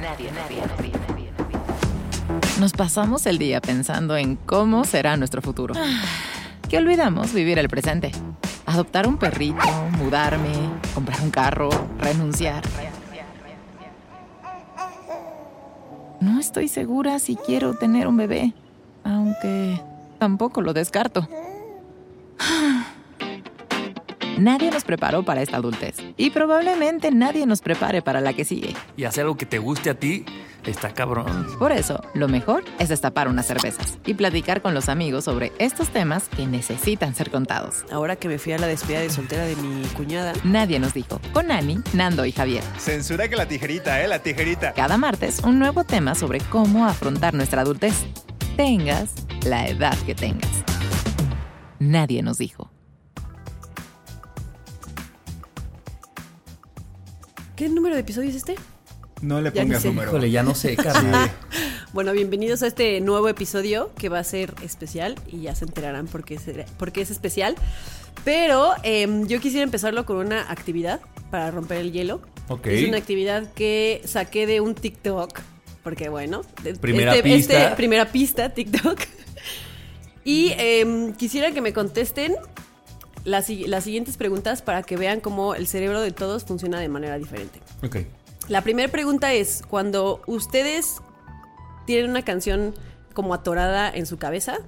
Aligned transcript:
Nadie, 0.00 0.32
nadie, 0.32 0.62
nadie, 0.62 0.92
nadie, 1.08 1.30
Nos 2.58 2.72
pasamos 2.72 3.26
el 3.26 3.36
día 3.36 3.60
pensando 3.60 4.16
en 4.16 4.36
cómo 4.36 4.84
será 4.84 5.18
nuestro 5.18 5.42
futuro. 5.42 5.74
Que 6.70 6.78
olvidamos 6.78 7.34
vivir 7.34 7.58
el 7.58 7.68
presente. 7.68 8.10
Adoptar 8.64 9.06
un 9.06 9.18
perrito, 9.18 9.66
mudarme, 9.98 10.52
comprar 10.94 11.20
un 11.20 11.30
carro, 11.30 11.68
renunciar. 11.98 12.62
No 16.20 16.40
estoy 16.40 16.68
segura 16.68 17.18
si 17.18 17.36
quiero 17.36 17.74
tener 17.74 18.06
un 18.06 18.16
bebé, 18.16 18.54
aunque 19.04 19.82
tampoco 20.18 20.62
lo 20.62 20.72
descarto. 20.72 21.28
Nadie 24.40 24.70
nos 24.70 24.84
preparó 24.84 25.22
para 25.22 25.42
esta 25.42 25.58
adultez 25.58 25.96
y 26.16 26.30
probablemente 26.30 27.10
nadie 27.10 27.44
nos 27.44 27.60
prepare 27.60 28.00
para 28.00 28.22
la 28.22 28.32
que 28.32 28.46
sigue. 28.46 28.74
Y 28.96 29.04
hacer 29.04 29.24
algo 29.24 29.36
que 29.36 29.44
te 29.44 29.58
guste 29.58 29.90
a 29.90 29.94
ti 29.94 30.24
está 30.64 30.94
cabrón. 30.94 31.46
Por 31.58 31.72
eso, 31.72 32.02
lo 32.14 32.26
mejor 32.26 32.64
es 32.78 32.88
destapar 32.88 33.28
unas 33.28 33.46
cervezas 33.46 33.98
y 34.06 34.14
platicar 34.14 34.62
con 34.62 34.72
los 34.72 34.88
amigos 34.88 35.24
sobre 35.24 35.52
estos 35.58 35.90
temas 35.90 36.30
que 36.30 36.46
necesitan 36.46 37.14
ser 37.14 37.30
contados. 37.30 37.84
Ahora 37.92 38.16
que 38.16 38.28
me 38.28 38.38
fui 38.38 38.54
a 38.54 38.58
la 38.58 38.66
despedida 38.66 39.00
de 39.00 39.10
soltera 39.10 39.44
de 39.44 39.56
mi 39.56 39.84
cuñada. 39.88 40.32
Nadie 40.42 40.78
nos 40.78 40.94
dijo. 40.94 41.20
Con 41.34 41.50
Ani, 41.50 41.78
Nando 41.92 42.24
y 42.24 42.32
Javier. 42.32 42.64
Censura 42.78 43.28
que 43.28 43.36
la 43.36 43.46
tijerita, 43.46 44.02
¿eh? 44.02 44.08
La 44.08 44.20
tijerita. 44.20 44.72
Cada 44.72 44.96
martes, 44.96 45.40
un 45.44 45.58
nuevo 45.58 45.84
tema 45.84 46.14
sobre 46.14 46.40
cómo 46.40 46.86
afrontar 46.86 47.34
nuestra 47.34 47.60
adultez. 47.60 48.06
Tengas 48.56 49.12
la 49.44 49.68
edad 49.68 49.98
que 50.06 50.14
tengas. 50.14 50.50
Nadie 51.78 52.22
nos 52.22 52.38
dijo. 52.38 52.69
¿Qué 57.60 57.68
número 57.68 57.94
de 57.94 58.00
episodio 58.00 58.30
es 58.30 58.36
este? 58.36 58.54
No 59.20 59.42
le 59.42 59.52
pongas 59.52 59.84
número. 59.84 60.08
Híjole, 60.08 60.30
ya 60.30 60.42
no 60.42 60.54
sé, 60.54 60.76
carnal. 60.76 61.30
Bueno, 61.92 62.12
bienvenidos 62.12 62.62
a 62.62 62.68
este 62.68 62.98
nuevo 63.02 63.28
episodio 63.28 63.90
que 63.98 64.08
va 64.08 64.18
a 64.18 64.24
ser 64.24 64.54
especial 64.62 65.16
y 65.30 65.42
ya 65.42 65.54
se 65.54 65.66
enterarán 65.66 66.06
por 66.06 66.24
qué, 66.24 66.38
será- 66.38 66.64
por 66.78 66.90
qué 66.90 67.02
es 67.02 67.10
especial. 67.10 67.54
Pero 68.24 68.72
em, 68.82 69.26
yo 69.26 69.40
quisiera 69.40 69.62
empezarlo 69.62 70.06
con 70.06 70.16
una 70.16 70.50
actividad 70.50 71.02
para 71.30 71.50
romper 71.50 71.76
el 71.82 71.92
hielo. 71.92 72.22
Ok. 72.48 72.66
Es 72.68 72.88
una 72.88 72.96
actividad 72.96 73.52
que 73.52 74.00
saqué 74.06 74.46
de 74.46 74.62
un 74.62 74.74
TikTok, 74.74 75.38
porque 75.82 76.08
bueno, 76.08 76.40
de- 76.62 76.76
Primera 76.76 77.14
este- 77.14 77.22
pista. 77.28 77.62
este- 77.64 77.76
primera 77.76 78.10
pista, 78.10 78.48
TikTok. 78.54 78.98
Y 80.24 80.54
em, 80.56 81.12
quisiera 81.12 81.50
que 81.52 81.60
me 81.60 81.74
contesten 81.74 82.36
las, 83.24 83.48
las 83.50 83.84
siguientes 83.84 84.16
preguntas 84.16 84.62
para 84.62 84.82
que 84.82 84.96
vean 84.96 85.20
cómo 85.20 85.54
el 85.54 85.66
cerebro 85.66 86.00
de 86.00 86.10
todos 86.12 86.44
funciona 86.44 86.80
de 86.80 86.88
manera 86.88 87.18
diferente. 87.18 87.60
ok. 87.82 87.96
La 88.48 88.62
primera 88.62 88.90
pregunta 88.90 89.32
es, 89.32 89.62
cuando 89.68 90.22
ustedes 90.26 90.96
tienen 91.86 92.10
una 92.10 92.22
canción 92.22 92.74
como 93.14 93.32
atorada 93.32 93.88
en 93.90 94.06
su 94.06 94.18
cabeza 94.18 94.58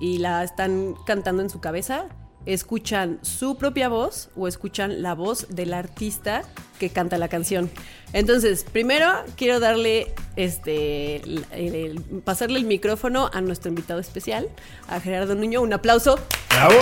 y 0.00 0.18
la 0.18 0.42
están 0.42 0.96
cantando 1.06 1.40
en 1.40 1.48
su 1.48 1.60
cabeza, 1.60 2.06
¿escuchan 2.44 3.20
su 3.22 3.56
propia 3.56 3.88
voz 3.88 4.30
o 4.34 4.48
escuchan 4.48 5.02
la 5.02 5.14
voz 5.14 5.46
del 5.48 5.74
artista 5.74 6.42
que 6.80 6.90
canta 6.90 7.16
la 7.18 7.28
canción? 7.28 7.70
Entonces, 8.12 8.64
primero 8.64 9.06
quiero 9.36 9.60
darle 9.60 10.12
este 10.34 11.16
el- 11.22 11.46
el- 11.52 12.00
pasarle 12.24 12.58
el 12.58 12.64
micrófono 12.64 13.30
a 13.32 13.40
nuestro 13.40 13.68
invitado 13.68 14.00
especial, 14.00 14.48
a 14.88 14.98
Gerardo 14.98 15.36
Nuño. 15.36 15.60
Un 15.62 15.72
aplauso. 15.72 16.18
¡Bravo! 16.50 16.74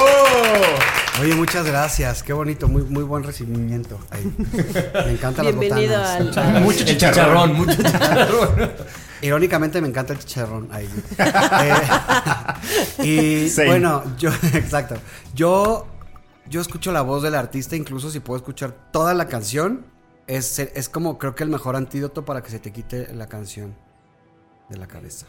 Oye, 1.21 1.35
muchas 1.35 1.67
gracias. 1.67 2.23
Qué 2.23 2.33
bonito, 2.33 2.69
muy, 2.69 2.83
muy 2.83 3.03
buen 3.03 3.25
recibimiento. 3.25 3.99
ahí. 4.11 4.33
Me 5.05 5.13
encantan 5.13 5.45
Bienvenido 5.45 5.99
las 5.99 6.11
al, 6.11 6.29
botanas. 6.29 6.57
al- 6.57 6.63
Mucho 6.63 6.85
chicharrón. 6.85 7.13
chicharrón, 7.15 7.53
mucho 7.55 7.83
chicharrón. 7.83 8.73
Irónicamente 9.21 9.81
me 9.81 9.89
encanta 9.89 10.13
el 10.13 10.21
chicharrón 10.21 10.69
ahí. 10.73 10.89
Eh, 13.01 13.45
y 13.45 13.49
Same. 13.51 13.67
bueno, 13.69 14.03
yo, 14.17 14.31
exacto. 14.55 14.95
Yo, 15.35 15.87
yo 16.49 16.61
escucho 16.61 16.93
la 16.93 17.03
voz 17.03 17.23
del 17.23 17.35
artista, 17.35 17.77
incluso 17.77 18.11
si 18.11 18.21
puedo 18.21 18.37
escuchar 18.39 18.73
toda 18.93 19.15
la 19.15 19.27
canción. 19.29 19.85
Es, 20.27 20.59
es 20.59 20.89
como 20.91 21.17
creo 21.19 21.35
que 21.35 21.43
el 21.45 21.49
mejor 21.51 21.75
antídoto 21.75 22.25
para 22.25 22.43
que 22.43 22.51
se 22.51 22.59
te 22.59 22.71
quite 22.73 23.15
la 23.15 23.29
canción 23.29 23.75
de 24.69 24.77
la 24.77 24.87
cabeza. 24.87 25.27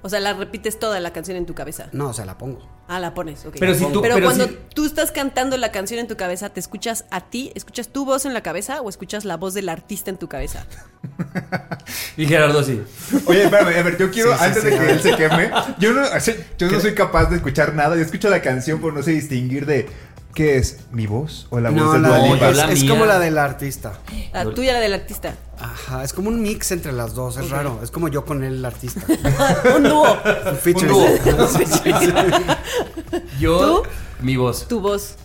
O 0.00 0.08
sea, 0.10 0.20
la 0.20 0.34
repites 0.34 0.78
toda 0.78 1.00
la 1.00 1.14
canción 1.14 1.36
en 1.38 1.46
tu 1.46 1.54
cabeza. 1.54 1.88
No, 1.92 2.08
o 2.10 2.12
sea, 2.12 2.26
la 2.26 2.36
pongo. 2.36 2.60
Ah, 2.88 3.00
la 3.00 3.14
pones, 3.14 3.46
ok. 3.46 3.56
Pero 3.58 3.74
si 3.74 3.86
tú- 3.90 4.02
Pero, 4.02 4.16
pero 4.16 4.26
cuando 4.26 4.46
si- 4.46 4.58
tú 4.74 4.84
estás 4.84 5.12
cantando 5.12 5.56
la 5.56 5.72
canción 5.72 5.98
en 5.98 6.06
tu 6.08 6.16
cabeza, 6.18 6.50
¿te 6.50 6.60
escuchas 6.60 7.06
a 7.10 7.22
ti? 7.30 7.52
¿Escuchas 7.54 7.88
tu 7.88 8.04
voz 8.04 8.26
en 8.26 8.34
la 8.34 8.42
cabeza 8.42 8.82
o 8.82 8.90
escuchas 8.90 9.24
la 9.24 9.38
voz 9.38 9.54
del 9.54 9.68
artista 9.70 10.10
en 10.10 10.18
tu 10.18 10.28
cabeza? 10.28 10.66
Y 12.16 12.26
Gerardo 12.26 12.62
sí. 12.62 12.82
Oye, 13.26 13.44
espérame, 13.44 13.76
a 13.78 13.82
ver, 13.82 13.98
yo 13.98 14.10
quiero, 14.10 14.32
Sí, 14.32 14.38
sí, 14.38 14.44
antes 14.44 14.62
sí, 14.62 14.70
de 14.70 14.78
que 14.78 14.90
él 14.90 15.00
se 15.00 15.16
queme, 15.16 15.50
yo 15.78 15.92
no, 15.92 16.02
yo 16.58 16.70
no 16.70 16.80
soy 16.80 16.94
capaz 16.94 17.26
de 17.26 17.36
escuchar 17.36 17.74
nada. 17.74 17.96
Yo 17.96 18.02
escucho 18.02 18.28
la 18.30 18.40
canción, 18.42 18.80
pero 18.80 18.92
no 18.92 19.02
sé 19.02 19.10
distinguir 19.12 19.66
de 19.66 19.86
qué 20.34 20.56
es 20.56 20.78
mi 20.90 21.06
voz 21.06 21.46
o 21.50 21.60
la 21.60 21.70
voz 21.70 21.80
No, 21.80 21.92
de 21.92 21.98
la 22.00 22.08
Dua 22.18 22.34
Lipa. 22.34 22.72
es, 22.72 22.84
como 22.84 23.06
la 23.06 23.18
del 23.18 23.38
artista. 23.38 23.98
La 24.32 24.44
tuya, 24.50 24.72
la 24.74 24.80
del 24.80 24.94
artista. 24.94 25.34
Ajá, 25.58 26.02
es 26.02 26.12
como 26.12 26.28
un 26.28 26.42
mix 26.42 26.72
entre 26.72 26.92
las 26.92 27.14
dos, 27.14 27.36
es 27.36 27.50
raro. 27.50 27.78
Es 27.82 27.90
como 27.90 28.08
yo 28.08 28.24
con 28.24 28.42
el 28.42 28.64
artista. 28.64 29.00
Un 29.76 29.84
dúo. 29.84 30.06
Un 30.50 30.56
feature. 30.56 30.88
dúo. 30.88 31.06
Yo, 33.38 33.82
¿Tú? 33.82 33.88
mi 34.20 34.36
voz. 34.36 34.66
Tu 34.68 34.80
voz. 34.80 35.16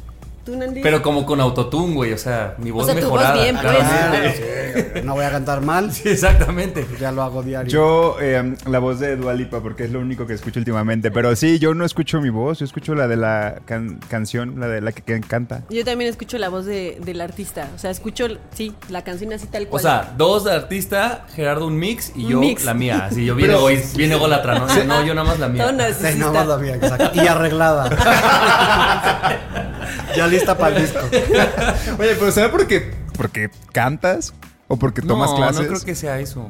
Pero 0.81 1.01
como 1.01 1.25
con 1.25 1.39
autotune, 1.41 1.93
güey. 1.93 2.13
O 2.13 2.17
sea, 2.17 2.55
mi 2.57 2.71
voz 2.71 2.85
sea, 2.85 2.95
tu 2.95 3.01
voz 3.09 3.19
mejorada. 3.19 3.41
bien, 3.43 3.57
pues. 3.61 4.35
Sí, 4.35 5.01
no 5.03 5.13
voy 5.13 5.25
a 5.25 5.31
cantar 5.31 5.61
mal, 5.61 5.91
Sí, 5.93 6.09
exactamente. 6.09 6.85
ya 6.99 7.11
lo 7.11 7.23
hago 7.23 7.41
diario. 7.43 7.71
Yo, 7.71 8.17
eh, 8.21 8.55
la 8.67 8.79
voz 8.79 8.99
de 8.99 9.15
Dualipa, 9.15 9.61
porque 9.61 9.83
es 9.85 9.91
lo 9.91 9.99
único 9.99 10.25
que 10.27 10.33
escucho 10.33 10.59
últimamente. 10.59 11.11
Pero 11.11 11.35
sí, 11.35 11.59
yo 11.59 11.73
no 11.73 11.85
escucho 11.85 12.21
mi 12.21 12.29
voz, 12.29 12.59
yo 12.59 12.65
escucho 12.65 12.95
la 12.95 13.07
de 13.07 13.15
la 13.17 13.55
can- 13.65 13.99
canción, 14.09 14.59
la 14.59 14.67
de 14.67 14.81
la 14.81 14.91
que, 14.91 15.01
que 15.01 15.19
canta. 15.21 15.63
Yo 15.69 15.83
también 15.85 16.09
escucho 16.09 16.38
la 16.38 16.49
voz 16.49 16.65
de- 16.65 16.99
del 17.03 17.21
artista. 17.21 17.67
O 17.75 17.79
sea, 17.79 17.89
escucho, 17.91 18.27
sí, 18.53 18.73
la 18.89 19.03
canción 19.03 19.33
así 19.33 19.47
tal 19.47 19.63
O 19.65 19.69
cual. 19.69 19.81
sea, 19.83 20.13
dos 20.17 20.43
de 20.45 20.53
artista, 20.53 21.25
Gerardo 21.35 21.67
un 21.67 21.77
mix 21.77 22.11
y 22.15 22.27
yo 22.27 22.39
mix. 22.39 22.63
la 22.65 22.73
mía. 22.73 23.05
Así 23.09 23.25
yo 23.25 23.35
bien, 23.39 23.47
Pero- 23.49 23.59
egoísta, 23.59 23.97
bien 23.97 24.11
ególatra, 24.11 24.59
¿no? 24.59 24.67
No, 24.85 25.05
yo 25.05 25.13
nada 25.13 25.27
más 25.27 25.39
la 25.39 25.47
mía. 25.49 25.67
Sí, 25.69 25.75
narcisista. 25.75 26.25
no, 26.25 26.33
más 26.33 26.47
la 26.47 26.57
mía, 26.57 26.75
exacto. 26.75 27.11
Y 27.21 27.27
arreglada. 27.27 27.89
ya 30.15 30.27
lista 30.39 30.57
para 30.57 30.75
el 30.77 30.81
disco. 30.83 31.00
Oye, 32.00 32.16
pero 32.16 32.31
¿será 32.31 32.51
porque, 32.51 32.91
porque 33.17 33.50
cantas? 33.72 34.33
¿O 34.67 34.77
porque 34.77 35.01
tomas 35.01 35.31
no, 35.31 35.35
clases? 35.38 35.61
no 35.61 35.67
creo 35.67 35.81
que 35.81 35.95
sea 35.95 36.19
eso. 36.19 36.47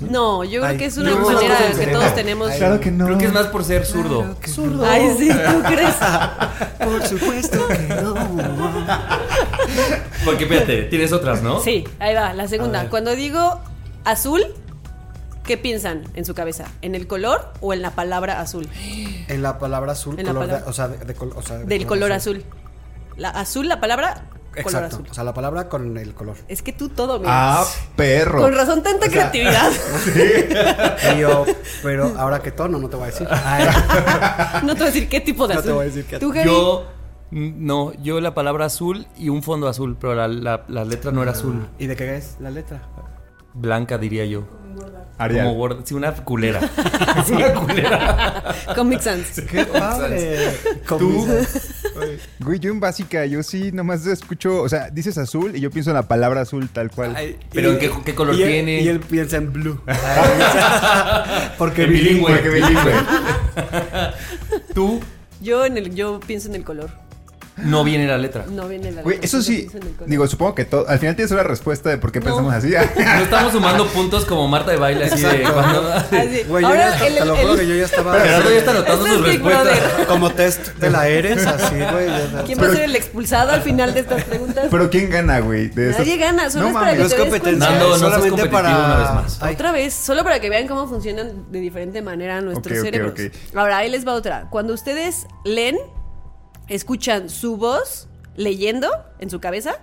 No, 0.00 0.42
yo 0.42 0.60
creo 0.62 0.76
que 0.78 0.86
es 0.86 0.96
una 0.98 1.10
no, 1.10 1.20
manera 1.20 1.58
no, 1.60 1.68
no, 1.74 1.78
que 1.78 1.86
no, 1.86 1.92
todos 1.92 2.08
no. 2.10 2.14
tenemos. 2.14 2.50
Ay, 2.50 2.58
Claro 2.58 2.80
que 2.80 2.90
no. 2.90 3.04
Creo 3.06 3.18
que 3.18 3.24
es 3.26 3.32
más 3.32 3.46
por 3.46 3.64
ser 3.64 3.86
zurdo. 3.86 4.36
Ay, 4.84 5.14
sí, 5.16 5.28
¿tú 5.30 5.62
crees? 5.68 5.94
Por 6.80 7.06
supuesto 7.06 7.68
que 7.68 7.78
no. 8.02 8.14
Porque 10.24 10.46
fíjate, 10.46 10.82
tienes 10.84 11.12
otras, 11.12 11.42
¿no? 11.42 11.60
Sí, 11.60 11.84
ahí 11.98 12.14
va, 12.14 12.32
la 12.34 12.48
segunda. 12.48 12.88
Cuando 12.90 13.14
digo 13.14 13.60
azul, 14.04 14.42
¿qué 15.44 15.56
piensan 15.56 16.02
en 16.14 16.24
su 16.24 16.34
cabeza? 16.34 16.64
¿En 16.82 16.94
el 16.94 17.06
color 17.06 17.52
o 17.60 17.72
en 17.72 17.80
la 17.82 17.92
palabra 17.92 18.40
azul? 18.40 18.68
En 19.28 19.40
la 19.42 19.58
palabra 19.58 19.92
azul, 19.92 20.18
En 20.18 20.26
la 20.26 20.32
color 20.32 20.46
de- 20.46 20.52
palabra- 20.54 20.70
o 20.70 20.72
sea, 20.72 20.88
de, 20.88 21.04
de 21.04 21.14
col- 21.14 21.32
o 21.36 21.42
sea, 21.42 21.58
de 21.58 21.64
Del 21.64 21.86
color 21.86 22.12
azul. 22.12 22.44
La 23.16 23.28
azul, 23.30 23.68
la 23.68 23.80
palabra 23.80 24.24
color 24.52 24.66
Exacto. 24.66 24.96
azul. 24.96 25.06
O 25.10 25.14
sea, 25.14 25.24
la 25.24 25.32
palabra 25.34 25.68
con 25.68 25.96
el 25.96 26.12
color. 26.14 26.36
Es 26.48 26.60
que 26.62 26.72
tú 26.72 26.88
todo, 26.90 27.18
mira. 27.20 27.60
Ah, 27.60 27.64
perro. 27.96 28.40
Con 28.42 28.54
razón 28.54 28.82
tanta 28.82 29.08
creatividad. 29.08 29.70
Y 31.16 31.20
yo, 31.20 31.44
pero 31.82 32.12
ahora 32.18 32.40
qué 32.40 32.52
tono, 32.52 32.78
no 32.78 32.88
te 32.88 32.96
voy 32.96 33.04
a 33.04 33.06
decir. 33.10 33.26
Ay, 33.30 33.66
No 34.64 34.74
te 34.74 34.80
voy 34.80 34.88
a 34.88 34.92
decir 34.92 35.08
qué 35.08 35.20
tipo 35.20 35.46
de 35.48 35.54
No 35.54 35.60
azul. 35.60 35.70
te 35.70 35.74
voy 35.74 35.82
a 35.82 35.86
decir 35.86 36.04
qué- 36.06 36.18
¿Tú? 36.18 36.32
Yo, 36.34 36.86
no, 37.30 37.92
yo 38.02 38.20
la 38.20 38.34
palabra 38.34 38.66
azul 38.66 39.06
y 39.16 39.30
un 39.30 39.42
fondo 39.42 39.68
azul, 39.68 39.96
pero 39.98 40.14
la, 40.14 40.28
la- 40.28 40.64
la 40.68 40.84
letra 40.84 41.12
no 41.12 41.22
era 41.22 41.32
azul. 41.32 41.66
¿Y 41.78 41.86
de 41.86 41.96
qué 41.96 42.16
es 42.16 42.36
la 42.40 42.50
letra? 42.50 42.82
Blanca, 43.54 43.96
diría 43.98 44.24
yo. 44.26 44.44
Arial. 45.18 45.46
Como 45.46 45.58
gorda. 45.58 45.82
Sí, 45.84 45.94
una 45.94 46.12
culera. 46.14 46.60
Sí, 47.26 47.32
una 47.34 47.54
culera. 47.54 48.44
Comic 48.74 49.00
Sans. 49.00 49.40
¡Qué 49.50 49.64
padre! 49.66 50.38
¿Tú? 50.88 51.26
Güey, 52.40 52.58
yo 52.58 52.70
en 52.72 52.80
básica, 52.80 53.24
yo 53.26 53.42
sí 53.42 53.70
nomás 53.72 54.06
escucho, 54.06 54.62
o 54.62 54.68
sea, 54.68 54.88
dices 54.90 55.18
azul 55.18 55.54
y 55.54 55.60
yo 55.60 55.70
pienso 55.70 55.90
en 55.90 55.96
la 55.96 56.08
palabra 56.08 56.40
azul 56.40 56.68
tal 56.70 56.90
cual. 56.90 57.14
Ay, 57.14 57.36
pero 57.52 57.74
Y- 57.74 57.78
¿qué, 57.78 57.90
qué 58.04 58.14
color 58.14 58.34
y 58.34 58.42
él- 58.42 58.48
tiene? 58.48 58.80
Y 58.80 58.88
él 58.88 59.00
piensa 59.00 59.36
en 59.36 59.52
blue. 59.52 59.80
Porque 61.58 61.84
En 61.84 61.90
bilingüe. 61.92 62.32
bilingüe. 62.40 62.60
bilingüe. 62.60 62.92
Tú 64.74 65.00
Yo 65.40 65.64
en 65.66 65.76
el, 65.76 65.94
yo 65.94 66.18
pienso 66.20 66.48
en 66.48 66.54
el 66.56 66.64
color. 66.64 66.90
No 67.56 67.84
viene 67.84 68.06
la 68.06 68.18
letra. 68.18 68.44
No 68.48 68.66
viene 68.68 68.90
la 68.92 69.02
Güey, 69.02 69.16
letra, 69.16 69.26
eso 69.26 69.42
sí, 69.42 69.68
digo, 70.06 70.26
supongo 70.26 70.54
que 70.54 70.64
todo, 70.64 70.88
al 70.88 70.98
final 70.98 71.14
tienes 71.16 71.30
una 71.32 71.42
respuesta 71.42 71.90
de 71.90 71.98
por 71.98 72.10
qué 72.12 72.20
pensamos 72.20 72.52
así. 72.52 72.72
No 72.96 73.22
estamos 73.22 73.52
sumando 73.52 73.86
puntos 73.88 74.24
como 74.24 74.48
Marta 74.48 74.70
de 74.70 74.78
baile 74.78 75.04
así 75.04 75.22
de 75.22 75.42
cuando- 75.42 75.92
Así. 75.92 76.42
Güey, 76.48 76.64
yo 76.64 76.74
ya, 76.74 77.06
el- 77.06 77.14
te 77.18 77.24
lo 77.24 77.34
el- 77.36 77.40
juro 77.42 77.56
que 77.56 77.66
yo 77.68 77.74
ya 77.74 77.84
estaba 77.84 78.12
Pero 78.12 78.24
Gerardo 78.24 78.50
ya 78.50 78.58
está 78.58 78.70
anotando 78.70 79.06
Este 79.06 79.16
sus 79.18 79.26
respuestas. 79.26 79.78
Como 80.08 80.30
test 80.30 80.68
de 80.78 80.90
la 80.90 81.08
Eres, 81.08 81.46
así, 81.46 81.74
güey. 81.74 82.44
¿Quién 82.46 82.60
va 82.60 82.66
a 82.66 82.70
ser 82.72 82.82
el 82.82 82.96
expulsado 82.96 83.50
al 83.52 83.62
final 83.62 83.92
de 83.94 84.00
estas 84.00 84.24
preguntas? 84.24 84.66
Pero 84.70 84.90
¿quién 84.90 85.10
gana, 85.10 85.40
güey? 85.40 85.70
Nadie 85.74 86.16
gana, 86.16 86.50
solo 86.50 86.68
es 86.68 86.72
para 86.72 86.86
mames. 86.86 86.94
que 86.94 87.00
No 87.00 87.06
es 87.06 87.10
te 87.14 87.18
competencia, 87.18 87.66
cuenta. 87.68 87.70
Nando, 87.70 87.88
no 87.88 87.96
solamente 87.98 88.30
competitivo 88.30 88.62
para... 88.62 88.78
una 88.78 88.96
vez 88.96 89.10
más. 89.14 89.38
Ay, 89.42 89.54
Otra 89.54 89.72
vez, 89.72 89.94
solo 89.94 90.24
para 90.24 90.40
que 90.40 90.48
vean 90.50 90.66
cómo 90.66 90.88
funcionan 90.88 91.50
de 91.52 91.60
diferente 91.60 92.02
manera 92.02 92.40
nuestros 92.40 92.78
Ok, 92.78 92.80
ok, 92.80 92.84
cerebros. 92.84 93.12
ok. 93.12 93.56
Ahora, 93.56 93.78
ahí 93.78 93.90
les 93.90 94.06
va 94.06 94.14
otra. 94.14 94.46
Cuando 94.50 94.72
ustedes 94.74 95.26
leen, 95.44 95.76
escuchan 96.68 97.28
su 97.30 97.56
voz 97.56 98.08
leyendo 98.36 98.88
en 99.18 99.30
su 99.30 99.40
cabeza 99.40 99.76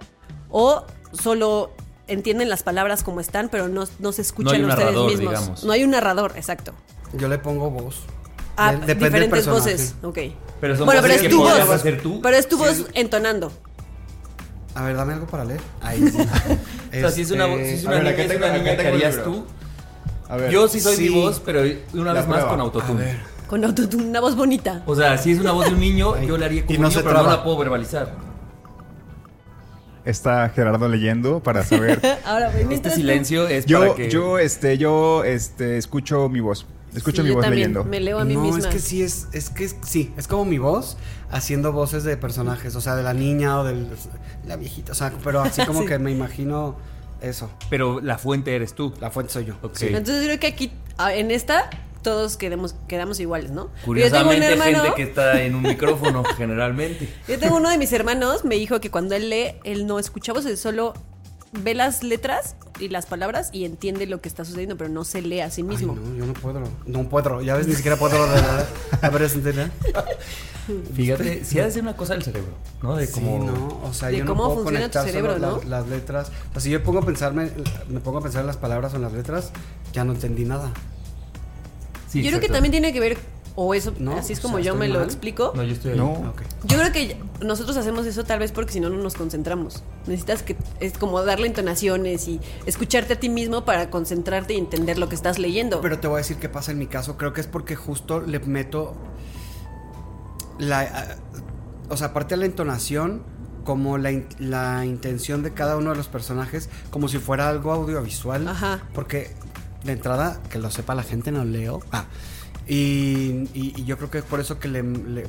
o 0.50 0.86
solo 1.14 1.72
entienden 2.08 2.50
las 2.50 2.64
palabras 2.64 3.04
como 3.04 3.20
están, 3.20 3.50
pero 3.50 3.68
no, 3.68 3.86
no 4.00 4.12
se 4.12 4.22
escuchan 4.24 4.54
No 4.54 4.58
hay 4.58 4.64
un 4.64 4.70
ustedes 4.70 4.86
narrador, 4.88 5.12
mismos. 5.12 5.30
digamos. 5.34 5.64
No 5.64 5.72
hay 5.74 5.84
un 5.84 5.92
narrador, 5.92 6.34
exacto. 6.36 6.74
Yo 7.14 7.28
le 7.28 7.38
pongo 7.38 7.70
voz. 7.70 8.02
Ah, 8.58 8.72
De- 8.74 8.80
depende 8.88 9.20
del 9.20 9.30
diferentes 9.30 9.46
personaje. 9.46 9.72
voces. 9.76 9.96
Ok. 10.04 10.18
Pero 10.60 10.76
son 10.76 10.86
bueno, 10.86 11.02
pero 11.02 11.14
voces 11.14 11.16
es 11.16 11.22
que 11.22 11.30
tu 11.30 11.38
podrías 11.44 11.68
voz. 11.68 11.76
hacer 11.76 12.02
tú. 12.02 12.22
Pero 12.22 12.36
es 12.38 12.50
tu 12.50 12.58
voz 12.58 12.86
entonando. 12.94 13.52
A 14.76 14.84
ver, 14.84 14.96
dame 14.96 15.14
algo 15.14 15.28
para 15.28 15.46
leer. 15.46 15.62
Ahí 15.82 16.00
sí. 16.10 16.18
O 16.90 16.94
sea, 16.94 17.12
si 17.12 17.22
es 17.22 17.32
una, 17.32 17.46
voz- 17.48 17.60
si 17.62 17.68
es 17.68 17.74
Este, 17.76 17.88
una 17.88 17.98
a 17.98 18.00
ver, 18.00 18.04
niña, 18.04 18.14
acá 18.14 18.22
es 18.24 18.28
tengo- 18.30 18.38
una 18.46 18.48
acá 18.48 18.58
niña 18.58 18.72
que 18.72 18.78
tengo 18.78 18.90
el 18.90 18.96
harías 18.96 19.16
libro. 19.16 19.32
tú. 19.32 19.46
A 20.30 20.36
ver. 20.38 20.52
Yo 20.52 20.68
sí 20.68 20.80
soy 20.80 20.96
Sí. 20.96 21.10
mi 21.10 21.22
voz, 21.22 21.40
pero 21.46 21.62
una 21.94 22.14
La 22.14 22.20
vez 22.20 22.28
más 22.28 22.40
prueba. 22.40 22.50
con 22.50 22.60
A 22.60 22.64
autotune. 22.64 23.04
ver. 23.06 23.20
Con 23.50 23.66
autotune, 23.66 24.04
una 24.04 24.20
voz 24.22 24.36
bonita. 24.36 24.84
O 24.86 24.96
sea, 24.96 25.18
si 25.18 25.32
es 25.32 25.40
una 25.40 25.52
voz 25.52 25.66
de 25.66 25.74
un 25.74 25.80
niño, 25.80 26.22
yo 26.22 26.38
le 26.38 26.46
haría 26.46 26.62
como 26.66 26.74
Y 26.74 26.76
un 26.78 26.82
no 26.84 26.88
niño, 26.90 27.00
se 27.00 27.04
pero 27.06 27.24
no 27.24 27.30
la 27.30 27.44
puedo 27.44 27.58
verbalizar. 27.58 28.14
Está 30.06 30.50
Gerardo 30.50 30.88
leyendo 30.88 31.42
para 31.42 31.64
saber. 31.64 32.00
Ahora, 32.26 32.48
Este 32.52 32.66
mientras 32.66 32.94
tú- 32.96 33.02
silencio 33.02 33.48
es 33.48 33.66
yo, 33.66 33.80
para 33.80 33.96
que... 33.96 34.10
yo, 34.10 34.40
este, 34.40 34.78
yo, 34.78 35.24
este, 35.24 35.78
escucho 35.78 36.30
mi 36.30 36.40
voz. 36.40 36.66
Escucho 36.96 37.18
Sí, 37.18 37.24
mi 37.24 37.30
yo 37.30 37.36
voz 37.36 37.44
también, 37.44 37.74
leyendo. 37.74 37.84
Me 37.84 38.00
leo 38.00 38.18
a 38.20 38.26
mí 38.26 38.34
no, 38.34 38.42
misma. 38.42 38.60
es 38.60 38.68
que 38.68 38.80
sí, 38.80 39.04
es, 39.04 39.28
es 39.34 39.50
que 39.50 39.66
es- 39.66 39.76
sí, 39.82 40.12
es 40.18 40.28
como 40.28 40.46
mi 40.46 40.58
voz 40.58 40.98
haciendo 41.30 41.72
voces 41.72 42.04
de 42.04 42.18
personajes, 42.18 42.76
o 42.76 42.82
sea, 42.82 42.96
de 42.96 43.04
la 43.04 43.14
niña 43.14 43.60
o 43.60 43.64
de 43.64 43.86
la 44.48 44.56
viejita, 44.56 44.94
o 44.94 44.96
sea, 44.96 45.12
pero 45.24 45.42
así 45.44 45.64
como 45.66 45.82
Sí. 45.82 45.86
que 45.88 46.00
me 46.00 46.12
imagino 46.12 46.76
eso. 47.22 47.52
Pero 47.70 48.00
la 48.02 48.18
fuente 48.18 48.56
eres 48.56 48.74
tú. 48.74 48.94
La 49.02 49.12
fuente 49.12 49.34
soy 49.34 49.46
yo. 49.46 49.56
Ok. 49.62 49.76
Sí. 49.76 49.88
Entonces 49.88 50.20
yo 50.22 50.24
creo 50.28 50.40
que 50.40 50.48
aquí, 50.48 50.72
ah, 50.98 51.14
en 51.14 51.30
esta, 51.30 51.70
todos 52.02 52.38
quedemos, 52.38 52.76
quedamos 52.88 53.20
iguales, 53.20 53.52
¿no? 53.52 53.64
Yo 53.66 53.70
tengo 53.70 53.78
un 53.80 53.86
Curiosamente, 53.86 54.46
hermano, 54.48 54.80
gente 54.84 54.96
que 54.96 55.04
está 55.04 55.42
en 55.42 55.56
un 55.56 55.62
micrófono, 55.64 56.24
generalmente. 56.38 57.10
yo 57.28 57.38
tengo 57.40 57.58
uno 57.58 57.70
de 57.70 57.78
mis 57.78 57.92
hermanos, 57.94 58.46
me 58.46 58.56
dijo 58.56 58.80
que 58.80 58.90
cuando 58.92 59.16
él 59.16 59.30
lee, 59.30 59.56
él 59.64 59.86
no 59.88 60.00
escucha 60.00 60.34
voces, 60.34 60.60
solo 60.60 60.94
ve 61.52 61.74
las 61.74 62.04
letras 62.04 62.56
y 62.80 62.90
las 62.90 63.08
palabras 63.08 63.50
y 63.52 63.66
entiende 63.66 64.06
lo 64.06 64.22
que 64.22 64.30
está 64.30 64.46
sucediendo, 64.46 64.78
pero 64.78 64.90
no 64.90 65.04
se 65.04 65.22
lee 65.22 65.40
a 65.42 65.50
sí 65.50 65.62
Ay, 65.62 65.68
mismo. 65.68 65.96
no, 65.96 66.16
yo 66.16 66.26
no 66.26 66.34
puedo. 66.34 66.62
No 66.86 67.10
puedo. 67.10 67.42
Ya 67.42 67.56
ves, 67.56 67.68
ni 67.68 67.74
siquiera 67.74 67.98
puedo. 67.98 68.14
de 68.24 68.30
verdad. 68.34 68.68
A 69.02 69.10
ver. 69.10 69.28
Fíjate, 70.94 71.44
si 71.44 71.60
ha 71.60 71.66
de 71.66 71.72
ser 71.72 71.82
una 71.82 71.96
cosa 71.98 72.14
del 72.14 72.22
cerebro, 72.24 72.52
¿no? 72.84 72.96
De 72.96 73.08
Sí, 73.08 73.14
como... 73.14 73.44
no, 73.44 73.82
o 73.84 73.94
sea, 73.94 74.10
De 74.10 74.18
yo 74.20 74.26
cómo 74.26 74.44
no 74.44 74.50
puedo 74.50 74.64
funciona 74.64 74.88
tu 74.88 75.00
conectar 75.00 75.06
cerebro, 75.06 75.34
solo 75.34 75.48
¿no? 75.48 75.58
las, 75.58 75.66
las 75.66 75.88
letras. 75.88 76.32
O 76.50 76.54
sea, 76.54 76.62
si 76.62 76.70
yo 76.70 76.84
pongo 76.84 77.00
a 77.00 77.06
pensarme, 77.06 77.50
me 77.90 78.00
pongo 78.00 78.20
a 78.20 78.22
pensar 78.22 78.42
en 78.42 78.48
las 78.48 78.58
palabras 78.58 78.94
o 78.94 78.98
en 78.98 79.02
las 79.02 79.14
letras, 79.14 79.52
ya 79.94 80.04
no 80.04 80.14
entendí 80.14 80.46
nada. 80.46 80.72
Sí, 82.10 82.22
yo 82.24 82.30
creo 82.30 82.42
que 82.42 82.50
también 82.50 82.72
tiene 82.72 82.92
que 82.92 83.00
ver, 83.00 83.18
o 83.56 83.74
eso, 83.74 83.94
No, 84.00 84.14
así 84.18 84.34
es 84.34 84.40
o 84.40 84.42
como 84.44 84.56
sea, 84.56 84.66
yo 84.66 84.76
me 84.76 84.88
lo 84.88 85.04
explico. 85.04 85.52
No, 85.56 85.64
yo 85.64 85.74
estoy 85.74 85.92
ahí. 85.92 85.98
No. 85.98 86.12
Ok. 86.12 86.42
Yo 86.66 86.78
creo 86.78 86.92
que 86.92 87.18
nosotros 87.46 87.78
hacemos 87.78 88.06
eso 88.06 88.24
tal 88.24 88.40
vez 88.40 88.52
porque 88.52 88.72
si 88.74 88.80
no, 88.80 88.90
no 88.90 88.98
nos 88.98 89.14
concentramos. 89.16 89.84
Necesitas 90.08 90.42
que 90.44 90.56
es 90.80 90.98
como 90.98 91.22
darle 91.24 91.48
entonaciones 91.48 92.28
y 92.28 92.40
escucharte 92.66 93.14
a 93.14 93.20
ti 93.20 93.30
mismo 93.30 93.66
para 93.66 93.90
concentrarte 93.90 94.54
y 94.54 94.58
entender 94.58 94.98
lo 94.98 95.08
que 95.10 95.16
estás 95.16 95.38
leyendo. 95.40 95.82
Pero 95.82 96.00
te 96.00 96.08
voy 96.08 96.16
a 96.16 96.18
decir 96.20 96.38
qué 96.38 96.50
pasa 96.50 96.72
en 96.72 96.80
mi 96.80 96.88
caso. 96.88 97.18
Creo 97.18 97.34
que 97.34 97.42
es 97.42 97.48
porque 97.48 97.76
justo 97.76 98.22
le 98.22 98.40
meto 98.40 98.96
la. 100.58 100.82
ah, 100.82 101.16
o 101.90 101.98
sea, 101.98 102.08
aparte 102.08 102.36
de 102.36 102.40
la 102.42 102.46
entonación, 102.46 103.24
como 103.64 103.98
la, 103.98 104.12
in- 104.12 104.28
la 104.40 104.86
intención 104.86 105.44
de 105.44 105.54
cada 105.54 105.76
uno 105.78 105.92
de 105.92 105.96
los 105.96 106.08
personajes, 106.08 106.70
como 106.92 107.08
si 107.08 107.18
fuera 107.18 107.50
algo 107.50 107.72
audiovisual. 107.72 108.48
Ajá. 108.48 108.80
Porque 108.94 109.32
de 109.84 109.92
entrada, 109.94 110.42
que 110.50 110.60
lo 110.60 110.70
sepa 110.72 110.96
la 110.96 111.04
gente, 111.04 111.32
no 111.32 111.46
leo. 111.46 111.82
Ah. 111.92 112.06
Y, 112.68 113.48
y- 113.56 113.74
y 113.78 113.86
yo 113.86 113.98
creo 113.98 114.12
que 114.12 114.20
es 114.20 114.24
por 114.24 114.40
eso 114.40 114.60
que 114.60 114.68
le. 114.68 114.84
le- 114.84 115.28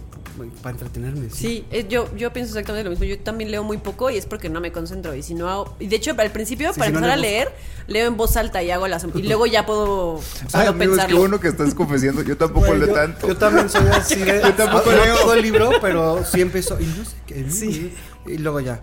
para 0.63 0.73
entretenerme. 0.73 1.31
Sí. 1.31 1.37
Sí, 1.37 1.65
eh, 1.71 1.87
yo, 1.89 2.15
yo 2.15 2.33
pienso 2.35 2.51
exactamente 2.53 2.85
lo 2.85 2.91
mismo. 2.91 3.05
Yo 3.07 3.19
también 3.19 3.51
leo 3.51 3.65
muy 3.65 3.79
poco 3.79 4.11
y 4.11 4.19
es 4.19 4.27
porque 4.27 4.51
no 4.51 4.61
me 4.61 4.73
concentro. 4.73 5.15
Y 5.15 5.23
si 5.23 5.35
no 5.35 5.49
hago- 5.49 5.75
Y 5.81 5.87
de 5.87 5.97
hecho, 5.97 6.13
al 6.19 6.31
principio, 6.33 6.73
Sí, 6.75 6.79
para 6.79 6.89
si 6.89 6.93
no 6.93 6.99
empezar 6.99 7.15
a 7.15 7.17
le 7.17 7.23
leer, 7.31 7.49
leo 7.87 8.07
en 8.07 8.17
voz 8.19 8.37
alta 8.37 8.63
y 8.63 8.71
hago 8.71 8.87
las. 8.89 9.07
Y 9.15 9.23
luego 9.23 9.47
ya 9.47 9.65
puedo 9.65 10.19
Ay, 10.19 10.49
solo 10.51 10.69
amigos, 10.69 10.75
qué 10.75 10.89
pensarlo. 10.89 11.19
bueno 11.19 11.41
que 11.41 11.49
estás 11.49 11.75
confesando. 11.75 12.23
Yo 12.23 12.37
tampoco 12.37 12.75
leo 12.75 12.89
yo, 12.89 12.93
tanto. 12.95 13.27
yo 13.29 13.37
también 13.39 13.71
soy 13.71 13.87
así 13.87 14.17
de. 14.17 14.41
Yo 14.43 14.55
tampoco 14.55 14.91
no 14.93 15.03
leo. 15.05 15.17
todo 15.17 15.35
el 15.35 15.43
libro, 15.43 15.71
pero 15.81 16.23
sí 16.27 16.43
empiezo. 16.43 16.79
Y 16.79 16.85
no 16.85 17.05
sé 17.07 17.17
qué. 17.27 17.51
Sí. 17.51 17.95
Y 18.27 18.37
luego 18.37 18.61
ya. 18.61 18.83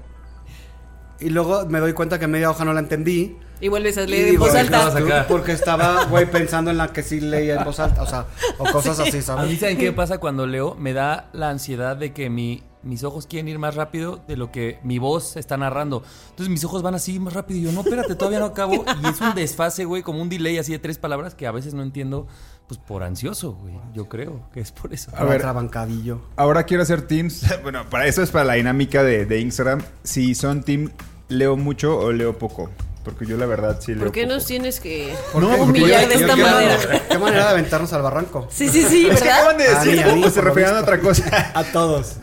Y 1.20 1.30
luego 1.30 1.66
me 1.68 1.80
doy 1.80 1.94
cuenta 1.94 2.18
que 2.20 2.26
media 2.28 2.50
hoja 2.50 2.66
no 2.66 2.74
la 2.74 2.80
entendí. 2.80 3.38
Y 3.60 3.70
vuelves 3.70 3.98
a 3.98 4.04
Y 4.04 4.08
leer 4.08 4.28
en 4.30 4.40
voz 4.40 4.54
"Ay, 4.54 4.62
alta. 4.62 4.78
estabas 4.88 4.96
acá". 5.04 5.26
Porque 5.28 5.52
estaba, 5.52 6.06
güey, 6.06 6.30
pensando 6.30 6.72
en 6.72 6.78
la 6.78 6.94
que 6.94 7.04
sí 7.04 7.20
leía 7.20 7.56
en 7.56 7.64
voz 7.64 7.80
alta. 7.80 8.04
O 8.04 8.06
sea, 8.08 8.26
o 8.58 8.66
cosas 8.72 9.00
así, 9.00 9.10
A 9.10 9.16
mí, 9.18 9.22
¿sabes? 9.24 9.60
¿saben 9.60 9.78
qué 9.78 9.92
pasa 9.92 10.20
cuando 10.20 10.46
leo? 10.48 10.76
Me 10.76 10.94
da 10.94 11.30
la 11.34 11.50
ansiedad 11.50 11.98
de 11.98 12.14
que 12.14 12.30
mi, 12.30 12.64
mis 12.84 13.04
ojos 13.04 13.26
quieren 13.28 13.48
ir 13.48 13.58
más 13.60 13.76
rápido 13.76 14.22
de 14.28 14.38
lo 14.38 14.52
que 14.52 14.80
mi 14.84 15.00
voz 15.00 15.38
está 15.38 15.58
narrando. 15.58 16.04
Entonces 16.30 16.50
mis 16.50 16.64
ojos 16.64 16.84
van 16.84 16.96
así 16.96 17.20
más 17.20 17.34
rápido 17.34 17.60
y 17.60 17.64
yo, 17.64 17.72
no, 17.72 17.82
espérate, 17.82 18.16
todavía 18.16 18.40
no 18.40 18.46
acabo. 18.46 18.86
Y 19.04 19.08
es 19.08 19.20
un 19.22 19.34
desfase, 19.34 19.86
güey, 19.86 20.04
como 20.04 20.22
un 20.22 20.30
delay 20.30 20.58
así 20.60 20.72
de 20.72 20.80
tres 20.80 20.98
palabras 21.00 21.34
que 21.36 21.48
a 21.48 21.52
veces 21.52 21.74
no 21.74 21.82
entiendo, 21.82 22.28
pues 22.68 22.80
por 22.80 23.02
ansioso, 23.04 23.54
güey. 23.54 23.74
Yo 23.94 24.08
creo 24.08 24.44
que 24.54 24.60
es 24.60 24.72
por 24.72 24.94
eso. 24.94 25.10
A 25.16 25.24
ver. 25.24 25.42
Trabancadillo. 25.42 26.22
Ahora 26.36 26.64
quiero 26.64 26.84
hacer 26.84 27.02
teams. 27.02 27.44
Bueno, 27.64 27.90
para 27.90 28.06
eso 28.08 28.22
es 28.22 28.30
para 28.30 28.46
la 28.46 28.54
dinámica 28.54 29.04
de, 29.04 29.26
de 29.26 29.40
Instagram. 29.40 29.82
Si 30.04 30.36
son 30.36 30.64
team, 30.64 30.92
leo 31.28 31.58
mucho 31.58 31.98
o 31.98 32.12
leo 32.12 32.38
poco. 32.38 32.70
Porque 33.08 33.26
yo 33.26 33.38
la 33.38 33.46
verdad 33.46 33.78
sí 33.80 33.94
leo 33.94 34.04
¿Por 34.04 34.12
qué 34.12 34.24
poco. 34.24 34.34
nos 34.36 34.46
tienes 34.46 34.82
que 34.82 35.16
No, 35.34 35.48
humillar 35.64 36.02
yo- 36.04 36.08
de 36.10 36.16
esta 36.16 36.36
manera? 36.36 36.78
¿Qué 37.10 37.18
manera 37.18 37.44
de 37.46 37.50
aventarnos 37.52 37.94
al 37.94 38.02
barranco? 38.02 38.48
Sí, 38.52 38.68
sí, 38.68 38.84
sí, 38.84 39.08
Es 39.08 39.20
que 39.22 39.24
¿verdad? 39.30 39.40
acaban 39.40 39.58
de 39.58 39.68
A 39.70 39.80
mí, 39.82 39.92
decir, 39.92 40.04
a 40.04 40.14
mí, 40.14 40.30
se 40.30 40.42
referían 40.42 40.76
a 40.76 40.82
otra 40.82 41.00
cosa. 41.00 41.52
A 41.54 41.64
todos. 41.64 42.18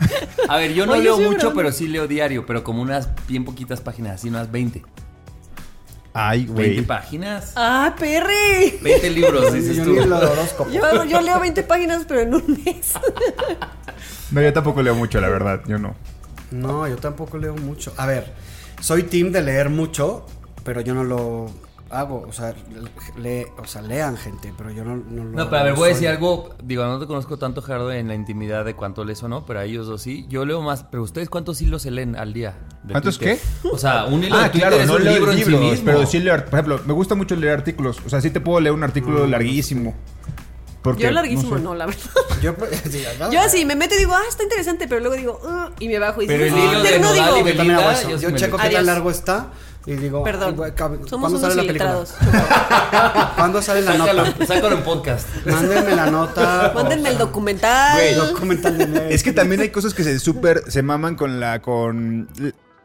A 0.47 0.57
ver, 0.57 0.73
yo 0.75 0.85
no 0.85 0.91
Oye, 0.93 1.01
leo 1.01 1.17
mucho, 1.19 1.55
pero 1.55 1.71
sí 1.71 1.87
leo 1.87 2.07
diario, 2.07 2.45
pero 2.45 2.63
como 2.63 2.83
unas 2.83 3.09
bien 3.27 3.45
poquitas 3.45 3.81
páginas, 3.81 4.13
así 4.19 4.29
unas 4.29 4.51
20. 4.51 4.83
Ay, 6.13 6.45
20 6.45 6.53
güey. 6.53 6.81
páginas. 6.83 7.53
¡Ah, 7.55 7.95
Perry! 7.99 8.77
20 8.81 9.09
libros, 9.09 9.51
dices 9.53 9.77
Yo 9.77 9.83
tú. 9.85 9.95
yo 11.09 11.21
leo 11.21 11.39
20 11.39 11.63
páginas, 11.63 12.05
pero 12.07 12.21
en 12.21 12.35
un 12.35 12.61
mes. 12.63 12.93
No, 14.31 14.41
yo 14.41 14.51
tampoco 14.53 14.81
leo 14.81 14.95
mucho, 14.95 15.19
la 15.21 15.29
verdad. 15.29 15.61
Yo 15.67 15.77
no. 15.77 15.95
No, 16.51 16.87
yo 16.87 16.95
tampoco 16.97 17.37
leo 17.37 17.55
mucho. 17.55 17.93
A 17.97 18.05
ver, 18.05 18.33
soy 18.81 19.03
team 19.03 19.31
de 19.31 19.41
leer 19.41 19.69
mucho, 19.69 20.25
pero 20.65 20.81
yo 20.81 20.93
no 20.93 21.05
lo 21.05 21.49
hago. 21.89 22.25
O 22.27 22.33
sea, 22.33 22.53
le, 23.17 23.47
o 23.57 23.65
sea 23.65 23.81
lean 23.81 24.17
gente, 24.17 24.51
pero 24.57 24.71
yo 24.71 24.83
no, 24.83 24.97
no 24.97 25.23
lo 25.23 25.29
No, 25.31 25.49
pero 25.49 25.61
a 25.61 25.63
ver, 25.63 25.75
voy 25.75 25.85
a 25.91 25.93
decir 25.93 26.07
algo. 26.09 26.49
Digo, 26.63 26.83
no 26.83 26.99
te 26.99 27.05
conozco 27.07 27.37
tanto, 27.37 27.61
Gerardo, 27.61 27.91
en 27.93 28.07
la 28.09 28.15
intimidad 28.15 28.65
de 28.65 28.73
cuánto 28.75 29.05
lees 29.05 29.23
o 29.23 29.29
no, 29.29 29.45
pero 29.45 29.59
a 29.59 29.63
ellos 29.65 29.87
dos 29.87 30.01
sí. 30.01 30.25
Yo 30.27 30.43
leo 30.45 30.61
más. 30.61 30.83
Pero 30.83 31.03
ustedes, 31.03 31.29
¿cuántos 31.29 31.61
hilos 31.61 31.83
se 31.83 31.91
leen 31.91 32.15
al 32.17 32.33
día? 32.33 32.55
¿Cuántos 32.91 33.17
Twitter? 33.17 33.39
O 33.71 33.77
sea, 33.77 34.05
un 34.05 34.23
hilo 34.23 34.35
Ah, 34.35 34.43
de 34.49 34.51
claro, 34.51 34.75
es 34.75 34.87
no 34.87 34.95
un 34.95 35.03
leo 35.05 35.13
libro 35.13 35.31
en 35.31 35.37
sí 35.37 35.45
libros, 35.45 35.61
mismo. 35.71 35.85
pero 35.85 36.05
sí 36.05 36.19
leo, 36.19 36.35
por 36.45 36.53
ejemplo, 36.55 36.81
me 36.85 36.93
gusta 36.93 37.15
mucho 37.15 37.35
leer 37.37 37.53
artículos. 37.53 37.99
O 38.05 38.09
sea, 38.09 38.19
sí 38.19 38.29
te 38.31 38.41
puedo 38.41 38.59
leer 38.59 38.73
un 38.73 38.83
artículo 38.83 39.25
larguísimo. 39.27 39.93
Porque, 40.81 41.01
Yo 41.03 41.11
larguísimo 41.11 41.57
sé. 41.57 41.63
no, 41.63 41.73
la 41.73 41.87
verdad. 41.87 42.01
Yo, 42.43 42.53
sí, 42.91 43.01
¿verdad? 43.01 43.31
Yo 43.31 43.41
así 43.41 43.65
me 43.65 43.75
meto 43.75 43.95
y 43.95 43.99
digo, 43.99 44.13
ah, 44.13 44.21
está 44.29 44.43
interesante, 44.43 44.87
pero 44.87 45.01
luego 45.01 45.15
digo, 45.15 45.39
"Ah", 45.47 45.71
y 45.79 45.87
me 45.87 45.97
bajo 45.97 46.21
y 46.21 46.27
Pero 46.27 46.43
digo, 46.43 46.57
el 46.57 46.61
"Ah, 46.61 46.65
hilo 46.71 46.83
de 46.83 46.99
no 46.99 47.13
digo, 47.13 47.25
y 47.25 47.27
Yo 47.51 47.55
también 47.57 47.71
hago 47.79 47.87
Belinda, 47.89 47.93
eso. 47.93 48.09
yo 48.19 48.29
sí 48.29 48.35
checo 48.35 48.57
qué 48.57 48.69
tan 48.69 48.85
largo 48.85 49.09
está 49.09 49.47
y 49.85 49.93
digo, 49.93 50.23
Perdón. 50.23 50.55
Somos 51.07 51.07
¿cuándo 51.09 51.27
unos 51.27 51.41
sale 51.41 51.55
la 51.55 51.61
película? 51.63 53.31
¿Cuándo 53.35 53.61
sale 53.61 53.81
la 53.81 53.97
Sácalo, 53.97 54.25
nota? 54.25 54.45
sácalo 54.45 54.75
en 54.77 54.83
podcast. 54.83 55.27
Mándenme 55.45 55.95
la 55.95 56.09
nota. 56.09 56.71
Mándenme 56.73 57.09
el 57.09 57.17
documental. 57.17 57.93
Güey, 57.95 58.15
Documental 58.15 58.77
de 58.77 59.13
Es 59.13 59.23
que 59.23 59.31
también 59.33 59.61
hay 59.61 59.69
cosas 59.69 59.93
que 59.93 60.03
se 60.03 60.19
súper 60.19 60.63
se 60.71 60.81
maman 60.81 61.15
con 61.15 61.39
la 61.39 61.61
con 61.61 62.27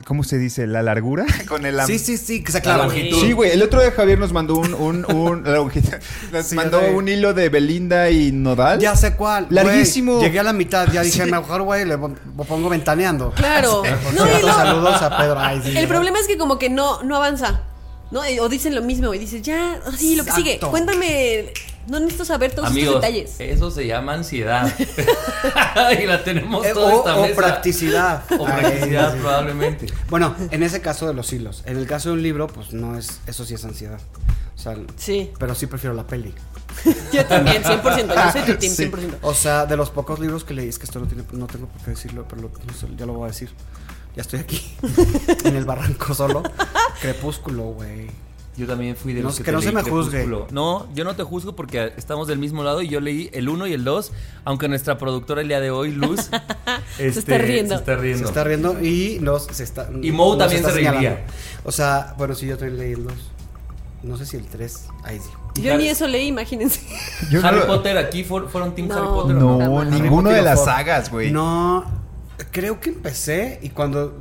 ¿cómo 0.04 0.25
se 0.25 0.38
dice? 0.38 0.66
¿La 0.66 0.83
largura? 0.83 1.25
Con 1.49 1.66
el... 1.66 1.80
Sí, 1.87 1.99
sí, 1.99 2.16
sí, 2.16 2.42
que 2.42 2.52
se 2.52 2.59
La 2.59 2.62
claro. 2.62 2.83
longitud. 2.85 3.21
Sí, 3.21 3.33
güey. 3.33 3.50
El 3.52 3.62
otro 3.62 3.80
día 3.80 3.92
Javier 3.92 4.19
nos 4.19 4.33
mandó 4.33 4.57
un... 4.57 4.75
un, 4.75 5.04
un- 5.14 5.45
la 5.45 5.57
longitud- 5.59 5.99
nos 6.33 6.47
Sí, 6.47 6.54
mandó 6.54 6.80
un 6.90 7.09
hilo 7.09 7.35
de 7.35 7.49
Belinda 7.49 8.11
y 8.11 8.33
Nodal. 8.33 8.80
Ya 8.80 8.97
sé 8.97 9.14
cuál. 9.14 9.45
güey. 9.47 9.57
Larguísimo. 9.64 10.21
Llegué 10.21 10.40
a 10.40 10.42
la 10.42 10.52
mitad, 10.52 10.88
ya 10.92 11.02
dije, 11.02 11.26
mejor, 11.30 11.62
güey, 11.62 11.85
le 11.85 11.97
pongo 11.99 12.69
ventaneando. 12.69 13.33
Claro. 13.33 13.83
No, 14.14 14.26
saludos 14.52 15.02
a 15.02 15.16
Pedro. 15.16 15.38
Ay, 15.38 15.61
sí, 15.64 15.76
El 15.76 15.87
problema 15.88 16.19
es 16.19 16.26
que 16.26 16.37
como 16.38 16.59
que 16.59 16.71
no, 16.71 17.02
no 17.02 17.16
avanza. 17.16 17.62
¿No? 18.11 18.23
O 18.40 18.49
dicen 18.49 18.75
lo 18.75 18.83
mismo 18.83 19.14
y 19.14 19.19
dices, 19.21 19.40
ya, 19.40 19.80
sí, 19.97 20.16
lo 20.16 20.25
que 20.25 20.33
sigue. 20.33 20.59
Cuéntame. 20.59 21.52
No 21.88 21.99
necesito 21.99 22.25
saber 22.25 22.52
todos 22.54 22.68
Amigos, 22.70 22.96
estos 22.96 23.02
detalles. 23.02 23.40
eso 23.40 23.70
se 23.70 23.87
llama 23.87 24.14
ansiedad. 24.14 24.72
y 26.02 26.06
la 26.06 26.22
tenemos 26.22 26.64
Eh, 26.64 26.72
toda 26.72 26.94
o, 26.94 26.99
esta 26.99 27.16
o 27.16 27.22
mesa. 27.22 27.37
practicidad. 27.37 28.25
O 28.38 28.44
practicidad, 28.44 29.16
probablemente. 29.16 29.87
Bueno, 30.08 30.34
en 30.50 30.62
ese 30.62 30.80
caso 30.80 31.06
de 31.06 31.14
los 31.14 31.32
hilos. 31.32 31.62
En 31.66 31.76
el 31.78 31.87
caso 31.87 32.10
de 32.10 32.14
un 32.16 32.22
libro, 32.22 32.46
pues 32.46 32.72
no 32.72 32.96
es. 32.96 33.20
Eso 33.26 33.44
sí 33.44 33.54
es 33.54 33.64
ansiedad. 33.64 33.99
O 34.56 34.62
sea, 34.62 34.76
Sí. 34.96 35.30
pero 35.38 35.54
sí 35.54 35.66
prefiero 35.66 35.94
la 35.94 36.06
peli. 36.06 36.34
Yo 37.12 37.25
también, 37.25 37.62
100%. 37.62 38.14
Yo 38.14 38.32
soy 38.32 38.42
tu 38.42 38.58
team, 38.58 38.75
Sí. 38.75 38.84
100%. 38.90 39.16
O 39.22 39.34
sea, 39.34 39.64
de 39.66 39.76
los 39.76 39.90
pocos 39.90 40.20
libros 40.20 40.44
que 40.44 40.54
leí, 40.54 40.68
es 40.68 40.78
que 40.78 40.84
esto 40.84 41.00
no, 41.00 41.06
tiene, 41.06 41.25
no 41.32 41.46
tengo 41.46 41.66
por 41.66 41.80
qué 41.82 41.90
decirlo, 41.92 42.26
pero 42.28 42.42
lo- 42.42 42.50
no 42.66 42.72
sé, 42.75 42.87
ya 42.96 43.06
lo 43.06 43.14
voy 43.14 43.25
a 43.25 43.28
decir. 43.28 43.50
Ya 44.16 44.22
estoy 44.22 44.40
aquí, 44.40 44.60
en 45.44 45.56
el 45.56 45.64
barranco 45.64 46.14
solo. 46.14 46.42
Crepúsculo, 47.00 47.62
güey. 47.72 48.10
Yo 48.61 48.67
también 48.67 48.95
fui 48.95 49.14
de 49.14 49.23
No, 49.23 49.29
los 49.29 49.38
que, 49.38 49.43
que 49.45 49.50
te 49.50 49.57
no 49.57 49.62
se 49.62 49.73
me 49.73 49.83
juzgue. 49.83 50.26
No, 50.50 50.87
yo 50.95 51.05
no 51.05 51.17
te 51.17 51.23
juzgo 51.23 51.57
porque 51.57 51.95
estamos 51.97 52.29
del 52.29 52.38
mismo 52.38 52.62
lado 52.62 52.83
y 52.83 52.88
yo 52.88 53.00
leí 53.00 53.31
el 53.33 53.49
1 53.49 53.67
y 53.69 53.73
el 53.73 53.85
2, 53.85 54.12
aunque 54.45 54.69
nuestra 54.69 54.99
productora 54.99 55.40
el 55.40 55.49
día 55.49 55.61
de 55.61 55.71
hoy, 55.71 55.93
Luz, 55.93 56.29
este, 56.99 57.21
está 57.21 57.38
riendo. 57.38 57.75
Se 57.75 57.81
está 57.81 57.97
riendo. 57.97 58.19
Se 58.19 58.25
está 58.25 58.45
riendo 58.45 58.83
y 58.85 59.19
nos 59.23 59.45
se 59.47 59.64
está. 59.64 59.88
Y 60.02 60.12
Mo 60.12 60.37
también 60.37 60.61
está 60.61 60.75
se 60.75 60.81
reiría. 60.81 61.25
O 61.64 61.73
sea, 61.73 62.14
bueno, 62.19 62.35
sí, 62.35 62.47
yo 62.47 62.59
también 62.59 62.79
leí 62.79 62.93
el 62.93 63.05
2. 63.05 63.12
No 64.02 64.17
sé 64.19 64.26
si 64.26 64.37
el 64.37 64.47
3. 64.47 64.87
Ahí 65.05 65.19
sí. 65.19 65.62
Yo 65.62 65.73
Harry- 65.75 65.83
ni 65.85 65.88
eso 65.88 66.07
leí, 66.07 66.26
imagínense. 66.29 66.81
Yo 67.31 67.40
no 67.40 67.49
Harry 67.49 67.61
Potter, 67.67 67.97
aquí 67.99 68.25
for- 68.25 68.49
fueron 68.50 68.75
Team 68.75 68.88
No. 68.88 68.95
Harry 68.95 69.07
Potter. 69.07 69.37
¿o 69.37 69.40
No, 69.40 69.85
ninguno 69.85 70.31
de 70.31 70.43
las 70.43 70.64
sagas, 70.64 71.11
güey. 71.11 71.31
No, 71.33 71.85
creo 72.50 72.79
que 72.81 72.90
empecé 72.90 73.59
y 73.62 73.71
cuando, 73.71 74.19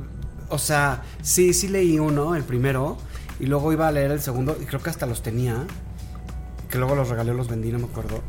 o 0.48 0.58
sea, 0.58 1.02
sí, 1.22 1.52
sí 1.54 1.68
leí 1.68 1.98
uno, 1.98 2.34
el 2.36 2.42
primero, 2.44 2.98
y 3.40 3.46
luego 3.46 3.72
iba 3.72 3.88
a 3.88 3.92
leer 3.92 4.10
el 4.10 4.20
segundo, 4.20 4.56
y 4.60 4.64
creo 4.66 4.80
que 4.82 4.90
hasta 4.90 5.06
los 5.06 5.22
tenía, 5.22 5.56
que 6.70 6.78
luego 6.78 6.94
los 6.94 7.08
regalé 7.08 7.30
o 7.32 7.34
los 7.34 7.48
vendí, 7.48 7.72
no 7.72 7.78
me 7.78 7.86
acuerdo. 7.86 8.20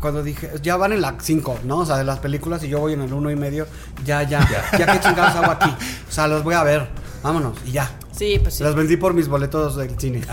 Cuando 0.00 0.22
dije, 0.22 0.50
ya 0.62 0.76
van 0.76 0.92
en 0.92 1.00
la 1.00 1.16
5, 1.20 1.58
¿no? 1.64 1.78
O 1.78 1.86
sea, 1.86 1.96
de 1.96 2.04
las 2.04 2.20
películas 2.20 2.62
y 2.62 2.68
yo 2.68 2.78
voy 2.78 2.92
en 2.92 3.00
el 3.02 3.12
uno 3.12 3.30
y 3.32 3.36
medio, 3.36 3.66
ya, 4.04 4.22
ya, 4.22 4.40
ya, 4.78 4.92
qué 4.92 5.00
chingados 5.00 5.34
hago 5.36 5.50
aquí. 5.52 5.70
O 6.08 6.12
sea, 6.12 6.26
los 6.28 6.42
voy 6.44 6.54
a 6.54 6.62
ver, 6.62 6.86
vámonos, 7.22 7.58
y 7.66 7.72
ya. 7.72 7.90
Sí, 8.12 8.38
pues 8.42 8.54
sí. 8.54 8.62
Los 8.64 8.74
vendí 8.74 8.96
por 8.96 9.12
mis 9.14 9.28
boletos 9.28 9.76
del 9.76 9.98
cine. 9.98 10.22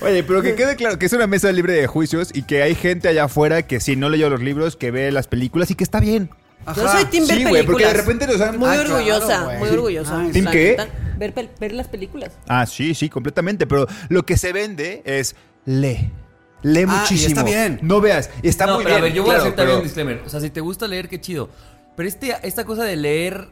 Oye, 0.00 0.22
pero 0.24 0.42
que 0.42 0.54
quede 0.54 0.76
claro 0.76 0.98
que 0.98 1.06
es 1.06 1.12
una 1.12 1.26
mesa 1.26 1.50
libre 1.52 1.74
de 1.74 1.86
juicios 1.86 2.30
y 2.34 2.42
que 2.42 2.62
hay 2.62 2.74
gente 2.74 3.08
allá 3.08 3.24
afuera 3.24 3.62
que 3.62 3.80
si 3.80 3.94
no 3.96 4.08
leyó 4.08 4.28
los 4.28 4.40
libros, 4.42 4.76
que 4.76 4.90
ve 4.90 5.12
las 5.12 5.28
películas 5.28 5.70
y 5.70 5.74
que 5.76 5.84
está 5.84 6.00
bien. 6.00 6.28
Yo 6.76 6.84
Ajá. 6.86 6.92
soy 6.92 7.04
team 7.06 7.26
ver 7.26 7.36
Sí, 7.38 7.44
güey, 7.44 7.64
porque 7.66 7.84
de 7.86 7.92
películas. 7.92 7.96
repente 8.06 8.26
nos 8.26 8.40
han- 8.40 8.58
Muy 8.58 8.68
Ah, 8.68 8.74
claro, 8.74 8.94
orgullosa, 8.96 9.50
muy 9.58 9.68
orgullosa. 9.68 10.20
Ay, 10.20 10.32
¿Team 10.32 10.44
La 10.44 10.50
qué? 10.50 10.76
Ver, 11.30 11.50
ver 11.60 11.72
las 11.72 11.88
películas. 11.88 12.32
Ah, 12.48 12.66
sí, 12.66 12.94
sí, 12.94 13.08
completamente. 13.08 13.66
Pero 13.66 13.86
lo 14.08 14.24
que 14.24 14.36
se 14.36 14.52
vende 14.52 15.02
es 15.04 15.36
lee. 15.64 16.10
Lee 16.62 16.80
Ah, 16.80 16.82
y 16.82 16.86
muchísimo. 17.00 17.28
está 17.28 17.42
bien. 17.42 17.78
No 17.82 18.00
veas. 18.00 18.30
y 18.42 18.48
Está 18.48 18.66
no, 18.66 18.74
muy 18.74 18.84
pero 18.84 18.96
bien. 18.96 19.02
a 19.02 19.06
ver, 19.06 19.12
yo 19.14 19.22
voy 19.22 19.30
claro, 19.30 19.42
a 19.42 19.46
hacer 19.46 19.56
también 19.56 19.68
pero- 19.74 19.78
un 19.78 19.84
disclaimer. 19.84 20.22
O 20.26 20.28
sea, 20.28 20.40
si 20.40 20.50
te 20.50 20.60
gusta 20.60 20.86
leer, 20.86 21.08
qué 21.08 21.20
chido. 21.20 21.48
Pero 21.96 22.08
este, 22.08 22.34
esta 22.42 22.64
cosa 22.64 22.84
de 22.84 22.96
leer 22.96 23.48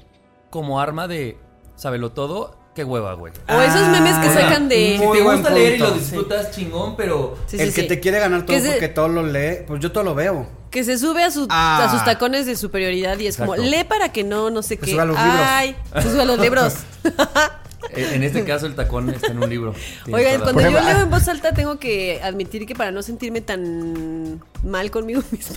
como 0.51 0.81
arma 0.81 1.07
de 1.09 1.37
sábelo 1.77 2.13
todo, 2.13 2.57
qué 2.75 2.85
hueva, 2.85 3.15
güey. 3.15 3.33
O 3.49 3.61
esos 3.61 3.89
memes 3.89 4.17
que 4.19 4.29
Ah, 4.29 4.35
sacan 4.35 4.69
de. 4.69 4.99
si 5.01 5.13
te 5.13 5.23
gusta 5.23 5.51
leer 5.51 5.75
y 5.75 5.79
lo 5.79 5.91
disfrutas 5.93 6.51
chingón, 6.53 6.97
pero 6.97 7.37
Sí, 7.47 7.57
sí, 7.57 7.63
el 7.65 7.75
que 7.75 7.83
sí. 7.83 7.89
te 7.89 8.01
quiere 8.01 8.19
ganar 8.21 8.47
todo 8.47 8.57
Que 8.57 8.63
se- 8.63 8.71
porque 8.71 8.89
todo 8.89 9.09
lo 9.09 9.23
lee, 9.27 9.59
pues 9.67 9.81
yo 9.81 9.91
todo 9.93 10.05
lo 10.05 10.15
veo. 10.15 10.49
Que 10.71 10.85
se 10.85 10.97
sube 10.99 11.25
a, 11.25 11.33
su- 11.33 11.49
Ah. 11.51 11.85
a 11.85 11.91
sus 11.91 12.05
tacones 12.05 12.47
de 12.47 12.55
superioridad 12.55 13.19
y 13.19 13.27
es 13.27 13.37
como, 13.37 13.55
Exacto. 13.57 13.77
lee 13.77 13.85
para 13.85 14.13
que 14.13 14.23
no, 14.23 14.51
no 14.51 14.63
sé 14.63 14.77
Que 14.79 14.87
qué. 14.87 14.93
suba 14.93 15.05
los 15.05 15.17
libros. 15.17 15.41
Ay, 15.45 15.77
se 16.01 16.11
sube 16.13 16.23
a 16.23 16.25
los 16.25 16.39
libros. 16.39 16.75
en 17.95 18.23
este 18.23 18.45
caso 18.45 18.67
el 18.67 18.75
tacón 18.75 19.09
está 19.11 19.29
en 19.29 19.43
un 19.43 19.49
libro. 19.49 19.75
Tienes 20.05 20.27
Oigan, 20.27 20.41
cuando 20.43 20.61
yo 20.61 20.71
leo 20.71 20.81
ah. 20.81 21.01
en 21.03 21.11
voz 21.11 21.27
alta 21.29 21.53
tengo 21.53 21.79
que 21.79 22.21
admitir 22.23 22.67
que 22.67 22.75
para 22.75 22.91
no 22.91 23.03
sentirme 23.03 23.41
tan 23.41 24.43
mal 24.65 24.91
conmigo 24.91 25.23
misma, 25.31 25.57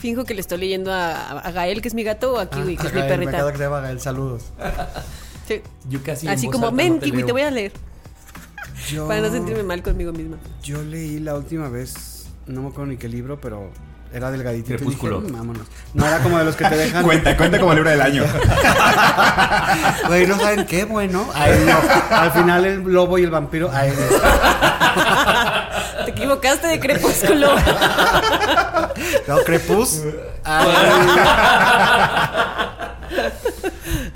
finjo 0.00 0.24
que 0.24 0.34
le 0.34 0.40
estoy 0.40 0.58
leyendo 0.58 0.92
a, 0.92 1.38
a 1.40 1.50
Gael, 1.52 1.82
que 1.82 1.88
es 1.88 1.94
mi 1.94 2.02
gato, 2.02 2.34
o 2.34 2.38
a 2.38 2.48
Kiwi, 2.50 2.76
que 2.76 2.86
es 2.86 2.94
mi 2.94 3.00
Ay, 3.00 3.08
Me 3.08 3.14
perrita. 3.16 3.30
acaba 3.32 3.52
que 3.52 3.58
te 3.58 3.66
va 3.66 3.80
Gael, 3.80 4.00
saludos. 4.00 4.44
Sí. 5.48 5.62
Yo 5.88 6.00
casi 6.04 6.28
en 6.28 6.32
Así 6.34 6.46
voz 6.46 6.54
como, 6.54 6.66
alta 6.68 6.76
ven, 6.76 6.92
no 6.94 6.98
te 7.00 7.04
Kiwi, 7.06 7.16
leo". 7.18 7.26
te 7.26 7.32
voy 7.32 7.42
a 7.42 7.50
leer. 7.50 7.72
Yo, 8.88 9.08
Para 9.08 9.20
no 9.20 9.30
sentirme 9.32 9.64
mal 9.64 9.82
conmigo 9.82 10.12
misma. 10.12 10.36
Yo 10.62 10.80
leí 10.84 11.18
la 11.18 11.34
última 11.34 11.68
vez, 11.68 12.26
no 12.46 12.62
me 12.62 12.68
acuerdo 12.68 12.86
ni 12.86 12.96
qué 12.98 13.08
libro, 13.08 13.40
pero 13.40 13.72
era 14.12 14.30
delgadito. 14.30 14.68
Crepúsculo. 14.68 15.20
vámonos. 15.22 15.66
No 15.94 16.06
era 16.06 16.18
como 16.20 16.38
de 16.38 16.44
los 16.44 16.56
que 16.56 16.64
te 16.64 16.76
dejan. 16.76 17.04
Cuenta, 17.04 17.36
cuenta 17.36 17.58
como 17.60 17.74
libro 17.74 17.90
del 17.90 18.00
año. 18.02 18.24
Güey, 20.08 20.26
no 20.26 20.38
saben 20.38 20.66
qué 20.66 20.84
bueno. 20.84 21.26
Ay, 21.34 21.64
no. 21.64 21.78
Al 22.16 22.32
final 22.32 22.64
el 22.64 22.80
lobo 22.82 23.18
y 23.18 23.22
el 23.24 23.30
vampiro. 23.30 23.70
Ay, 23.72 23.92
no. 23.92 24.00
Te 26.04 26.10
equivocaste 26.12 26.66
de 26.66 26.80
crepúsculo. 26.80 27.48
No, 29.28 29.36
crepús. 29.44 30.00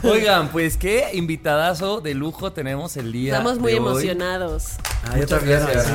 Oigan, 0.03 0.49
pues 0.49 0.77
qué 0.77 1.11
invitadazo 1.15 2.01
de 2.01 2.15
lujo 2.15 2.53
tenemos 2.53 2.97
el 2.97 3.13
día. 3.13 3.33
Estamos 3.37 3.59
muy 3.59 3.73
de 3.73 3.81
hoy. 3.81 3.87
emocionados. 3.87 4.65
ay, 5.05 5.21
yo 5.21 5.23
Muchas 5.23 5.39
también. 5.39 5.61
gracias, 5.61 5.87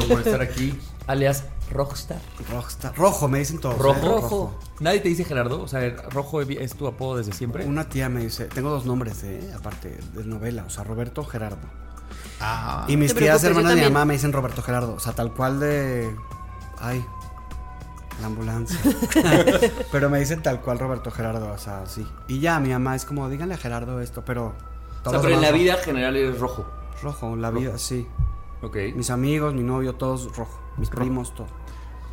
Sí. 0.00 0.06
Por 0.08 0.18
estar 0.20 0.40
aquí. 0.42 0.78
Alias 1.06 1.44
Rockstar. 1.70 2.20
Rockstar. 2.50 2.96
Rojo, 2.96 3.28
me 3.28 3.38
dicen 3.38 3.58
todos. 3.58 3.78
Rojo. 3.78 3.98
¿eh? 3.98 4.08
Rojo. 4.08 4.58
Nadie 4.80 5.00
te 5.00 5.08
dice 5.08 5.24
Gerardo, 5.24 5.62
o 5.62 5.68
sea, 5.68 5.88
Rojo 6.10 6.40
es 6.42 6.74
tu 6.74 6.86
apodo 6.86 7.18
desde 7.18 7.32
siempre. 7.32 7.64
Una 7.64 7.88
tía 7.88 8.08
me 8.08 8.20
dice, 8.20 8.44
tengo 8.46 8.70
dos 8.70 8.86
nombres, 8.86 9.22
eh, 9.24 9.52
aparte 9.54 9.98
de 10.14 10.24
novela, 10.24 10.64
o 10.66 10.70
sea, 10.70 10.84
Roberto 10.84 11.24
Gerardo. 11.24 11.66
Ah. 12.38 12.84
y 12.86 12.96
mis 12.96 13.14
tías 13.14 13.42
hermanas 13.44 13.74
de 13.74 13.80
mi 13.80 13.82
mamá 13.84 14.04
me 14.04 14.14
dicen 14.14 14.32
Roberto 14.32 14.62
Gerardo, 14.62 14.94
o 14.94 15.00
sea, 15.00 15.12
tal 15.14 15.32
cual 15.32 15.58
de 15.58 16.14
ay, 16.78 17.04
la 18.20 18.26
ambulancia. 18.26 18.78
pero 19.92 20.10
me 20.10 20.18
dicen 20.18 20.42
tal 20.42 20.60
cual 20.60 20.78
Roberto 20.78 21.10
Gerardo, 21.10 21.50
o 21.50 21.58
sea, 21.58 21.86
sí. 21.86 22.06
Y 22.28 22.40
ya 22.40 22.60
mi 22.60 22.70
mamá 22.70 22.94
es 22.94 23.04
como, 23.04 23.28
díganle 23.28 23.54
a 23.54 23.58
Gerardo 23.58 24.00
esto, 24.00 24.22
pero 24.24 24.54
o 25.04 25.10
sea, 25.10 25.20
pero 25.20 25.34
en 25.34 25.40
la 25.40 25.52
vida 25.52 25.76
general 25.76 26.16
eres 26.16 26.38
rojo. 26.38 26.66
rojo, 27.02 27.36
la 27.36 27.50
vida, 27.50 27.78
sí. 27.78 28.06
Ok. 28.62 28.76
Mis 28.94 29.10
amigos, 29.10 29.54
mi 29.54 29.62
novio, 29.62 29.94
todos 29.94 30.34
rojo, 30.36 30.58
mis 30.76 30.88
primos, 30.90 31.34
todo. 31.34 31.46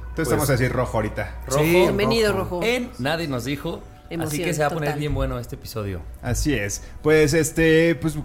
Entonces 0.10 0.32
vamos 0.32 0.50
a 0.50 0.54
decir 0.54 0.72
rojo 0.72 0.98
ahorita. 0.98 1.42
Rojo. 1.48 1.64
Sí, 1.64 1.72
Bienvenido, 1.72 2.34
rojo. 2.34 2.58
Rojo. 2.58 2.64
En 2.64 2.92
Nadie 3.00 3.28
nos 3.28 3.46
dijo. 3.46 3.82
así 4.20 4.44
que 4.44 4.54
se 4.54 4.62
va 4.62 4.68
a 4.68 4.70
poner 4.70 4.90
total. 4.90 5.00
bien 5.00 5.14
bueno 5.16 5.40
este 5.40 5.56
episodio. 5.56 6.02
Así 6.22 6.54
es. 6.54 6.84
Pues 7.02 7.34
este, 7.34 7.96
pues 7.96 8.16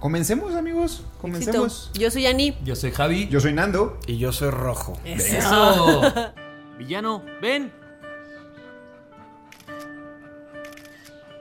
comencemos, 0.00 0.54
amigos. 0.54 1.04
Comencemos. 1.20 1.90
Yo 1.94 2.10
soy 2.10 2.26
Ani. 2.26 2.56
Yo 2.64 2.74
soy 2.76 2.92
Javi. 2.92 3.28
Yo 3.28 3.40
soy 3.40 3.52
Nando. 3.52 3.98
Y 4.06 4.16
yo 4.16 4.32
soy 4.32 4.50
rojo. 4.50 4.98
Eso. 5.04 6.02
Villano, 6.78 7.22
ven. 7.42 7.70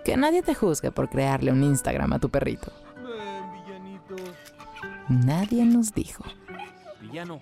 Que 0.03 0.17
nadie 0.17 0.43
te 0.43 0.53
juzgue 0.53 0.91
por 0.91 1.09
crearle 1.09 1.51
un 1.51 1.63
Instagram 1.63 2.11
a 2.11 2.19
tu 2.19 2.29
perrito. 2.29 2.71
Nadie 5.09 5.65
nos 5.65 5.93
dijo. 5.93 6.23
Villano. 7.01 7.39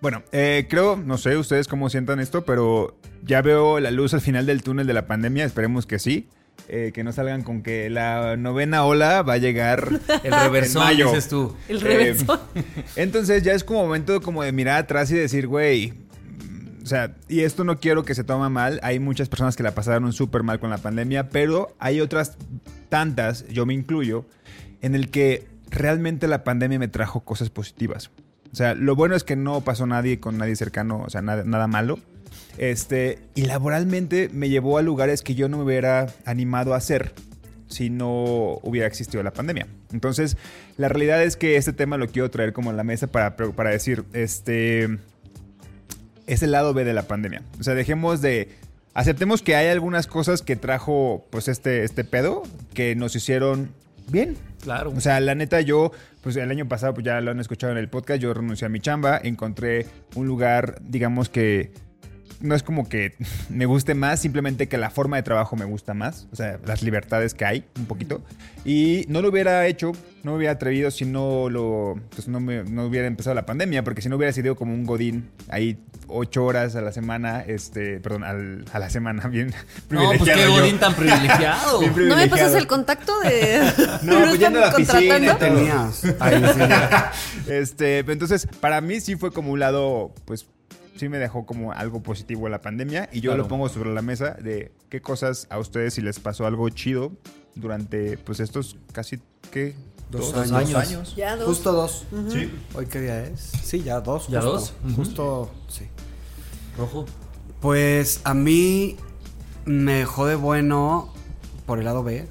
Bueno, 0.00 0.22
eh, 0.32 0.66
creo, 0.70 0.96
no 0.96 1.18
sé 1.18 1.36
ustedes 1.36 1.66
cómo 1.66 1.90
sientan 1.90 2.20
esto, 2.20 2.44
pero 2.44 2.96
ya 3.24 3.42
veo 3.42 3.80
la 3.80 3.90
luz 3.90 4.14
al 4.14 4.20
final 4.20 4.46
del 4.46 4.62
túnel 4.62 4.86
de 4.86 4.94
la 4.94 5.06
pandemia. 5.06 5.44
Esperemos 5.44 5.86
que 5.86 5.98
sí. 5.98 6.28
Eh, 6.70 6.90
que 6.92 7.02
no 7.02 7.12
salgan 7.12 7.42
con 7.44 7.62
que 7.62 7.88
la 7.88 8.36
novena 8.36 8.84
ola 8.84 9.22
va 9.22 9.34
a 9.34 9.38
llegar 9.38 9.88
El 10.22 10.32
reversón, 10.32 10.82
en 10.82 10.88
mayo. 10.88 11.06
dices 11.08 11.28
tú. 11.28 11.56
El 11.68 11.78
Eh, 11.78 11.80
reverso. 11.80 12.40
entonces 12.96 13.42
ya 13.42 13.54
es 13.54 13.64
como 13.64 13.82
momento 13.84 14.20
como 14.20 14.42
de 14.42 14.52
mirar 14.52 14.82
atrás 14.82 15.10
y 15.10 15.14
decir, 15.14 15.46
güey, 15.46 15.92
mm, 15.92 16.82
o 16.82 16.86
sea, 16.86 17.14
y 17.28 17.40
esto 17.40 17.64
no 17.64 17.78
quiero 17.80 18.04
que 18.04 18.14
se 18.14 18.22
tome 18.22 18.50
mal, 18.50 18.80
hay 18.82 18.98
muchas 18.98 19.28
personas 19.30 19.56
que 19.56 19.62
la 19.62 19.74
pasaron 19.74 20.12
súper 20.12 20.42
mal 20.42 20.60
con 20.60 20.68
la 20.68 20.78
pandemia, 20.78 21.30
pero 21.30 21.74
hay 21.78 22.00
otras 22.02 22.36
tantas, 22.90 23.48
yo 23.48 23.64
me 23.64 23.72
incluyo, 23.72 24.26
en 24.82 24.94
el 24.94 25.10
que 25.10 25.46
realmente 25.70 26.28
la 26.28 26.44
pandemia 26.44 26.78
me 26.78 26.88
trajo 26.88 27.20
cosas 27.20 27.50
positivas. 27.50 28.10
O 28.52 28.56
sea, 28.56 28.74
lo 28.74 28.96
bueno 28.96 29.14
es 29.14 29.24
que 29.24 29.36
no 29.36 29.60
pasó 29.60 29.86
nadie 29.86 30.20
con 30.20 30.38
nadie 30.38 30.56
cercano, 30.56 31.02
o 31.02 31.10
sea, 31.10 31.22
nada, 31.22 31.44
nada 31.44 31.66
malo. 31.66 31.98
Este, 32.56 33.18
y 33.34 33.42
laboralmente 33.42 34.30
me 34.32 34.48
llevó 34.48 34.78
a 34.78 34.82
lugares 34.82 35.22
que 35.22 35.34
yo 35.34 35.48
no 35.48 35.58
me 35.58 35.64
hubiera 35.64 36.08
animado 36.24 36.74
a 36.74 36.78
hacer 36.78 37.12
si 37.68 37.90
no 37.90 38.58
hubiera 38.62 38.86
existido 38.86 39.22
la 39.22 39.32
pandemia. 39.32 39.66
Entonces, 39.92 40.36
la 40.76 40.88
realidad 40.88 41.22
es 41.22 41.36
que 41.36 41.56
este 41.56 41.72
tema 41.72 41.98
lo 41.98 42.08
quiero 42.08 42.30
traer 42.30 42.52
como 42.52 42.70
a 42.70 42.72
la 42.72 42.84
mesa 42.84 43.06
para, 43.06 43.36
para 43.36 43.70
decir, 43.70 44.04
este, 44.12 44.98
es 46.26 46.42
el 46.42 46.52
lado 46.52 46.74
B 46.74 46.84
de 46.84 46.94
la 46.94 47.02
pandemia. 47.02 47.42
O 47.60 47.62
sea, 47.62 47.74
dejemos 47.74 48.20
de 48.22 48.48
aceptemos 48.94 49.42
que 49.42 49.54
hay 49.54 49.68
algunas 49.68 50.06
cosas 50.06 50.42
que 50.42 50.56
trajo 50.56 51.26
pues 51.30 51.48
este, 51.48 51.84
este 51.84 52.04
pedo 52.04 52.42
que 52.74 52.96
nos 52.96 53.14
hicieron 53.14 53.70
bien. 54.10 54.36
Claro. 54.62 54.92
O 54.96 55.00
sea, 55.00 55.20
la 55.20 55.34
neta, 55.34 55.60
yo, 55.60 55.92
pues 56.22 56.36
el 56.36 56.50
año 56.50 56.68
pasado, 56.68 56.94
pues 56.94 57.04
ya 57.04 57.20
lo 57.20 57.30
han 57.30 57.40
escuchado 57.40 57.72
en 57.72 57.78
el 57.78 57.88
podcast, 57.88 58.20
yo 58.20 58.34
renuncié 58.34 58.66
a 58.66 58.68
mi 58.68 58.80
chamba, 58.80 59.20
encontré 59.22 59.86
un 60.14 60.26
lugar, 60.26 60.78
digamos 60.82 61.28
que 61.28 61.72
no 62.40 62.54
es 62.54 62.62
como 62.62 62.88
que 62.88 63.14
me 63.48 63.66
guste 63.66 63.94
más, 63.94 64.20
simplemente 64.20 64.68
que 64.68 64.78
la 64.78 64.90
forma 64.90 65.16
de 65.16 65.22
trabajo 65.22 65.56
me 65.56 65.64
gusta 65.64 65.94
más, 65.94 66.26
o 66.32 66.36
sea, 66.36 66.58
las 66.64 66.82
libertades 66.82 67.34
que 67.34 67.44
hay, 67.44 67.64
un 67.76 67.86
poquito. 67.86 68.22
Y 68.64 69.04
no 69.08 69.22
lo 69.22 69.28
hubiera 69.30 69.66
hecho, 69.66 69.92
no 70.24 70.32
me 70.32 70.36
hubiera 70.38 70.52
atrevido 70.52 70.90
si 70.90 71.04
no 71.04 71.48
lo, 71.48 71.94
pues 72.14 72.28
no, 72.28 72.40
me, 72.40 72.64
no 72.64 72.86
hubiera 72.86 73.06
empezado 73.06 73.34
la 73.34 73.46
pandemia, 73.46 73.82
porque 73.84 74.02
si 74.02 74.08
no 74.08 74.16
hubiera 74.16 74.32
sido 74.32 74.56
como 74.56 74.74
un 74.74 74.84
godín 74.84 75.30
ahí 75.48 75.78
ocho 76.08 76.44
horas 76.44 76.74
a 76.76 76.80
la 76.80 76.92
semana, 76.92 77.40
este, 77.46 78.00
perdón, 78.00 78.24
al- 78.24 78.64
a 78.72 78.78
la 78.78 78.90
semana, 78.90 79.26
bien 79.28 79.54
No, 79.90 80.08
pues 80.08 80.20
privilegiado 80.20 80.40
qué 80.40 80.54
yo. 80.56 80.60
godín 80.60 80.78
tan 80.78 80.94
privilegiado. 80.96 81.78
Bien 81.80 81.90
¿No 81.92 81.96
me 81.96 82.02
privilegiado. 82.04 82.30
pasas 82.30 82.54
el 82.54 82.66
contacto 82.66 83.12
de.? 83.20 83.60
No, 84.02 84.18
pues 84.20 84.38
yendo 84.38 84.58
a 84.58 84.66
la 84.68 84.72
piscina. 84.74 85.38
Tenías. 85.38 86.04
Ahí 86.20 86.42
sí. 86.54 87.50
Este, 87.52 88.02
pero 88.04 88.12
entonces, 88.12 88.46
para 88.60 88.80
mí 88.80 89.00
sí 89.00 89.16
fue 89.16 89.32
como 89.32 89.52
un 89.52 89.60
lado, 89.60 90.12
pues, 90.24 90.46
sí 90.98 91.08
me 91.08 91.18
dejó 91.18 91.46
como 91.46 91.72
algo 91.72 92.02
positivo 92.02 92.48
la 92.48 92.60
pandemia. 92.60 93.08
Y 93.12 93.20
yo 93.20 93.30
Claro. 93.30 93.42
lo 93.44 93.48
pongo 93.48 93.68
sobre 93.68 93.92
la 93.94 94.02
mesa 94.02 94.34
de 94.34 94.72
qué 94.88 95.00
cosas 95.00 95.46
a 95.50 95.58
ustedes 95.58 95.94
si 95.94 96.00
les 96.02 96.18
pasó 96.20 96.46
algo 96.46 96.68
chido 96.70 97.12
durante, 97.54 98.18
pues, 98.18 98.40
estos 98.40 98.76
casi, 98.92 99.20
¿qué? 99.50 99.74
Dos, 100.10 100.32
Dos 100.32 100.50
años. 100.52 100.74
años. 100.74 101.16
Ya 101.16 101.36
dos. 101.36 101.46
Justo 101.48 101.72
dos. 101.72 102.06
Sí. 102.32 102.50
¿Hoy 102.74 102.86
qué 102.86 103.00
día 103.00 103.24
es? 103.24 103.40
Sí, 103.62 103.82
ya 103.82 104.00
dos. 104.00 104.28
¿Ya 104.28 104.40
justo. 104.40 104.52
dos? 104.52 104.74
Justo, 104.96 105.50
sí. 105.68 105.84
Rojo. 106.78 107.04
Pues 107.60 108.20
a 108.24 108.32
mí 108.34 108.96
me 109.66 109.94
dejó 109.94 110.26
de 110.26 110.34
bueno 110.36 111.12
por 111.66 111.78
el 111.78 111.84
lado 111.84 112.02
B. 112.02 112.26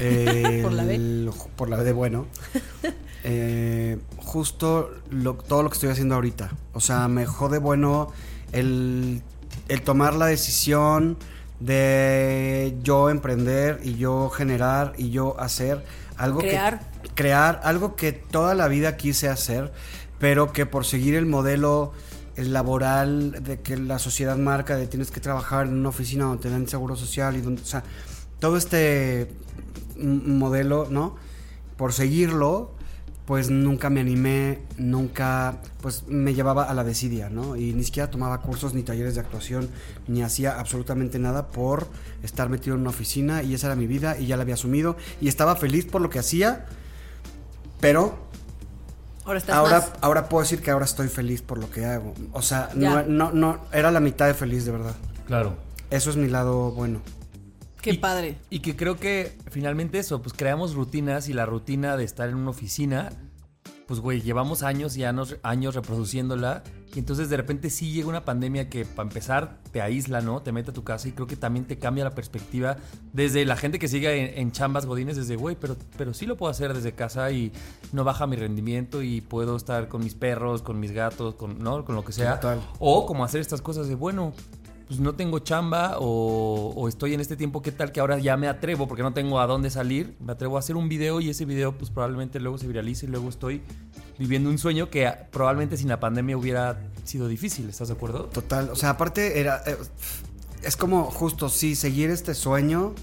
eh, 0.00 0.60
Por 0.62 0.72
la 0.72 0.84
B. 0.84 0.94
el- 0.94 1.30
Por 1.56 1.68
la 1.68 1.76
B 1.76 1.84
de 1.84 1.92
bueno. 1.92 2.26
Eh, 3.24 3.98
justo 4.16 4.90
lo- 5.10 5.34
todo 5.34 5.62
lo 5.62 5.68
que 5.70 5.74
estoy 5.74 5.90
haciendo 5.90 6.16
ahorita. 6.16 6.50
O 6.72 6.80
sea, 6.80 7.06
me 7.06 7.20
dejó 7.20 7.48
de 7.48 7.58
bueno 7.58 8.10
el, 8.50 9.22
el 9.68 9.82
tomar 9.82 10.14
la 10.14 10.26
decisión 10.26 11.16
de 11.60 12.76
yo 12.82 13.10
emprender 13.10 13.78
y 13.84 13.94
yo 13.94 14.28
generar 14.28 14.94
y 14.98 15.10
yo 15.10 15.38
hacer 15.38 15.84
algo 16.16 16.40
Crear. 16.40 16.80
que 17.04 17.10
crear 17.14 17.60
algo 17.62 17.94
que 17.94 18.10
toda 18.12 18.56
la 18.56 18.66
vida 18.66 18.96
quise 18.96 19.28
hacer, 19.28 19.72
pero 20.18 20.52
que 20.52 20.66
por 20.66 20.84
seguir 20.84 21.14
el 21.14 21.26
modelo 21.26 21.92
el 22.34 22.52
laboral 22.52 23.42
de 23.44 23.60
que 23.60 23.76
la 23.76 24.00
sociedad 24.00 24.36
marca 24.36 24.74
de 24.74 24.88
tienes 24.88 25.12
que 25.12 25.20
trabajar 25.20 25.66
en 25.66 25.74
una 25.74 25.90
oficina 25.90 26.24
donde 26.24 26.42
te 26.42 26.50
dan 26.50 26.66
seguro 26.66 26.96
social 26.96 27.36
y 27.36 27.40
donde, 27.40 27.62
o 27.62 27.64
sea, 27.66 27.84
todo 28.42 28.56
este 28.56 29.28
modelo, 29.96 30.88
¿no? 30.90 31.14
Por 31.76 31.92
seguirlo, 31.92 32.72
pues 33.24 33.50
nunca 33.50 33.88
me 33.88 34.00
animé, 34.00 34.58
nunca, 34.78 35.60
pues 35.80 36.08
me 36.08 36.34
llevaba 36.34 36.64
a 36.64 36.74
la 36.74 36.82
desidia, 36.82 37.30
¿no? 37.30 37.54
Y 37.54 37.72
ni 37.72 37.84
siquiera 37.84 38.10
tomaba 38.10 38.40
cursos 38.40 38.74
ni 38.74 38.82
talleres 38.82 39.14
de 39.14 39.20
actuación, 39.20 39.70
ni 40.08 40.24
hacía 40.24 40.58
absolutamente 40.58 41.20
nada 41.20 41.50
por 41.50 41.86
estar 42.24 42.48
metido 42.48 42.74
en 42.74 42.80
una 42.80 42.90
oficina 42.90 43.44
y 43.44 43.54
esa 43.54 43.68
era 43.68 43.76
mi 43.76 43.86
vida 43.86 44.18
y 44.18 44.26
ya 44.26 44.36
la 44.36 44.42
había 44.42 44.54
asumido 44.54 44.96
y 45.20 45.28
estaba 45.28 45.54
feliz 45.54 45.86
por 45.86 46.00
lo 46.00 46.10
que 46.10 46.18
hacía, 46.18 46.66
pero 47.80 48.18
Ahora 49.24 49.38
estás 49.38 49.54
ahora, 49.54 49.78
más. 49.78 49.92
ahora 50.00 50.28
puedo 50.28 50.42
decir 50.42 50.60
que 50.60 50.72
ahora 50.72 50.84
estoy 50.84 51.06
feliz 51.06 51.42
por 51.42 51.58
lo 51.58 51.70
que 51.70 51.84
hago. 51.84 52.12
O 52.32 52.42
sea, 52.42 52.70
no, 52.74 53.04
no, 53.04 53.30
no, 53.30 53.60
era 53.72 53.92
la 53.92 54.00
mitad 54.00 54.26
de 54.26 54.34
feliz, 54.34 54.64
de 54.64 54.72
verdad. 54.72 54.96
Claro. 55.28 55.54
Eso 55.90 56.10
es 56.10 56.16
mi 56.16 56.26
lado 56.26 56.72
bueno. 56.72 57.02
Qué 57.82 57.90
Y- 57.90 57.98
padre. 57.98 58.36
Y 58.48 58.60
que 58.60 58.76
creo 58.76 58.96
que 58.96 59.36
finalmente 59.50 59.98
eso, 59.98 60.22
pues 60.22 60.32
creamos 60.34 60.74
rutinas 60.74 61.28
y 61.28 61.32
la 61.34 61.44
rutina 61.46 61.96
de 61.96 62.04
estar 62.04 62.28
en 62.28 62.36
una 62.36 62.50
oficina, 62.50 63.10
pues 63.86 64.00
güey, 64.00 64.22
llevamos 64.22 64.62
años 64.62 64.96
y 64.96 65.04
años, 65.04 65.36
años 65.42 65.74
reproduciéndola. 65.74 66.62
Y 66.94 66.98
entonces 66.98 67.30
de 67.30 67.38
repente 67.38 67.70
sí 67.70 67.90
llega 67.90 68.06
una 68.08 68.24
pandemia 68.24 68.68
que 68.68 68.84
para 68.84 69.08
empezar 69.08 69.58
te 69.72 69.80
aísla, 69.80 70.20
¿no? 70.20 70.42
Te 70.42 70.52
mete 70.52 70.70
a 70.70 70.74
tu 70.74 70.84
casa 70.84 71.08
y 71.08 71.12
creo 71.12 71.26
que 71.26 71.36
también 71.36 71.64
te 71.66 71.78
cambia 71.78 72.04
la 72.04 72.10
perspectiva 72.14 72.76
desde 73.14 73.46
la 73.46 73.56
gente 73.56 73.78
que 73.78 73.88
sigue 73.88 74.34
en, 74.34 74.38
en 74.38 74.52
chambas 74.52 74.84
godines, 74.84 75.16
desde 75.16 75.36
güey, 75.36 75.56
pero, 75.58 75.74
pero 75.96 76.12
sí 76.12 76.26
lo 76.26 76.36
puedo 76.36 76.50
hacer 76.50 76.74
desde 76.74 76.92
casa 76.92 77.30
y 77.30 77.50
no 77.92 78.04
baja 78.04 78.26
mi 78.26 78.36
rendimiento 78.36 79.02
y 79.02 79.22
puedo 79.22 79.56
estar 79.56 79.88
con 79.88 80.04
mis 80.04 80.14
perros, 80.14 80.60
con 80.60 80.78
mis 80.80 80.92
gatos, 80.92 81.34
con, 81.34 81.58
¿no? 81.60 81.82
con 81.84 81.94
lo 81.94 82.04
que 82.04 82.12
sea. 82.12 82.34
Total. 82.38 82.60
O 82.78 83.06
como 83.06 83.24
hacer 83.24 83.40
estas 83.40 83.62
cosas 83.62 83.88
de, 83.88 83.94
bueno, 83.94 84.34
pues 84.92 85.00
no 85.00 85.14
tengo 85.14 85.38
chamba 85.38 85.96
o, 86.00 86.86
estoy 86.86 87.14
en 87.14 87.20
este 87.22 87.34
tiempo, 87.34 87.62
¿qué 87.62 87.72
tal 87.72 87.92
que 87.92 88.00
ahora 88.00 88.18
ya 88.18 88.36
me 88.36 88.46
atrevo 88.46 88.86
porque 88.86 89.02
no 89.02 89.14
tengo 89.14 89.40
a 89.40 89.46
dónde 89.46 89.70
salir? 89.70 90.14
Me 90.20 90.32
atrevo 90.32 90.56
a 90.56 90.58
hacer 90.58 90.76
un 90.76 90.90
video 90.90 91.18
y 91.22 91.30
ese 91.30 91.46
video 91.46 91.72
pues 91.72 91.90
probablemente 91.90 92.38
luego 92.40 92.58
se 92.58 92.66
viralice 92.66 93.06
y 93.06 93.08
luego 93.08 93.30
estoy 93.30 93.62
viviendo 94.18 94.50
un 94.50 94.58
sueño 94.58 94.90
que 94.90 95.06
ah, 95.06 95.28
probablemente 95.32 95.78
sin 95.78 95.88
la 95.88 95.98
pandemia 95.98 96.36
hubiera 96.36 96.78
sido 97.04 97.26
difícil, 97.26 97.70
¿estás 97.70 97.88
de 97.88 97.94
acuerdo? 97.94 98.24
Total. 98.26 98.68
O 98.68 98.76
sea, 98.76 98.90
aparte 98.90 99.40
era. 99.40 99.62
eh, 99.66 99.78
es 100.62 100.76
como 100.76 101.04
justo, 101.04 101.48
sí, 101.48 101.74
seguir 101.74 102.10
este 102.10 102.34
sueño 102.34 102.94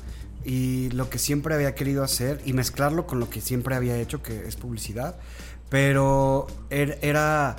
y 0.46 0.92
lo 0.92 1.10
que 1.10 1.18
siempre 1.18 1.56
había 1.56 1.74
querido 1.74 2.04
hacer 2.04 2.40
y 2.46 2.54
mezclarlo 2.54 3.08
con 3.08 3.20
lo 3.20 3.32
que 3.32 3.42
siempre 3.42 3.74
había 3.76 3.98
hecho, 3.98 4.22
que 4.22 4.48
es 4.48 4.56
publicidad. 4.58 5.16
Pero 5.70 6.46
er- 6.70 7.00
era. 7.02 7.56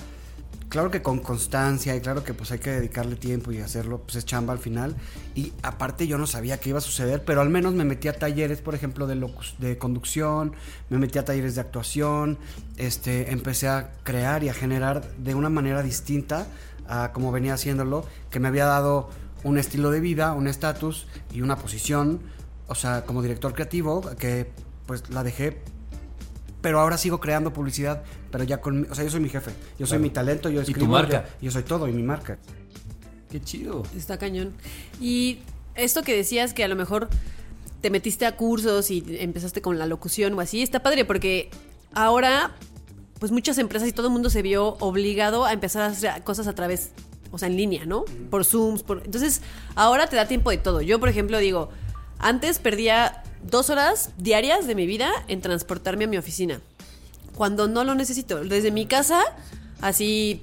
Claro 0.71 0.93
que 0.93 1.03
con 1.03 1.19
constancia 1.19 1.97
y 1.97 2.01
claro 2.01 2.23
que 2.23 2.33
pues 2.33 2.53
hay 2.53 2.61
que 2.61 2.71
dedicarle 2.71 3.17
tiempo 3.17 3.51
y 3.51 3.59
hacerlo, 3.59 4.03
pues 4.03 4.15
es 4.15 4.25
chamba 4.25 4.53
al 4.53 4.61
final. 4.61 4.95
Y 5.35 5.53
aparte 5.65 6.07
yo 6.07 6.17
no 6.17 6.29
sabía 6.29 6.61
qué 6.61 6.69
iba 6.69 6.79
a 6.79 6.81
suceder, 6.81 7.25
pero 7.25 7.41
al 7.41 7.51
menos 7.51 7.75
me 7.75 7.85
metí 7.85 8.07
a 8.07 8.13
talleres, 8.13 8.61
por 8.61 8.77
ejemplo, 8.77 9.09
de, 9.09 9.17
de 9.59 9.79
conducción, 9.79 10.53
me 10.89 10.99
metí 10.99 11.19
a 11.19 11.25
talleres 11.25 11.57
de 11.57 11.61
actuación, 11.61 12.39
este, 12.77 13.33
empecé 13.33 13.67
a 13.67 13.91
crear 14.05 14.45
y 14.45 14.49
a 14.49 14.55
generar 14.55 15.11
de 15.17 15.35
una 15.35 15.51
manera 15.51 15.83
distinta 15.83 16.47
a 16.87 17.13
como 17.13 17.33
venía 17.33 17.55
haciéndolo, 17.55 18.05
que 18.31 18.39
me 18.39 18.47
había 18.47 18.67
dado 18.67 19.11
un 19.43 19.59
estilo 19.59 19.91
de 19.91 19.99
vida, 19.99 20.35
un 20.35 20.47
estatus 20.47 21.09
y 21.33 21.41
una 21.41 21.57
posición, 21.57 22.21
o 22.69 22.77
sea, 22.77 23.05
como 23.07 23.23
director 23.23 23.55
creativo, 23.55 24.03
que 24.19 24.51
pues 24.87 25.11
la 25.11 25.25
dejé 25.25 25.63
pero 26.61 26.81
ahora 26.81 26.96
sigo 26.99 27.20
creando 27.20 27.53
publicidad, 27.53 28.03
pero 28.31 28.44
ya 28.44 28.61
con, 28.61 28.83
mi- 28.83 28.87
o 28.88 28.94
sea, 28.94 29.05
yo 29.05 29.11
soy 29.11 29.20
mi 29.20 29.29
jefe, 29.29 29.51
yo 29.79 29.87
soy 29.87 29.96
Claro. 29.99 30.03
mi 30.03 30.11
talento, 30.11 30.49
yo 30.51 30.61
Y 30.62 30.64
tu 30.64 30.70
escribo, 30.73 30.92
marca. 30.92 31.25
Yo, 31.40 31.46
yo 31.46 31.51
soy 31.51 31.62
todo 31.62 31.88
y 31.88 31.92
mi 31.92 32.03
marca. 32.03 32.38
Qué 33.31 33.40
chido. 33.40 33.83
Está 33.96 34.18
cañón. 34.18 34.53
Y 35.01 35.38
esto 35.75 36.03
que 36.03 36.16
decías 36.16 36.53
que 36.53 36.64
a 36.64 36.68
lo 36.68 36.77
mejor 36.77 37.09
te 37.81 37.88
metiste 37.90 38.27
a 38.27 38.37
cursos 38.37 38.90
y 38.90 39.05
empezaste 39.20 39.62
con 39.62 39.79
la 39.79 39.87
locución 39.87 40.35
o 40.35 40.40
así, 40.40 40.62
está 40.62 40.83
padre 40.83 41.05
porque 41.05 41.49
ahora 41.94 42.55
pues 43.18 43.33
muchas 43.33 43.59
empresas 43.59 43.88
y 43.88 43.92
todo 43.92 44.07
el 44.09 44.12
mundo 44.12 44.31
se 44.31 44.42
vio 44.42 44.77
obligado 44.81 45.44
a 45.44 45.53
empezar 45.53 45.83
a 45.83 45.87
hacer 45.87 46.23
cosas 46.25 46.46
a 46.46 46.55
través, 46.55 46.90
o 47.31 47.38
sea, 47.38 47.49
en 47.49 47.57
línea, 47.57 47.85
¿no? 47.85 48.05
Por 48.31 48.44
Zooms, 48.46 48.83
por... 48.83 49.03
Entonces, 49.05 49.42
ahora 49.75 50.07
te 50.07 50.16
da 50.16 50.27
tiempo 50.27 50.49
de 50.51 50.57
todo. 50.57 50.81
Yo, 50.81 50.99
por 50.99 51.11
ejemplo, 51.11 51.37
digo, 51.38 51.68
antes 52.20 52.59
perdía 52.59 53.22
dos 53.42 53.70
horas 53.70 54.11
diarias 54.18 54.66
de 54.66 54.74
mi 54.74 54.87
vida 54.87 55.11
en 55.28 55.40
transportarme 55.40 56.04
a 56.04 56.09
mi 56.09 56.18
oficina 56.18 56.61
cuando 57.35 57.68
no 57.68 57.85
lo 57.85 57.94
necesito. 57.94 58.44
Desde 58.44 58.70
mi 58.70 58.87
casa, 58.87 59.22
así 59.80 60.42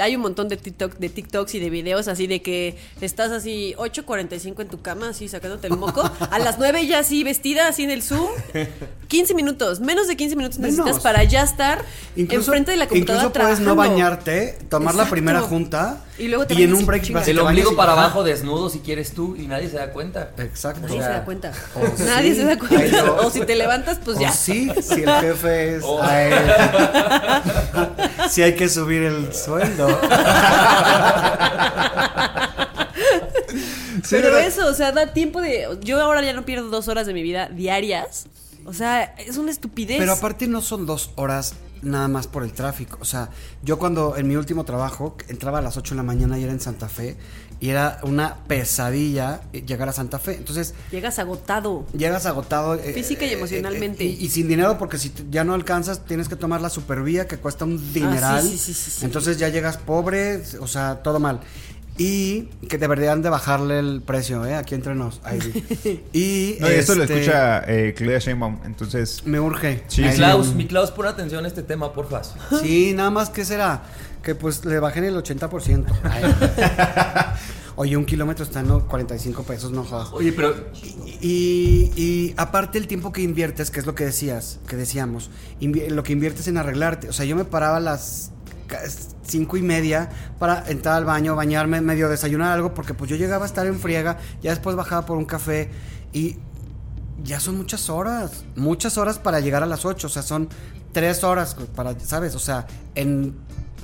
hay 0.00 0.16
un 0.16 0.22
montón 0.22 0.48
de 0.48 0.56
TikTok, 0.56 0.98
de 0.98 1.08
TikToks 1.08 1.54
y 1.54 1.60
de 1.60 1.70
videos 1.70 2.08
así 2.08 2.26
de 2.26 2.42
que 2.42 2.76
estás 3.00 3.30
así 3.30 3.74
8.45 3.76 4.60
en 4.60 4.68
tu 4.68 4.80
cama, 4.80 5.10
así 5.10 5.28
sacándote 5.28 5.66
el 5.66 5.76
moco, 5.76 6.08
a 6.30 6.38
las 6.38 6.58
9 6.58 6.86
ya 6.86 7.00
así 7.00 7.22
vestida, 7.24 7.68
así 7.68 7.84
en 7.84 7.90
el 7.90 8.02
Zoom, 8.02 8.30
15 9.08 9.34
minutos, 9.34 9.80
menos 9.80 10.08
de 10.08 10.16
15 10.16 10.36
minutos 10.36 10.58
necesitas 10.58 10.86
Menos. 10.86 11.02
para 11.02 11.24
ya 11.24 11.42
estar 11.42 11.84
enfrente 12.16 12.70
de 12.70 12.76
la 12.76 12.88
computadora 12.88 13.26
incluso 13.26 13.42
puedes 13.42 13.60
no 13.60 13.76
bañarte, 13.76 14.58
tomar 14.68 14.94
la 14.94 15.08
primera 15.08 15.40
junta 15.40 16.04
Y 16.22 16.28
luego 16.28 16.46
te 16.46 16.54
y 16.54 16.62
en 16.62 16.72
un 16.72 16.86
break 16.86 17.02
chingas. 17.02 17.22
vas 17.22 17.28
El 17.28 17.38
ombligo 17.40 17.74
para 17.74 17.92
Ajá. 17.92 18.02
abajo 18.02 18.22
desnudo 18.22 18.70
si 18.70 18.78
quieres 18.78 19.12
tú 19.12 19.34
y 19.36 19.46
nadie 19.48 19.68
se 19.68 19.76
da 19.76 19.90
cuenta. 19.92 20.30
Exacto. 20.38 20.82
Nadie 20.82 20.94
O 20.98 20.98
se 21.02 21.06
sea, 21.08 21.18
da 21.18 21.24
cuenta. 21.24 21.52
o 21.74 21.80
Nadie 22.04 22.30
sí, 22.30 22.36
se 22.40 22.44
da 22.44 22.58
cuenta. 22.58 23.12
O 23.22 23.30
si 23.30 23.40
te 23.40 23.56
levantas, 23.56 23.98
pues 24.04 24.16
O 24.18 24.20
ya. 24.20 24.30
sí, 24.32 24.70
si 24.80 25.02
el 25.02 25.10
jefe 25.20 25.76
es 25.76 25.82
Oh. 25.84 26.00
a 26.02 26.22
él. 26.22 26.34
si 28.30 28.42
hay 28.42 28.54
que 28.54 28.68
subir 28.68 29.02
el 29.02 29.34
sueldo. 29.34 29.98
Pero 34.10 34.24
¿verdad? 34.32 34.46
eso, 34.46 34.66
o 34.68 34.74
sea, 34.74 34.92
da 34.92 35.12
tiempo 35.12 35.40
de. 35.40 35.66
Yo 35.82 36.00
ahora 36.00 36.22
ya 36.22 36.32
no 36.32 36.44
pierdo 36.44 36.68
dos 36.68 36.88
horas 36.88 37.06
de 37.06 37.14
mi 37.14 37.22
vida 37.22 37.48
diarias. 37.48 38.26
O 38.64 38.72
sea, 38.72 39.14
es 39.18 39.36
una 39.38 39.50
estupidez. 39.50 39.98
Pero 39.98 40.12
aparte 40.12 40.46
no 40.46 40.60
son 40.62 40.86
dos 40.86 41.10
horas 41.16 41.54
nada 41.82 42.08
más 42.08 42.26
por 42.26 42.42
el 42.44 42.52
tráfico. 42.52 42.98
O 43.00 43.04
sea, 43.04 43.28
yo 43.62 43.78
cuando 43.78 44.16
en 44.16 44.28
mi 44.28 44.36
último 44.36 44.64
trabajo 44.64 45.16
entraba 45.28 45.58
a 45.58 45.62
las 45.62 45.76
8 45.76 45.94
de 45.94 45.96
la 45.96 46.02
mañana 46.02 46.38
y 46.38 46.44
era 46.44 46.52
en 46.52 46.60
Santa 46.60 46.88
Fe 46.88 47.16
y 47.60 47.68
era 47.70 48.00
una 48.02 48.36
pesadilla 48.48 49.40
llegar 49.52 49.88
a 49.88 49.92
Santa 49.92 50.18
Fe. 50.18 50.36
Entonces 50.36 50.74
Llegas 50.90 51.18
agotado. 51.18 51.86
llegas 51.96 52.26
agotado. 52.26 52.74
eh, 52.74 52.92
Física 52.92 53.24
y 53.24 53.30
eh, 53.30 53.32
emocionalmente. 53.34 54.02
eh, 54.04 54.16
y, 54.20 54.24
y 54.24 54.28
sin 54.30 54.48
dinero 54.48 54.78
porque 54.78 54.98
si 54.98 55.12
ya 55.30 55.44
no 55.44 55.54
alcanzas 55.54 56.04
tienes 56.04 56.28
que 56.28 56.36
tomar 56.36 56.60
la 56.60 56.70
supervía 56.70 57.26
que 57.26 57.38
cuesta 57.38 57.64
un 57.64 57.92
dineral. 57.92 58.38
Ah, 58.38 58.42
sí, 58.42 58.58
sí, 58.58 58.74
sí, 58.74 58.90
sí. 58.90 59.04
Entonces 59.04 59.38
ya 59.38 59.48
llegas 59.48 59.76
pobre, 59.76 60.42
o 60.60 60.66
sea, 60.66 61.02
todo 61.02 61.20
mal. 61.20 61.40
Y 61.98 62.44
que 62.68 62.78
deberían 62.78 63.20
de 63.20 63.28
bajarle 63.28 63.78
el 63.78 64.02
precio, 64.02 64.46
¿eh? 64.46 64.54
Aquí 64.54 64.74
entre 64.74 64.94
nos. 64.94 65.20
Ahí. 65.24 65.38
Y 66.12 66.56
No, 66.60 66.70
y 66.70 66.74
esto 66.74 66.94
lo 66.94 67.02
este, 67.02 67.20
escucha 67.20 67.62
eh, 67.66 67.94
Claudia 67.94 68.18
Sheinbaum, 68.18 68.60
entonces... 68.64 69.22
Me 69.26 69.38
urge. 69.38 69.84
Sí, 69.88 70.02
sí. 70.10 70.16
Klaus, 70.16 70.54
mi 70.54 70.66
Klaus, 70.66 70.90
pon 70.90 71.06
atención 71.06 71.44
a 71.44 71.48
este 71.48 71.62
tema, 71.62 71.92
porfa. 71.92 72.22
Sí, 72.62 72.92
nada 72.94 73.10
más 73.10 73.30
que 73.30 73.44
será. 73.44 73.82
Que 74.22 74.34
pues 74.34 74.64
le 74.64 74.78
bajen 74.78 75.04
el 75.04 75.16
80%. 75.16 75.86
Ay. 76.04 76.24
Oye, 77.76 77.96
un 77.96 78.04
kilómetro 78.04 78.44
está 78.44 78.60
en 78.60 78.68
los 78.68 78.84
45 78.84 79.42
pesos, 79.44 79.72
no 79.72 79.84
jodas. 79.84 80.08
Oye, 80.12 80.32
pero 80.32 80.54
Y, 81.20 81.90
y 81.96 82.34
aparte 82.36 82.78
el 82.78 82.86
tiempo 82.86 83.12
que 83.12 83.22
inviertes, 83.22 83.70
que 83.70 83.80
es 83.80 83.86
lo 83.86 83.94
que 83.94 84.04
decías, 84.04 84.60
que 84.66 84.76
decíamos, 84.76 85.30
lo 85.60 86.02
que 86.02 86.12
inviertes 86.12 86.48
en 86.48 86.58
arreglarte. 86.58 87.08
O 87.08 87.12
sea, 87.12 87.24
yo 87.24 87.34
me 87.34 87.44
paraba 87.44 87.78
a 87.78 87.80
las 87.80 88.31
cinco 89.24 89.56
y 89.56 89.62
media 89.62 90.08
para 90.38 90.68
entrar 90.68 90.96
al 90.96 91.04
baño, 91.04 91.34
bañarme, 91.36 91.80
medio 91.80 92.08
desayunar 92.08 92.52
algo, 92.52 92.74
porque 92.74 92.94
pues 92.94 93.10
yo 93.10 93.16
llegaba 93.16 93.44
a 93.44 93.48
estar 93.48 93.66
en 93.66 93.78
friega, 93.78 94.18
ya 94.42 94.50
después 94.50 94.76
bajaba 94.76 95.06
por 95.06 95.16
un 95.16 95.24
café 95.24 95.70
y 96.12 96.36
ya 97.24 97.38
son 97.40 97.56
muchas 97.56 97.88
horas, 97.90 98.44
muchas 98.56 98.98
horas 98.98 99.18
para 99.18 99.40
llegar 99.40 99.62
a 99.62 99.66
las 99.66 99.84
8, 99.84 100.06
o 100.06 100.10
sea, 100.10 100.22
son 100.22 100.48
tres 100.92 101.22
horas 101.24 101.56
para, 101.74 101.98
¿sabes? 102.00 102.34
O 102.34 102.38
sea, 102.40 102.66
en 102.94 103.34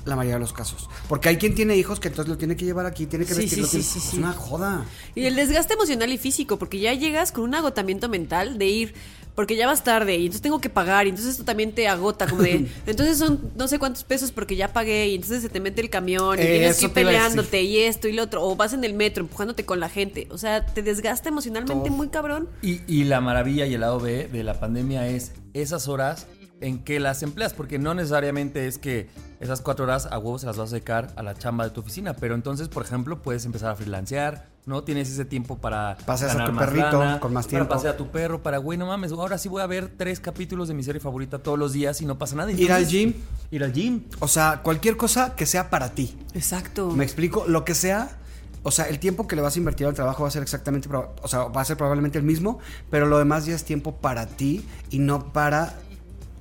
la 0.05 0.15
mayoría 0.15 0.35
de 0.35 0.39
los 0.41 0.53
casos. 0.53 0.89
Porque 1.07 1.29
hay 1.29 1.37
quien 1.37 1.53
tiene 1.55 1.75
hijos 1.75 1.99
que 1.99 2.07
entonces 2.07 2.29
lo 2.29 2.37
tiene 2.37 2.55
que 2.55 2.65
llevar 2.65 2.85
aquí, 2.85 3.05
tiene 3.05 3.25
que 3.25 3.33
Sí, 3.33 3.41
vestirlo. 3.41 3.67
sí, 3.67 3.83
sí, 3.83 3.89
tiene- 3.89 3.93
sí, 3.93 3.99
es 4.07 4.11
sí. 4.11 4.17
una 4.17 4.33
joda. 4.33 4.85
Y 5.15 5.25
el 5.25 5.35
desgaste 5.35 5.73
emocional 5.73 6.11
y 6.11 6.17
físico, 6.17 6.57
porque 6.57 6.79
ya 6.79 6.93
llegas 6.93 7.31
con 7.31 7.43
un 7.43 7.53
agotamiento 7.55 8.09
mental 8.09 8.57
de 8.57 8.65
ir, 8.67 8.93
porque 9.35 9.55
ya 9.55 9.67
vas 9.67 9.83
tarde 9.83 10.15
y 10.15 10.25
entonces 10.25 10.41
tengo 10.41 10.59
que 10.59 10.69
pagar 10.69 11.05
y 11.05 11.09
entonces 11.09 11.31
esto 11.33 11.45
también 11.45 11.73
te 11.73 11.87
agota, 11.87 12.27
como 12.27 12.41
de, 12.41 12.67
entonces 12.85 13.17
son 13.17 13.51
no 13.55 13.67
sé 13.67 13.79
cuántos 13.79 14.03
pesos 14.03 14.31
porque 14.31 14.55
ya 14.55 14.73
pagué 14.73 15.07
y 15.07 15.15
entonces 15.15 15.41
se 15.41 15.49
te 15.49 15.59
mete 15.59 15.81
el 15.81 15.89
camión 15.89 16.37
y 16.39 16.41
Eh, 16.41 16.45
tienes 16.45 16.77
que 16.77 16.85
ir 16.85 16.93
peleándote 16.93 17.61
y 17.61 17.79
esto 17.79 18.07
y 18.07 18.13
lo 18.13 18.23
otro, 18.23 18.43
o 18.43 18.55
vas 18.55 18.73
en 18.73 18.83
el 18.83 18.93
metro 18.93 19.23
empujándote 19.23 19.65
con 19.65 19.79
la 19.79 19.89
gente, 19.89 20.27
o 20.31 20.37
sea, 20.37 20.65
te 20.65 20.81
desgasta 20.81 21.29
emocionalmente 21.29 21.89
Todo. 21.89 21.97
muy 21.97 22.09
cabrón. 22.09 22.49
Y, 22.61 22.81
y 22.87 23.05
la 23.05 23.21
maravilla 23.21 23.65
y 23.65 23.73
el 23.73 23.81
lado 23.81 23.99
B 23.99 24.27
de 24.27 24.43
la 24.43 24.59
pandemia 24.59 25.07
es 25.07 25.31
esas 25.53 25.87
horas 25.87 26.27
en 26.61 26.83
que 26.83 26.99
las 26.99 27.23
empleas, 27.23 27.53
porque 27.53 27.79
no 27.79 27.93
necesariamente 27.93 28.67
es 28.67 28.77
que 28.77 29.07
esas 29.39 29.61
cuatro 29.61 29.85
horas 29.85 30.07
a 30.11 30.17
huevos 30.17 30.41
se 30.41 30.47
las 30.47 30.57
vas 30.57 30.73
a 30.73 30.75
secar 30.75 31.13
a 31.15 31.23
la 31.23 31.33
chamba 31.33 31.63
de 31.63 31.69
tu 31.69 31.79
oficina, 31.79 32.13
pero 32.15 32.35
entonces, 32.35 32.67
por 32.67 32.83
ejemplo, 32.83 33.21
puedes 33.21 33.45
empezar 33.45 33.71
a 33.71 33.75
freelancear, 33.75 34.49
¿no? 34.69 34.83
Tienes 34.83 35.09
ese 35.09 35.25
tiempo 35.25 35.57
para 35.57 35.97
Paseas 36.05 36.35
a 36.35 36.45
tu 36.45 36.53
más 36.53 36.65
perrito 36.65 36.99
lana, 36.99 37.19
con 37.19 37.33
más 37.33 37.45
Para 37.47 37.49
tiempo. 37.57 37.73
pasear 37.75 37.95
a 37.95 37.97
tu 37.97 38.07
perro, 38.07 38.41
para, 38.41 38.59
güey, 38.59 38.77
no 38.77 38.85
mames, 38.85 39.11
ahora 39.11 39.37
sí 39.37 39.49
voy 39.49 39.61
a 39.61 39.67
ver 39.67 39.91
tres 39.97 40.21
capítulos 40.21 40.67
de 40.69 40.73
mi 40.75 40.83
serie 40.83 41.01
favorita 41.01 41.39
todos 41.39 41.59
los 41.59 41.73
días 41.73 41.99
y 42.01 42.05
no 42.05 42.17
pasa 42.17 42.35
nada. 42.37 42.51
Ir 42.53 42.71
al 42.71 42.87
gym. 42.87 43.13
Ir 43.51 43.63
al 43.65 43.73
gym. 43.73 44.03
O 44.19 44.27
sea, 44.29 44.61
cualquier 44.63 44.95
cosa 44.95 45.35
que 45.35 45.45
sea 45.45 45.69
para 45.69 45.89
ti. 45.89 46.17
Exacto. 46.33 46.91
Me 46.91 47.03
explico, 47.03 47.43
lo 47.47 47.65
que 47.65 47.75
sea. 47.75 48.15
O 48.63 48.71
sea, 48.71 48.85
el 48.85 48.99
tiempo 48.99 49.25
que 49.27 49.35
le 49.35 49.41
vas 49.41 49.55
a 49.55 49.59
invertir 49.59 49.87
al 49.87 49.93
trabajo 49.93 50.23
va 50.23 50.27
a 50.29 50.31
ser 50.31 50.43
exactamente, 50.43 50.89
o 50.89 51.27
sea, 51.27 51.45
va 51.45 51.61
a 51.61 51.65
ser 51.65 51.77
probablemente 51.77 52.17
el 52.17 52.25
mismo, 52.25 52.59
pero 52.89 53.05
lo 53.07 53.17
demás 53.17 53.45
ya 53.45 53.55
es 53.55 53.63
tiempo 53.63 53.95
para 53.95 54.27
ti 54.27 54.65
y 54.89 54.99
no 54.99 55.31
para 55.31 55.75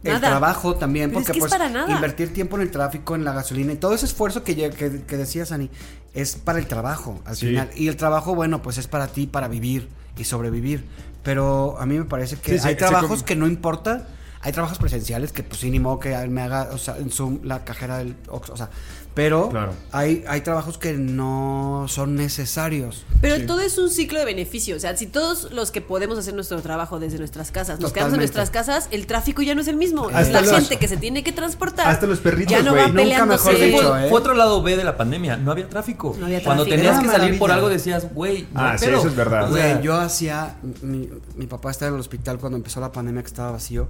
el 0.02 0.14
Nada. 0.14 0.28
trabajo 0.28 0.74
también, 0.74 1.10
Pero 1.10 1.20
es 1.20 1.26
porque 1.26 1.38
que 1.38 1.44
es 1.44 1.50
pues 1.50 1.52
para 1.58 1.68
nada. 1.70 1.92
invertir 1.92 2.32
tiempo 2.32 2.56
en 2.56 2.62
el 2.62 2.70
tráfico, 2.72 3.14
en 3.14 3.24
la 3.24 3.32
gasolina 3.32 3.72
y 3.72 3.76
todo 3.76 3.94
ese 3.94 4.06
esfuerzo 4.06 4.42
que, 4.42 4.54
que, 4.70 5.02
que 5.06 5.16
decías, 5.16 5.52
Ani, 5.52 5.70
es 6.14 6.36
para 6.36 6.58
el 6.58 6.66
trabajo 6.66 7.20
al 7.24 7.36
Sí. 7.36 7.46
final. 7.48 7.70
Y 7.76 7.88
el 7.88 7.96
trabajo, 7.96 8.34
bueno, 8.34 8.62
pues 8.62 8.78
es 8.78 8.86
para 8.88 9.08
ti, 9.08 9.26
para 9.26 9.48
vivir 9.48 9.88
y 10.16 10.24
sobrevivir. 10.24 10.84
Pero 11.22 11.76
a 11.78 11.86
mí 11.86 11.98
me 11.98 12.04
parece 12.04 12.36
que 12.36 12.52
Sí, 12.52 12.58
sí, 12.60 12.68
hay 12.68 12.76
trabajos 12.76 13.22
que 13.22 13.36
no 13.36 13.46
importa. 13.46 14.08
Hay 14.40 14.52
trabajos 14.52 14.78
presenciales 14.78 15.32
que 15.32 15.42
pues 15.42 15.60
sí, 15.60 15.70
ni 15.70 15.80
modo 15.80 15.98
que 15.98 16.16
me 16.28 16.42
haga, 16.42 16.68
o 16.72 16.78
sea, 16.78 16.96
en 16.96 17.10
Zoom 17.10 17.40
la 17.42 17.64
cajera 17.64 17.98
del 17.98 18.14
Oxxo, 18.28 18.52
o 18.52 18.56
sea, 18.56 18.70
pero 19.18 19.48
Claro. 19.48 19.72
hay, 19.90 20.22
hay 20.28 20.42
trabajos 20.42 20.78
que 20.78 20.92
no 20.92 21.86
son 21.88 22.14
necesarios. 22.14 23.04
Pero 23.20 23.44
todo 23.46 23.60
es 23.62 23.76
un 23.78 23.90
ciclo 23.90 24.20
de 24.20 24.24
beneficio. 24.24 24.76
O 24.76 24.78
sea, 24.78 24.96
si 24.96 25.08
todos 25.08 25.50
los 25.50 25.72
que 25.72 25.80
podemos 25.80 26.16
hacer 26.18 26.34
nuestro 26.34 26.62
trabajo 26.62 27.00
desde 27.00 27.18
nuestras 27.18 27.50
casas 27.50 27.80
nos 27.80 27.92
quedamos 27.92 28.12
en 28.14 28.20
nuestras 28.20 28.50
casas, 28.50 28.86
el 28.92 29.08
tráfico 29.08 29.42
ya 29.42 29.56
no 29.56 29.60
es 29.60 29.66
el 29.66 29.74
mismo. 29.74 30.08
Hasta 30.14 30.40
la 30.40 30.42
los- 30.42 30.50
gente 30.52 30.76
que 30.78 30.86
se 30.86 30.96
tiene 30.98 31.24
que 31.24 31.32
transportar. 31.32 31.88
hasta 31.88 32.06
los 32.06 32.20
perritos, 32.20 32.52
Ya 32.52 32.62
no 32.62 32.70
güey. 32.70 32.82
va 32.82 32.88
Nunca 32.90 33.02
peleándose. 33.02 33.50
mejor 33.50 33.64
dicho, 33.66 33.88
Fue, 33.88 34.06
¿eh? 34.06 34.08
fue 34.08 34.18
otro 34.20 34.34
lado 34.34 34.62
B 34.62 34.76
de 34.76 34.84
la 34.84 34.96
pandemia, 34.96 35.36
no 35.36 35.50
había 35.50 35.68
tráfico. 35.68 36.14
No 36.16 36.26
había 36.26 36.40
Cuando 36.44 36.62
tráfico. 36.62 36.76
tenías 36.76 37.02
Era 37.02 37.12
que 37.12 37.18
salir 37.18 37.38
por 37.40 37.50
algo 37.50 37.68
decías, 37.68 38.06
güey, 38.14 38.46
no 38.54 38.60
Ah, 38.60 38.78
sí, 38.78 38.84
eso 38.86 39.08
es 39.08 39.16
verdad. 39.16 39.50
O 39.50 39.56
sea, 39.56 39.72
Güey, 39.74 39.84
yo 39.84 39.96
hacía, 39.96 40.58
mi, 40.82 41.08
mi 41.34 41.46
papá 41.48 41.72
estaba 41.72 41.88
en 41.88 41.94
el 41.96 42.00
hospital 42.00 42.38
cuando 42.38 42.56
empezó 42.56 42.78
la 42.80 42.92
pandemia 42.92 43.22
que 43.22 43.26
estaba 43.28 43.50
vacío 43.50 43.88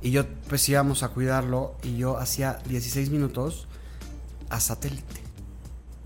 y 0.00 0.10
yo 0.10 0.24
pues 0.48 0.66
íbamos 0.70 1.02
a 1.02 1.08
cuidarlo 1.08 1.74
y 1.82 1.98
yo 1.98 2.16
hacía 2.16 2.58
16 2.66 3.10
minutos 3.10 3.66
a 4.50 4.60
satélite. 4.60 5.20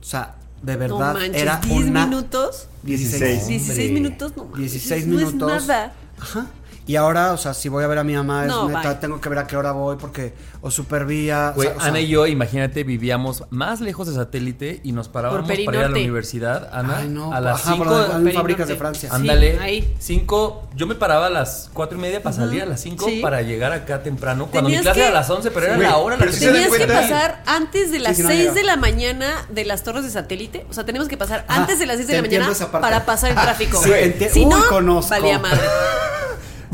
O 0.01 0.05
sea, 0.05 0.37
de 0.63 0.75
No 0.75 0.79
verdad 0.79 1.15
manches, 1.15 1.43
era 1.43 1.57
10 1.59 1.87
una... 1.89 2.07
minutos. 2.07 2.69
16. 2.83 3.47
16 3.49 3.93
minutos, 3.93 4.37
no 4.37 4.45
mames, 4.45 4.73
16 4.73 5.07
no 5.07 5.17
minutos. 5.17 5.53
es 5.63 5.67
nada. 5.69 5.93
Ajá. 6.21 6.47
Y 6.87 6.97
ahora, 6.97 7.33
o 7.33 7.39
sea, 7.39 7.55
si 7.55 7.71
voy 7.71 7.83
a 7.83 7.87
ver 7.87 7.97
a 7.99 8.05
mi 8.05 8.13
mamá, 8.15 8.43
es 8.43 8.49
No, 8.49 8.69
neta, 8.69 8.83
bye. 8.83 8.95
tengo 8.97 9.19
que 9.19 9.29
ver 9.31 9.39
a 9.39 9.47
qué 9.47 9.57
hora 9.57 9.73
voy 9.73 9.97
porque 9.97 10.35
o 10.61 10.71
supervía. 10.71 11.51
o 11.53 11.55
Güey, 11.55 11.69
sea, 11.69 11.77
o 11.77 11.81
sea, 11.81 11.89
Ana 11.89 12.01
y 12.01 12.09
yo, 12.09 12.27
imagínate, 12.27 12.85
vivíamos 12.85 13.45
más 13.49 13.81
lejos 13.81 14.07
de 14.07 14.13
satélite 14.15 14.81
y 14.85 14.93
nos 14.93 15.09
parábamos 15.09 15.49
para 15.49 15.61
ir 15.61 15.69
a 15.71 15.73
la 15.73 15.89
universidad, 15.89 16.69
Ana, 16.73 16.99
Ay, 16.99 17.09
no, 17.09 17.33
a 17.33 17.41
las 17.41 17.61
ajá, 17.63 17.73
5 17.73 17.79
por 17.85 17.89
donde- 17.89 18.09
Perinorte. 18.13 18.33
fábricas 18.35 18.69
de 18.69 18.77
Francia. 18.77 19.09
Ándale, 19.13 19.59
ahí. 19.61 19.95
5, 19.99 20.69
yo 20.75 20.87
me 20.87 20.95
paraba 20.95 21.27
a 21.29 21.31
las 21.31 21.71
cuatro 21.73 21.97
y 21.97 22.01
media 22.03 22.23
para 22.23 22.37
salir 22.37 22.61
a 22.63 22.67
las 22.67 22.81
5 22.83 23.07
Sí. 23.07 23.21
para 23.21 23.41
llegar 23.41 23.73
acá 23.73 24.03
temprano. 24.03 24.49
Cuando 24.51 24.69
mi 24.69 24.77
Tenías 24.77 24.83
clase 24.83 25.01
que- 25.01 25.07
era 25.09 25.17
a 25.17 25.21
las 25.21 25.31
11, 25.31 25.51
pero 25.53 25.67
era 25.67 25.79
la 25.79 25.97
hora 25.97 26.17
en 26.17 26.21
la 26.21 26.31
Tenías 26.31 26.69
que 26.71 26.87
pasar 26.87 27.43
antes 27.47 27.91
de 27.93 27.99
las 27.99 28.17
sí, 28.17 28.23
no 28.25 28.29
6 28.29 28.41
llega. 28.41 28.53
de 28.53 28.63
la 28.65 28.77
mañana 28.77 29.47
de 29.49 29.65
las 29.65 29.83
torres 29.85 30.05
de 30.05 30.11
satélite. 30.11 30.67
O 30.69 30.75
sea, 30.75 30.85
tenemos 30.85 31.09
que 31.09 31.17
pasar 31.17 31.47
antes 31.49 31.79
de 31.79 31.87
las 31.87 31.97
6 31.97 32.09
de 32.09 32.17
la 32.17 32.23
mañana 32.23 32.53
para 32.71 33.07
pasar 33.07 33.31
el 33.31 33.37
tráfico. 33.37 33.83
Si 34.31 34.45
no, 34.45 35.01
valía 35.09 35.39
madre. 35.39 35.61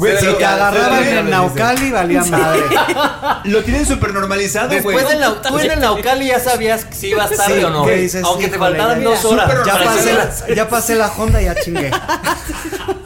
Güey, 0.01 0.17
si 0.19 0.27
te 0.35 0.45
agarraban 0.47 1.05
en 1.07 1.31
Naucali, 1.31 1.91
valía 1.91 2.25
madre. 2.25 2.63
Lo 3.45 3.63
tienen 3.63 3.85
súper 3.87 4.15
normalizado, 4.15 4.69
güey. 4.81 4.97
Después 4.97 5.09
del 5.09 5.21
Nau- 5.23 5.41
tú 5.43 5.59
en 5.59 5.71
el 5.73 5.81
Naucali 5.81 6.27
ya 6.29 6.41
sabías 6.41 6.87
si 6.91 7.09
ibas 7.09 7.31
tarde 7.31 7.59
Sí, 7.59 7.65
o 7.65 7.71
no. 7.71 7.85
¿qué 7.85 7.97
dices? 7.97 8.25
Aunque 8.25 8.49
te 8.49 8.57
Híjole, 8.57 8.79
faltaran 8.79 9.03
ya- 9.03 9.09
dos 9.11 9.25
horas. 9.27 9.51
Ya 9.67 9.85
pasé, 9.85 10.13
la, 10.15 10.55
ya 10.55 10.69
pasé 10.69 10.95
la 10.95 11.09
Honda 11.09 11.43
y 11.43 11.45
ya 11.45 11.55
chingué. 11.55 11.91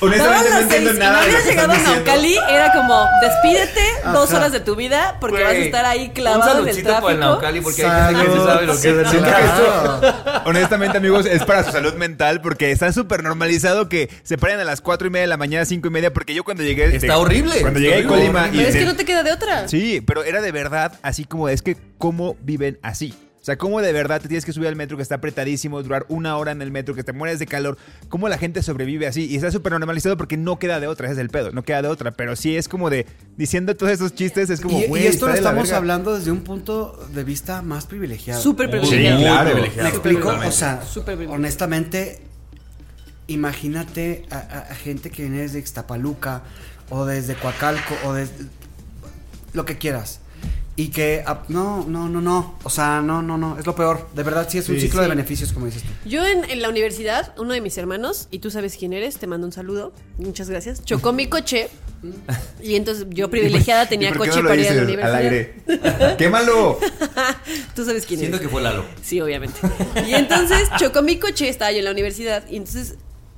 Honestamente 0.00 0.50
no 0.50 0.58
entiendo 0.60 0.92
nada 0.94 1.12
no 1.12 1.18
de 1.20 1.24
hubieras 1.26 1.42
que 1.44 1.50
llegado 1.50 1.72
a. 1.72 1.78
Naucali, 1.78 2.36
era 2.50 2.72
como, 2.72 3.04
despídete 3.22 3.80
dos 4.12 4.28
Ajá. 4.30 4.36
horas 4.38 4.52
de 4.52 4.60
tu 4.60 4.76
vida 4.76 5.16
porque 5.20 5.42
vas 5.42 5.52
a 5.52 5.56
estar 5.56 5.84
ahí 5.84 6.06
Un 6.06 6.12
clavado 6.12 6.62
en 6.62 6.68
el 6.68 6.82
tráfico. 6.82 7.00
por 7.00 7.12
el 7.12 7.20
Naucali 7.20 7.60
porque 7.60 7.84
hay 7.84 8.14
gente 8.14 8.24
que 8.26 8.30
sí 8.30 8.36
Salud. 8.38 8.46
sabe 8.46 8.66
lo 8.66 8.72
que 8.72 8.78
es 8.78 8.84
el 8.84 9.06
Sí, 9.08 9.16
claro. 9.18 10.00
Honestamente, 10.46 10.98
amigos, 10.98 11.26
es 11.26 11.44
para 11.44 11.64
su 11.64 11.72
salud 11.72 11.94
mental 11.94 12.40
porque 12.40 12.70
está 12.70 12.92
súper 12.92 13.22
normalizado 13.22 13.88
que 13.88 14.10
se 14.22 14.38
paren 14.38 14.60
a 14.60 14.64
las 14.64 14.80
cuatro 14.80 15.06
y 15.06 15.10
media 15.10 15.22
de 15.22 15.28
la 15.28 15.36
mañana, 15.36 15.64
cinco 15.64 15.88
y 15.88 15.90
media, 15.90 16.12
porque 16.12 16.34
yo 16.34 16.44
cuando 16.44 16.62
llegué... 16.62 16.94
Está 16.96 17.18
horrible, 17.18 17.60
Cuando 17.60 17.80
llegué 17.80 18.04
a. 18.04 18.06
Colima 18.06 18.48
y... 18.48 18.56
Pero 18.56 18.68
es 18.68 18.76
que 18.76 18.84
no 18.84 18.96
te 18.96 19.04
queda 19.04 19.22
de 19.22 19.32
otra. 19.32 19.68
Sí, 19.68 20.00
pero 20.06 20.24
era 20.24 20.40
de 20.40 20.52
verdad 20.52 20.92
así 21.02 21.24
como 21.24 21.48
es 21.48 21.62
que 21.62 21.76
cómo 21.98 22.36
viven 22.42 22.78
así. 22.82 23.14
O 23.50 23.52
sea, 23.52 23.58
cómo 23.58 23.80
de 23.82 23.92
verdad 23.92 24.20
te 24.20 24.28
tienes 24.28 24.44
que 24.44 24.52
subir 24.52 24.68
al 24.68 24.76
metro 24.76 24.96
que 24.96 25.02
está 25.02 25.16
apretadísimo, 25.16 25.82
durar 25.82 26.06
una 26.08 26.36
hora 26.36 26.52
en 26.52 26.62
el 26.62 26.70
metro, 26.70 26.94
que 26.94 27.02
te 27.02 27.12
mueres 27.12 27.40
de 27.40 27.46
calor. 27.46 27.76
¿Cómo 28.08 28.28
la 28.28 28.38
gente 28.38 28.62
sobrevive 28.62 29.08
así? 29.08 29.26
Y 29.26 29.34
está 29.34 29.50
súper 29.50 29.72
normalizado 29.72 30.16
porque 30.16 30.36
no 30.36 30.60
queda 30.60 30.78
de 30.78 30.86
otra, 30.86 31.06
ese 31.08 31.14
es 31.14 31.18
el 31.18 31.30
pedo, 31.30 31.50
no 31.50 31.64
queda 31.64 31.82
de 31.82 31.88
otra. 31.88 32.12
Pero 32.12 32.36
sí 32.36 32.56
es 32.56 32.68
como 32.68 32.90
de, 32.90 33.06
diciendo 33.36 33.74
todos 33.76 33.90
esos 33.90 34.14
chistes, 34.14 34.50
es 34.50 34.60
como, 34.60 34.78
Y, 34.78 34.84
y 35.00 35.06
esto 35.08 35.26
lo 35.26 35.34
estamos 35.34 35.64
verga. 35.64 35.78
hablando 35.78 36.14
desde 36.16 36.30
un 36.30 36.42
punto 36.42 36.96
de 37.12 37.24
vista 37.24 37.60
más 37.62 37.86
privilegiado. 37.86 38.40
Súper 38.40 38.70
Sí, 38.70 38.78
privilegiado. 38.88 39.44
¿Me 39.46 39.50
privilegiado. 39.50 39.88
explico? 39.88 40.28
O 40.28 40.52
sea, 40.52 40.80
privilegiado. 41.04 41.32
honestamente, 41.34 42.22
imagínate 43.26 44.26
a, 44.30 44.36
a- 44.36 44.58
a 44.70 44.74
gente 44.74 45.10
que 45.10 45.22
viene 45.22 45.38
desde 45.38 45.58
Ixtapaluca 45.58 46.42
o 46.88 47.04
desde 47.04 47.34
Coacalco 47.34 47.94
o 48.04 48.12
desde 48.12 48.34
lo 49.52 49.64
que 49.64 49.78
quieras. 49.78 50.20
Y 50.76 50.88
que, 50.88 51.22
ah, 51.26 51.42
no, 51.48 51.84
no, 51.86 52.08
no, 52.08 52.20
no. 52.22 52.54
O 52.62 52.70
sea, 52.70 53.02
no, 53.02 53.20
no, 53.20 53.36
no. 53.36 53.58
Es 53.58 53.66
lo 53.66 53.74
peor. 53.74 54.08
De 54.14 54.22
verdad, 54.22 54.46
sí 54.48 54.56
es 54.58 54.68
un 54.68 54.76
Sí, 54.76 54.82
ciclo 54.82 55.02
de 55.02 55.08
beneficios, 55.08 55.52
como 55.52 55.66
dices 55.66 55.82
tú. 55.82 55.88
Yo 56.08 56.24
en, 56.26 56.48
en 56.48 56.62
la 56.62 56.70
universidad, 56.70 57.34
uno 57.38 57.52
de 57.52 57.60
mis 57.60 57.76
hermanos, 57.76 58.28
y 58.30 58.38
tú 58.38 58.50
sabes 58.50 58.76
quién 58.78 58.92
eres, 58.94 59.18
te 59.18 59.26
mando 59.26 59.46
un 59.46 59.52
saludo, 59.52 59.92
muchas 60.16 60.48
gracias, 60.48 60.82
chocó 60.84 61.12
mi 61.12 61.26
coche 61.26 61.68
y 62.62 62.76
entonces 62.76 63.06
yo 63.10 63.28
privilegiada 63.28 63.86
tenía 63.90 64.08
¿Y 64.08 64.12
por 64.14 64.22
qué 64.22 64.30
coche 64.30 64.42
no 64.42 64.42
lo 64.44 64.48
para 64.48 64.62
ir 64.62 64.68
a 64.68 64.74
la 64.74 64.82
universidad. 64.84 65.14
al 65.14 65.22
aire? 65.22 66.16
¡Quémalo! 66.16 66.78
Tú 67.74 67.84
sabes 67.84 68.06
quién 68.06 68.20
Siento 68.20 68.36
eres. 68.38 68.46
que 68.48 68.52
fue 68.52 68.62
Lalo. 68.62 68.84
Sí, 69.02 69.20
obviamente. 69.20 69.60
Y 70.08 70.14
entonces 70.14 70.68
chocó 70.78 71.02
mi 71.02 71.18
coche, 71.18 71.48
estaba 71.48 71.72
yo 71.72 71.78
en 71.80 71.84
la 71.84 71.90
universidad, 71.90 72.44
y 72.48 72.56
entonces 72.56 72.94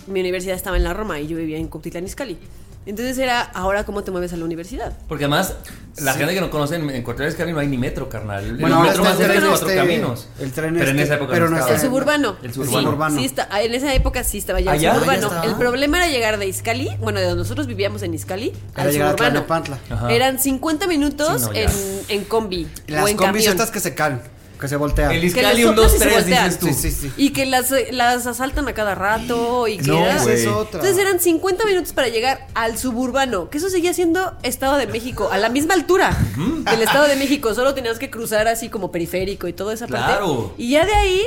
mi 0.07 0.21
universidad 0.21 0.55
estaba 0.55 0.77
en 0.77 0.85
la 0.85 0.95
Roma 0.95 1.19
y 1.19 1.27
yo 1.27 1.37
vivía 1.37 1.59
en 1.59 1.67
Cuautitlán 1.69 2.05
Izcalli. 2.05 2.39
Entonces 2.85 3.17
era, 3.19 3.41
ahora 3.41 3.85
cómo 3.85 4.03
te 4.03 4.11
mueves 4.11 4.33
a 4.33 4.37
la 4.37 4.45
universidad. 4.45 4.93
Porque 5.09 5.25
además, 5.25 5.55
la 6.01 6.15
gente 6.15 6.35
que 6.35 6.41
no 6.41 6.51
conoce, 6.51 6.75
en 6.77 6.91
en 6.91 7.03
Cortés 7.05 7.37
Cali 7.37 7.53
no 7.53 7.61
hay 7.61 7.69
ni 7.69 7.79
metro, 7.79 8.09
carnal. 8.09 8.45
El 8.45 8.57
Bueno, 8.57 8.77
ahora 8.77 8.89
metro 8.89 9.05
más 9.05 9.13
el 9.13 9.19
cerca 9.19 9.33
es 9.35 9.39
tren 9.39 9.51
cuatro 9.51 9.69
este, 9.69 9.81
caminos. 9.81 10.29
el 10.41 10.53
tren 10.53 10.75
pero 10.75 10.91
en 10.91 10.99
este, 10.99 11.03
esa 11.03 11.15
época 11.15 11.33
pero 11.33 11.49
no 11.49 11.57
estaba. 11.59 11.75
El 11.77 11.81
suburbano. 11.81 12.37
El 12.43 12.53
Sí, 12.53 12.65
suburbano. 12.65 13.17
Sí, 13.19 13.25
está, 13.25 13.49
en 13.63 13.75
esa 13.75 13.95
época 13.95 14.25
sí 14.25 14.39
estaba 14.39 14.59
ya 14.61 14.73
¿Ah, 14.73 14.75
el 14.75 14.81
suburbano. 14.95 15.43
El 15.45 15.55
problema 15.55 15.99
era 15.99 16.09
llegar 16.09 16.39
de 16.39 16.47
Izcali, 16.49 16.91
bueno, 17.01 17.21
de 17.21 17.27
donde 17.27 17.43
nosotros 17.43 17.67
vivíamos 17.69 18.03
en 18.03 18.15
Izcali, 18.15 18.53
Era 18.75 18.83
al 18.83 18.91
llegar 18.93 19.09
a 19.09 19.11
suburbano. 19.13 19.47
Ajá. 19.91 20.13
Eran 20.13 20.39
50 20.41 20.87
minutos 20.89 21.43
Sí, 21.43 21.47
no, 21.49 21.53
en, 21.55 21.71
en 22.09 22.25
combi 22.25 22.67
Las 22.89 23.05
o 23.05 23.09
en 23.09 23.17
combis 23.17 23.45
camión. 23.45 23.53
estas 23.53 23.71
que 23.71 23.79
se 23.81 23.95
caen. 23.95 24.21
Que 24.63 24.69
se 24.69 24.77
voltea. 24.77 25.13
El 25.13 25.21
Que 25.21 25.27
Iscali 25.27 25.65
un 25.65 25.75
2, 25.75 25.91
soplas 25.93 25.95
y 25.95 25.99
se 25.99 26.05
3, 26.05 26.15
voltean. 26.23 26.45
dices 26.47 26.59
tú. 26.61 26.67
Sí, 26.69 26.75
sí, 26.75 26.91
sí. 26.93 27.13
Y 27.19 27.31
que 27.35 27.45
las, 27.45 27.71
las 27.91 28.27
asaltan 28.27 28.67
a 28.69 28.73
cada 28.73 28.95
rato 28.95 29.69
y 29.69 29.77
que 29.77 29.89
No, 29.89 29.99
era- 29.99 30.23
güey. 30.23 30.35
es 30.37 30.47
otra. 30.47 30.81
Entonces 30.81 30.97
eran 30.99 31.21
50 31.21 31.67
minutos 31.67 31.93
para 31.93 32.09
llegar 32.09 32.47
al 32.55 32.79
suburbano, 32.79 33.51
que 33.51 33.59
eso 33.59 33.69
seguía 33.69 33.93
siendo 33.93 34.33
Estado 34.43 34.77
de 34.77 34.87
México, 34.87 35.29
a 35.31 35.37
la 35.37 35.51
misma 35.51 35.75
altura 35.75 36.17
del 36.37 36.81
Estado 36.83 37.09
de 37.09 37.17
México, 37.17 37.53
solo 37.55 37.75
tenías 37.75 37.99
que 37.99 38.09
cruzar 38.09 38.49
así 38.49 38.69
como 38.71 38.91
periférico 38.93 39.49
y 39.49 39.53
toda 39.53 39.75
esa 39.75 39.87
parte. 39.87 40.07
Claro. 40.07 40.55
Y 40.57 40.71
ya 40.71 40.87
de 40.87 40.95
ahí, 40.95 41.23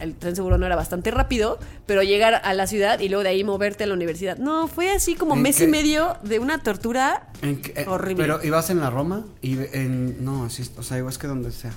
el 0.00 0.14
tren 0.14 0.36
suburbano 0.36 0.66
era 0.66 0.76
bastante 0.76 1.10
rápido, 1.10 1.58
pero 1.86 2.02
llegar 2.02 2.42
a 2.44 2.52
la 2.52 2.66
ciudad 2.66 3.00
y 3.00 3.08
luego 3.08 3.22
de 3.22 3.30
ahí 3.30 3.44
moverte 3.44 3.84
a 3.84 3.86
la 3.86 3.94
universidad. 3.94 4.36
No, 4.36 4.66
fue 4.68 4.90
así 4.90 5.14
como 5.14 5.34
¿En 5.34 5.42
mes 5.42 5.56
qué? 5.56 5.64
y 5.64 5.66
medio 5.68 6.16
de 6.22 6.38
una 6.38 6.58
tortura 6.62 7.28
En 7.42 7.62
eh, 7.76 7.86
horrible. 7.88 8.22
Pero 8.24 8.44
ibas 8.44 8.68
en 8.70 8.80
la 8.80 8.90
Roma 8.90 9.24
y 9.40 9.56
en. 9.72 10.22
No, 10.24 10.50
sí, 10.50 10.68
o 10.76 10.82
sea, 10.82 10.98
es 10.98 11.16
que 11.18 11.26
donde 11.28 11.50
sea. 11.52 11.72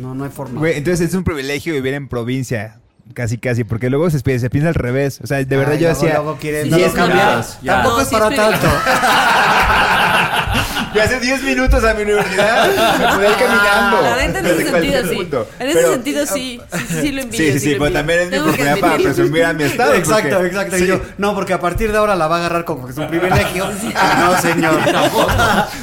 No, 0.00 0.14
no 0.14 0.24
hay 0.24 0.30
forma. 0.30 0.58
Güey, 0.60 0.78
entonces 0.78 1.08
es 1.08 1.14
un 1.14 1.24
privilegio 1.24 1.74
vivir 1.74 1.94
en 1.94 2.08
provincia. 2.08 2.76
Casi, 3.14 3.38
casi, 3.38 3.64
porque 3.64 3.90
luego 3.90 4.08
se, 4.08 4.20
se 4.20 4.50
piensa 4.50 4.68
al 4.68 4.74
revés. 4.74 5.20
O 5.22 5.26
sea, 5.26 5.38
de 5.38 5.56
verdad 5.56 5.72
Ay, 5.74 5.80
yo 5.80 5.88
luego- 5.88 5.98
hacía 6.00 6.14
luego 6.14 6.36
quieren- 6.38 6.64
Sí, 6.64 6.70
no 6.70 6.76
sí, 6.76 6.82
lo 6.84 6.92
cambias. 6.92 7.58
Tampoco 7.64 7.96
No, 7.96 8.00
es 8.02 8.08
sí 8.08 8.14
para 8.14 8.28
es 8.28 8.36
tanto. 8.36 8.68
Yo 10.94 11.02
hace 11.02 11.20
10 11.20 11.42
minutos 11.44 11.84
a 11.84 11.94
mi 11.94 12.02
universidad 12.02 12.68
me 12.98 13.06
podía 13.14 13.30
ir 13.30 13.36
caminando. 13.36 14.02
La 14.02 14.16
neta, 14.26 14.38
en 14.40 14.46
ese 14.46 14.70
sentido, 14.70 15.06
sí. 15.08 15.14
punto. 15.16 15.48
En 15.58 15.66
ese 15.68 15.78
Pero- 15.78 15.92
sentido, 15.92 16.26
sí. 16.26 16.60
Sí, 16.72 16.78
sí, 16.88 17.00
sí 17.00 17.12
lo 17.12 17.22
envidio. 17.22 17.44
Sí, 17.46 17.52
sí, 17.52 17.60
sí, 17.60 17.72
lo 17.74 17.78
pero 17.80 17.92
también 17.92 18.20
es 18.20 18.30
mi 18.30 18.36
oportunidad 18.38 18.78
para 18.80 18.96
presumir 18.96 19.44
a 19.44 19.52
mi 19.52 19.64
estado. 19.64 19.94
Exacto, 19.94 20.30
porque- 20.36 20.46
exacto. 20.48 20.76
Sí. 20.76 20.84
Y 20.84 20.86
yo, 20.86 21.00
no, 21.18 21.34
porque 21.34 21.52
a 21.52 21.60
partir 21.60 21.92
de 21.92 21.98
ahora 21.98 22.16
la 22.16 22.26
va 22.28 22.36
a 22.36 22.38
agarrar 22.40 22.64
como 22.64 22.86
que 22.86 22.92
es 22.92 22.98
un 22.98 23.08
privilegio. 23.08 23.66
no, 24.18 24.40
señor. 24.40 24.78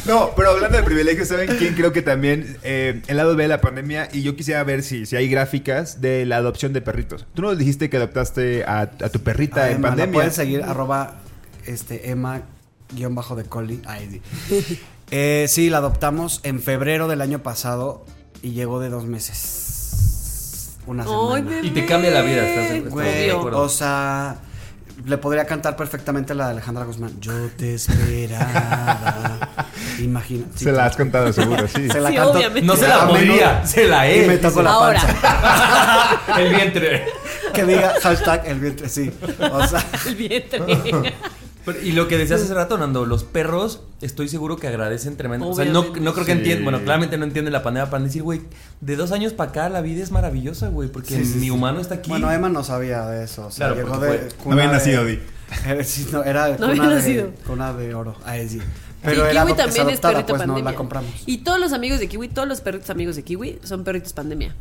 No, 0.05 0.31
pero 0.35 0.51
hablando 0.51 0.77
de 0.77 0.83
privilegios, 0.83 1.27
¿saben 1.27 1.49
quién 1.57 1.73
creo 1.73 1.91
que 1.91 2.01
también 2.01 2.57
eh, 2.63 3.01
el 3.07 3.17
lado 3.17 3.35
B 3.35 3.43
de 3.43 3.49
la 3.49 3.59
pandemia? 3.61 4.07
Y 4.13 4.21
yo 4.23 4.35
quisiera 4.35 4.63
ver 4.63 4.83
si, 4.83 5.05
si 5.05 5.15
hay 5.15 5.27
gráficas 5.29 5.99
de 6.01 6.25
la 6.25 6.37
adopción 6.37 6.71
de 6.73 6.81
perritos. 6.81 7.25
Tú 7.33 7.41
nos 7.41 7.57
dijiste 7.57 7.89
que 7.89 7.97
adoptaste 7.97 8.63
a, 8.65 8.81
a 8.81 8.87
tu 9.09 9.19
perrita 9.21 9.63
Ah, 9.63 9.69
en 9.69 9.75
Emma, 9.77 9.87
la 9.89 9.91
pandemia. 9.91 10.13
pueden 10.13 10.31
seguir 10.31 10.63
arroba 10.63 11.15
este, 11.65 12.09
Emma 12.09 12.41
guion 12.93 13.15
bajo 13.15 13.35
de 13.35 13.43
Coli. 13.43 13.81
Ay, 13.85 14.21
sí. 14.49 14.79
Eh, 15.11 15.45
sí, 15.47 15.69
la 15.69 15.77
adoptamos 15.77 16.41
en 16.43 16.61
febrero 16.61 17.07
del 17.07 17.21
año 17.21 17.39
pasado 17.39 18.05
y 18.41 18.51
llegó 18.51 18.79
de 18.79 18.89
dos 18.89 19.05
meses. 19.05 20.77
Una 20.85 21.03
semana. 21.03 21.59
Y 21.61 21.69
te 21.71 21.85
cambia 21.85 22.11
la 22.11 22.21
vida, 22.21 22.47
¿estás 22.47 22.69
de 22.71 22.77
acuerdo? 22.87 23.59
o 23.61 23.67
sea, 23.69 24.37
le 25.05 25.17
podría 25.17 25.45
cantar 25.45 25.75
perfectamente 25.75 26.33
la 26.33 26.45
de 26.45 26.51
Alejandra 26.51 26.85
Guzmán. 26.85 27.19
Yo 27.19 27.33
te 27.57 27.73
esperaba. 27.75 29.65
Imagina. 29.99 30.45
sí, 30.55 30.63
Se 30.65 30.71
la 30.71 30.85
has 30.85 30.95
contado 30.95 31.31
seguro, 31.33 31.67
sí. 31.67 31.89
Se 31.89 31.99
la 31.99 32.09
Sí, 32.09 32.15
canto. 32.15 32.31
obviamente. 32.31 32.61
No 32.67 32.75
se 32.75 32.87
la 32.87 32.95
A 33.01 33.05
menudo. 33.05 33.17
podría, 33.19 33.65
se 33.65 33.87
la 33.87 34.09
Y 34.09 34.19
es. 34.19 34.27
me 34.27 34.37
toco 34.37 34.61
la 34.61 34.71
Ahora. 34.71 35.01
panza. 35.01 36.21
El 36.41 36.49
vientre. 36.55 37.05
Que 37.53 37.63
diga 37.65 37.93
hashtag 38.01 38.45
el 38.47 38.59
vientre, 38.59 38.87
sí. 38.89 39.11
O 39.51 39.65
sea, 39.67 39.83
El 40.05 40.15
vientre. 40.15 40.59
Pero- 41.67 41.81
y 41.85 41.91
lo 41.91 42.07
que 42.07 42.17
decías 42.17 42.41
hace 42.41 42.53
rato, 42.55 42.77
Nando, 42.79 43.05
los 43.05 43.23
perros 43.23 43.81
estoy 44.01 44.27
seguro 44.27 44.57
que 44.57 44.67
agradecen 44.67 45.17
tremendo. 45.17 45.47
O 45.49 45.53
sea, 45.53 45.65
no, 45.65 45.83
no 45.83 46.13
creo 46.13 46.25
que 46.25 46.31
Sí. 46.31 46.37
entiendan, 46.39 46.63
bueno, 46.63 46.81
claramente 46.81 47.17
no 47.19 47.25
entienden 47.25 47.53
la 47.53 47.61
pandemia 47.61 47.89
para 47.91 48.03
decir, 48.03 48.23
güey, 48.23 48.41
de 48.81 48.95
dos 48.95 49.11
años 49.11 49.33
para 49.33 49.51
acá 49.51 49.69
la 49.69 49.81
vida 49.81 50.01
es 50.01 50.09
maravillosa, 50.11 50.69
güey, 50.69 50.89
porque 50.89 51.15
Sí, 51.15 51.25
sí, 51.25 51.35
mi 51.35 51.45
sí. 51.45 51.49
humano 51.51 51.79
está 51.79 51.95
aquí. 51.95 52.09
Bueno, 52.09 52.31
Emma 52.31 52.49
no 52.49 52.63
sabía 52.63 53.05
de 53.05 53.23
eso. 53.23 53.45
O 53.47 53.51
sea, 53.51 53.67
Claro, 53.67 53.75
llegó 53.83 53.89
porque 53.99 54.05
de. 54.05 54.17
fue- 54.17 54.27
cuna 54.43 54.55
no 54.55 54.61
había 54.61 54.71
de- 54.71 54.77
nacido, 54.77 55.05
Di. 55.05 55.19
No, 56.11 56.23
era 56.23 56.49
No 56.49 56.55
cuna, 56.57 56.71
había 56.97 56.99
de, 57.23 57.31
cuna 57.45 57.73
de 57.73 57.93
oro. 57.95 58.15
Ay, 58.25 58.49
sí. 58.49 58.59
Pero 59.03 59.25
era 59.27 59.43
Kiwi 59.45 59.53
también 59.57 59.89
es 59.89 59.99
perrito 59.99 60.25
pues 60.27 60.39
pandemia. 60.39 60.63
no 60.63 60.69
la 60.71 60.75
compramos. 60.75 61.11
Y 61.25 61.37
todos 61.39 61.59
los 61.59 61.71
amigos 61.71 61.99
de 61.99 62.07
Kiwi, 62.09 62.29
todos 62.29 62.47
los 62.47 62.61
perritos 62.61 62.89
amigos 62.89 63.15
de 63.15 63.23
Kiwi 63.23 63.59
son 63.63 63.83
perritos 63.83 64.11
pandemia. 64.13 64.55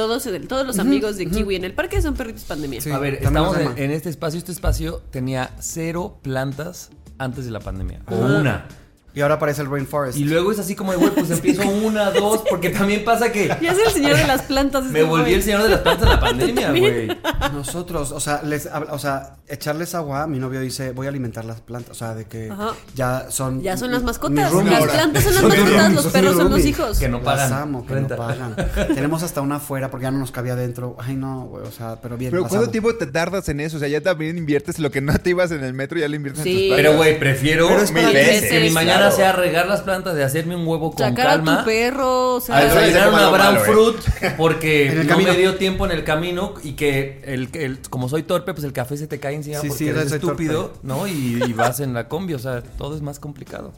Todos, 0.00 0.26
todos 0.48 0.66
los 0.66 0.78
amigos 0.78 1.18
de 1.18 1.26
Kiwi 1.26 1.56
en 1.56 1.64
el 1.64 1.74
parque 1.74 2.00
son 2.00 2.14
perritos 2.14 2.44
pandemia. 2.44 2.80
Sí. 2.80 2.90
A 2.90 2.98
ver, 2.98 3.14
estamos 3.14 3.54
en, 3.58 3.76
en 3.76 3.90
este 3.90 4.08
espacio. 4.08 4.38
Este 4.38 4.50
espacio 4.50 5.02
tenía 5.10 5.50
cero 5.60 6.18
plantas 6.22 6.88
antes 7.18 7.44
de 7.44 7.50
la 7.50 7.60
pandemia. 7.60 8.00
O 8.06 8.16
una. 8.16 8.66
Y 9.14 9.20
ahora 9.22 9.34
aparece 9.34 9.62
el 9.62 9.70
Rainforest. 9.70 10.16
Y 10.18 10.24
luego 10.24 10.52
es 10.52 10.58
así 10.58 10.74
como 10.76 10.92
de, 10.92 10.98
güey, 10.98 11.10
pues 11.10 11.30
empiezo 11.30 11.62
una, 11.84 12.10
dos, 12.10 12.42
porque 12.48 12.70
también 12.70 13.04
pasa 13.04 13.32
que 13.32 13.48
Ya 13.60 13.72
es 13.72 13.78
el 13.86 13.92
señor 13.92 14.16
de 14.16 14.26
las 14.26 14.42
plantas. 14.42 14.84
me 14.84 15.02
volví 15.02 15.22
güey. 15.24 15.34
el 15.34 15.42
señor 15.42 15.62
de 15.64 15.68
las 15.70 15.80
plantas 15.80 16.04
en 16.04 16.08
la 16.10 16.20
pandemia, 16.20 16.70
güey. 16.70 17.08
Nosotros, 17.52 18.12
o 18.12 18.20
sea, 18.20 18.42
les, 18.44 18.68
o 18.90 18.98
sea, 18.98 19.36
echarles 19.48 19.94
agua, 19.94 20.26
mi 20.26 20.38
novio 20.38 20.60
dice, 20.60 20.92
voy 20.92 21.06
a 21.06 21.08
alimentar 21.10 21.44
las 21.44 21.60
plantas, 21.60 21.90
o 21.90 21.94
sea, 21.98 22.14
de 22.14 22.26
que 22.26 22.50
Ajá. 22.50 22.70
ya 22.94 23.26
son... 23.30 23.62
Ya 23.62 23.76
son 23.76 23.90
las 23.90 24.02
mascotas. 24.02 24.52
Las 24.52 24.84
plantas 24.84 25.24
son 25.24 25.34
las 25.34 25.42
mascotas, 25.42 25.68
roomies, 25.70 25.92
los 25.94 26.06
perros 26.06 26.36
son 26.36 26.50
los 26.50 26.64
hijos. 26.64 26.98
Que 26.98 27.08
no 27.08 27.18
Las 27.18 27.24
pagan. 27.24 27.52
amo, 27.54 27.86
que 27.86 27.94
renta. 27.94 28.16
no 28.16 28.26
pagan. 28.26 28.56
Tenemos 28.94 29.22
hasta 29.22 29.40
una 29.40 29.56
afuera 29.56 29.90
porque 29.90 30.04
ya 30.04 30.10
no 30.10 30.18
nos 30.18 30.30
cabía 30.30 30.52
adentro. 30.52 30.96
Ay, 31.00 31.16
no, 31.16 31.46
güey, 31.46 31.64
o 31.66 31.72
sea, 31.72 32.00
pero 32.00 32.16
bien. 32.16 32.30
Pero 32.30 32.42
las 32.42 32.50
¿cuánto 32.50 32.70
tiempo 32.70 32.94
te 32.94 33.06
tardas 33.06 33.48
en 33.48 33.60
eso? 33.60 33.76
O 33.76 33.80
sea, 33.80 33.88
ya 33.88 34.00
también 34.00 34.38
inviertes 34.38 34.78
lo 34.78 34.90
que 34.90 35.00
no 35.00 35.18
te 35.18 35.30
ibas 35.30 35.50
en 35.50 35.64
el 35.64 35.72
metro, 35.74 35.98
ya 35.98 36.08
lo 36.08 36.14
inviertes 36.16 36.44
Sí. 36.44 36.50
en 36.50 36.56
tus 36.56 36.66
plantas. 36.68 36.84
Pero, 36.86 36.96
güey, 36.96 37.18
prefiero 37.18 37.68
Pero 37.68 37.80
mil 37.92 38.12
veces 38.14 38.42
veces, 38.42 38.50
que 38.50 38.60
mi 38.60 38.70
mañana 38.70 38.99
claro. 39.08 39.16
sea 39.16 39.32
regar 39.32 39.66
las 39.66 39.80
plantas, 39.82 40.14
de 40.14 40.24
hacerme 40.24 40.56
un 40.56 40.66
huevo 40.66 40.90
con 40.90 40.98
Sacar 40.98 41.26
calma. 41.26 41.54
a 41.54 41.58
tu 41.60 41.64
perro, 41.66 42.34
o 42.36 42.40
sea, 42.40 42.56
A 42.56 42.64
desayunar 42.64 43.08
una 43.08 43.28
brown 43.30 43.54
malo, 43.54 43.60
fruit 43.60 43.96
porque 44.36 44.92
no 45.02 45.08
camino. 45.08 45.32
me 45.32 45.38
dio 45.38 45.56
tiempo 45.56 45.84
en 45.86 45.92
el 45.92 46.04
camino 46.04 46.54
y 46.62 46.72
que 46.72 47.20
el, 47.24 47.48
el- 47.54 47.78
como 47.90 48.08
soy 48.08 48.22
torpe, 48.22 48.52
pues 48.54 48.64
el 48.64 48.72
café 48.72 48.96
se 48.96 49.06
te 49.06 49.18
cae 49.20 49.34
encima 49.34 49.58
Sí, 49.60 49.68
porque 49.68 49.84
sí, 49.84 49.88
eres 49.90 50.12
estúpido, 50.12 50.66
torpe. 50.66 50.78
¿no? 50.82 51.06
Y, 51.06 51.42
y 51.46 51.52
vas 51.52 51.80
en 51.80 51.94
la 51.94 52.08
combi, 52.08 52.34
o 52.34 52.38
sea, 52.38 52.62
todo 52.62 52.94
es 52.96 53.02
más 53.02 53.18
complicado. 53.20 53.72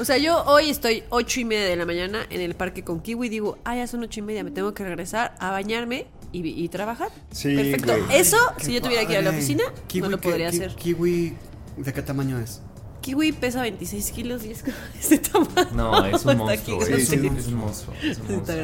O 0.00 0.04
sea, 0.04 0.16
yo 0.16 0.42
hoy 0.46 0.70
estoy 0.70 1.04
ocho 1.10 1.40
y 1.40 1.44
media 1.44 1.66
de 1.66 1.76
la 1.76 1.84
mañana 1.84 2.20
en 2.30 2.40
el 2.40 2.54
parque 2.54 2.82
con 2.82 3.00
Kiwi 3.00 3.26
y 3.26 3.30
digo, 3.30 3.58
ah, 3.64 3.76
ya 3.76 3.86
son 3.86 4.02
ocho 4.02 4.20
y 4.20 4.22
media, 4.22 4.42
me 4.42 4.50
tengo 4.50 4.72
que 4.74 4.82
regresar 4.84 5.34
a 5.38 5.50
bañarme 5.50 6.06
y, 6.32 6.48
y 6.48 6.68
trabajar. 6.70 7.10
Sí, 7.30 7.54
Perfecto. 7.54 7.92
güey. 8.06 8.18
Eso, 8.18 8.38
si 8.56 8.72
yo 8.72 8.80
tuviera 8.80 9.04
que 9.06 9.12
ir 9.12 9.18
a 9.18 9.22
la 9.22 9.26
padre. 9.30 9.38
oficina, 9.38 9.64
Kiwi, 9.88 10.02
no 10.04 10.10
lo 10.12 10.18
¿qué- 10.18 10.28
podría 10.30 10.50
ki- 10.50 10.56
hacer. 10.56 10.74
Kiwi, 10.76 11.36
¿de 11.76 11.92
qué 11.92 12.02
tamaño 12.02 12.38
es? 12.38 12.62
Kiwi 13.02 13.32
pesa 13.32 13.60
26 13.62 14.10
kilos 14.12 14.44
y 14.44 14.52
es 14.52 14.62
como 14.62 14.74
este 14.98 15.18
tamaño. 15.18 15.68
No, 15.74 16.06
es 16.06 16.24
un 16.24 16.38
monstruo, 16.38 16.80
sé. 16.84 16.94
es, 16.94 17.10
un- 17.10 17.36
es 17.36 17.46
un 17.48 17.54
monstruo. 17.56 17.94
es 18.02 18.18
un 18.18 18.36
monstruo. 18.36 18.56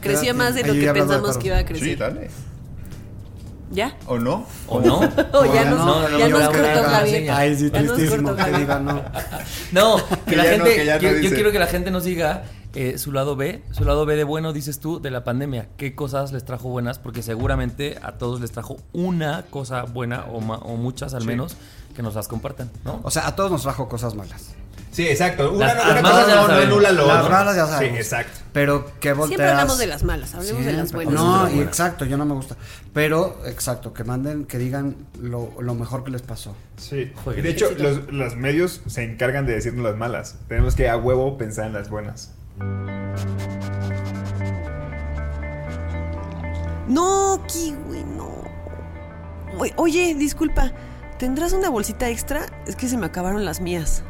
Creció 0.00 0.34
más 0.34 0.54
de 0.54 0.62
lo 0.64 0.72
que 0.72 0.90
pensamos 0.92 1.36
que 1.36 1.48
iba 1.48 1.56
a 1.56 1.60
Sí, 1.60 1.64
crecer. 1.66 1.98
dale. 1.98 2.30
¿Ya? 3.72 3.96
¿O 4.06 4.18
no? 4.18 4.46
¿O 4.66 4.80
no? 4.80 4.98
O 5.32 5.54
ya 5.54 5.64
no, 5.64 5.76
nos, 5.76 5.86
no, 5.86 6.08
no, 6.08 6.18
ya 6.18 6.28
no, 6.28 6.38
nos 6.38 6.40
no, 6.40 6.46
cortó 6.52 6.74
no, 6.74 6.82
no, 6.82 6.88
Javier. 6.88 7.30
Ay, 7.30 7.56
sí, 7.56 7.70
Ya 7.72 7.82
nos 7.82 7.94
tristísimo 7.96 8.28
cortó 8.30 8.44
que 8.50 8.58
diga 8.58 8.78
no. 8.80 9.02
No, 9.72 9.96
que 10.24 10.30
Que 10.30 10.36
la 10.36 10.44
gente. 10.44 11.22
yo 11.22 11.30
quiero 11.30 11.52
que 11.52 11.58
la 11.58 11.66
gente 11.68 11.90
nos 11.92 12.02
diga 12.04 12.42
eh, 12.74 12.98
su 12.98 13.12
lado 13.12 13.36
B, 13.36 13.62
su 13.72 13.84
lado 13.84 14.06
B 14.06 14.16
de 14.16 14.24
bueno, 14.24 14.52
dices 14.52 14.78
tú, 14.80 15.00
de 15.00 15.10
la 15.10 15.24
pandemia. 15.24 15.68
¿Qué 15.76 15.94
cosas 15.94 16.32
les 16.32 16.44
trajo 16.44 16.68
buenas? 16.68 16.98
Porque 16.98 17.22
seguramente 17.22 17.98
a 18.02 18.12
todos 18.12 18.40
les 18.40 18.52
trajo 18.52 18.76
una 18.92 19.44
cosa 19.50 19.82
buena 19.84 20.24
o, 20.32 20.40
ma- 20.40 20.58
o 20.58 20.76
muchas 20.76 21.14
al 21.14 21.24
menos 21.24 21.56
que 21.94 22.02
nos 22.02 22.14
las 22.14 22.28
compartan, 22.28 22.70
¿no? 22.84 23.00
O 23.02 23.10
sea, 23.10 23.26
a 23.26 23.34
todos 23.36 23.50
nos 23.50 23.62
trajo 23.62 23.88
cosas 23.88 24.14
malas. 24.14 24.50
Sí, 24.92 25.06
exacto. 25.06 25.52
Una, 25.52 25.66
Las- 25.72 25.84
una 25.84 25.94
las 25.94 26.02
cosa 26.02 26.12
malas 26.12 26.26
ya 26.28 26.34
no, 26.34 26.48
no 26.48 26.54
anula 26.54 26.92
lo 26.92 27.06
Las 27.06 27.30
malas 27.30 27.54
ya 27.56 27.66
sabemos. 27.66 27.94
Sí, 27.96 28.02
exacto. 28.02 28.38
Pero 28.52 28.90
que 28.98 29.12
volteas... 29.12 29.28
Siempre 29.38 29.48
hablamos 29.50 29.78
de 29.78 29.86
las 29.86 30.02
malas, 30.02 30.34
hablemos 30.34 30.64
de 30.64 30.72
las 30.72 30.92
buenas. 30.92 31.14
No, 31.14 31.46
y 31.48 31.52
buenas. 31.52 31.68
exacto, 31.68 32.04
yo 32.04 32.16
no 32.16 32.24
me 32.24 32.34
gusta. 32.34 32.56
Pero, 32.92 33.38
exacto, 33.46 33.92
que 33.92 34.02
manden, 34.02 34.46
que 34.46 34.58
digan 34.58 34.96
lo, 35.20 35.52
lo 35.60 35.74
mejor 35.76 36.02
que 36.02 36.10
les 36.10 36.22
pasó. 36.22 36.56
Sí. 36.76 37.12
Joder. 37.24 37.38
Y 37.38 37.42
de 37.42 37.50
hecho, 37.50 37.70
los, 37.78 38.12
los 38.12 38.34
medios 38.34 38.80
se 38.88 39.04
encargan 39.04 39.46
de 39.46 39.52
decirnos 39.54 39.84
las 39.84 39.96
malas. 39.96 40.38
Tenemos 40.48 40.74
que 40.74 40.88
a 40.88 40.96
huevo 40.96 41.38
pensar 41.38 41.66
en 41.66 41.72
las 41.74 41.88
buenas. 41.88 42.32
No, 46.88 47.40
Kiwi, 47.46 48.04
no. 48.04 48.42
Oye, 49.58 49.72
Oye, 49.76 50.14
disculpa, 50.16 50.72
¿tendrás 51.18 51.52
una 51.52 51.70
bolsita 51.70 52.08
extra? 52.08 52.46
Es 52.66 52.74
que 52.74 52.88
se 52.88 52.96
me 52.96 53.06
acabaron 53.06 53.44
las 53.44 53.60
mías. 53.60 54.02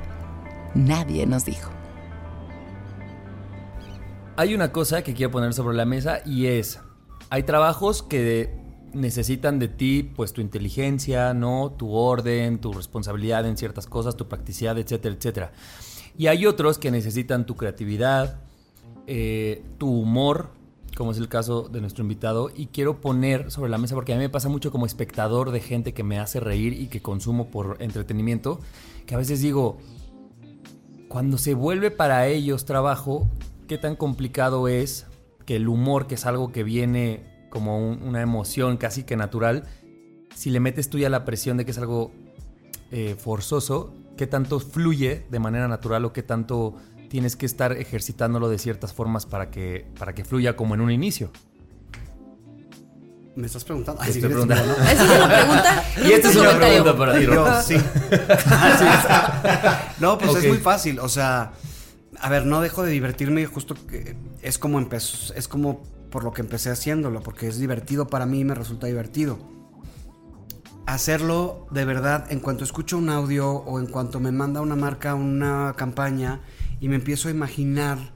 Nadie 0.75 1.27
nos 1.27 1.45
dijo. 1.45 1.71
Hay 4.37 4.55
una 4.55 4.73
cosa 4.73 5.03
que 5.03 5.13
quiero 5.13 5.31
poner 5.31 5.53
sobre 5.53 5.77
la 5.77 5.85
mesa 5.85 6.21
y 6.25 6.47
es, 6.47 6.81
hay 7.29 7.43
trabajos 7.43 8.03
que 8.03 8.59
necesitan 8.95 9.59
de 9.59 9.69
ti, 9.69 10.03
pues 10.03 10.33
tu 10.33 10.41
inteligencia, 10.41 11.35
¿no? 11.35 11.73
Tu 11.77 11.93
orden, 11.93 12.59
tu 12.61 12.73
responsabilidad 12.73 13.45
en 13.47 13.57
ciertas 13.57 13.87
cosas, 13.87 14.17
tu 14.17 14.29
practicidad, 14.29 14.79
etcétera, 14.79 15.15
etcétera. 15.15 15.53
Y 16.21 16.27
hay 16.27 16.45
otros 16.45 16.77
que 16.79 16.91
necesitan 16.91 17.47
tu 17.47 17.57
creatividad, 17.57 18.43
eh, 19.07 19.63
tu 19.79 19.89
humor, 19.91 20.51
como 20.95 21.13
es 21.13 21.17
el 21.17 21.29
caso 21.29 21.71
de 21.71 21.81
nuestro 21.81 22.03
invitado, 22.03 22.51
y 22.55 22.67
quiero 22.67 23.01
poner 23.01 23.51
sobre 23.51 23.71
la 23.71 23.79
mesa, 23.79 23.95
porque 23.95 24.13
a 24.13 24.17
mí 24.17 24.21
me 24.25 24.29
pasa 24.29 24.51
mucho 24.51 24.71
como 24.71 24.85
espectador 24.85 25.51
de 25.51 25.61
gente 25.61 25.95
que 25.95 26.03
me 26.03 26.19
hace 26.19 26.39
reír 26.39 26.75
y 26.75 26.89
que 26.89 27.01
consumo 27.01 27.47
por 27.47 27.79
entretenimiento, 27.81 28.61
que 29.07 29.15
a 29.15 29.17
veces 29.17 29.41
digo, 29.41 29.79
cuando 31.09 31.39
se 31.39 31.55
vuelve 31.55 31.91
para 31.91 32.27
ellos 32.27 32.67
trabajo, 32.67 33.27
qué 33.67 33.79
tan 33.79 33.97
complicado 33.97 34.69
es 34.69 35.07
que 35.47 35.57
el 35.57 35.69
humor, 35.69 36.07
que 36.07 36.17
es 36.17 36.27
algo 36.27 36.53
que 36.53 36.65
viene 36.65 37.23
como 37.49 37.79
un- 37.79 38.03
una 38.03 38.21
emoción 38.21 38.77
casi 38.77 39.05
que 39.05 39.17
natural, 39.17 39.65
si 40.35 40.51
le 40.51 40.61
metes 40.61 40.91
tú 40.91 40.99
ya 40.99 41.09
la 41.09 41.25
presión 41.25 41.57
de 41.57 41.65
que 41.65 41.71
es 41.71 41.79
algo 41.79 42.11
eh, 42.93 43.15
forzoso, 43.19 43.95
qué 44.21 44.27
tanto 44.27 44.61
fluye 44.61 45.25
de 45.31 45.39
manera 45.39 45.67
natural 45.67 46.05
o 46.05 46.13
qué 46.13 46.23
tanto 46.23 46.77
tienes 47.09 47.37
que 47.37 47.47
estar 47.47 47.73
ejercitándolo 47.73 48.51
de 48.51 48.59
ciertas 48.59 48.93
formas 48.93 49.25
para 49.25 49.51
que, 49.51 49.87
para 49.99 50.15
que 50.15 50.27
fluya 50.27 50.57
como 50.57 50.75
en 50.75 50.83
un 50.83 50.91
inicio. 50.91 51.31
¿Me 53.35 53.47
estás 53.47 53.65
preguntando? 53.65 54.03
Te 54.03 54.13
sí, 54.13 54.21
preguntando. 54.21 54.77
¿no? 54.77 54.85
Esa 54.85 55.05
es 55.05 55.11
una 55.11 55.27
pregunta. 55.27 55.85
Y 56.05 56.13
esta 56.13 56.29
es 56.29 56.37
una 56.37 56.47
comentario. 56.49 56.85
pregunta 56.85 56.99
para 56.99 57.19
ti, 57.19 57.25
Yo, 57.25 57.63
sí. 57.63 57.75
Así 58.51 58.85
es. 58.85 60.01
No, 60.03 60.19
pues 60.19 60.37
es 60.37 60.49
muy 60.49 60.59
fácil. 60.59 60.99
O 60.99 61.09
sea, 61.09 61.53
a 62.21 62.29
ver, 62.29 62.45
no 62.45 62.61
dejo 62.61 62.83
de 62.83 62.93
divertirme. 62.93 63.47
Justo 63.47 63.75
que 63.87 64.17
es 64.43 64.59
como 64.59 64.79
empezó. 64.79 65.33
Es 65.33 65.49
como 65.49 65.83
por 66.11 66.25
lo 66.25 66.35
que 66.35 66.43
empecé 66.43 66.69
haciéndolo. 66.69 67.23
Porque 67.23 67.49
es 67.49 67.59
divertido 67.59 68.07
para 68.07 68.27
mí 68.27 68.41
y 68.41 68.45
me 68.45 68.55
resulta 68.55 68.87
divertido. 68.87 69.39
Hacerlo 70.87 71.67
de 71.71 71.85
verdad, 71.85 72.31
en 72.33 72.41
cuanto 72.41 72.65
escucho 72.65 72.99
un 72.99 73.11
audio 73.11 73.51
o 73.51 73.79
en 73.79 73.87
cuanto 73.87 74.19
me 74.19 74.33
manda 74.33 74.61
una 74.61 74.77
marca 74.77 75.15
una 75.15 75.75
campaña 75.77 76.41
y 76.81 76.89
me 76.89 76.97
empiezo 76.97 77.29
a 77.29 77.31
imaginar 77.31 78.13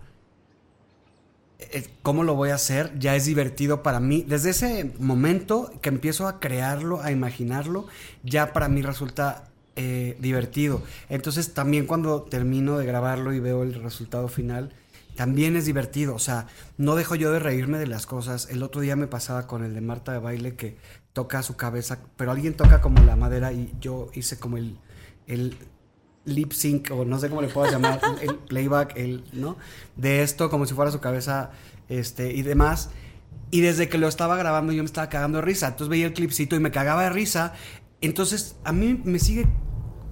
eh, 1.58 1.88
cómo 2.02 2.24
lo 2.24 2.34
voy 2.34 2.50
a 2.50 2.56
hacer, 2.56 2.98
ya 2.98 3.14
es 3.14 3.26
divertido 3.26 3.82
para 3.82 4.00
mí. 4.00 4.24
Desde 4.26 4.50
ese 4.50 4.92
momento 4.98 5.72
que 5.80 5.88
empiezo 5.88 6.26
a 6.26 6.40
crearlo, 6.40 7.00
a 7.00 7.12
imaginarlo, 7.12 7.86
ya 8.22 8.52
para 8.52 8.68
mí 8.68 8.82
resulta 8.82 9.50
eh, 9.76 10.16
divertido. 10.20 10.82
Entonces 11.08 11.54
también 11.54 11.86
cuando 11.86 12.22
termino 12.22 12.78
de 12.78 12.86
grabarlo 12.86 13.32
y 13.32 13.40
veo 13.40 13.62
el 13.62 13.74
resultado 13.74 14.28
final, 14.28 14.72
también 15.16 15.56
es 15.56 15.64
divertido. 15.64 16.14
O 16.14 16.18
sea, 16.18 16.46
no 16.76 16.96
dejo 16.96 17.14
yo 17.14 17.32
de 17.32 17.38
reírme 17.38 17.78
de 17.78 17.86
las 17.86 18.06
cosas. 18.06 18.48
El 18.50 18.62
otro 18.62 18.80
día 18.80 18.96
me 18.96 19.06
pasaba 19.06 19.46
con 19.46 19.64
el 19.64 19.74
de 19.74 19.80
Marta 19.80 20.12
de 20.12 20.18
baile 20.18 20.56
que 20.56 20.76
toca 21.14 21.42
su 21.42 21.56
cabeza, 21.56 22.00
pero 22.16 22.30
alguien 22.32 22.54
toca 22.54 22.82
como 22.82 23.02
la 23.02 23.16
madera 23.16 23.52
y 23.52 23.72
yo 23.80 24.08
hice 24.12 24.38
como 24.38 24.58
el... 24.58 24.78
el 25.26 25.56
lip 26.26 26.52
sync 26.52 26.90
o 26.90 27.04
no 27.04 27.18
sé 27.18 27.28
cómo 27.28 27.42
le 27.42 27.48
puedo 27.48 27.70
llamar, 27.70 28.00
el 28.22 28.36
playback, 28.36 28.96
el, 28.96 29.24
¿no? 29.34 29.58
De 29.94 30.22
esto 30.22 30.48
como 30.48 30.64
si 30.64 30.72
fuera 30.72 30.90
su 30.90 30.98
cabeza 31.00 31.50
este 31.90 32.32
y 32.32 32.40
demás. 32.42 32.88
Y 33.50 33.60
desde 33.60 33.90
que 33.90 33.98
lo 33.98 34.08
estaba 34.08 34.34
grabando 34.36 34.72
yo 34.72 34.82
me 34.82 34.86
estaba 34.86 35.10
cagando 35.10 35.38
de 35.38 35.42
risa. 35.44 35.66
Entonces 35.68 35.88
veía 35.90 36.06
el 36.06 36.14
clipcito 36.14 36.56
y 36.56 36.60
me 36.60 36.70
cagaba 36.70 37.02
de 37.02 37.10
risa. 37.10 37.52
Entonces 38.00 38.56
a 38.64 38.72
mí 38.72 39.00
me 39.04 39.18
sigue 39.18 39.46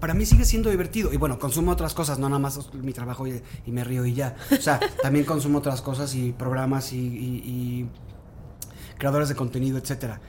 para 0.01 0.13
mí 0.13 0.27
sigue 0.27 0.45
siendo 0.45 0.69
divertido. 0.69 1.15
Y 1.15 1.17
bueno, 1.17 1.39
consumo 1.39 1.71
otras 1.73 1.95
cosas, 1.95 2.19
no 2.19 2.29
nada 2.29 2.41
más 2.41 2.61
mi 2.75 2.93
trabajo 2.93 3.27
y, 3.27 3.41
y 3.65 3.73
me 3.73 3.83
río 3.83 4.05
y 4.05 4.13
ya. 4.13 4.37
O 4.51 4.61
sea, 4.61 4.81
también 5.01 5.25
consumo 5.25 5.59
otras 5.59 5.81
cosas 5.81 6.15
y 6.15 6.33
programas 6.33 6.93
y, 6.93 6.99
y- 6.99 7.43
y 7.47 7.91
creadores 8.99 9.29
de 9.31 9.35
contenido, 9.35 9.79
etcétera. 9.79 10.21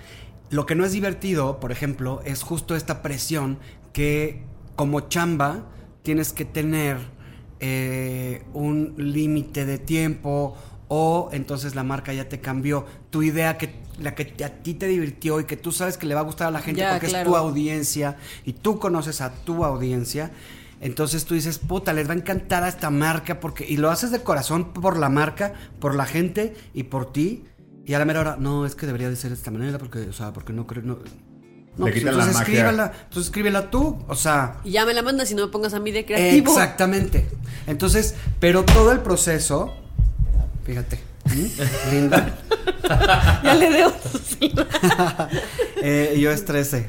Lo 0.53 0.67
que 0.67 0.75
no 0.75 0.85
es 0.85 0.91
divertido, 0.91 1.59
por 1.59 1.71
ejemplo, 1.71 2.21
es 2.25 2.43
justo 2.43 2.75
esta 2.75 3.01
presión 3.01 3.57
que 3.91 4.43
como 4.75 4.99
chamba 4.99 5.63
tienes 6.03 6.31
que 6.31 6.45
tener 6.45 6.97
eh, 7.59 8.43
un 8.53 8.93
límite 8.97 9.65
de 9.65 9.79
tiempo 9.79 10.55
o 10.89 11.29
entonces 11.31 11.73
la 11.73 11.81
marca 11.81 12.13
ya 12.13 12.29
te 12.29 12.39
cambió. 12.39 12.85
Tu 13.09 13.23
idea 13.23 13.57
que 13.57 13.81
la 13.99 14.13
que 14.13 14.43
a 14.43 14.61
ti 14.61 14.75
te 14.75 14.85
divirtió 14.85 15.39
y 15.39 15.45
que 15.45 15.57
tú 15.57 15.71
sabes 15.71 15.97
que 15.97 16.05
le 16.05 16.13
va 16.13 16.21
a 16.21 16.23
gustar 16.23 16.49
a 16.49 16.51
la 16.51 16.61
gente 16.61 16.81
Ya, 16.81 16.91
porque 16.91 17.07
es 17.07 17.23
tu 17.23 17.35
audiencia 17.35 18.17
y 18.45 18.53
tú 18.53 18.77
conoces 18.77 19.21
a 19.21 19.33
tu 19.33 19.65
audiencia. 19.65 20.33
Entonces 20.81 21.25
tú 21.25 21.33
dices, 21.33 21.57
puta, 21.57 21.93
les 21.93 22.07
va 22.07 22.13
a 22.13 22.17
encantar 22.17 22.61
a 22.63 22.67
esta 22.67 22.91
marca 22.91 23.39
porque 23.39 23.65
y 23.67 23.77
lo 23.77 23.89
haces 23.89 24.11
de 24.11 24.21
corazón 24.21 24.71
por 24.71 24.97
la 24.97 25.09
marca, 25.09 25.53
por 25.79 25.95
la 25.95 26.05
gente 26.05 26.53
y 26.75 26.83
por 26.83 27.11
ti. 27.11 27.45
Y 27.85 27.93
a 27.93 27.99
la 27.99 28.05
mera 28.05 28.21
hora, 28.21 28.37
no, 28.39 28.65
es 28.65 28.75
que 28.75 28.85
debería 28.85 29.09
de 29.09 29.15
ser 29.15 29.31
de 29.31 29.35
esta 29.35 29.51
manera 29.51 29.77
porque, 29.77 29.99
o 30.01 30.13
sea, 30.13 30.31
porque 30.33 30.53
no 30.53 30.65
creo, 30.67 30.83
no. 30.83 30.99
No, 31.75 31.87
Le 31.87 31.91
pues 31.91 32.03
entonces 32.05 32.33
magia. 32.35 32.39
escríbela, 32.41 32.91
entonces 33.05 33.23
escríbela 33.25 33.71
tú, 33.71 33.97
o 34.07 34.15
sea, 34.15 34.59
Y 34.63 34.71
ya 34.71 34.85
me 34.85 34.93
la 34.93 35.01
mandas 35.01 35.31
y 35.31 35.35
no 35.35 35.45
me 35.47 35.51
pongas 35.51 35.73
a 35.73 35.79
mí 35.79 35.91
de 35.91 36.05
creativo. 36.05 36.51
Exactamente. 36.51 37.27
Entonces, 37.65 38.13
pero 38.39 38.63
todo 38.63 38.91
el 38.91 38.99
proceso, 38.99 39.73
fíjate, 40.65 40.99
linda, 41.91 42.35
Ya 43.43 43.53
le 43.55 43.69
debo. 43.71 43.93
Eh, 45.85 46.17
yo 46.17 46.31
es 46.31 46.45
13. 46.45 46.87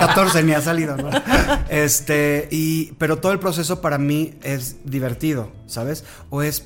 14 0.00 0.42
ni 0.44 0.52
ha 0.52 0.62
salido, 0.62 0.96
¿no? 0.96 1.10
Este, 1.68 2.48
y, 2.50 2.92
pero 2.92 3.18
todo 3.18 3.32
el 3.32 3.38
proceso 3.38 3.82
para 3.82 3.98
mí 3.98 4.34
es 4.42 4.76
divertido, 4.84 5.52
¿sabes? 5.66 6.04
O 6.30 6.40
es, 6.42 6.64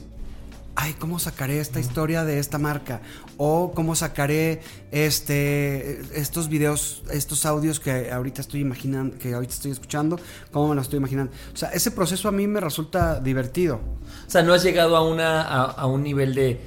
ay, 0.77 0.95
¿cómo 0.95 1.19
sacaré 1.19 1.59
esta 1.59 1.81
historia 1.81 2.25
de 2.25 2.39
esta 2.39 2.59
marca? 2.59 3.01
O 3.39 3.73
cómo 3.75 3.97
sacaré 3.97 4.61
este, 4.93 6.01
estos 6.15 6.49
videos, 6.49 7.03
estos 7.11 7.47
audios 7.47 7.81
que 7.81 8.12
ahorita 8.12 8.43
estoy 8.43 8.61
imaginando, 8.61 9.19
que 9.19 9.35
ahorita 9.35 9.55
estoy 9.55 9.71
escuchando, 9.73 10.21
cómo 10.53 10.69
me 10.69 10.75
lo 10.75 10.83
estoy 10.83 10.99
imaginando. 10.99 11.33
O 11.53 11.57
sea, 11.57 11.71
ese 11.71 11.91
proceso 11.91 12.29
a 12.29 12.33
mí 12.33 12.47
me 12.47 12.61
resulta 12.61 13.19
divertido. 13.21 13.81
O 14.27 14.31
sea, 14.31 14.43
no 14.43 14.53
has 14.53 14.62
llegado 14.62 14.97
a, 14.97 15.03
una, 15.03 15.43
a, 15.43 15.65
a 15.65 15.87
un 15.87 16.03
nivel 16.03 16.35
de 16.35 16.61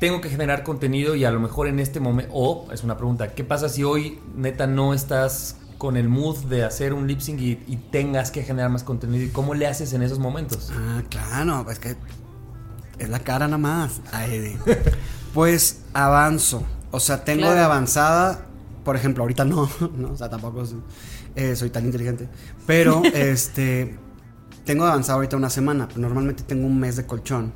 tengo 0.00 0.20
que 0.20 0.28
generar 0.28 0.62
contenido 0.62 1.14
y 1.14 1.24
a 1.24 1.30
lo 1.30 1.40
mejor 1.40 1.68
en 1.68 1.80
este 1.80 2.00
momento, 2.00 2.32
o 2.34 2.68
es 2.72 2.84
una 2.84 2.96
pregunta, 2.96 3.34
¿qué 3.34 3.44
pasa 3.44 3.68
si 3.68 3.82
hoy 3.82 4.20
neta 4.34 4.66
no 4.66 4.94
estás 4.94 5.56
con 5.76 5.96
el 5.96 6.08
mood 6.08 6.38
de 6.46 6.64
hacer 6.64 6.92
un 6.92 7.06
lip 7.06 7.20
sync 7.20 7.40
y, 7.40 7.62
y 7.66 7.76
tengas 7.90 8.30
que 8.30 8.42
generar 8.42 8.70
más 8.70 8.84
contenido? 8.84 9.24
¿Y 9.24 9.28
cómo 9.28 9.54
le 9.54 9.66
haces 9.66 9.92
en 9.92 10.02
esos 10.02 10.18
momentos? 10.18 10.70
Ah, 10.72 11.02
claro, 11.08 11.68
es 11.70 11.78
que 11.78 11.96
es 12.98 13.08
la 13.08 13.20
cara 13.20 13.46
nada 13.46 13.58
más. 13.58 14.00
Ay, 14.12 14.56
pues 15.34 15.80
avanzo. 15.92 16.62
O 16.90 17.00
sea, 17.00 17.24
tengo 17.24 17.42
Claro. 17.42 17.54
de 17.56 17.60
avanzada, 17.62 18.46
por 18.84 18.96
ejemplo, 18.96 19.22
ahorita 19.24 19.44
no, 19.44 19.68
no 19.96 20.12
o 20.12 20.16
sea, 20.16 20.28
tampoco 20.28 20.64
soy, 20.66 20.80
eh, 21.36 21.54
soy 21.56 21.70
tan 21.70 21.84
inteligente. 21.84 22.28
Pero, 22.66 23.02
este, 23.14 23.96
tengo 24.64 24.84
de 24.84 24.90
avanzada 24.90 25.16
ahorita 25.16 25.36
una 25.36 25.50
semana. 25.50 25.88
Normalmente 25.96 26.42
tengo 26.42 26.66
un 26.66 26.78
mes 26.80 26.96
de 26.96 27.06
colchón 27.06 27.52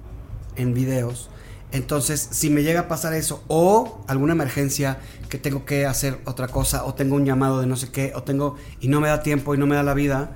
en 0.57 0.75
videos. 0.75 1.29
Entonces, 1.73 2.29
si 2.31 2.51
me 2.51 2.63
llega 2.63 2.81
a 2.81 2.89
pasar 2.89 3.15
eso, 3.15 3.43
o 3.49 4.05
alguna 4.07 4.35
emergencia 4.35 4.99
que 5.31 5.39
tengo 5.39 5.65
que 5.65 5.87
hacer 5.87 6.19
otra 6.27 6.49
cosa, 6.49 6.85
o 6.85 6.93
tengo 6.93 7.17
un 7.17 7.25
llamado 7.25 7.61
de 7.63 7.67
no 7.67 7.77
sé 7.77 7.91
qué, 7.91 8.13
o 8.15 8.23
tengo, 8.23 8.57
y 8.81 8.89
no 8.89 9.01
me 9.01 9.09
da 9.09 9.23
tiempo 9.23 9.55
y 9.55 9.59
no 9.59 9.67
me 9.67 9.75
da 9.75 9.83
la 9.83 9.95
vida, 9.95 10.33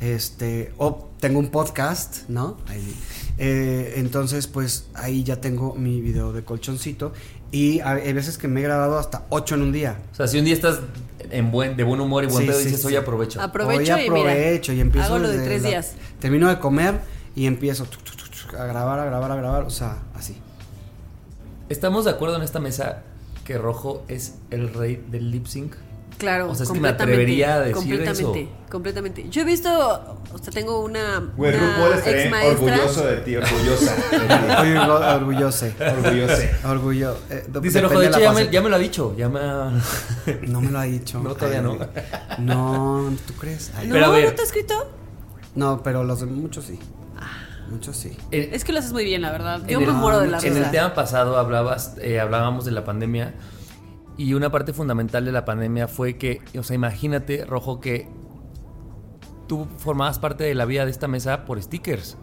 este, 0.00 0.72
o 0.78 1.10
tengo 1.20 1.40
un 1.40 1.48
podcast, 1.50 2.26
¿no? 2.28 2.56
Ahí, 2.68 2.96
eh, 3.38 3.94
entonces, 3.96 4.46
pues 4.46 4.86
ahí 4.94 5.22
ya 5.24 5.40
tengo 5.40 5.74
mi 5.74 6.00
video 6.00 6.32
de 6.32 6.44
colchoncito. 6.44 7.12
Y 7.50 7.80
hay 7.80 8.12
veces 8.12 8.36
que 8.36 8.46
me 8.46 8.60
he 8.60 8.62
grabado 8.62 8.98
hasta 8.98 9.24
8 9.30 9.54
en 9.54 9.62
un 9.62 9.72
día. 9.72 9.98
O 10.12 10.14
sea, 10.14 10.26
si 10.28 10.38
un 10.38 10.44
día 10.44 10.52
estás 10.54 10.80
en 11.30 11.50
buen, 11.50 11.76
de 11.78 11.84
buen 11.84 11.98
humor 12.00 12.24
y 12.24 12.26
buen 12.26 12.42
Sí, 12.42 12.46
pedo, 12.48 12.58
sí, 12.58 12.64
dices, 12.66 12.80
sí. 12.82 12.86
hoy 12.88 12.96
aprovecho. 12.96 13.40
Aprovecho 13.40 13.94
Hoy 13.94 14.00
y 14.06 14.10
mira, 14.10 14.20
aprovecho 14.32 14.72
y 14.74 14.80
empiezo. 14.80 15.06
hago 15.06 15.18
lo 15.18 15.28
de 15.28 15.38
tres 15.44 15.62
la- 15.62 15.68
días. 15.70 15.94
Termino 16.20 16.48
de 16.48 16.58
comer 16.58 17.00
y 17.34 17.46
empiezo 17.46 17.84
tuc, 17.84 18.02
tuc, 18.02 18.16
tuc, 18.16 18.30
tuc, 18.50 18.54
a 18.54 18.66
grabar, 18.66 18.98
a 18.98 19.04
grabar, 19.06 19.32
a 19.32 19.36
grabar. 19.36 19.62
O 19.62 19.70
sea, 19.70 19.96
así. 20.14 20.36
¿Estamos 21.70 22.04
de 22.04 22.10
acuerdo 22.10 22.36
en 22.36 22.42
esta 22.42 22.60
mesa 22.60 23.02
que 23.44 23.56
Rojo 23.56 24.04
es 24.08 24.34
el 24.50 24.72
rey 24.74 25.02
del 25.10 25.30
lip 25.30 25.46
sync? 25.46 25.74
Claro, 26.18 26.50
O 26.50 26.54
sea, 26.54 26.64
es 26.64 26.70
que 26.70 26.80
me 26.80 26.88
completamente, 26.88 27.02
atrevería 27.14 27.54
a 27.54 27.60
decir 27.60 27.74
completamente, 27.74 28.42
eso. 28.42 28.50
completamente. 28.70 29.28
Yo 29.30 29.42
he 29.42 29.44
visto, 29.44 29.70
o 30.32 30.38
sea, 30.38 30.52
tengo 30.52 30.80
una, 30.84 31.20
Güey, 31.36 31.54
una 31.54 31.96
ex 32.04 32.30
maestra. 32.30 32.50
orgulloso 32.74 33.06
de 33.06 33.16
ti, 33.18 33.36
orgullosa. 33.36 33.94
de 33.94 34.00
ti. 34.10 34.16
Oye, 34.60 34.74
orgu- 34.78 35.14
orgulloso. 35.16 35.66
Orgulloso. 35.78 36.42
Orgullo. 36.68 37.16
eh, 37.30 37.44
de- 37.46 37.60
Dice 37.60 37.80
Rojo, 37.80 38.00
de 38.00 38.08
hecho 38.08 38.18
ya 38.18 38.28
me, 38.30 38.34
faceta. 38.34 38.50
ya 38.50 38.62
me 38.62 38.68
lo 38.68 38.74
ha 38.76 38.78
dicho. 38.80 39.14
Ya 39.16 39.28
me 39.28 39.38
ha- 39.40 39.72
No 40.48 40.60
me 40.60 40.70
lo 40.72 40.78
ha 40.80 40.84
dicho. 40.84 41.20
No, 41.20 41.34
todavía 41.36 41.62
no. 41.62 41.78
No, 42.38 43.10
¿tú 43.26 43.34
crees? 43.34 43.70
Ay, 43.76 43.86
No, 43.86 43.94
Pero 43.94 44.06
a 44.06 44.10
ver. 44.10 44.24
¿no 44.24 44.30
te 44.32 44.42
has 44.42 44.48
escrito? 44.48 44.90
No, 45.54 45.82
pero 45.82 46.02
los 46.04 46.20
de 46.20 46.26
muchos 46.26 46.64
sí. 46.64 46.78
Muchos 47.70 47.96
sí. 47.96 48.16
En- 48.30 48.54
Es 48.54 48.64
que 48.64 48.72
lo 48.72 48.78
haces 48.80 48.92
muy 48.92 49.04
bien, 49.04 49.22
la 49.22 49.30
verdad. 49.30 49.60
Yo 49.68 49.78
en 49.78 49.84
me 49.84 49.90
el- 49.92 49.96
muero 49.98 50.20
de 50.20 50.28
la 50.28 50.38
En 50.38 50.56
el 50.56 50.70
tema 50.70 50.94
pasado 50.94 51.36
hablabas, 51.38 51.94
eh, 52.00 52.18
hablábamos 52.18 52.64
de 52.64 52.70
la 52.72 52.84
pandemia 52.84 53.34
y 54.18 54.34
una 54.34 54.50
parte 54.50 54.72
fundamental 54.72 55.24
de 55.24 55.30
la 55.32 55.44
pandemia 55.44 55.86
fue 55.86 56.18
que, 56.18 56.40
o 56.58 56.64
sea, 56.64 56.74
imagínate, 56.74 57.44
Rojo, 57.44 57.80
que 57.80 58.08
tú 59.46 59.68
formabas 59.78 60.18
parte 60.18 60.42
de 60.42 60.56
la 60.56 60.64
vida 60.64 60.84
de 60.84 60.90
esta 60.90 61.06
mesa 61.06 61.44
por 61.44 61.62
stickers. 61.62 62.18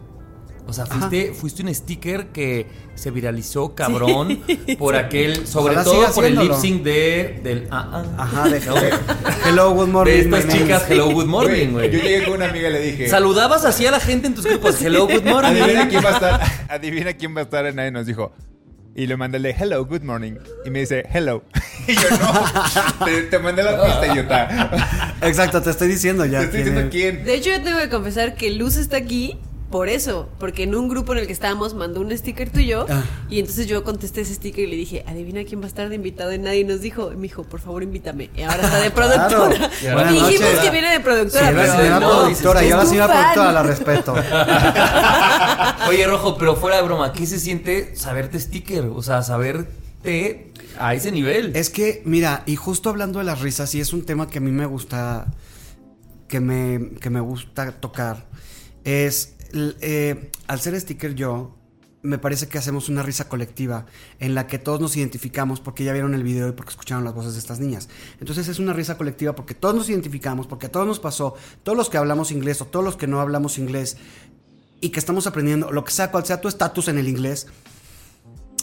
O 0.68 0.72
sea, 0.72 0.84
fuiste, 0.84 1.32
fuiste 1.32 1.62
un 1.62 1.72
sticker 1.72 2.32
que 2.32 2.66
se 2.96 3.10
viralizó 3.12 3.74
cabrón 3.74 4.42
por 4.78 4.96
aquel, 4.96 5.46
sobre 5.46 5.74
Ojalá 5.74 5.84
todo 5.84 6.12
por 6.12 6.24
el 6.24 6.36
lip 6.36 6.52
sync 6.54 6.82
de, 6.82 7.40
del 7.42 7.68
ah, 7.70 8.04
ah. 8.18 8.22
Ajá, 8.24 8.48
de 8.48 8.60
¿no? 8.66 8.74
Hello, 9.46 9.72
good 9.72 9.88
morning. 9.88 10.12
De 10.12 10.20
estas 10.20 10.46
name 10.46 10.58
chicas, 10.58 10.90
hello, 10.90 11.12
good 11.12 11.26
morning, 11.26 11.68
Güey, 11.68 11.90
Yo 11.92 12.00
llegué 12.00 12.24
con 12.24 12.34
una 12.34 12.50
amiga 12.50 12.68
y 12.68 12.72
le 12.72 12.80
dije. 12.80 13.08
Saludabas 13.08 13.64
así 13.64 13.86
a 13.86 13.92
la 13.92 14.00
gente 14.00 14.26
en 14.26 14.34
tus 14.34 14.44
grupos, 14.44 14.82
hello, 14.82 15.06
good 15.06 15.24
morning. 15.24 15.62
Adivina 15.62 15.88
quién 15.88 16.04
va 16.04 16.10
a 16.10 16.14
estar. 16.14 16.40
Adivina 16.68 17.12
quién 17.14 17.36
va 17.36 17.40
a 17.40 17.44
estar. 17.44 17.74
Nadie 17.74 17.92
nos 17.92 18.04
dijo. 18.04 18.32
Y 18.96 19.06
le 19.06 19.16
mandé 19.18 19.36
el 19.36 19.42
de 19.42 19.50
hello, 19.50 19.84
good 19.84 20.00
morning. 20.02 20.36
Y 20.64 20.70
me 20.70 20.80
dice 20.80 21.04
hello. 21.12 21.42
Y 21.86 21.94
yo 21.94 22.08
no. 22.18 23.04
Te, 23.04 23.22
te 23.24 23.38
mandé 23.38 23.62
la 23.62 23.80
pista, 23.84 24.06
idiota. 24.08 25.14
Exacto, 25.22 25.62
te 25.62 25.70
estoy 25.70 25.86
diciendo 25.86 26.24
ya. 26.24 26.40
Te 26.40 26.44
estoy 26.46 26.62
quién 26.62 26.74
diciendo 26.74 26.80
es. 26.80 26.90
quién. 26.90 27.24
De 27.24 27.34
hecho, 27.34 27.50
yo 27.50 27.62
tengo 27.62 27.78
que 27.78 27.88
confesar 27.90 28.34
que 28.34 28.50
Luz 28.50 28.76
está 28.76 28.96
aquí 28.96 29.38
por 29.70 29.88
eso. 29.88 30.28
Porque 30.38 30.64
en 30.64 30.74
un 30.74 30.88
grupo 30.88 31.12
en 31.12 31.18
el 31.18 31.26
que 31.26 31.32
estábamos 31.32 31.74
mandó 31.74 32.00
un 32.00 32.16
sticker 32.16 32.50
tuyo. 32.50 32.86
Ah. 32.88 33.02
Y 33.28 33.40
entonces 33.40 33.66
yo 33.66 33.84
contesté 33.84 34.22
ese 34.22 34.34
sticker 34.34 34.64
y 34.64 34.70
le 34.70 34.76
dije, 34.76 35.04
adivina 35.06 35.44
quién 35.44 35.60
va 35.60 35.64
a 35.64 35.68
estar 35.68 35.88
de 35.88 35.94
invitado. 35.94 36.32
Y 36.32 36.38
nadie 36.38 36.64
nos 36.64 36.80
dijo. 36.80 37.12
Y 37.12 37.16
me 37.16 37.22
dijo, 37.22 37.44
por 37.44 37.60
favor, 37.60 37.82
invítame. 37.82 38.30
Y 38.36 38.42
ahora 38.42 38.62
está 38.62 38.80
de 38.80 38.90
productora. 38.92 39.70
Claro. 39.80 40.12
Dijimos 40.12 40.50
que 40.62 40.70
viene 40.70 40.90
de 40.92 41.00
productora. 41.00 41.48
Sí, 41.48 41.54
la 41.54 41.60
pero 41.62 41.72
señora 41.72 42.00
no, 42.00 42.08
productora. 42.08 42.64
Yo 42.64 42.76
la 42.76 42.86
señora 42.86 43.06
fan. 43.08 43.16
productora 43.16 43.52
la 43.52 43.62
respeto. 43.62 44.14
Oye, 45.88 46.06
Rojo, 46.06 46.36
pero 46.38 46.56
fuera 46.56 46.76
de 46.76 46.82
broma, 46.82 47.12
¿qué 47.12 47.26
se 47.26 47.38
siente 47.38 47.96
saberte 47.96 48.38
sticker? 48.40 48.84
O 48.86 49.02
sea, 49.02 49.22
saberte 49.22 50.52
a 50.78 50.94
ese 50.94 51.12
nivel. 51.12 51.54
Es 51.56 51.70
que, 51.70 52.02
mira, 52.04 52.42
y 52.46 52.56
justo 52.56 52.90
hablando 52.90 53.18
de 53.18 53.24
las 53.24 53.40
risas, 53.40 53.74
y 53.74 53.80
es 53.80 53.92
un 53.92 54.04
tema 54.04 54.28
que 54.28 54.38
a 54.38 54.40
mí 54.40 54.50
me 54.50 54.66
gusta, 54.66 55.26
que 56.28 56.40
me, 56.40 56.90
que 57.00 57.10
me 57.10 57.20
gusta 57.20 57.72
tocar, 57.72 58.26
es, 58.84 59.35
eh, 59.52 60.30
al 60.46 60.60
ser 60.60 60.78
sticker 60.80 61.14
yo, 61.14 61.56
me 62.06 62.18
parece 62.18 62.48
que 62.48 62.58
hacemos 62.58 62.88
una 62.88 63.02
risa 63.02 63.28
colectiva 63.28 63.86
en 64.20 64.34
la 64.34 64.46
que 64.46 64.58
todos 64.58 64.80
nos 64.80 64.96
identificamos 64.96 65.60
porque 65.60 65.84
ya 65.84 65.92
vieron 65.92 66.14
el 66.14 66.22
video 66.22 66.48
y 66.48 66.52
porque 66.52 66.70
escucharon 66.70 67.04
las 67.04 67.14
voces 67.14 67.34
de 67.34 67.40
estas 67.40 67.58
niñas. 67.58 67.88
Entonces 68.20 68.48
es 68.48 68.58
una 68.58 68.72
risa 68.72 68.96
colectiva 68.96 69.34
porque 69.34 69.54
todos 69.54 69.74
nos 69.74 69.88
identificamos, 69.88 70.46
porque 70.46 70.66
a 70.66 70.72
todos 70.72 70.86
nos 70.86 71.00
pasó, 71.00 71.34
todos 71.62 71.76
los 71.76 71.90
que 71.90 71.98
hablamos 71.98 72.30
inglés 72.30 72.60
o 72.62 72.66
todos 72.66 72.84
los 72.84 72.96
que 72.96 73.06
no 73.06 73.20
hablamos 73.20 73.58
inglés 73.58 73.96
y 74.80 74.90
que 74.90 75.00
estamos 75.00 75.26
aprendiendo, 75.26 75.72
lo 75.72 75.84
que 75.84 75.90
sea, 75.90 76.10
cual 76.10 76.24
sea 76.24 76.40
tu 76.40 76.48
estatus 76.48 76.88
en 76.88 76.98
el 76.98 77.08
inglés, 77.08 77.48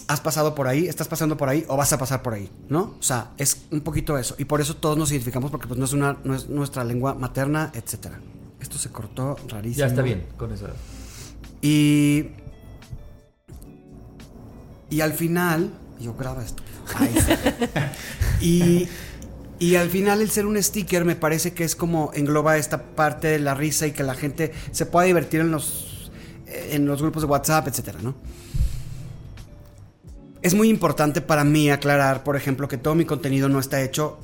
has 0.08 0.22
pasado 0.22 0.56
por 0.56 0.68
ahí, 0.68 0.88
estás 0.88 1.08
pasando 1.08 1.38
por 1.38 1.50
ahí 1.50 1.66
o 1.68 1.76
vas 1.76 1.92
a 1.92 1.98
pasar 1.98 2.22
por 2.22 2.34
ahí, 2.34 2.50
¿no? 2.70 2.96
O 3.00 3.04
sea, 3.04 3.32
es 3.38 3.66
un 3.72 3.82
poquito 3.82 4.18
eso. 4.18 4.36
Y 4.38 4.46
por 4.46 4.62
eso 4.62 4.76
todos 4.76 4.98
nos 4.98 5.12
identificamos 5.12 5.52
porque 5.52 5.68
pues 5.68 5.80
no 5.80 5.86
es, 5.86 5.94
una, 5.94 6.18
no 6.24 6.36
es 6.36 6.50
nuestra 6.50 6.84
lengua 6.84 7.14
materna, 7.14 7.72
etcétera. 7.74 8.20
Esto 8.64 8.78
se 8.78 8.90
cortó 8.90 9.36
rarísimo. 9.50 9.80
Ya 9.82 9.88
está 9.88 10.02
bien 10.02 10.24
con 10.38 10.54
eso. 10.54 10.68
Y. 11.62 12.30
Y 14.90 15.02
al 15.02 15.12
final. 15.12 15.70
Yo 16.00 16.14
graba 16.14 16.44
esto. 16.44 16.64
Ay, 16.96 17.14
sí. 17.14 17.34
y. 18.42 18.88
Y 19.60 19.76
al 19.76 19.90
final 19.90 20.22
el 20.22 20.30
ser 20.30 20.46
un 20.46 20.62
sticker 20.62 21.04
me 21.04 21.16
parece 21.16 21.54
que 21.54 21.66
es 21.66 21.76
como 21.76 22.12
engloba 22.14 22.58
esta 22.58 22.84
parte 22.96 23.28
de 23.28 23.40
la 23.40 23.54
risa 23.54 23.86
y 23.86 23.92
que 23.92 24.04
la 24.04 24.16
gente 24.16 24.54
se 24.72 24.86
pueda 24.86 25.06
divertir 25.08 25.42
en 25.42 25.52
los 25.52 26.12
en 26.48 26.86
los 26.86 27.02
grupos 27.02 27.24
de 27.24 27.28
WhatsApp, 27.28 27.68
etcétera, 27.68 28.00
¿no? 28.02 28.16
Es 30.42 30.54
muy 30.54 30.70
importante 30.70 31.22
para 31.22 31.44
mí 31.44 31.70
aclarar, 31.70 32.24
por 32.24 32.36
ejemplo, 32.36 32.68
que 32.68 32.78
todo 32.78 32.96
mi 32.96 33.06
contenido 33.06 33.50
no 33.50 33.60
está 33.60 33.82
hecho 33.82 34.20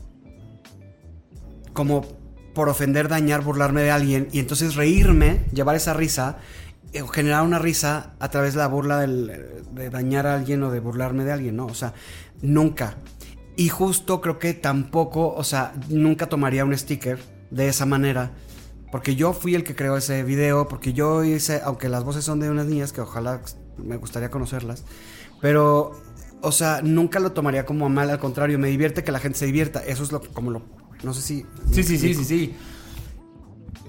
como 1.73 2.18
por 2.53 2.69
ofender, 2.69 3.07
dañar, 3.07 3.41
burlarme 3.43 3.81
de 3.81 3.91
alguien 3.91 4.27
y 4.31 4.39
entonces 4.39 4.75
reírme, 4.75 5.45
llevar 5.53 5.75
esa 5.75 5.93
risa, 5.93 6.37
eh, 6.93 7.01
o 7.01 7.07
generar 7.07 7.43
una 7.43 7.59
risa 7.59 8.13
a 8.19 8.29
través 8.29 8.53
de 8.53 8.59
la 8.59 8.67
burla 8.67 8.99
de 8.99 9.89
dañar 9.91 10.25
a 10.25 10.35
alguien 10.35 10.63
o 10.63 10.71
de 10.71 10.79
burlarme 10.79 11.23
de 11.23 11.31
alguien, 11.31 11.55
¿no? 11.55 11.67
O 11.67 11.73
sea, 11.73 11.93
nunca. 12.41 12.97
Y 13.55 13.69
justo 13.69 14.21
creo 14.21 14.39
que 14.39 14.53
tampoco, 14.53 15.33
o 15.33 15.43
sea, 15.43 15.73
nunca 15.89 16.27
tomaría 16.27 16.65
un 16.65 16.75
sticker 16.77 17.19
de 17.51 17.67
esa 17.67 17.85
manera. 17.85 18.31
Porque 18.91 19.15
yo 19.15 19.33
fui 19.33 19.53
el 19.53 19.63
que 19.63 19.75
creó 19.75 19.97
ese 19.97 20.23
video, 20.23 20.67
porque 20.67 20.93
yo 20.93 21.23
hice, 21.23 21.61
aunque 21.63 21.89
las 21.89 22.03
voces 22.03 22.23
son 22.23 22.39
de 22.39 22.49
unas 22.49 22.65
niñas 22.65 22.91
que 22.91 23.01
ojalá 23.01 23.41
me 23.77 23.97
gustaría 23.97 24.31
conocerlas, 24.31 24.83
pero, 25.41 25.91
o 26.41 26.51
sea, 26.51 26.81
nunca 26.81 27.19
lo 27.19 27.33
tomaría 27.33 27.65
como 27.65 27.87
mal, 27.89 28.09
al 28.09 28.19
contrario, 28.19 28.57
me 28.57 28.69
divierte 28.69 29.03
que 29.03 29.11
la 29.11 29.19
gente 29.19 29.37
se 29.37 29.45
divierta. 29.45 29.83
Eso 29.85 30.03
es 30.03 30.11
lo 30.11 30.21
como 30.21 30.49
lo, 30.49 30.63
no 31.03 31.13
sé 31.13 31.21
si... 31.21 31.45
Sí, 31.71 31.83
sí, 31.83 31.97
sí, 31.97 32.13
sí, 32.13 32.25
sí. 32.25 32.55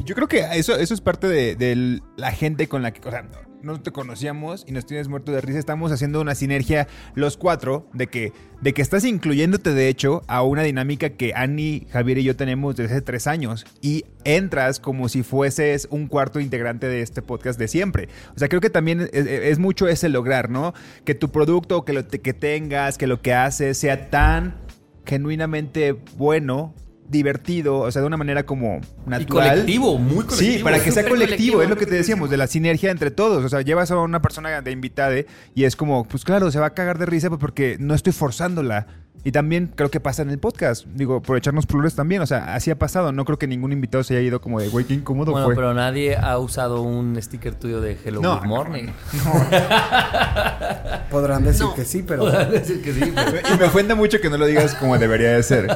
Yo 0.05 0.15
creo 0.15 0.29
que 0.29 0.47
eso, 0.55 0.77
eso 0.77 0.95
es 0.95 1.01
parte 1.01 1.29
de, 1.29 1.57
de 1.57 2.01
la 2.17 2.33
gente 2.33 2.69
con 2.69 2.83
la 2.83 2.93
que, 2.93 3.07
o 3.07 3.11
sea, 3.11 3.29
no 3.63 3.81
te 3.81 3.91
conocíamos 3.91 4.65
y 4.67 4.73
nos 4.73 4.87
tienes 4.87 5.09
muerto 5.09 5.33
de 5.33 5.41
risa. 5.41 5.59
Estamos 5.59 5.93
haciendo 5.93 6.21
una 6.21 6.35
sinergia 6.35 6.89
los 7.15 7.37
cuatro 7.37 7.89
de 7.93 8.07
que, 8.07 8.33
de 8.61 8.73
que 8.73 8.83
estás 8.83 9.05
incluyéndote, 9.05 9.75
de 9.75 9.89
hecho, 9.89 10.23
a 10.27 10.43
una 10.43 10.63
dinámica 10.63 11.11
que 11.11 11.33
Annie, 11.35 11.87
Javier 11.91 12.19
y 12.19 12.25
yo 12.25 12.37
tenemos 12.37 12.77
desde 12.77 12.95
hace 12.95 13.03
tres 13.03 13.27
años. 13.27 13.67
Y 13.81 14.05
entras 14.25 14.81
como 14.81 15.09
si 15.09 15.23
fueses 15.23 15.89
un 15.91 16.07
cuarto 16.07 16.41
integrante 16.41 16.87
de 16.87 17.03
este 17.03 17.23
podcast 17.23 17.59
de 17.59 17.69
siempre. 17.69 18.09
O 18.35 18.39
sea, 18.39 18.49
creo 18.49 18.61
que 18.61 18.71
también 18.71 19.01
es, 19.01 19.27
es 19.27 19.59
mucho 19.59 19.89
ese 19.89 20.09
lograr, 20.09 20.51
¿no? 20.51 20.75
Que 21.05 21.15
tu 21.15 21.31
producto, 21.31 21.85
que 21.85 21.93
lo 21.93 22.07
que 22.07 22.33
tengas, 22.33 22.99
que 22.99 23.07
lo 23.07 23.21
que 23.21 23.35
haces 23.35 23.79
sea 23.79 24.11
tan 24.11 24.57
genuinamente 25.05 25.93
bueno 26.17 26.75
divertido, 27.11 27.79
o 27.81 27.91
sea, 27.91 28.03
de 28.03 28.07
una 28.07 28.17
manera 28.17 28.45
como 28.45 28.81
natural. 29.07 29.51
colectivo, 29.51 29.99
muy 29.99 30.25
colectivo. 30.25 30.37
Sí, 30.37 30.63
para 30.63 30.83
que 30.83 30.93
sea 30.93 31.03
colectivo, 31.03 31.27
colectivo. 31.27 31.63
es 31.63 31.69
lo 31.69 31.77
que 31.77 31.87
te 31.87 31.95
decíamos, 31.95 32.31
de 32.31 32.37
la 32.37 32.47
sinergia 32.47 32.91
entre 32.91 33.11
todos. 33.11 33.45
O 33.45 33.49
sea, 33.49 33.63
llevas 33.63 33.91
a 33.91 33.99
una 33.99 34.23
persona 34.23 34.63
de 34.63 34.71
invitada 34.71 35.15
y 35.55 35.65
es 35.65 35.77
como, 35.77 36.05
pues 36.05 36.25
claro, 36.25 36.51
se 36.51 36.59
va 36.59 36.67
a 36.67 36.75
cagar 36.75 36.99
de 36.99 37.07
risa 37.07 37.29
pues, 37.29 37.41
porque 37.41 37.77
no 37.81 37.95
estoy 37.95 38.13
forzándola. 38.13 38.87
Y 39.23 39.33
también 39.33 39.71
creo 39.77 39.91
que 39.91 40.01
pasa 40.01 40.23
en 40.23 40.31
el 40.31 40.39
podcast. 40.39 40.87
Digo, 40.95 41.21
por 41.21 41.37
echarnos 41.37 41.67
flores 41.67 41.95
también. 41.95 42.23
O 42.23 42.27
sea, 42.27 42.55
así 42.55 42.71
ha 42.71 42.79
pasado. 42.79 43.13
No 43.13 43.27
creo 43.27 43.39
que 43.39 43.47
ningún 43.47 43.71
invitado 43.71 44.03
se 44.03 44.15
haya 44.17 44.23
ido 44.27 44.41
como 44.41 44.61
de, 44.61 44.69
güey, 44.69 44.87
qué 44.87 44.95
incómodo 44.95 45.33
Bueno, 45.33 45.47
fue. 45.47 45.55
pero 45.55 45.75
nadie 45.75 46.17
ha 46.17 46.39
usado 46.39 46.81
un 46.81 47.21
sticker 47.21 47.55
tuyo 47.55 47.83
de 47.83 47.99
Hello 48.03 48.23
No, 48.23 48.37
Good 48.39 48.43
no, 48.45 48.49
Morning. 48.49 48.85
Podrán 51.11 51.45
decir 51.45 51.67
No. 51.67 51.75
que 51.75 51.85
sí, 51.85 52.03
pero... 52.03 52.23
Podrán 52.23 52.51
decir 52.51 52.81
que 52.83 52.95
sí, 52.95 53.13
pero- 53.15 53.39
Y 53.55 53.59
me 53.59 53.65
ofende 53.67 53.95
mucho 53.95 54.21
que 54.23 54.31
no 54.31 54.39
lo 54.39 54.47
digas 54.47 54.75
como 54.77 54.97
debería 54.97 55.33
de 55.33 55.43
ser. 55.43 55.67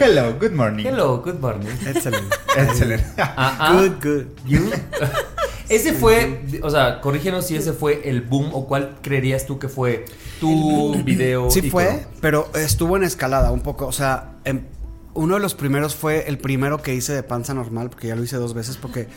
Hello, 0.00 0.34
good 0.38 0.52
morning. 0.52 0.84
Hello 0.86 1.20
Good 1.22 1.40
Morning. 1.40 1.70
Excelente. 1.86 2.36
Excelente. 2.56 3.04
Ah, 3.18 3.56
ah. 3.58 3.72
Good, 3.80 3.92
good. 4.02 4.26
You. 4.46 4.70
Ese 5.72 5.94
fue, 5.94 6.44
o 6.62 6.68
sea, 6.70 7.00
corrígenos 7.00 7.46
si 7.46 7.56
ese 7.56 7.72
fue 7.72 8.08
el 8.08 8.20
boom 8.20 8.50
o 8.52 8.66
cuál 8.66 8.98
creerías 9.00 9.46
tú 9.46 9.58
que 9.58 9.68
fue 9.68 10.04
tu 10.38 11.02
video. 11.02 11.50
Sí 11.50 11.60
ícono. 11.60 11.70
fue, 11.70 12.06
pero 12.20 12.50
estuvo 12.54 12.96
en 12.96 13.04
escalada 13.04 13.50
un 13.52 13.60
poco. 13.60 13.86
O 13.86 13.92
sea, 13.92 14.36
em- 14.44 14.66
uno 15.14 15.34
de 15.34 15.40
los 15.40 15.54
primeros 15.54 15.94
fue 15.94 16.28
el 16.28 16.38
primero 16.38 16.82
que 16.82 16.94
hice 16.94 17.14
de 17.14 17.22
panza 17.22 17.54
normal, 17.54 17.88
porque 17.88 18.08
ya 18.08 18.16
lo 18.16 18.22
hice 18.22 18.36
dos 18.36 18.52
veces, 18.54 18.76
porque 18.76 19.08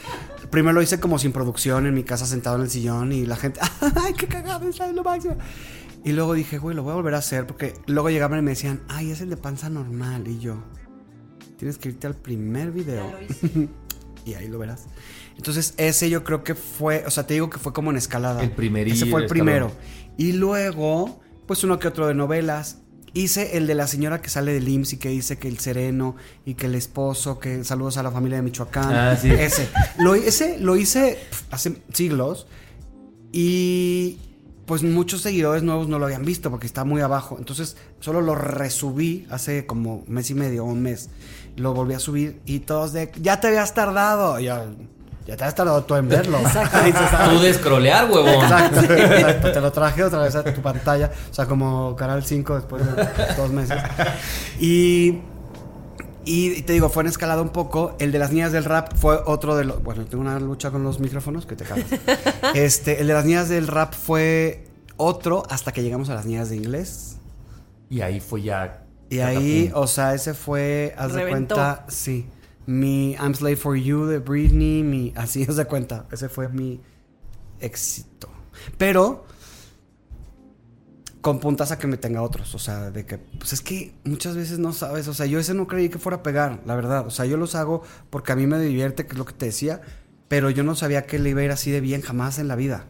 primero 0.50 0.74
lo 0.74 0.82
hice 0.82 1.00
como 1.00 1.20
sin 1.20 1.34
producción 1.34 1.88
en 1.88 1.94
mi 1.94 2.04
casa 2.04 2.26
sentado 2.26 2.56
en 2.56 2.64
el 2.64 2.70
sillón 2.70 3.12
y 3.12 3.26
la 3.26 3.36
gente, 3.36 3.60
¡ay, 3.96 4.14
qué 4.14 4.28
cagado! 4.28 4.68
Es 4.68 4.80
lo 4.80 5.04
máximo. 5.04 5.36
Y 6.06 6.12
luego 6.14 6.34
dije, 6.36 6.58
güey, 6.58 6.76
lo 6.76 6.84
voy 6.84 6.92
a 6.94 6.96
volver 6.96 7.16
a 7.16 7.18
hacer, 7.18 7.48
porque 7.48 7.74
luego 7.88 8.10
llegaban 8.10 8.40
y 8.40 8.44
me 8.44 8.52
decían, 8.52 8.82
ay, 8.88 9.12
es 9.12 9.22
el 9.22 9.30
de 9.30 9.38
panza 9.38 9.70
normal. 9.70 10.28
Y 10.28 10.40
yo, 10.40 10.64
tienes 11.58 11.78
que 11.78 11.90
irte 11.90 12.08
al 12.08 12.16
primer 12.16 12.72
video. 12.72 13.12
y 14.26 14.34
ahí 14.36 14.48
lo 14.48 14.60
verás. 14.60 14.86
Entonces, 15.38 15.74
ese 15.78 16.10
yo 16.10 16.24
creo 16.24 16.44
que 16.44 16.56
fue, 16.56 17.04
o 17.06 17.12
sea, 17.12 17.28
te 17.28 17.34
digo 17.36 17.50
que 17.50 17.58
fue 17.60 17.74
como 17.74 17.92
en 17.92 17.98
escalada. 17.98 18.42
El 18.44 18.56
primerí- 18.56 18.92
Ese 18.94 19.06
fue 19.06 19.20
el 19.22 19.26
escalón. 19.26 19.30
primero. 19.46 19.72
Y 20.18 20.32
luego, 20.34 21.20
pues 21.46 21.64
uno 21.64 21.78
que 21.80 21.88
otro 21.88 22.08
de 22.08 22.14
novelas. 22.14 22.78
Hice 23.18 23.56
el 23.56 23.66
de 23.66 23.76
la 23.76 23.88
señora 23.88 24.20
que 24.22 24.30
sale 24.30 24.52
del 24.54 24.68
IMSS 24.68 24.94
y 24.94 24.98
que 24.98 25.08
dice 25.08 25.38
que 25.38 25.48
el 25.48 25.58
sereno 25.60 26.18
y 26.46 26.56
que 26.56 26.66
el 26.66 26.76
esposo, 26.76 27.40
que 27.40 27.64
saludos 27.64 27.96
a 27.96 28.04
la 28.04 28.12
familia 28.12 28.36
de 28.38 28.42
Michoacán. 28.44 28.94
Ah, 28.94 29.16
sí. 29.16 29.30
Ese. 29.32 29.70
Lo, 30.00 30.16
ese 30.16 30.60
lo 30.60 30.76
hice 30.76 31.18
hace 31.50 31.82
siglos 31.94 32.46
y 33.32 34.18
pues 34.66 34.82
muchos 34.84 35.22
seguidores 35.22 35.64
nuevos 35.64 35.88
no 35.88 36.00
lo 36.00 36.06
habían 36.06 36.26
visto 36.26 36.50
porque 36.50 36.66
está 36.66 36.84
muy 36.84 37.00
abajo. 37.02 37.36
Entonces 37.38 37.78
solo 38.00 38.20
lo 38.22 38.36
resubí 38.36 39.28
hace 39.30 39.66
como 39.66 40.04
mes 40.08 40.30
y 40.32 40.34
medio 40.34 40.66
o 40.66 40.68
un 40.68 40.82
mes. 40.82 41.10
Lo 41.56 41.74
volví 41.74 41.94
a 41.94 42.00
subir 42.00 42.42
y 42.46 42.60
todos 42.60 42.92
de, 42.92 43.12
ya 43.22 43.40
te 43.40 43.48
habías 43.48 43.74
tardado. 43.74 44.40
Y 44.40 44.46
yo, 44.46 44.76
ya 45.26 45.36
te 45.36 45.44
habías 45.44 45.56
tardado 45.56 45.84
tú 45.84 45.96
en 45.96 46.08
verlo. 46.08 46.38
Tú 47.30 47.40
de 47.40 47.54
scrollear, 47.54 48.10
huevón. 48.10 48.44
Exacto, 48.44 48.80
exacto. 48.82 49.52
Te 49.52 49.62
lo 49.62 49.72
traje 49.72 50.04
otra 50.04 50.22
vez 50.22 50.36
a 50.36 50.44
tu 50.44 50.62
pantalla. 50.62 51.12
O 51.32 51.34
sea, 51.34 51.48
como 51.48 51.96
Canal 51.96 52.24
5 52.24 52.56
después 52.56 52.86
de 52.86 53.08
dos 53.36 53.50
meses. 53.50 53.82
Y, 54.60 55.22
y 56.26 56.62
te 56.62 56.74
digo, 56.74 56.90
fue 56.90 57.02
en 57.04 57.08
escalada 57.08 57.42
un 57.42 57.50
poco. 57.50 57.96
El 57.98 58.12
de 58.12 58.20
las 58.20 58.32
niñas 58.32 58.52
del 58.52 58.66
rap 58.66 58.94
fue 58.96 59.20
otro 59.26 59.56
de 59.56 59.66
los. 59.66 59.82
Bueno, 59.82 60.06
tengo 60.06 60.22
una 60.22 60.40
lucha 60.40 60.70
con 60.70 60.84
los 60.84 61.00
micrófonos 61.00 61.48
que 61.48 61.56
te 61.56 61.66
cagas. 61.66 61.86
Este, 62.54 63.02
el 63.02 63.08
de 63.08 63.14
las 63.14 63.26
niñas 63.26 63.50
del 63.50 63.68
rap 63.68 63.94
fue 63.94 64.68
otro 64.98 65.44
hasta 65.50 65.72
que 65.72 65.82
llegamos 65.82 66.10
a 66.10 66.14
las 66.14 66.26
niñas 66.26 66.50
de 66.50 66.58
inglés. 66.58 67.18
Y 67.90 68.02
ahí 68.02 68.20
fue 68.20 68.44
ya. 68.44 68.84
Y 69.10 69.20
ahí, 69.20 69.72
o 69.74 69.88
sea, 69.88 70.14
ese 70.14 70.34
fue, 70.34 70.94
haz 70.98 71.14
de 71.14 71.28
cuenta, 71.28 71.86
sí. 71.88 72.28
Mi 72.66 73.14
I'm 73.14 73.34
Slave 73.34 73.58
for 73.58 73.76
You 73.76 74.06
de 74.06 74.20
Britney, 74.20 74.84
mi, 74.84 75.14
así 75.16 75.46
de 75.46 75.66
cuenta. 75.66 76.08
Ese 76.12 76.30
fue 76.30 76.50
mi 76.50 76.82
éxito. 77.60 78.30
Pero 78.78 79.26
con 81.22 81.40
puntas 81.40 81.72
a 81.72 81.80
que 81.80 81.88
me 81.88 81.98
tenga 81.98 82.22
otros. 82.22 82.54
O 82.56 82.60
sea, 82.60 82.92
de 82.92 83.06
que, 83.06 83.18
pues 83.18 83.54
es 83.54 83.62
que 83.62 83.94
muchas 84.04 84.36
veces 84.36 84.60
no 84.60 84.74
sabes. 84.74 85.08
O 85.08 85.14
sea, 85.14 85.26
yo 85.26 85.40
ese 85.40 85.54
no 85.54 85.68
creí 85.68 85.90
que 85.90 85.98
fuera 85.98 86.18
a 86.18 86.24
pegar, 86.24 86.62
la 86.66 86.76
verdad. 86.76 87.08
O 87.08 87.10
sea, 87.10 87.26
yo 87.26 87.38
los 87.38 87.56
hago 87.56 87.82
porque 88.10 88.32
a 88.32 88.36
mí 88.36 88.46
me 88.46 88.60
divierte, 88.60 89.06
que 89.06 89.14
es 89.14 89.18
lo 89.18 89.26
que 89.26 89.34
te 89.34 89.48
decía. 89.48 89.82
Pero 90.28 90.50
yo 90.50 90.64
no 90.64 90.76
sabía 90.76 91.06
que 91.06 91.20
le 91.20 91.32
iba 91.32 91.42
a 91.42 91.46
ir 91.46 91.52
así 91.52 91.72
de 91.72 91.82
bien 91.82 92.02
jamás 92.02 92.40
en 92.40 92.48
la 92.48 92.56
vida. 92.56 92.86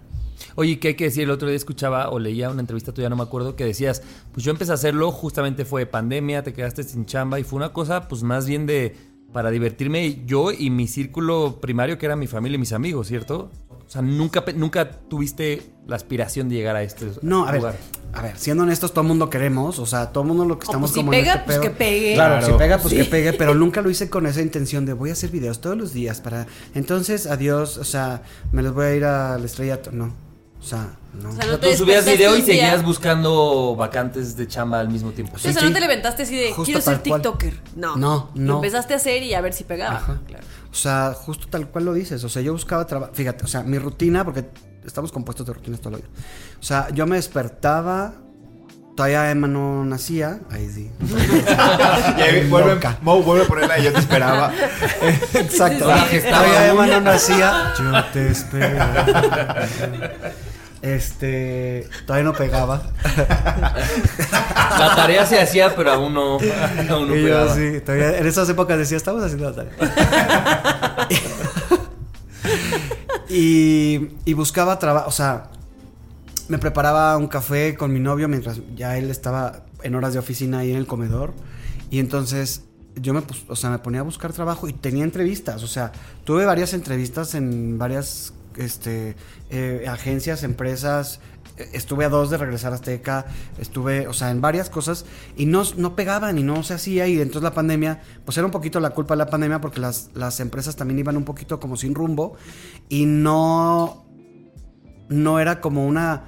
Oye, 0.56 0.80
¿qué 0.80 0.90
hay 0.90 0.96
que 0.96 1.06
decir? 1.06 1.24
El 1.24 1.32
otro 1.32 1.48
día 1.48 1.58
escuchaba 1.58 2.10
o 2.10 2.20
leía 2.20 2.50
una 2.50 2.62
entrevista 2.62 2.94
tuya, 2.94 3.10
no 3.10 3.16
me 3.16 3.24
acuerdo, 3.24 3.56
que 3.56 3.66
decías, 3.66 4.04
pues 4.34 4.44
yo 4.44 4.52
empecé 4.52 4.72
a 4.72 4.76
hacerlo, 4.76 5.12
justamente 5.12 5.66
fue 5.66 5.86
pandemia, 5.86 6.44
te 6.44 6.54
quedaste 6.54 6.84
sin 6.84 7.06
chamba 7.06 7.40
y 7.40 7.44
fue 7.44 7.58
una 7.58 7.74
cosa, 7.74 8.08
pues 8.08 8.24
más 8.24 8.46
bien 8.46 8.66
de 8.66 8.96
para 9.36 9.52
divertirme 9.52 10.22
yo 10.26 10.54
y 10.54 10.70
mi 10.70 10.88
círculo 10.88 11.60
primario, 11.60 11.98
que 11.98 12.06
era 12.06 12.16
mi 12.16 12.26
familia 12.26 12.56
y 12.56 12.60
mis 12.60 12.72
amigos, 12.72 13.08
¿cierto? 13.10 13.52
O 13.86 13.90
sea, 13.90 14.02
nunca, 14.02 14.46
pe- 14.46 14.54
nunca 14.54 14.90
tuviste 14.90 15.62
la 15.86 15.98
aspiración 15.98 16.48
de 16.48 16.56
llegar 16.56 16.78
a 16.78 16.84
este 16.84 17.08
No, 17.22 17.46
a 17.46 17.52
ver, 17.52 17.62
a 18.14 18.22
ver, 18.22 18.38
siendo 18.38 18.64
honestos, 18.64 18.92
todo 18.94 19.02
el 19.02 19.10
mundo 19.10 19.30
queremos, 19.30 19.78
o 19.80 19.86
sea, 19.86 20.14
todo 20.14 20.24
el 20.24 20.30
mundo 20.30 20.46
lo 20.46 20.58
que 20.58 20.64
estamos 20.64 20.90
pues, 20.90 20.94
si 20.94 21.00
como 21.02 21.12
pega, 21.12 21.34
en 21.34 21.40
este 21.40 21.46
pues, 21.48 21.58
pedo. 21.58 21.62
que 21.64 21.70
pegue. 21.78 22.14
Claro, 22.14 22.38
Claro. 22.40 22.54
si 22.54 22.58
pega, 22.58 22.78
pues 22.78 22.92
Sí. 22.94 22.98
que 22.98 23.06
pegue, 23.06 23.34
pero 23.34 23.54
nunca 23.56 23.82
lo 23.82 23.90
hice 23.90 24.10
con 24.10 24.26
esa 24.26 24.42
intención 24.42 24.86
de 24.86 24.94
voy 24.94 25.10
a 25.10 25.14
hacer 25.14 25.32
videos 25.32 25.60
todos 25.60 25.76
los 25.78 25.92
días 25.92 26.22
para, 26.22 26.48
entonces, 26.74 27.28
adiós, 27.28 27.78
o 27.78 27.84
sea, 27.84 28.22
me 28.54 28.64
los 28.64 28.74
voy 28.74 28.86
a 28.86 28.96
ir 28.96 29.04
al 29.04 29.44
estrellato, 29.44 29.92
no. 29.92 30.14
O 30.60 30.64
sea, 30.68 30.96
no. 31.14 31.30
O 31.30 31.32
sea, 31.34 31.46
O 31.46 31.48
no 31.48 31.58
sea, 31.58 31.60
tú 31.60 31.78
subías 31.78 32.06
video 32.06 32.36
y 32.36 32.42
seguías 32.42 32.84
buscando 32.84 33.76
vacantes 33.76 34.36
de 34.36 34.48
chamba 34.48 34.80
al 34.80 34.90
mismo 34.90 35.12
tiempo. 35.12 35.38
Sí, 35.38 35.50
o 35.50 35.52
sea, 35.54 35.62
sí. 35.62 35.68
no 35.68 35.74
te 35.74 35.80
levantaste 35.80 36.24
así 36.24 36.36
de, 36.36 36.48
Justo 36.50 36.64
quiero 36.66 36.82
ser 36.82 37.02
cual. 37.02 37.22
TikToker. 37.22 37.62
No. 37.76 37.96
No, 37.98 38.32
Lo 38.34 38.42
no. 38.42 38.56
empezaste 38.56 38.94
a 38.94 38.98
hacer 38.98 39.22
y 39.24 39.34
a 39.34 39.42
ver 39.42 39.54
si 39.54 39.64
pegaba. 39.64 39.98
Ajá. 39.98 40.20
Claro. 40.28 40.44
O 40.72 40.76
sea, 40.76 41.14
justo 41.14 41.48
tal 41.50 41.68
cual 41.70 41.86
lo 41.86 41.94
dices. 41.94 42.24
O 42.24 42.30
sea, 42.30 42.42
yo 42.42 42.52
buscaba 42.54 42.86
trabajo. 42.88 43.14
Fíjate, 43.14 43.46
o 43.46 43.48
sea, 43.48 43.64
mi 43.64 43.78
rutina, 43.78 44.26
porque 44.26 44.46
estamos 44.84 45.12
compuestos 45.12 45.46
de 45.46 45.54
rutinas 45.54 45.80
todo 45.80 45.96
el 45.96 46.02
día. 46.02 46.10
O 46.60 46.64
sea, 46.64 46.90
yo 46.90 47.06
me 47.06 47.16
despertaba. 47.18 48.14
Todavía 48.96 49.30
Emma 49.30 49.48
no 49.48 49.84
nacía. 49.84 50.40
Ahí 50.50 50.70
sí. 50.70 50.90
Y 52.18 52.22
ahí 52.22 52.48
vuelve. 52.50 52.80
Mo 53.02 53.22
vuelve 53.22 53.44
a 53.44 53.48
ponerla 53.48 53.78
y 53.80 53.84
yo 53.84 53.92
te 53.94 54.00
esperaba. 54.00 54.52
Exacto. 55.34 55.86
Todavía 55.86 56.68
Emma 56.72 56.88
no 56.88 57.02
nacía. 57.02 57.74
Yo 57.78 58.04
te 58.14 58.30
espero. 58.30 58.86
Este. 60.82 61.90
Todavía 62.06 62.24
no 62.24 62.34
pegaba. 62.34 62.84
La 64.80 64.96
tarea 64.96 65.26
se 65.26 65.42
hacía, 65.42 65.76
pero 65.76 65.92
aún 65.92 66.14
no, 66.14 66.38
aún 66.90 67.08
no 67.10 67.16
Y 67.16 67.22
yo 67.24 67.28
pegaba. 67.28 67.54
sí, 67.56 67.82
todavía 67.82 68.18
en 68.18 68.28
esas 68.28 68.48
épocas 68.50 68.78
decía, 68.78 68.98
estamos 68.98 69.24
haciendo 69.24 69.50
la 69.50 69.56
tarea. 69.56 71.08
y, 73.30 74.10
y 74.26 74.34
buscaba 74.34 74.78
trabajo, 74.80 75.10
o 75.10 75.12
sea, 75.12 75.46
me 76.48 76.58
preparaba 76.58 77.18
un 77.18 77.28
café 77.28 77.76
con 77.76 77.92
mi 77.92 78.00
novio 78.00 78.28
mientras 78.28 78.62
ya 78.76 78.98
él 78.98 79.10
estaba 79.10 79.66
en 79.84 79.96
horas 79.96 80.14
de 80.14 80.20
oficina 80.20 80.60
ahí 80.60 80.72
en 80.72 80.78
el 80.78 80.88
comedor. 80.88 81.34
Y 81.90 82.00
entonces 82.00 82.64
yo 82.96 83.14
me, 83.14 83.24
o 83.48 83.56
sea, 83.56 83.70
me 83.70 83.80
ponía 83.80 84.02
a 84.02 84.04
buscar 84.04 84.34
trabajo 84.34 84.68
y 84.68 84.74
tenía 84.74 85.04
entrevistas. 85.04 85.64
O 85.64 85.68
sea, 85.68 85.92
tuve 86.24 86.46
varias 86.46 86.74
entrevistas 86.74 87.36
en 87.36 87.78
varias 87.78 88.34
este, 88.58 89.16
eh, 89.50 89.86
agencias, 89.88 90.44
empresas. 90.44 91.20
Eh, 91.58 91.70
Estuve 91.74 92.06
a 92.06 92.10
dos 92.10 92.30
de 92.30 92.38
regresar 92.38 92.74
a 92.74 92.76
Azteca, 92.76 93.26
estuve, 93.60 94.08
o 94.08 94.14
sea, 94.14 94.32
en 94.32 94.42
varias 94.42 94.70
cosas 94.70 95.06
y 95.36 95.46
no, 95.46 95.64
no 95.78 95.96
pegaban 95.96 96.38
y 96.38 96.44
no 96.44 96.64
se 96.64 96.74
hacía 96.74 97.08
y 97.08 97.20
entonces 97.20 97.44
la 97.44 97.54
pandemia, 97.54 98.02
pues 98.24 98.38
era 98.38 98.46
un 98.46 98.52
poquito 98.52 98.80
la 98.80 98.92
culpa 98.92 99.14
de 99.14 99.20
la 99.20 99.28
pandemia 99.28 99.62
porque 99.62 99.80
las, 99.80 100.10
las 100.14 100.40
empresas 100.40 100.76
también 100.76 101.00
iban 101.00 101.18
un 101.18 101.24
poquito 101.24 101.60
como 101.60 101.78
sin 101.78 101.96
rumbo 101.96 102.36
y 102.90 103.06
no, 103.06 104.05
no 105.10 105.40
era 105.40 105.62
como 105.62 105.86
una, 105.86 106.24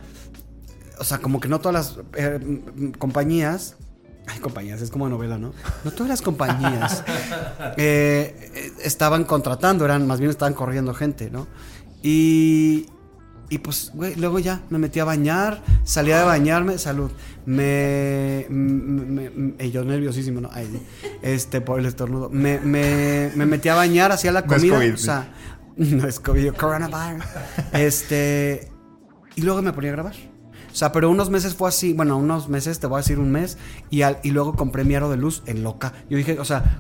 o 1.00 1.04
sea, 1.04 1.20
como 1.20 1.40
que 1.40 1.48
no 1.48 1.60
todas 1.60 1.74
las 1.98 2.06
eh, 2.16 2.62
compañías, 2.98 3.76
ay, 4.28 4.40
compañías, 4.40 4.82
es 4.82 4.90
como 4.92 5.08
novela, 5.10 5.38
¿no? 5.38 5.54
No 5.84 5.92
todas 5.92 6.10
las 6.10 6.22
compañías 6.22 7.04
eh, 7.78 8.72
estaban 8.84 9.24
contratando, 9.24 9.86
eran, 9.86 10.06
más 10.08 10.20
bien 10.20 10.30
estaban 10.32 10.54
corriendo 10.54 10.94
gente, 10.94 11.30
¿no? 11.32 11.48
Y, 12.04 12.86
y 13.50 13.58
pues, 13.60 13.92
güey, 13.94 14.16
luego 14.16 14.40
ya 14.40 14.62
me 14.70 14.78
metí 14.78 15.00
a 15.00 15.06
bañar, 15.06 15.64
salía 15.84 16.20
de 16.20 16.26
bañarme, 16.26 16.78
salud. 16.78 17.12
Me. 17.46 18.46
me, 18.50 19.04
me- 19.06 19.30
me- 19.30 19.64
y 19.66 19.72
yo 19.72 19.84
nerviosísimo, 19.86 20.42
¿no? 20.42 20.50
Ay, 20.52 20.68
este, 21.22 21.62
por 21.62 21.80
el 21.80 21.86
estornudo. 21.86 22.30
Me, 22.30 22.60
me, 22.60 23.32
me 23.36 23.46
metí 23.46 23.70
a 23.70 23.76
bañar, 23.76 24.12
hacía 24.12 24.32
la 24.32 24.42
No 24.42 24.48
es 24.54 24.62
comida. 24.62 24.76
COVID. 24.78 24.94
o 24.94 24.98
sea, 24.98 25.34
no 25.96 26.08
es 26.08 26.20
COVID, 26.20 26.54
coronavirus. 26.54 27.24
Este. 27.74 28.70
Y 29.36 29.42
luego 29.42 29.62
me 29.62 29.74
ponía 29.74 29.92
a 29.92 29.94
grabar. 29.94 30.14
O 30.72 30.76
sea, 30.76 30.92
pero 30.92 31.10
unos 31.10 31.30
meses 31.30 31.56
fue 31.56 31.70
así, 31.70 31.94
bueno, 31.94 32.18
unos 32.18 32.50
meses, 32.50 32.80
te 32.80 32.88
voy 32.88 32.98
a 32.98 33.02
decir 33.02 33.18
un 33.20 33.32
mes, 33.32 33.58
y, 33.90 34.04
al- 34.04 34.20
y 34.24 34.32
luego 34.32 34.56
compré 34.56 34.84
mi 34.84 34.94
aro 34.96 35.10
de 35.10 35.18
luz 35.18 35.42
en 35.48 35.64
loca. 35.64 35.94
Yo 36.10 36.18
dije, 36.18 36.40
o 36.40 36.46
sea, 36.46 36.80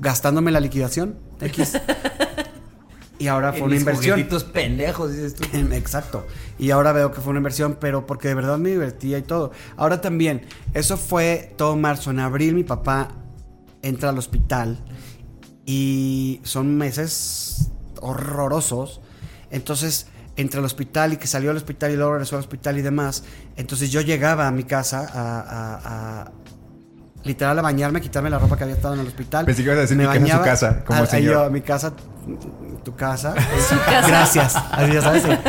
gastándome 0.00 0.50
la 0.50 0.60
liquidación, 0.60 1.18
X. 1.40 1.78
Y 3.16 3.28
ahora 3.28 3.50
fue 3.52 3.58
En 3.60 3.64
una 3.66 3.72
mis 3.74 3.80
inversión. 3.82 4.28
pendejos, 4.52 5.12
dices 5.12 5.36
tú. 5.36 5.44
Exacto. 5.72 6.26
Y 6.58 6.72
ahora 6.72 6.92
veo 6.92 7.12
que 7.12 7.20
fue 7.20 7.30
una 7.30 7.38
inversión, 7.38 7.78
pero 7.80 8.06
porque 8.06 8.26
de 8.26 8.34
verdad 8.34 8.58
me 8.58 8.70
divertía 8.70 9.16
y 9.18 9.22
todo. 9.22 9.52
Ahora 9.76 10.00
también, 10.00 10.42
eso 10.74 10.96
fue 10.96 11.54
todo 11.56 11.76
marzo. 11.76 12.10
En 12.10 12.18
abril 12.18 12.54
mi 12.56 12.64
papá 12.64 13.12
entra 13.82 14.08
al 14.10 14.18
hospital 14.18 14.84
y 15.64 16.40
son 16.42 16.76
meses 16.76 17.70
horrorosos. 18.04 19.00
Entonces, 19.50 20.06
entre 20.36 20.58
el 20.60 20.66
hospital 20.66 21.12
y 21.12 21.16
que 21.16 21.26
salió 21.26 21.50
al 21.50 21.56
hospital 21.56 21.92
y 21.92 21.96
luego 21.96 22.12
regresó 22.12 22.36
al 22.36 22.40
hospital 22.40 22.78
y 22.78 22.82
demás. 22.82 23.24
Entonces 23.56 23.90
yo 23.92 24.00
llegaba 24.00 24.46
a 24.46 24.50
mi 24.50 24.64
casa 24.64 25.00
a, 25.12 26.22
a- 26.22 26.32
literal 27.24 27.58
a 27.58 27.62
bañarme, 27.62 28.00
quitarme 28.00 28.30
la 28.30 28.38
ropa 28.38 28.56
que 28.56 28.64
había 28.64 28.76
estado 28.76 28.94
en 28.94 29.00
el 29.00 29.06
hospital. 29.06 29.44
Pensé 29.46 29.62
que 29.62 29.66
ibas 29.68 29.78
a 29.78 29.80
decir 29.82 29.96
Me 29.96 30.04
mi 30.04 30.08
casa, 30.08 30.18
su 30.18 30.22
bañaba- 30.24 30.44
casa, 30.44 30.84
como 30.84 30.98
Ah, 30.98 31.02
ahí 31.02 31.08
señor. 31.08 31.32
yo, 31.46 31.50
mi 31.50 31.60
casa, 31.62 31.92
tu 32.84 32.94
casa. 32.94 33.34
Su 33.68 33.76
casa. 33.82 34.08
Gracias. 34.08 34.56
Así 34.56 34.92
ya 34.92 35.00
sabes. 35.00 35.22
Gracias. 35.24 35.44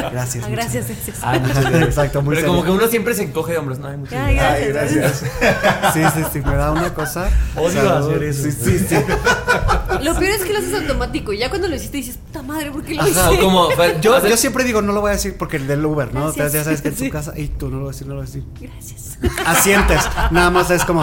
Ah, 0.46 0.50
gracias. 0.50 0.88
gracias. 0.88 1.18
Muchas 1.42 1.62
gracias. 1.64 1.84
Exacto, 1.84 2.22
muy 2.22 2.36
Pero 2.36 2.48
como 2.48 2.64
que 2.64 2.72
uno 2.72 2.88
siempre 2.88 3.14
se 3.14 3.24
encoge 3.24 3.52
de 3.52 3.58
hombros. 3.58 3.80
No, 3.80 3.90
ay, 3.90 3.98
muchas 3.98 4.14
Ay, 4.22 4.36
gracias. 4.36 4.62
Ay, 4.62 4.72
gracias. 4.72 5.24
gracias. 5.42 5.94
Sí, 5.94 6.22
sí, 6.22 6.30
sí, 6.34 6.42
me 6.46 6.56
da 6.56 6.72
una 6.72 6.94
cosa. 6.94 7.28
Odio 7.58 7.94
hacer 7.94 8.24
eso. 8.24 8.44
Sí, 8.44 8.52
sí, 8.52 8.80
sí. 8.88 8.96
Lo 10.02 10.14
peor 10.16 10.32
es 10.32 10.44
que 10.46 10.54
lo 10.54 10.60
haces 10.60 10.74
automático 10.82 11.34
y 11.34 11.40
ya 11.40 11.50
cuando 11.50 11.68
lo 11.68 11.76
hiciste 11.76 11.98
dices, 11.98 12.18
puta 12.18 12.42
madre, 12.42 12.72
¿por 12.72 12.84
qué 12.84 12.94
lo 12.96 13.02
Ajá, 13.02 13.32
hice? 13.34 13.42
como, 13.42 13.68
yo, 14.02 14.38
siempre 14.38 14.64
digo, 14.64 14.82
no 14.82 14.94
lo 14.94 15.02
voy 15.02 15.10
a 15.10 15.14
decir 15.14 15.36
porque 15.38 15.58
el 15.58 15.68
del 15.68 15.86
Uber, 15.86 16.14
¿no? 16.14 16.32
Gracias. 16.34 16.36
Entonces 16.38 16.54
ya 16.54 16.64
sabes 16.64 16.82
que 16.82 16.88
en 16.90 16.96
Sí. 16.98 17.06
tu 17.08 17.12
casa, 17.12 17.34
y 17.38 17.48
tú 17.50 17.68
no 17.70 17.78
lo 17.78 17.84
voy 17.84 17.90
a 17.90 17.92
decir, 17.94 18.08
no 18.08 18.14
lo 18.16 18.22
voy 18.22 18.28
a 18.28 18.32
decir. 18.32 18.44
Gracias. 18.60 19.18
Asientes, 19.46 20.02
nada 20.32 20.50
más 20.52 20.70
es 20.72 20.84
como, 20.86 21.02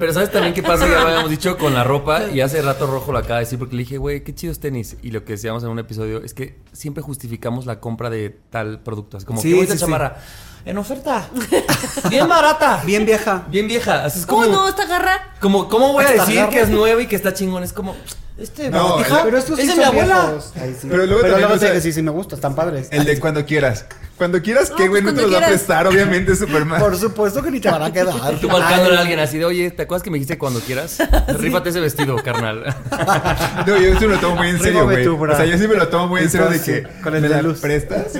Pero 0.00 0.14
¿sabes 0.14 0.32
también 0.32 0.54
qué 0.54 0.62
pasa? 0.62 0.88
Ya 0.88 0.94
lo 0.98 1.06
habíamos 1.08 1.30
dicho 1.30 1.58
con 1.58 1.74
la 1.74 1.84
ropa 1.84 2.22
y 2.32 2.40
hace 2.40 2.62
rato 2.62 2.86
Rojo 2.86 3.12
lo 3.12 3.18
acaba 3.18 3.34
de 3.36 3.44
decir 3.44 3.58
porque 3.58 3.76
le 3.76 3.82
dije, 3.82 3.98
güey, 3.98 4.24
qué 4.24 4.34
chidos 4.34 4.58
tenis. 4.58 4.96
Y 5.02 5.10
lo 5.10 5.24
que 5.26 5.34
decíamos 5.34 5.62
en 5.62 5.68
un 5.68 5.78
episodio 5.78 6.24
es 6.24 6.32
que 6.32 6.58
siempre 6.72 7.02
justificamos 7.02 7.66
la 7.66 7.80
compra 7.80 8.08
de 8.08 8.30
tal 8.50 8.80
producto. 8.80 9.18
Es 9.18 9.26
como, 9.26 9.40
Sí, 9.42 9.52
qué 9.52 9.66
sí, 9.66 9.72
sí. 9.74 9.78
chamarra. 9.78 10.16
En 10.64 10.78
oferta. 10.78 11.28
Bien 12.10 12.26
barata. 12.28 12.82
bien 12.84 13.04
vieja. 13.06 13.44
Bien 13.50 13.68
vieja. 13.68 14.04
Así 14.04 14.20
es 14.20 14.26
como, 14.26 14.42
¿Cómo 14.44 14.54
no? 14.56 14.68
¿Esta 14.68 14.86
garra? 14.86 15.34
como, 15.40 15.68
¿cómo 15.68 15.92
voy 15.92 16.04
a 16.04 16.10
decir 16.12 16.34
garra. 16.36 16.50
que 16.50 16.60
es 16.62 16.68
nueva 16.70 17.00
y 17.02 17.06
que 17.06 17.16
está 17.16 17.32
chingón? 17.34 17.62
Es 17.62 17.72
como, 17.74 17.94
este, 18.40 18.70
No, 18.70 18.96
baratija, 18.96 19.22
pero 19.24 19.38
estos 19.38 19.58
es 19.58 19.64
sí 19.66 19.70
de 19.72 19.76
mi 19.76 19.84
abuela. 19.84 20.32
sí. 20.40 20.88
Pero 20.90 21.06
luego 21.06 21.20
también, 21.20 21.40
luego 21.40 21.54
o 21.54 21.58
sea, 21.58 21.80
sí, 21.80 21.92
sí, 21.92 22.02
me 22.02 22.10
gusta, 22.10 22.34
están 22.34 22.54
padres. 22.54 22.88
El 22.90 23.04
de 23.04 23.18
cuando 23.20 23.44
quieras. 23.44 23.84
Cuando 24.16 24.42
quieras, 24.42 24.70
No, 24.70 24.76
¿qué, 24.76 24.88
güey? 24.88 25.02
No 25.02 25.14
te 25.14 25.22
los 25.22 25.32
va 25.32 25.38
a 25.38 25.46
prestar, 25.46 25.86
obviamente, 25.86 26.36
Superman. 26.36 26.78
Por 26.80 26.96
supuesto 26.96 27.42
que 27.42 27.50
ni 27.50 27.60
te 27.60 27.70
van 27.70 27.82
a 27.82 27.92
quedar. 27.92 28.38
Tú 28.40 28.48
marcándole 28.50 28.96
a 28.96 29.00
alguien 29.00 29.18
así 29.18 29.38
de, 29.38 29.44
oye, 29.46 29.70
¿te 29.70 29.82
acuerdas 29.82 30.02
que 30.02 30.10
me 30.10 30.16
dijiste 30.18 30.36
cuando 30.38 30.60
quieras? 30.60 30.98
Rífate 31.38 31.70
ese 31.70 31.80
vestido, 31.80 32.16
carnal. 32.16 32.64
No, 33.66 33.76
yo 33.78 33.92
esto 33.92 34.06
me 34.08 34.14
lo 34.14 34.20
tomo 34.20 34.36
muy 34.36 34.48
en 34.48 34.58
serio, 34.60 34.84
güey. 34.84 35.06
O 35.06 35.36
sea, 35.36 35.44
yo 35.44 35.56
sí 35.58 35.68
me 35.68 35.74
lo 35.76 35.88
tomo 35.88 36.08
muy 36.08 36.22
en 36.22 36.30
serio 36.30 36.48
de 36.48 36.60
que 36.60 36.82
con 37.02 37.14
el 37.14 37.22
me 37.22 37.28
de 37.28 37.34
la 37.36 37.42
luz. 37.42 37.60
prestas. 37.60 38.12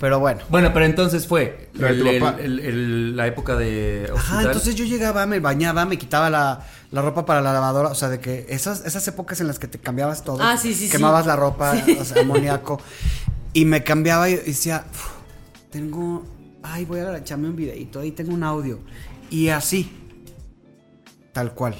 Pero 0.00 0.20
bueno. 0.20 0.40
Bueno, 0.48 0.70
pero 0.72 0.84
entonces 0.86 1.26
fue 1.26 1.70
el- 1.78 2.20
papá. 2.20 2.40
el- 2.40 2.60
el- 2.60 3.16
la 3.16 3.26
época 3.26 3.56
de 3.56 4.04
Ajá, 4.04 4.14
hospital. 4.14 4.46
entonces 4.46 4.74
yo 4.76 4.84
llegaba, 4.84 5.26
me 5.26 5.40
bañaba, 5.40 5.84
me 5.86 5.98
quitaba 5.98 6.30
la, 6.30 6.64
la 6.92 7.02
ropa 7.02 7.26
para 7.26 7.40
la 7.40 7.52
lavadora, 7.52 7.88
o 7.88 7.94
sea, 7.96 8.08
de 8.08 8.20
que 8.20 8.46
esas, 8.48 8.84
esas 8.86 9.06
épocas 9.08 9.40
en 9.40 9.48
las 9.48 9.58
que 9.58 9.66
te 9.66 9.78
cambiabas 9.78 10.22
todo, 10.22 10.38
Ah, 10.42 10.56
sí, 10.56 10.72
sí, 10.74 10.86
sí. 10.86 10.92
quemabas 10.92 11.26
la 11.26 11.34
ropa, 11.36 11.74
o 12.00 12.04
sea, 12.04 12.22
amoníaco, 12.22 12.80
y 13.52 13.64
me 13.64 13.82
cambiaba 13.82 14.28
y 14.30 14.36
decía, 14.36 14.84
"Uf, 14.88 15.06
tengo, 15.70 16.24
ay, 16.62 16.84
voy 16.84 17.00
a 17.00 17.16
echarme 17.18 17.48
un 17.48 17.56
videito, 17.56 17.98
ahí 17.98 18.12
tengo 18.12 18.32
un 18.34 18.44
audio, 18.44 18.78
y 19.30 19.48
así, 19.48 19.90
tal 21.32 21.54
cual. 21.54 21.74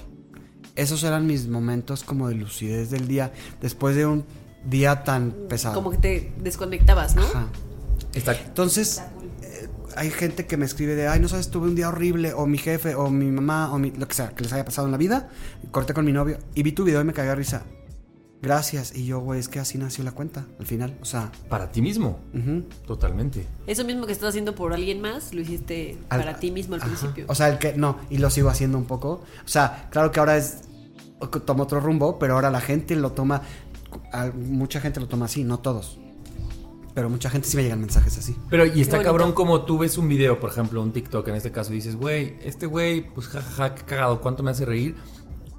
Esos 0.75 1.03
eran 1.05 1.27
mis 1.27 1.49
momentos 1.49 2.05
como 2.05 2.29
de 2.29 2.35
lucidez 2.35 2.91
del 2.91 3.07
día, 3.09 3.33
después 3.61 3.97
de 3.97 4.07
un 4.07 4.25
día 4.65 5.05
tan 5.05 5.33
pesado. 5.49 5.75
Como 5.75 5.91
que 5.93 5.99
te 5.99 6.33
desconectabas, 6.41 7.15
¿no? 7.17 7.23
Ajá. 7.23 7.47
Está- 8.15 8.33
Entonces, 8.41 9.03
eh, 9.43 9.69
hay 9.97 10.11
gente 10.11 10.47
que 10.47 10.57
me 10.57 10.65
escribe 10.65 10.95
de, 10.95 11.09
ay, 11.09 11.21
no 11.21 11.29
sabes, 11.29 11.51
tuve 11.51 11.69
un 11.69 11.75
día 11.75 11.89
horrible, 11.89 12.33
o 12.33 12.47
mi 12.47 12.59
jefe, 12.59 12.95
o 12.95 13.11
mi 13.11 13.27
mamá, 13.27 13.73
o 13.73 13.79
mi, 13.79 13.91
lo 13.91 14.07
que 14.09 14.15
sea, 14.15 14.31
que 14.31 14.43
les 14.45 14.53
haya 14.53 14.65
pasado 14.65 14.87
en 14.87 14.93
la 14.93 14.99
vida. 14.99 15.29
Corté 15.71 15.95
con 15.95 16.05
mi 16.05 16.13
novio 16.13 16.39
y 16.55 16.63
vi 16.63 16.73
tu 16.73 16.85
video 16.85 17.01
y 17.01 17.05
me 17.05 17.13
cagué 17.13 17.29
de 17.29 17.35
risa. 17.35 17.63
Gracias. 18.41 18.95
Y 18.95 19.05
yo, 19.05 19.19
güey, 19.19 19.41
es 19.41 19.49
que 19.49 19.59
así 19.59 19.79
nació 19.79 20.05
la 20.05 20.13
cuenta, 20.13 20.47
al 20.61 20.67
final. 20.67 20.97
O 21.03 21.05
sea, 21.05 21.33
para 21.49 21.73
ti 21.73 21.83
mismo. 21.83 22.21
ujú. 22.33 22.63
Totalmente. 22.87 23.45
Eso 23.67 23.85
mismo 23.85 24.07
que 24.07 24.13
estás 24.13 24.29
haciendo 24.29 24.55
por 24.55 24.73
alguien 24.73 25.01
más, 25.01 25.35
lo 25.35 25.41
hiciste 25.41 25.99
Al- 26.09 26.21
para 26.21 26.39
ti 26.39 26.53
mismo 26.53 26.75
al 26.77 26.81
Ajá. 26.83 26.89
principio. 26.91 27.25
O 27.29 27.35
sea, 27.35 27.49
el 27.49 27.59
que, 27.59 27.75
no, 27.75 27.99
y 28.11 28.19
lo 28.19 28.31
sigo 28.31 28.49
haciendo 28.49 28.79
un 28.79 28.85
poco. 28.85 29.23
O 29.45 29.49
sea, 29.49 29.89
claro 29.91 30.13
que 30.13 30.21
ahora 30.21 30.37
es, 30.37 30.59
toma 31.47 31.65
otro 31.65 31.81
rumbo, 31.81 32.19
pero 32.21 32.35
ahora 32.35 32.49
la 32.53 32.61
gente 32.61 32.95
lo 32.95 33.11
toma, 33.11 33.43
a- 34.13 34.31
mucha 34.31 34.81
gente 34.81 35.01
lo 35.01 35.09
toma 35.09 35.25
así, 35.27 35.43
no 35.43 35.59
todos. 35.59 35.99
Pero 36.99 37.11
mucha 37.11 37.31
gente 37.31 37.47
sí 37.47 37.57
me 37.57 37.63
llegan 37.63 37.79
mensajes 37.79 38.19
así. 38.19 38.35
Pero, 38.51 38.67
y 38.67 38.81
está 38.81 39.01
cabrón 39.01 39.31
como 39.31 39.63
tú 39.63 39.79
ves 39.79 39.99
un 39.99 40.09
video, 40.09 40.41
por 40.41 40.51
ejemplo, 40.51 40.83
un 40.83 40.91
TikTok 40.91 41.29
en 41.29 41.37
este 41.37 41.53
caso, 41.53 41.71
y 41.73 41.77
dices, 41.77 41.95
güey, 41.95 42.35
este 42.43 42.67
güey, 42.67 43.03
pues 43.03 43.29
jajaja, 43.29 43.77
qué 43.77 43.83
cagado, 43.85 44.21
¿cuánto 44.21 44.43
me 44.43 44.51
hace 44.51 44.65
reír? 44.65 44.97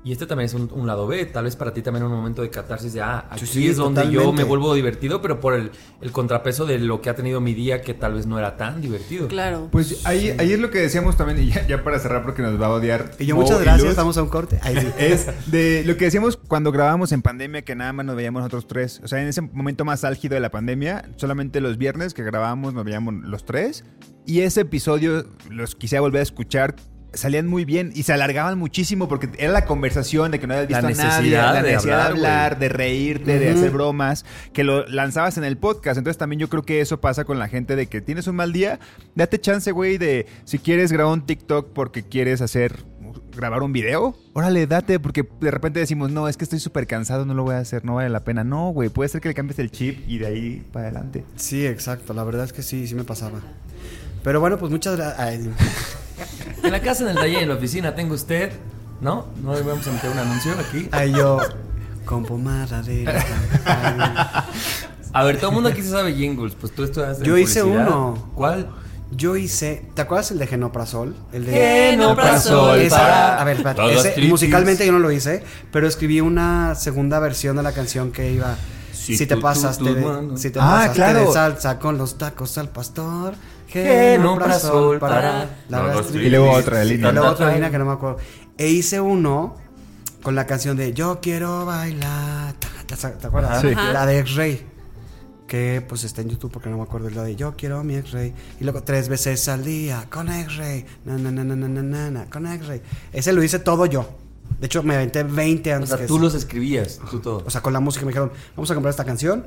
Y 0.03 0.13
este 0.13 0.25
también 0.25 0.45
es 0.45 0.53
un, 0.53 0.69
un 0.73 0.87
lado 0.87 1.07
B, 1.07 1.25
tal 1.25 1.43
vez 1.43 1.55
para 1.57 1.73
ti 1.73 1.81
también 1.81 2.05
un 2.05 2.11
momento 2.11 2.41
de 2.41 2.49
catarsis 2.49 2.93
de, 2.93 3.01
ah, 3.01 3.25
aquí 3.29 3.45
Sí, 3.45 3.63
sí, 3.63 3.67
es 3.67 3.77
donde 3.77 4.09
yo 4.09 4.31
me 4.31 4.43
vuelvo 4.43 4.73
divertido, 4.73 5.21
pero 5.21 5.39
por 5.41 5.53
el, 5.53 5.71
el 6.01 6.11
contrapeso 6.11 6.65
de 6.65 6.79
lo 6.79 7.01
que 7.01 7.09
ha 7.09 7.15
tenido 7.15 7.41
mi 7.41 7.53
día 7.53 7.81
que 7.81 7.93
tal 7.93 8.13
vez 8.13 8.25
no 8.25 8.39
era 8.39 8.55
tan 8.55 8.79
divertido. 8.79 9.27
Claro. 9.27 9.67
Pues 9.71 10.05
ahí, 10.05 10.33
ahí 10.37 10.53
es 10.53 10.59
lo 10.59 10.69
que 10.69 10.79
decíamos 10.79 11.17
también, 11.17 11.43
y 11.43 11.51
ya, 11.51 11.67
ya 11.67 11.83
para 11.83 11.99
cerrar 11.99 12.23
porque 12.23 12.41
nos 12.41 12.59
va 12.61 12.67
a 12.67 12.69
odiar. 12.69 13.11
Y 13.19 13.25
yo, 13.25 13.35
Mo 13.35 13.41
muchas 13.41 13.59
gracias, 13.61 13.87
Luz, 13.87 13.95
vamos 13.95 14.17
a 14.17 14.23
un 14.23 14.29
corte. 14.29 14.59
Ahí 14.61 14.77
sí. 14.77 14.87
Es 14.97 15.27
de 15.51 15.83
lo 15.85 15.97
que 15.97 16.05
decíamos 16.05 16.37
cuando 16.37 16.71
grabábamos 16.71 17.11
en 17.11 17.21
pandemia, 17.21 17.63
que 17.63 17.75
nada 17.75 17.91
más 17.91 18.05
nos 18.05 18.15
veíamos 18.15 18.41
nosotros 18.41 18.67
tres. 18.67 19.01
O 19.03 19.07
sea, 19.07 19.21
en 19.21 19.27
ese 19.27 19.41
momento 19.41 19.85
más 19.85 20.03
álgido 20.03 20.35
de 20.35 20.39
la 20.39 20.51
pandemia, 20.51 21.09
solamente 21.17 21.61
los 21.61 21.77
viernes 21.77 22.13
que 22.13 22.23
grabábamos 22.23 22.73
nos 22.73 22.85
veíamos 22.85 23.13
los 23.15 23.43
tres. 23.45 23.83
Y 24.25 24.41
ese 24.41 24.61
episodio 24.61 25.25
los 25.49 25.75
quise 25.75 25.99
volver 25.99 26.19
a 26.19 26.23
escuchar. 26.23 26.75
Salían 27.13 27.47
muy 27.47 27.65
bien 27.65 27.91
y 27.95 28.03
se 28.03 28.13
alargaban 28.13 28.57
muchísimo 28.57 29.07
porque 29.07 29.29
era 29.37 29.51
la 29.51 29.65
conversación 29.65 30.31
de 30.31 30.39
que 30.39 30.47
no 30.47 30.53
habías 30.53 30.69
La 30.81 30.87
visto 30.87 31.03
a 31.03 31.05
nadie, 31.07 31.31
necesidad 31.31 31.53
la 31.53 31.61
de 31.63 31.71
necesidad 31.71 31.97
de 31.97 32.03
hablar, 32.03 32.31
hablar, 32.31 32.55
güey. 32.55 32.59
de 32.59 32.69
reírte, 32.69 33.39
de 33.39 33.49
hacer 33.49 33.71
bromas, 33.71 34.25
que 34.53 34.63
lo 34.63 34.85
lanzabas 34.87 35.37
en 35.37 35.43
el 35.43 35.57
podcast. 35.57 35.97
Entonces 35.97 36.17
también 36.17 36.39
yo 36.39 36.49
creo 36.49 36.63
que 36.63 36.81
eso 36.81 37.01
pasa 37.01 37.25
con 37.25 37.39
la 37.39 37.47
gente 37.47 37.75
de 37.75 37.87
que 37.87 38.01
tienes 38.01 38.27
un 38.27 38.35
mal 38.35 38.53
día, 38.53 38.79
date 39.15 39.39
chance, 39.39 39.71
güey, 39.71 39.97
de 39.97 40.27
si 40.43 40.59
quieres 40.59 40.91
grabar 40.91 41.13
un 41.13 41.25
TikTok 41.25 41.73
porque 41.73 42.03
quieres 42.03 42.41
hacer 42.41 42.85
grabar 43.35 43.63
un 43.63 43.71
video, 43.71 44.17
órale, 44.33 44.67
date, 44.67 44.99
porque 44.99 45.27
de 45.39 45.51
repente 45.51 45.79
decimos, 45.79 46.11
no, 46.11 46.27
es 46.27 46.37
que 46.37 46.43
estoy 46.43 46.59
súper 46.59 46.87
cansado, 46.87 47.25
no 47.25 47.33
lo 47.33 47.43
voy 47.43 47.55
a 47.55 47.59
hacer, 47.59 47.85
no 47.85 47.95
vale 47.95 48.09
la 48.09 48.23
pena. 48.23 48.43
No, 48.43 48.69
güey, 48.69 48.89
puede 48.89 49.09
ser 49.09 49.21
que 49.21 49.29
le 49.29 49.33
cambies 49.33 49.59
el 49.59 49.71
chip 49.71 50.07
y 50.07 50.17
de 50.17 50.27
ahí 50.27 50.67
para 50.71 50.87
adelante. 50.87 51.23
Sí, 51.35 51.65
exacto. 51.65 52.13
La 52.13 52.23
verdad 52.23 52.45
es 52.45 52.53
que 52.53 52.61
sí, 52.61 52.87
sí 52.87 52.95
me 52.95 53.03
pasaba. 53.03 53.39
Pero 54.23 54.39
bueno, 54.39 54.57
pues 54.57 54.71
muchas 54.71 54.95
gracias. 54.97 55.47
En 56.63 56.71
la 56.71 56.81
casa, 56.81 57.03
en 57.03 57.09
el 57.09 57.15
taller, 57.15 57.43
en 57.43 57.49
la 57.49 57.55
oficina, 57.55 57.95
tengo 57.95 58.13
usted, 58.15 58.51
¿no? 59.01 59.27
No 59.43 59.53
le 59.53 59.61
vamos 59.61 59.87
a 59.87 59.91
meter 59.91 60.09
un 60.11 60.17
anuncio 60.19 60.53
aquí. 60.59 60.87
Ay, 60.91 61.11
yo. 61.13 61.39
Con 62.05 62.25
pomada 62.25 62.81
de. 62.81 63.03
la- 63.03 64.45
A 65.13 65.23
ver, 65.23 65.37
todo 65.37 65.49
el 65.49 65.53
mundo 65.55 65.69
aquí 65.69 65.81
se 65.81 65.89
sabe 65.89 66.13
jingles, 66.13 66.55
pues 66.59 66.73
tú 66.73 66.83
estudias 66.83 67.17
en 67.19 67.23
Yo 67.23 67.37
hice 67.37 67.61
publicidad. 67.61 67.87
uno. 67.87 68.31
¿Cuál? 68.35 68.67
Yo 69.11 69.35
hice. 69.35 69.85
¿Te 69.95 70.03
acuerdas 70.03 70.29
el 70.31 70.37
de 70.37 70.45
Genoprazol? 70.47 71.15
El 71.33 71.45
de. 71.45 71.51
Genoprazol 71.91 72.79
Esa- 72.79 72.97
para 72.97 73.41
a 73.41 73.43
ver, 73.43 73.57
espérate, 73.57 73.93
ese- 73.95 74.21
musicalmente 74.27 74.85
yo 74.85 74.91
no 74.91 74.99
lo 74.99 75.11
hice, 75.11 75.43
pero 75.71 75.87
escribí 75.87 76.21
una 76.21 76.75
segunda 76.75 77.19
versión 77.19 77.55
de 77.57 77.63
la 77.63 77.71
canción 77.71 78.11
que 78.11 78.31
iba. 78.31 78.55
Si 78.93 79.17
Si, 79.17 79.25
te 79.25 79.35
tú- 79.35 79.41
pasas, 79.41 79.79
tú- 79.79 79.85
te 79.85 79.95
tú, 80.01 80.31
de- 80.31 80.37
si 80.37 80.51
te 80.51 80.59
Ah, 80.59 80.63
pasaste 80.69 80.95
claro. 80.95 81.19
de 81.27 81.33
salsa 81.33 81.79
con 81.79 81.97
los 81.97 82.17
tacos 82.19 82.57
al 82.59 82.69
pastor. 82.69 83.33
Genoprazol 83.69 84.99
para 84.99 85.21
la 85.21 85.47
la 85.69 85.81
gastritis. 85.93 86.27
Y 86.27 86.29
luego 86.29 86.51
otra 86.51 86.79
de 86.79 86.85
Y 86.85 86.89
línea. 86.89 87.11
luego 87.11 87.29
otra 87.29 87.53
línea 87.53 87.69
que 87.69 87.77
no 87.77 87.85
me 87.85 87.91
acuerdo. 87.93 88.17
E 88.57 88.67
hice 88.67 88.99
uno 88.99 89.55
con 90.21 90.35
la 90.35 90.45
canción 90.45 90.75
de 90.77 90.93
Yo 90.93 91.19
quiero 91.21 91.65
bailar. 91.65 92.55
¿Te, 92.55 93.27
acuerdas? 93.27 93.61
Sí. 93.61 93.69
La 93.75 94.05
de 94.05 94.19
X-Ray. 94.19 94.65
Que 95.47 95.83
pues 95.87 96.03
está 96.03 96.21
en 96.21 96.29
YouTube 96.29 96.51
porque 96.51 96.69
no 96.69 96.77
me 96.77 96.83
acuerdo. 96.83 97.09
La 97.09 97.23
de 97.23 97.35
Yo 97.35 97.55
quiero 97.55 97.83
mi 97.83 97.95
X-Ray. 97.95 98.33
Y 98.59 98.63
luego 98.63 98.83
tres 98.83 99.09
veces 99.09 99.47
al 99.47 99.63
día 99.63 100.05
con 100.09 100.29
X-Ray. 100.29 100.85
Na, 101.05 101.17
na, 101.17 101.31
na, 101.31 101.43
na, 101.43 101.55
na, 101.55 101.67
na, 101.67 101.81
na, 101.83 102.11
na, 102.11 102.25
con 102.29 102.45
X-Ray. 102.47 102.81
Ese 103.13 103.33
lo 103.33 103.43
hice 103.43 103.59
todo 103.59 103.85
yo. 103.85 104.09
De 104.59 104.65
hecho, 104.65 104.83
me 104.83 104.95
aventé 104.95 105.23
20 105.23 105.71
O 105.71 105.75
antes 105.75 105.89
sea, 105.89 105.99
que 105.99 106.05
tú 106.05 106.15
eso. 106.15 106.23
los 106.23 106.33
escribías, 106.33 106.99
tú 107.09 107.19
todo. 107.19 107.43
O 107.45 107.49
sea, 107.49 107.61
con 107.61 107.71
la 107.71 107.79
música 107.79 108.03
me 108.05 108.09
dijeron, 108.11 108.31
vamos 108.55 108.69
a 108.69 108.73
comprar 108.73 108.89
esta 108.89 109.05
canción. 109.05 109.45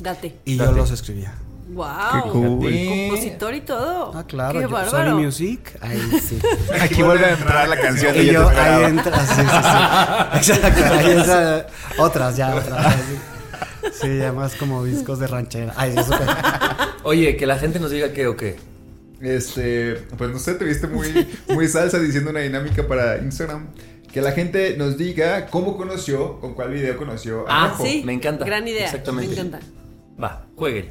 Date. 0.00 0.38
Y 0.44 0.56
Date. 0.56 0.70
yo 0.70 0.76
los 0.76 0.90
escribía. 0.90 1.34
Wow. 1.72 2.30
Cool. 2.32 2.88
Compositor 2.88 3.54
y 3.54 3.60
todo. 3.62 4.12
Ah, 4.14 4.24
claro. 4.26 4.58
Qué 4.58 4.62
yo- 4.66 4.68
bárbaro. 4.70 5.10
Sony 5.12 5.20
Music. 5.22 5.78
Ahí 5.80 5.98
sí. 6.20 6.38
Aquí 6.80 7.02
vuelve 7.02 7.24
a 7.26 7.30
entrar 7.32 7.68
la 7.68 7.80
canción 7.80 8.14
Y 8.16 8.26
yo, 8.26 8.48
ahí 8.48 8.84
entra, 8.84 9.26
sí, 9.26 9.34
sí, 9.34 9.42
sí. 9.42 10.52
Exacto, 10.52 10.94
ahí 10.94 11.10
entra 11.12 11.66
otras 11.98 12.36
ya, 12.36 12.54
otras. 12.54 12.94
Sí, 14.00 14.18
ya 14.18 14.32
más 14.32 14.54
como 14.54 14.84
discos 14.84 15.18
de 15.18 15.26
ranchera. 15.26 15.72
Ay, 15.76 15.94
eso 15.96 16.10
que- 16.10 16.24
Oye, 17.04 17.36
que 17.36 17.46
la 17.46 17.58
gente 17.58 17.80
nos 17.80 17.90
diga 17.90 18.12
qué 18.12 18.26
o 18.26 18.36
qué. 18.36 18.56
Este, 19.20 19.94
pues 20.18 20.30
no 20.30 20.38
sé, 20.38 20.54
te 20.54 20.64
viste 20.64 20.86
muy, 20.88 21.26
muy 21.48 21.68
salsa 21.68 21.98
diciendo 21.98 22.30
una 22.30 22.40
dinámica 22.40 22.86
para 22.86 23.18
Instagram. 23.18 23.68
Que 24.12 24.20
la 24.20 24.32
gente 24.32 24.76
nos 24.76 24.98
diga 24.98 25.46
cómo 25.46 25.76
conoció, 25.78 26.38
con 26.38 26.52
cuál 26.54 26.70
video 26.70 26.96
conoció. 26.98 27.48
a 27.48 27.64
Ah. 27.66 27.74
Sí. 27.82 28.02
Me 28.04 28.12
encanta. 28.12 28.44
Gran 28.44 28.68
idea. 28.68 28.84
Exactamente. 28.84 29.34
Me 29.34 29.40
encanta. 29.40 29.60
Va, 30.22 30.44
jueguen. 30.54 30.90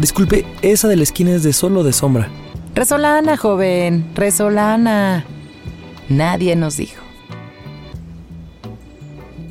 Disculpe, 0.00 0.44
esa 0.62 0.88
de 0.88 0.96
la 0.96 1.02
esquina 1.02 1.32
es 1.32 1.42
de 1.42 1.52
sol 1.52 1.76
o 1.76 1.82
de 1.84 1.92
sombra. 1.92 2.28
Resolana, 2.74 3.36
joven, 3.36 4.10
resolana. 4.14 5.24
Nadie 6.08 6.54
nos 6.56 6.76
dijo. 6.76 7.02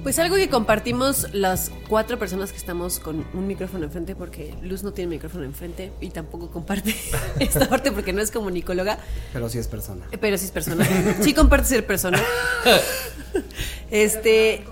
Pues 0.03 0.19
algo 0.19 0.35
que 0.35 0.49
compartimos 0.49 1.33
las 1.33 1.71
cuatro 1.89 2.19
personas 2.19 2.51
que 2.51 2.57
estamos 2.59 2.99
con 2.99 3.25
un 3.33 3.47
micrófono 3.47 3.85
enfrente, 3.85 4.15
porque 4.15 4.53
Luz 4.61 4.83
no 4.83 4.93
tiene 4.93 5.09
micrófono 5.09 5.45
enfrente 5.45 5.91
y 5.99 6.11
tampoco 6.11 6.51
comparte 6.51 6.95
esta 7.39 7.67
parte 7.67 7.91
porque 7.91 8.13
no 8.13 8.21
es 8.21 8.29
comunicóloga, 8.29 8.99
Pero 9.33 9.49
sí 9.49 9.57
es 9.57 9.67
persona. 9.67 10.05
pero 10.21 10.37
sí 10.37 10.45
es 10.45 10.51
persona. 10.51 10.87
Sí 11.21 11.33
comparte 11.33 11.67
ser 11.69 11.87
persona. 11.87 12.19
Este. 13.91 14.63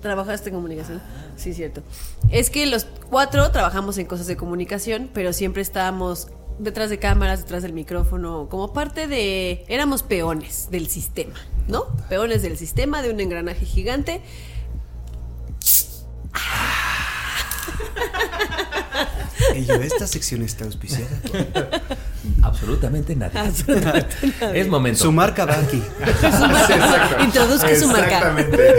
¿Trabajaste 0.00 0.50
en 0.50 0.54
comunicación? 0.56 1.00
Sí, 1.36 1.54
cierto. 1.54 1.82
Es 2.30 2.50
que 2.50 2.66
los 2.66 2.86
cuatro 3.10 3.50
trabajamos 3.50 3.98
en 3.98 4.06
cosas 4.06 4.26
de 4.26 4.36
comunicación, 4.36 5.10
pero 5.12 5.32
siempre 5.32 5.62
estábamos 5.62 6.28
detrás 6.58 6.90
de 6.90 6.98
cámaras, 6.98 7.40
detrás 7.40 7.62
del 7.62 7.72
micrófono, 7.72 8.48
como 8.48 8.72
parte 8.72 9.06
de... 9.06 9.64
Éramos 9.68 10.02
peones 10.02 10.70
del 10.70 10.88
sistema, 10.88 11.34
¿no? 11.68 11.86
Peones 12.08 12.42
del 12.42 12.56
sistema, 12.56 13.02
de 13.02 13.10
un 13.10 13.20
engranaje 13.20 13.66
gigante. 13.66 14.20
Y 19.54 19.64
yo, 19.64 19.74
esta 19.74 20.06
sección 20.06 20.42
está 20.42 20.64
auspiciada. 20.64 21.08
Absolutamente 22.42 23.14
nadie. 23.16 23.40
Es 24.52 24.68
momento. 24.68 25.04
Su 25.04 25.12
marca 25.12 25.44
va 25.44 25.54
aquí. 25.58 25.82
Introduzca 27.22 27.74
su 27.76 27.88
marca. 27.88 28.04
Exactamente. 28.18 28.76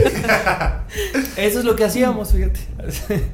Eso 1.48 1.60
es 1.60 1.66
lo 1.66 1.76
que 1.76 1.86
hacíamos, 1.86 2.32
fíjate. 2.32 2.60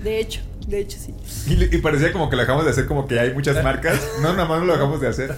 De 0.04 0.20
hecho, 0.20 0.42
de 0.68 0.80
hecho 0.80 0.98
sí. 1.00 1.14
Y, 1.48 1.76
y 1.76 1.80
parecía 1.80 2.12
como 2.12 2.30
que 2.30 2.36
lo 2.36 2.42
dejamos 2.42 2.66
de 2.66 2.72
hacer 2.72 2.88
como 2.88 3.08
que 3.08 3.20
hay 3.20 3.34
muchas 3.34 3.64
marcas. 3.64 4.00
No, 4.22 4.34
nada 4.34 4.46
más 4.46 4.62
lo 4.62 4.74
dejamos 4.74 5.02
de 5.02 5.08
hacer. 5.08 5.36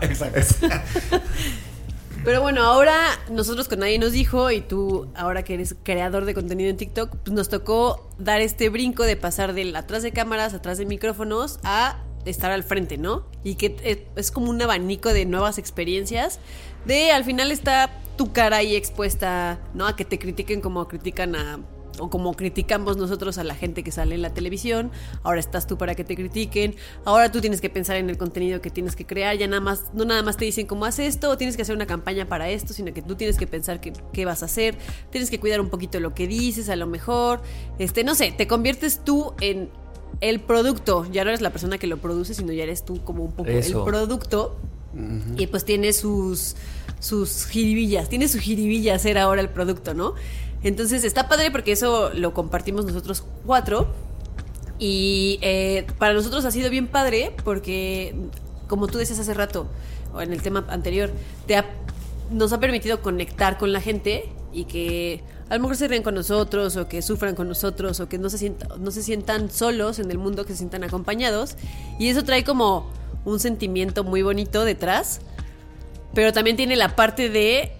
Exacto. 0.00 0.66
Pero 2.24 2.42
bueno, 2.42 2.62
ahora 2.62 2.94
nosotros 3.30 3.68
con 3.68 3.78
nadie 3.78 3.98
nos 3.98 4.12
dijo 4.12 4.50
y 4.50 4.60
tú 4.60 5.08
ahora 5.14 5.44
que 5.44 5.54
eres 5.54 5.76
creador 5.82 6.24
de 6.24 6.34
contenido 6.34 6.68
en 6.68 6.76
TikTok, 6.76 7.16
pues 7.24 7.34
nos 7.34 7.48
tocó 7.48 8.10
dar 8.18 8.40
este 8.40 8.68
brinco 8.68 9.04
de 9.04 9.16
pasar 9.16 9.54
del 9.54 9.74
atrás 9.74 10.02
de 10.02 10.12
cámaras, 10.12 10.52
atrás 10.52 10.78
de 10.78 10.84
micrófonos 10.84 11.58
a 11.62 12.02
estar 12.24 12.50
al 12.50 12.62
frente, 12.64 12.98
¿no? 12.98 13.26
Y 13.44 13.54
que 13.54 13.76
es- 13.82 13.98
es 14.16 14.30
como 14.30 14.50
un 14.50 14.60
abanico 14.60 15.12
de 15.12 15.24
nuevas 15.24 15.58
experiencias, 15.58 16.40
de 16.84 17.12
al 17.12 17.24
final 17.24 17.50
está 17.50 17.90
tu 18.16 18.32
cara 18.32 18.58
ahí 18.58 18.74
expuesta, 18.76 19.58
¿no? 19.74 19.86
A 19.86 19.96
que 19.96 20.04
te 20.04 20.18
critiquen 20.18 20.60
como 20.60 20.86
critican 20.88 21.36
a 21.36 21.60
o 22.00 22.10
como 22.10 22.32
criticamos 22.34 22.96
nosotros 22.96 23.38
a 23.38 23.44
la 23.44 23.56
gente 23.56 23.82
que 23.82 23.90
sale 23.90 24.14
en 24.14 24.22
la 24.22 24.32
televisión, 24.32 24.92
ahora 25.24 25.40
estás 25.40 25.66
tú 25.66 25.76
para 25.76 25.96
que 25.96 26.04
te 26.04 26.14
critiquen, 26.14 26.76
ahora 27.04 27.32
tú 27.32 27.40
tienes 27.40 27.60
que 27.60 27.70
pensar 27.70 27.96
en 27.96 28.08
el 28.08 28.16
contenido 28.16 28.60
que 28.60 28.70
tienes 28.70 28.94
que 28.94 29.04
crear, 29.04 29.36
ya 29.36 29.48
nada 29.48 29.60
más, 29.60 29.86
no 29.94 30.04
nada 30.04 30.22
más 30.22 30.36
te 30.36 30.44
dicen 30.44 30.68
cómo 30.68 30.84
haz 30.84 31.00
esto, 31.00 31.28
o 31.30 31.36
tienes 31.36 31.56
que 31.56 31.62
hacer 31.62 31.74
una 31.74 31.86
campaña 31.86 32.28
para 32.28 32.50
esto, 32.50 32.72
sino 32.72 32.94
que 32.94 33.02
tú 33.02 33.16
tienes 33.16 33.36
que 33.36 33.48
pensar 33.48 33.80
qué, 33.80 33.92
qué 34.12 34.24
vas 34.24 34.42
a 34.42 34.46
hacer, 34.46 34.76
tienes 35.10 35.28
que 35.28 35.40
cuidar 35.40 35.60
un 35.60 35.70
poquito 35.70 35.98
lo 35.98 36.14
que 36.14 36.28
dices, 36.28 36.68
a 36.68 36.76
lo 36.76 36.86
mejor, 36.86 37.40
este, 37.80 38.04
no 38.04 38.14
sé, 38.14 38.30
te 38.30 38.46
conviertes 38.46 39.02
tú 39.04 39.34
en 39.40 39.68
el 40.20 40.40
producto, 40.40 41.06
ya 41.10 41.24
no 41.24 41.30
eres 41.30 41.40
la 41.40 41.50
persona 41.50 41.78
que 41.78 41.86
lo 41.86 41.98
produce, 41.98 42.34
sino 42.34 42.52
ya 42.52 42.62
eres 42.64 42.84
tú 42.84 43.02
como 43.04 43.24
un 43.24 43.32
poco 43.32 43.50
Eso. 43.50 43.78
el 43.78 43.84
producto, 43.84 44.56
y 45.36 45.46
pues 45.46 45.64
tiene 45.64 45.92
sus 45.92 46.56
sus 47.00 47.44
jiribillas, 47.46 48.08
tiene 48.08 48.26
su 48.26 48.38
jiribilla 48.38 48.98
ser 48.98 49.18
ahora 49.18 49.40
el 49.40 49.48
producto, 49.50 49.94
¿no? 49.94 50.14
Entonces 50.64 51.04
está 51.04 51.28
padre 51.28 51.50
porque 51.52 51.70
eso 51.70 52.10
lo 52.14 52.34
compartimos 52.34 52.84
nosotros 52.84 53.24
cuatro, 53.46 53.86
Y 54.80 55.38
eh, 55.42 55.86
para 55.98 56.14
nosotros 56.14 56.44
ha 56.44 56.50
sido 56.52 56.70
bien 56.70 56.86
padre 56.86 57.34
porque, 57.44 58.14
como 58.68 58.86
tú 58.86 58.98
decías 58.98 59.18
hace 59.18 59.34
rato, 59.34 59.66
o 60.14 60.20
en 60.20 60.32
el 60.32 60.40
tema 60.40 60.64
anterior, 60.68 61.10
te 61.46 61.56
ha- 61.56 61.66
nos 62.30 62.52
ha 62.52 62.60
permitido 62.60 63.02
conectar 63.02 63.58
con 63.58 63.72
la 63.72 63.80
gente 63.80 64.28
y 64.52 64.64
que 64.64 65.20
a 65.48 65.54
lo 65.56 65.60
mejor 65.60 65.76
se 65.76 65.88
ríen 65.88 66.02
con 66.02 66.14
nosotros 66.14 66.76
o 66.76 66.88
que 66.88 67.00
sufran 67.02 67.34
con 67.34 67.48
nosotros 67.48 68.00
o 68.00 68.08
que 68.08 68.18
no 68.18 68.28
se, 68.30 68.38
sienta- 68.38 68.76
no 68.78 68.90
se 68.90 69.02
sientan 69.02 69.50
solos 69.50 69.98
en 69.98 70.10
el 70.10 70.18
mundo, 70.18 70.44
que 70.44 70.52
se 70.52 70.58
sientan 70.58 70.84
acompañados. 70.84 71.56
Y 71.98 72.08
eso 72.08 72.22
trae 72.24 72.44
como 72.44 72.90
un 73.24 73.40
sentimiento 73.40 74.04
muy 74.04 74.22
bonito 74.22 74.64
detrás, 74.64 75.20
pero 76.14 76.32
también 76.32 76.56
tiene 76.56 76.76
la 76.76 76.96
parte 76.96 77.28
de 77.30 77.72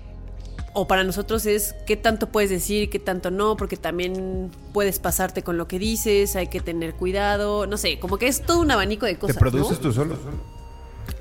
o 0.74 0.86
para 0.86 1.02
nosotros 1.02 1.44
es 1.46 1.74
qué 1.86 1.96
tanto 1.96 2.28
puedes 2.28 2.50
decir, 2.50 2.88
qué 2.90 2.98
tanto 2.98 3.30
no, 3.30 3.56
porque 3.56 3.76
también 3.76 4.50
puedes 4.72 4.98
pasarte 5.00 5.42
con 5.42 5.56
lo 5.56 5.66
que 5.66 5.78
dices, 5.78 6.36
hay 6.36 6.46
que 6.48 6.60
tener 6.60 6.94
cuidado, 6.94 7.66
no 7.66 7.76
sé, 7.76 7.98
como 7.98 8.16
que 8.18 8.28
es 8.28 8.42
todo 8.42 8.60
un 8.60 8.70
abanico 8.70 9.06
de 9.06 9.14
Te 9.14 9.18
cosas. 9.18 9.36
produces 9.38 9.78
¿no? 9.78 9.82
tú 9.82 9.92
solo. 9.92 10.16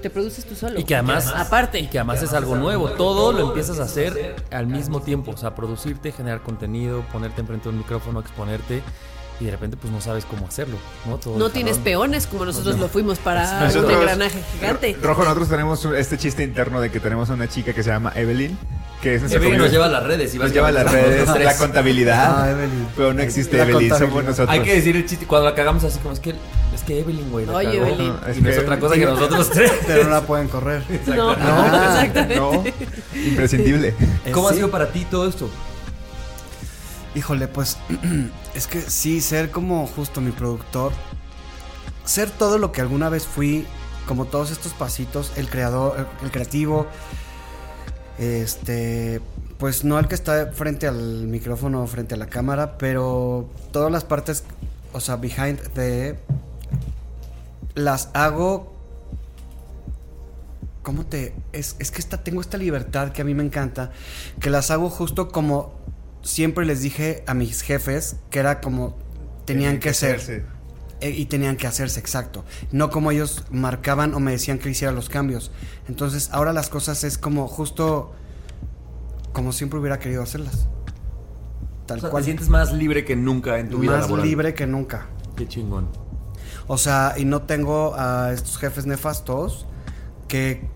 Te 0.01 0.09
produces 0.09 0.45
tú 0.45 0.55
solo. 0.55 0.79
Y 0.79 0.83
que 0.83 0.95
además, 0.95 1.27
aparte, 1.35 1.79
y 1.79 1.87
que 1.87 1.97
además 1.99 2.21
es 2.21 2.33
algo 2.33 2.55
nuevo. 2.55 2.89
Todo 2.91 3.31
lo 3.33 3.47
empiezas 3.47 3.79
a 3.79 3.83
hacer 3.83 4.35
al 4.51 4.67
mismo 4.67 5.01
tiempo. 5.01 5.31
O 5.31 5.37
sea, 5.37 5.55
producirte, 5.55 6.11
generar 6.11 6.41
contenido, 6.41 7.01
ponerte 7.11 7.41
enfrente 7.41 7.63
de 7.65 7.69
un 7.69 7.77
micrófono, 7.79 8.19
exponerte. 8.19 8.81
Y 9.39 9.45
de 9.45 9.51
repente, 9.51 9.77
pues 9.77 9.93
no 9.93 10.01
sabes 10.01 10.25
cómo 10.25 10.47
hacerlo. 10.47 10.77
No, 11.05 11.17
Todo 11.17 11.37
no 11.37 11.49
tienes 11.49 11.77
peones 11.77 12.25
como 12.25 12.43
nosotros 12.45 12.79
lo 12.79 12.87
fuimos 12.87 13.19
para 13.19 13.65
Nosotros- 13.65 13.91
un 13.93 13.99
engranaje 13.99 14.41
gigante. 14.53 14.97
Rojo, 15.01 15.23
nosotros 15.23 15.49
tenemos 15.49 15.85
este 15.85 16.17
chiste 16.17 16.43
interno 16.43 16.81
de 16.81 16.89
que 16.91 16.99
tenemos 16.99 17.29
a 17.29 17.33
una 17.35 17.47
chica 17.47 17.71
que 17.73 17.83
se 17.83 17.91
llama 17.91 18.11
Evelyn, 18.15 18.57
que 19.01 19.15
es 19.15 19.31
Evelyn 19.31 19.57
nos 19.59 19.71
lleva 19.71 19.85
a 19.85 19.89
las 19.89 20.03
redes. 20.03 20.33
y 20.33 20.39
nos 20.39 20.51
lleva 20.51 20.69
a 20.69 20.71
las 20.71 20.91
redes, 20.91 21.27
la 21.27 21.55
contabilidad. 21.57 22.35
Ah, 22.43 22.49
Evelyn. 22.51 22.87
Pero 22.95 23.13
no 23.13 23.21
existe 23.21 23.57
La 23.57 23.63
Evelyn, 23.63 23.95
somos 23.95 24.23
nosotros. 24.23 24.49
Hay 24.49 24.61
que 24.61 24.73
decir 24.75 24.95
el 24.95 25.05
chiste. 25.05 25.25
Cuando 25.27 25.49
la 25.49 25.55
cagamos 25.55 25.83
así 25.83 25.99
como 25.99 26.13
es 26.13 26.19
que, 26.19 26.31
es 26.73 26.81
que 26.85 26.99
Evelyn, 26.99 27.29
güey. 27.29 27.45
la 27.45 27.53
Oye, 27.53 27.77
cagó. 27.77 27.85
Evelyn. 27.87 28.07
No, 28.07 28.27
es 28.27 28.37
y 28.37 28.41
no 28.41 28.49
es 28.49 28.55
que 28.55 28.61
otra 28.61 28.79
cosa 28.79 28.95
que 28.95 29.05
nosotros 29.05 29.49
tres. 29.51 29.71
Pero 29.87 30.03
no 30.05 30.09
la 30.09 30.21
pueden 30.21 30.47
correr. 30.47 30.83
No, 31.07 31.29
Ah, 31.39 31.99
exactamente. 32.05 32.35
no, 32.35 32.63
imprescindible. 33.15 33.93
¿Cómo 34.33 34.49
ha 34.49 34.53
sido 34.53 34.71
para 34.71 34.91
ti 34.91 35.05
todo 35.09 35.27
esto? 35.27 35.49
Híjole, 37.15 37.47
pues 37.47 37.77
es 38.55 38.67
que 38.67 38.81
sí, 38.81 39.21
ser 39.21 39.49
como 39.51 39.87
justo 39.87 40.21
mi 40.21 40.31
productor, 40.31 40.91
ser 42.05 42.29
todo 42.29 42.57
lo 42.57 42.71
que 42.71 42.81
alguna 42.81 43.09
vez 43.09 43.25
fui, 43.25 43.65
como 44.07 44.25
todos 44.25 44.51
estos 44.51 44.73
pasitos, 44.73 45.31
el 45.35 45.49
creador, 45.49 45.95
el, 45.97 46.25
el 46.25 46.31
creativo, 46.31 46.87
este, 48.17 49.21
pues 49.57 49.83
no 49.83 49.99
el 49.99 50.07
que 50.07 50.15
está 50.15 50.51
frente 50.53 50.87
al 50.87 51.27
micrófono, 51.27 51.85
frente 51.87 52.15
a 52.15 52.17
la 52.17 52.27
cámara, 52.27 52.77
pero 52.77 53.49
todas 53.71 53.91
las 53.91 54.03
partes, 54.03 54.43
o 54.93 54.99
sea, 54.99 55.15
behind 55.17 55.59
the, 55.73 56.17
las 57.75 58.09
hago 58.13 58.77
¿Cómo 60.87 61.05
te.? 61.05 61.33
Es, 61.51 61.75
es 61.79 61.91
que 61.91 61.99
esta, 61.99 62.23
tengo 62.23 62.39
esta 62.39 62.57
libertad 62.57 63.11
que 63.11 63.21
a 63.21 63.25
mí 63.25 63.33
me 63.33 63.43
encanta, 63.43 63.91
que 64.39 64.49
las 64.49 64.71
hago 64.71 64.89
justo 64.89 65.27
como 65.27 65.73
siempre 66.23 66.65
les 66.65 66.81
dije 66.81 67.25
a 67.27 67.33
mis 67.33 67.61
jefes, 67.61 68.15
que 68.29 68.39
era 68.39 68.61
como 68.61 68.95
tenían 69.43 69.79
que 69.79 69.93
ser. 69.93 70.15
hacerse. 70.15 70.37
Eh, 70.37 70.45
y 71.01 71.25
tenían 71.25 71.57
que 71.57 71.67
hacerse, 71.67 71.99
exacto. 71.99 72.43
No 72.71 72.89
como 72.89 73.11
ellos 73.11 73.43
marcaban 73.51 74.13
o 74.13 74.19
me 74.19 74.31
decían 74.31 74.57
que 74.59 74.69
hiciera 74.69 74.91
los 74.93 75.09
cambios. 75.09 75.51
Entonces, 75.87 76.29
ahora 76.31 76.53
las 76.53 76.69
cosas 76.69 77.03
es 77.03 77.17
como 77.17 77.47
justo 77.47 78.13
como 79.33 79.51
siempre 79.51 79.79
hubiera 79.79 79.99
querido 79.99 80.23
hacerlas. 80.23 80.67
Tal 81.85 81.99
O 81.99 82.01
sea, 82.01 82.09
cual. 82.09 82.23
te 82.23 82.25
sientes 82.25 82.49
más 82.49 82.73
libre 82.73 83.05
que 83.05 83.15
nunca 83.15 83.59
en 83.59 83.69
tu 83.69 83.77
vida 83.79 83.97
más 83.97 84.09
libre 84.09 84.53
que 84.55 84.65
nunca. 84.65 85.05
Qué 85.35 85.47
chingón. 85.47 85.87
O 86.65 86.77
sea, 86.77 87.13
y 87.17 87.25
no 87.25 87.43
tengo 87.43 87.93
a 87.95 88.33
estos 88.33 88.57
jefes 88.57 88.87
nefastos 88.87 89.67
que, 90.27 90.67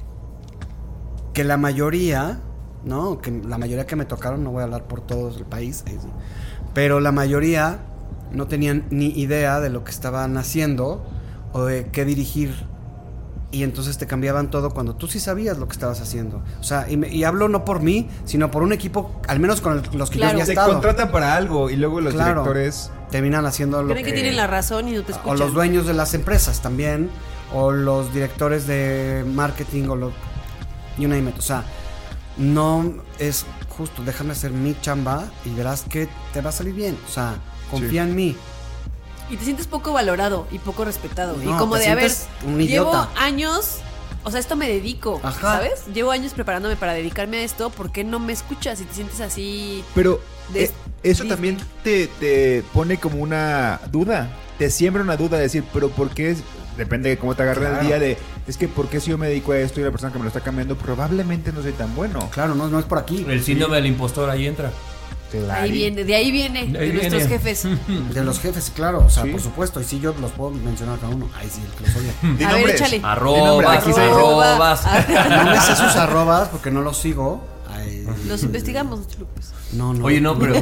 que 1.34 1.44
la 1.44 1.58
mayoría, 1.58 2.40
¿no? 2.86 3.20
Que 3.20 3.32
la 3.32 3.58
mayoría 3.58 3.86
que 3.88 3.96
me 3.96 4.06
tocaron, 4.06 4.44
no 4.44 4.52
voy 4.52 4.62
a 4.62 4.66
hablar 4.66 4.88
por 4.88 5.02
todo 5.02 5.36
el 5.36 5.46
país, 5.46 5.84
eh, 5.88 5.98
pero 6.74 7.00
la 7.00 7.12
mayoría 7.12 7.80
no 8.34 8.48
tenían 8.48 8.86
ni 8.90 9.08
idea 9.08 9.60
de 9.60 9.70
lo 9.70 9.84
que 9.84 9.92
estaban 9.92 10.38
haciendo 10.38 11.04
o 11.54 11.66
de 11.66 11.88
qué 11.92 12.06
dirigir. 12.06 12.54
Y 13.54 13.64
entonces 13.64 13.98
te 13.98 14.08
cambiaban 14.08 14.50
todo 14.50 14.70
cuando 14.70 14.96
tú 14.96 15.08
sí 15.08 15.20
sabías 15.20 15.58
lo 15.58 15.68
que 15.68 15.74
estabas 15.74 16.00
haciendo. 16.00 16.42
O 16.62 16.64
sea, 16.64 16.90
y, 16.90 16.96
me- 16.96 17.10
y 17.10 17.26
hablo 17.26 17.50
no 17.50 17.66
por 17.66 17.82
mí, 17.82 18.08
sino 18.24 18.50
por 18.50 18.64
un 18.64 18.72
equipo, 18.72 19.20
al 19.28 19.42
menos 19.42 19.60
con 19.60 19.74
el- 19.74 19.98
los 19.98 20.10
que 20.10 20.18
Claro. 20.20 20.32
yo 20.32 20.36
había 20.38 20.46
Te 20.46 20.52
estado. 20.54 20.72
contratan 20.72 21.12
para 21.12 21.36
algo 21.36 21.70
y 21.70 21.76
luego 21.76 22.00
los 22.00 22.14
Claro. 22.14 22.44
directores. 22.44 22.92
Terminan 23.10 23.46
haciendo 23.46 23.84
lo 23.84 23.90
Creen 23.90 24.06
que 24.06 24.14
tienen 24.14 24.38
la 24.38 24.48
razón 24.48 24.88
y 24.88 24.94
no 24.94 25.04
te 25.04 25.12
o 25.12 25.16
escuchan. 25.16 25.40
los 25.40 25.54
dueños 25.54 25.86
de 25.86 25.94
las 25.94 26.14
empresas 26.14 26.62
también, 26.62 27.10
o 27.54 27.72
los 27.74 28.14
directores 28.14 28.68
de 28.68 29.26
marketing, 29.28 29.90
o 29.90 29.96
lo. 29.98 30.12
You 30.98 31.10
name 31.10 31.30
it. 31.32 31.38
O 31.38 31.42
sea, 31.42 31.66
no 32.38 32.86
es 33.20 33.46
justo, 33.68 34.02
déjame 34.04 34.32
hacer 34.32 34.52
mi 34.52 34.76
chamba 34.80 35.26
y 35.44 35.50
verás 35.54 35.84
que 35.90 36.08
te 36.32 36.40
va 36.42 36.52
a 36.52 36.54
salir 36.54 36.74
bien. 36.74 36.98
O 37.06 37.12
sea, 37.12 37.36
confía 37.72 38.04
en 38.04 38.16
mí. 38.16 38.36
Y 39.30 39.38
te 39.38 39.46
sientes 39.46 39.66
poco 39.68 39.94
valorado 39.94 40.46
y 40.52 40.60
poco 40.60 40.84
respetado. 40.86 41.42
y 41.42 41.46
como 41.58 41.76
te 41.78 41.84
de, 41.84 41.88
a 41.90 41.96
ver, 41.96 42.12
un 42.46 42.58
llevo 42.60 43.08
años, 43.18 43.78
o 44.24 44.30
sea, 44.32 44.40
esto 44.42 44.56
me 44.58 44.68
dedico, 44.68 45.22
Ajá. 45.24 45.54
¿sabes? 45.54 45.86
Llevo 45.94 46.12
años 46.12 46.34
preparándome 46.34 46.76
para 46.76 46.94
dedicarme 46.94 47.38
a 47.38 47.44
esto, 47.44 47.70
¿por 47.70 47.92
qué 47.92 48.04
no 48.04 48.20
me 48.20 48.34
escuchas 48.34 48.82
y 48.82 48.84
te 48.84 48.94
sientes 48.94 49.22
así? 49.22 49.84
Pero 49.96 50.20
De- 50.54 50.66
eh, 50.66 50.72
eso 51.04 51.24
también 51.26 51.58
te, 51.84 52.08
te 52.20 52.64
pone 52.74 52.98
como 52.98 53.18
una 53.24 53.80
duda. 53.92 54.30
Te 54.60 54.70
siembra 54.70 55.02
una 55.02 55.16
duda 55.18 55.38
de 55.38 55.44
decir, 55.44 55.64
pero 55.74 55.90
¿por 55.90 56.10
qué? 56.10 56.32
es- 56.32 56.44
Depende 56.78 57.10
de 57.10 57.18
cómo 57.18 57.36
te 57.36 57.44
agarre 57.44 57.68
el 57.80 57.86
día 57.86 58.00
de, 58.00 58.18
es 58.48 58.56
que 58.58 58.68
¿por 58.70 58.88
qué 58.88 59.02
si 59.02 59.10
yo 59.12 59.18
me 59.18 59.28
dedico 59.28 59.52
a 59.52 59.58
esto 59.60 59.82
y 59.82 59.84
la 59.84 59.92
persona 59.92 60.12
que 60.14 60.18
me 60.20 60.24
lo 60.24 60.30
está 60.30 60.40
cambiando 60.40 60.76
probablemente 60.78 61.52
no 61.52 61.62
soy 61.62 61.74
tan 61.74 61.94
bueno? 61.96 62.30
Claro, 62.32 62.56
no, 62.56 62.70
no 62.70 62.80
es 62.80 62.86
por 62.86 62.98
aquí. 62.98 63.26
El 63.28 63.44
síndrome 63.44 63.76
del 63.76 63.88
impostor 63.88 64.30
ahí 64.30 64.48
entra. 64.48 64.72
Ahí 65.52 65.72
viene, 65.72 66.04
de 66.04 66.16
ahí 66.16 66.32
viene, 66.32 66.68
De 66.68 66.80
ahí 66.80 66.88
de 66.92 66.94
nuestros 67.10 67.28
jefes. 67.28 67.68
De 68.14 68.24
los 68.24 68.40
jefes, 68.40 68.72
claro. 68.76 69.06
O 69.06 69.10
sea, 69.10 69.24
Sí. 69.24 69.30
por 69.32 69.42
supuesto. 69.42 69.80
Y 69.82 69.84
sí, 69.84 70.00
yo 70.00 70.14
los 70.20 70.32
puedo 70.32 70.52
mencionar 70.52 70.98
a 70.98 71.02
cada 71.02 71.14
uno. 71.16 71.30
Ay, 71.36 71.48
sí, 71.50 71.62
el 71.66 71.72
que 71.78 71.84
los 71.88 71.96
odia. 71.96 72.14
Di 72.38 72.44
a 72.44 72.48
ver, 72.48 72.58
nombres. 72.58 72.82
échale. 72.82 73.02
Arrobas, 73.04 73.78
aquí 73.78 73.94
se- 73.94 74.02
arrobas. 74.02 74.84
No 75.30 75.46
me 75.52 75.60
sé 75.62 75.76
sus 75.76 75.96
arrobas 75.96 76.50
porque 76.50 76.72
no 76.72 76.82
los 76.82 76.98
sigo. 76.98 77.42
Ay, 77.74 78.06
Los 78.28 78.44
investigamos, 78.44 79.00
no 79.74 79.94
no, 79.94 80.00
no. 80.00 80.06
Oye, 80.06 80.20
no, 80.20 80.38
pero, 80.38 80.56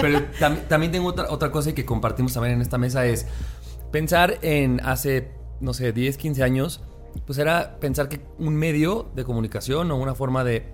pero 0.00 0.18
tam- 0.40 0.66
también 0.66 0.90
tengo 0.90 1.08
otra, 1.08 1.30
otra 1.30 1.52
cosa 1.52 1.72
que 1.72 1.84
compartimos 1.84 2.32
también 2.34 2.54
en 2.56 2.60
esta 2.60 2.76
mesa 2.76 3.06
es 3.06 3.26
pensar 3.92 4.38
en 4.42 4.80
hace, 4.84 5.30
no 5.60 5.72
sé, 5.74 5.92
10, 5.92 6.16
15 6.16 6.42
años, 6.42 6.80
pues 7.26 7.38
era 7.38 7.78
pensar 7.78 8.08
que 8.08 8.20
un 8.38 8.56
medio 8.56 9.10
de 9.14 9.24
comunicación 9.24 9.90
o 9.92 9.96
una 9.96 10.14
forma 10.16 10.42
de 10.42 10.72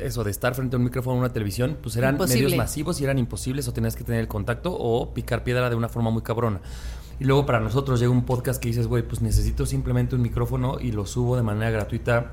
eso, 0.00 0.24
de 0.24 0.30
estar 0.30 0.54
frente 0.54 0.76
a 0.76 0.78
un 0.78 0.84
micrófono 0.84 1.16
o 1.16 1.18
una 1.20 1.32
televisión, 1.32 1.76
pues 1.82 1.96
eran 1.96 2.14
Imposible. 2.14 2.42
medios 2.44 2.56
masivos 2.56 3.00
y 3.00 3.04
eran 3.04 3.18
imposibles 3.18 3.66
o 3.68 3.72
tenías 3.72 3.96
que 3.96 4.04
tener 4.04 4.20
el 4.20 4.28
contacto 4.28 4.72
o 4.72 5.12
picar 5.14 5.44
piedra 5.44 5.68
de 5.70 5.76
una 5.76 5.88
forma 5.88 6.10
muy 6.10 6.22
cabrona. 6.22 6.60
Y 7.20 7.24
luego 7.24 7.46
para 7.46 7.60
nosotros 7.60 7.98
llega 7.98 8.12
un 8.12 8.24
podcast 8.24 8.60
que 8.62 8.68
dices, 8.68 8.86
güey, 8.86 9.02
pues 9.02 9.20
necesito 9.22 9.66
simplemente 9.66 10.14
un 10.14 10.22
micrófono 10.22 10.78
y 10.80 10.92
lo 10.92 11.04
subo 11.06 11.36
de 11.36 11.42
manera 11.42 11.70
gratuita. 11.70 12.32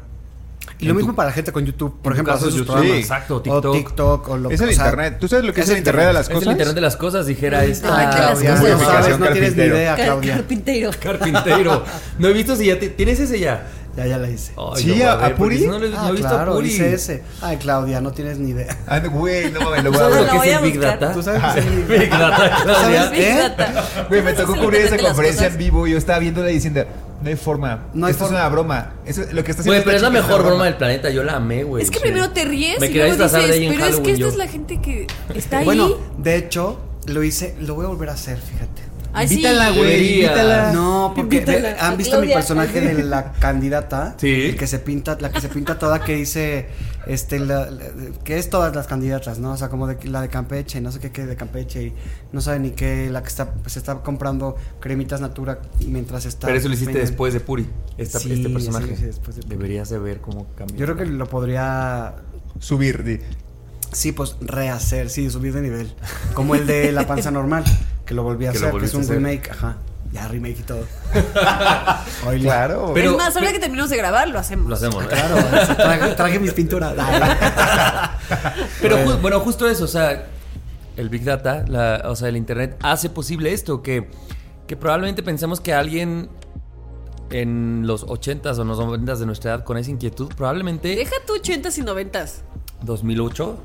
Y 0.79 0.87
lo 0.87 0.95
mismo 0.95 1.11
tu- 1.11 1.15
para 1.15 1.29
la 1.29 1.33
gente 1.33 1.51
con 1.51 1.63
YouTube, 1.63 1.95
por 2.01 2.13
ejemplo, 2.13 2.33
caso 2.33 2.47
hacer 2.47 2.57
sus 2.59 2.67
YouTube. 2.67 2.83
Sí. 2.85 2.91
Exacto, 2.93 3.35
O 3.37 3.41
TikTok. 3.41 3.73
TikTok 3.75 4.29
o 4.29 4.37
lo 4.37 4.49
Es 4.49 4.61
el 4.61 4.69
o 4.69 4.71
sea, 4.73 4.85
internet. 4.85 5.17
¿Tú 5.19 5.27
sabes 5.27 5.45
lo 5.45 5.53
que 5.53 5.61
es, 5.61 5.67
es 5.67 5.73
el 5.73 5.77
internet 5.79 6.07
de 6.07 6.13
las 6.13 6.27
Es 6.27 6.33
cosas? 6.33 6.45
el 6.47 6.51
internet 6.53 6.75
de 6.75 6.81
las 6.81 6.97
cosas, 6.97 7.25
dijera 7.27 7.63
El 7.63 7.71
esta. 7.71 7.89
las 7.89 8.15
Claudia, 8.15 8.49
cosas. 8.51 8.63
no 8.63 8.69
Comunicación 8.77 9.03
sabes, 9.03 9.19
no 9.19 9.25
tienes 9.27 9.41
ni 9.51 9.57
carpintero. 9.57 9.75
idea, 9.75 9.95
Car- 9.95 10.05
Claudia. 10.05 10.33
Carpintero. 10.37 10.91
Carpintero. 10.99 11.83
No 12.19 12.27
he 12.27 12.33
visto 12.33 12.55
si 12.55 12.65
ya 12.65 12.79
te- 12.79 12.89
tienes 12.89 13.19
ese 13.19 13.39
ya. 13.39 13.67
Ya, 13.95 14.05
ya 14.07 14.17
la 14.17 14.29
hice. 14.29 14.51
Ay, 14.57 14.83
Sí, 14.83 15.01
¿a- 15.01 15.15
ver, 15.15 15.25
a 15.25 15.35
porque 15.37 15.55
Puri? 15.57 15.67
No, 15.67 15.79
lo 15.79 15.85
he- 15.85 15.89
no 15.89 15.97
Ah, 15.99 16.09
he 16.09 16.11
visto 16.11 16.27
claro, 16.27 16.51
a 16.51 16.55
Puri. 16.55 16.67
hice 16.67 16.93
ese. 16.93 17.23
Ay, 17.41 17.55
Claudia, 17.57 18.01
no 18.01 18.11
tienes 18.11 18.37
ni 18.39 18.51
idea. 18.51 18.77
Ah, 18.87 18.99
güey, 18.99 19.51
no 19.51 19.61
mames, 19.61 19.83
lo 19.85 19.91
voy 19.91 19.99
a 19.99 20.03
¿Sabes 20.03 20.15
ver. 20.15 20.25
lo 20.25 20.31
que 20.31 20.37
voy 20.37 20.47
es 20.49 20.55
el 20.57 20.63
Big. 20.63 20.79
Data? 20.81 21.13
¿Tú 21.13 21.23
sabes 21.23 21.41
qué 21.53 21.59
es 21.59 21.65
el 21.65 21.83
Big 21.85 22.09
Data, 22.09 22.57
Claudia. 22.63 23.03
¿Sabes? 23.03 23.19
¿Eh? 23.19 23.25
Big 23.31 23.37
Data. 23.57 24.05
Güey, 24.09 24.21
me 24.21 24.33
tocó 24.33 24.53
Es 24.55 24.59
cubrir 24.59 24.81
esa 24.81 24.97
de 24.97 25.03
conferencia 25.03 25.47
en 25.47 25.57
vivo 25.57 25.87
y 25.87 25.91
yo 25.91 25.97
estaba 25.97 26.19
viéndola 26.19 26.51
y 26.51 26.55
diciendo, 26.55 26.85
no 27.21 27.29
hay 27.29 27.35
forma. 27.37 27.85
No 27.93 28.05
hay 28.07 28.11
Esto 28.11 28.25
forma. 28.25 28.37
es 28.39 28.43
una 28.43 28.49
broma. 28.49 28.93
Eso, 29.05 29.21
lo 29.31 29.43
que 29.43 29.51
está 29.51 29.61
haciendo 29.61 29.71
Güey, 29.71 29.83
pero 29.85 29.95
es 29.95 30.01
la 30.03 30.09
mejor 30.09 30.43
broma 30.43 30.65
del 30.65 30.75
planeta. 30.75 31.09
Yo 31.09 31.23
la 31.23 31.37
amé, 31.37 31.63
güey. 31.63 31.81
Es 31.83 31.89
que 31.89 31.97
Sí. 31.99 32.03
primero 32.03 32.29
te 32.31 32.43
ríes 32.43 32.79
Me 32.81 32.87
y 32.87 32.93
luego 32.93 33.15
de 33.15 33.23
dices, 33.23 33.33
en 33.33 33.39
pero 33.39 33.55
es 33.55 33.59
que 33.69 33.83
Halloween 33.83 34.09
esta 34.09 34.19
yo. 34.19 34.27
es 34.27 34.35
la 34.35 34.47
gente 34.47 34.81
que 34.81 35.07
está 35.33 35.59
ahí. 35.59 35.65
Bueno, 35.65 35.89
de 36.17 36.35
hecho, 36.35 36.79
lo 37.05 37.23
hice, 37.23 37.55
lo 37.61 37.75
voy 37.75 37.85
a 37.85 37.87
volver 37.87 38.09
a 38.09 38.13
hacer, 38.13 38.37
fíjate. 38.39 38.81
Ay, 39.15 39.27
sí. 39.27 39.33
Invítala, 39.35 39.69
güey, 39.71 39.83
Deberías. 39.83 40.31
invítala. 40.31 40.71
No, 40.73 41.13
porque 41.15 41.37
Invítala 41.37 41.59
ve- 41.59 41.75
a 41.79 41.87
han 41.87 41.97
visto 41.97 42.19
mi 42.21 42.27
personaje 42.27 42.81
de 42.81 43.03
la 43.03 43.31
candidata, 43.39 44.15
Sí. 44.17 44.47
el 44.49 44.55
que 44.57 44.67
se 44.67 44.79
pinta, 44.79 45.17
la 45.19 45.31
que 45.31 45.41
se 45.41 45.49
pinta 45.49 45.79
toda 45.79 46.03
que 46.03 46.15
dice, 46.15 46.67
este, 47.07 47.39
la- 47.39 47.69
la- 47.71 47.83
que 48.23 48.37
es 48.37 48.49
todas 48.49 48.75
las 48.75 48.87
candidatas, 48.87 49.39
¿no? 49.39 49.51
O 49.53 49.57
sea, 49.57 49.69
como 49.69 49.87
de 49.87 49.97
la 50.09 50.21
de 50.21 50.29
Campeche, 50.29 50.81
no 50.81 50.91
sé 50.91 50.99
qué, 50.99 51.11
qué 51.11 51.25
de 51.25 51.35
Campeche 51.35 51.83
y 51.83 51.93
no 52.31 52.41
sabe 52.41 52.59
ni 52.59 52.71
qué, 52.71 53.09
la 53.09 53.21
que 53.21 53.29
está, 53.29 53.53
se 53.65 53.79
está 53.79 53.95
comprando 54.01 54.55
cremitas 54.79 55.21
Natura 55.21 55.59
mientras 55.87 56.25
está. 56.25 56.47
Pero 56.47 56.59
eso 56.59 56.67
lo 56.67 56.73
hiciste 56.73 56.87
vendiendo. 56.93 57.09
después 57.11 57.33
de 57.33 57.39
Puri, 57.39 57.67
esta- 57.97 58.19
Sí, 58.19 58.31
este 58.33 58.47
sí, 58.47 58.53
personaje. 58.53 58.95
sí, 58.97 59.03
después 59.05 59.35
de 59.37 59.43
Puri. 59.43 59.55
Deberías 59.55 59.89
de 59.89 59.99
ver 59.99 60.19
cómo 60.21 60.47
cambió. 60.57 60.75
Yo 60.77 60.85
creo 60.85 60.97
que 60.97 61.05
lo 61.05 61.27
podría, 61.27 62.15
Subir, 62.59 63.03
di. 63.03 63.19
sí, 63.91 64.11
pues 64.11 64.35
rehacer, 64.41 65.09
sí, 65.09 65.29
subir 65.29 65.53
de 65.53 65.61
nivel, 65.61 65.93
como 66.33 66.55
el 66.55 66.65
de 66.67 66.91
la 66.91 67.05
panza 67.07 67.31
normal, 67.31 67.63
que 68.05 68.13
lo 68.13 68.23
volví 68.23 68.45
a 68.45 68.51
Que 68.51 68.57
hacer, 68.57 68.73
que 68.73 68.85
es 68.85 68.93
un 68.93 69.07
remake, 69.07 69.49
ajá. 69.51 69.77
Ya 70.11 70.27
remake 70.27 70.59
y 70.59 70.63
todo. 70.63 70.83
Claro. 72.41 72.91
Pero- 72.93 73.11
es 73.11 73.17
más, 73.17 73.35
ahora 73.35 73.51
que 73.51 73.59
terminamos 73.59 73.89
de 73.89 73.97
grabar, 73.97 74.27
lo 74.29 74.39
hacemos. 74.39 74.69
Lo 74.69 74.75
hacemos. 74.75 75.03
¿no? 75.03 75.09
Claro, 75.09 75.35
traje, 75.75 76.15
traje 76.15 76.39
mis 76.39 76.53
pinturas. 76.53 76.93
Pero 78.81 78.97
ju- 78.97 79.21
bueno, 79.21 79.39
justo 79.39 79.67
eso, 79.67 79.83
o 79.85 79.87
sea, 79.87 80.25
el 80.97 81.09
Big 81.09 81.23
Data, 81.23 81.65
la- 81.67 82.03
o 82.05 82.15
sea, 82.15 82.29
el 82.29 82.37
Internet 82.37 82.77
hace 82.81 83.09
posible 83.09 83.53
esto, 83.53 83.81
que, 83.81 84.09
que 84.67 84.77
probablemente 84.77 85.23
pensemos 85.23 85.59
que 85.59 85.73
alguien 85.73 86.29
en 87.31 87.83
los 87.87 88.05
80s 88.05 88.57
o 88.59 88.63
los 88.63 88.79
90s 88.79 89.17
de 89.17 89.25
nuestra 89.25 89.55
edad 89.55 89.63
con 89.63 89.77
esa 89.77 89.89
inquietud, 89.91 90.29
probablemente 90.35 90.95
Deja 90.95 91.15
tu 91.25 91.33
80s 91.33 91.77
y 91.79 91.81
90s. 91.81 92.31
2008. 92.83 93.57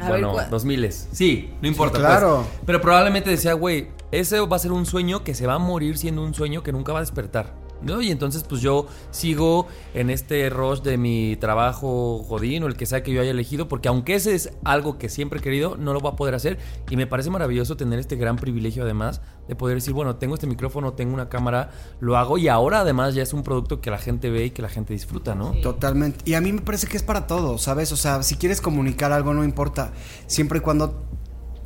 A 0.00 0.04
ver, 0.04 0.08
bueno, 0.08 0.32
¿cuál? 0.32 0.50
2000 0.50 0.92
Sí, 0.92 1.52
no 1.60 1.68
importa. 1.68 1.98
Sí, 1.98 2.02
claro. 2.02 2.44
pues. 2.48 2.60
Pero 2.66 2.80
probablemente 2.80 3.30
decía, 3.30 3.52
güey, 3.54 3.88
ese 4.10 4.40
va 4.40 4.56
a 4.56 4.58
ser 4.58 4.72
un 4.72 4.86
sueño 4.86 5.24
que 5.24 5.34
se 5.34 5.46
va 5.46 5.54
a 5.54 5.58
morir 5.58 5.98
siendo 5.98 6.22
un 6.22 6.34
sueño 6.34 6.62
que 6.62 6.72
nunca 6.72 6.92
va 6.92 6.98
a 6.98 7.02
despertar. 7.02 7.54
¿No? 7.82 8.00
Y 8.00 8.10
entonces, 8.10 8.44
pues 8.48 8.60
yo 8.60 8.86
sigo 9.10 9.66
en 9.94 10.10
este 10.10 10.48
rush 10.50 10.80
de 10.80 10.98
mi 10.98 11.36
trabajo 11.36 12.22
jodín 12.22 12.62
o 12.62 12.66
el 12.66 12.76
que 12.76 12.86
sea 12.86 13.02
que 13.02 13.12
yo 13.12 13.20
haya 13.20 13.30
elegido, 13.30 13.68
porque 13.68 13.88
aunque 13.88 14.14
ese 14.14 14.34
es 14.34 14.52
algo 14.64 14.98
que 14.98 15.08
siempre 15.08 15.38
he 15.38 15.42
querido, 15.42 15.76
no 15.76 15.92
lo 15.92 16.00
voy 16.00 16.12
a 16.12 16.16
poder 16.16 16.34
hacer. 16.34 16.58
Y 16.90 16.96
me 16.96 17.06
parece 17.06 17.30
maravilloso 17.30 17.76
tener 17.76 17.98
este 17.98 18.16
gran 18.16 18.36
privilegio, 18.36 18.82
además, 18.82 19.20
de 19.48 19.56
poder 19.56 19.76
decir, 19.76 19.92
bueno, 19.92 20.16
tengo 20.16 20.34
este 20.34 20.46
micrófono, 20.46 20.92
tengo 20.92 21.14
una 21.14 21.28
cámara, 21.28 21.70
lo 22.00 22.16
hago 22.16 22.38
y 22.38 22.48
ahora 22.48 22.80
además 22.80 23.14
ya 23.14 23.22
es 23.22 23.32
un 23.32 23.42
producto 23.42 23.80
que 23.80 23.90
la 23.90 23.98
gente 23.98 24.30
ve 24.30 24.46
y 24.46 24.50
que 24.50 24.62
la 24.62 24.68
gente 24.68 24.92
disfruta, 24.92 25.34
¿no? 25.34 25.52
Totalmente. 25.62 26.20
Y 26.24 26.34
a 26.34 26.40
mí 26.40 26.52
me 26.52 26.60
parece 26.60 26.86
que 26.86 26.96
es 26.96 27.02
para 27.02 27.26
todo, 27.26 27.58
¿sabes? 27.58 27.92
O 27.92 27.96
sea, 27.96 28.22
si 28.22 28.36
quieres 28.36 28.60
comunicar 28.60 29.12
algo, 29.12 29.34
no 29.34 29.44
importa. 29.44 29.92
Siempre 30.26 30.58
y 30.58 30.60
cuando 30.62 31.02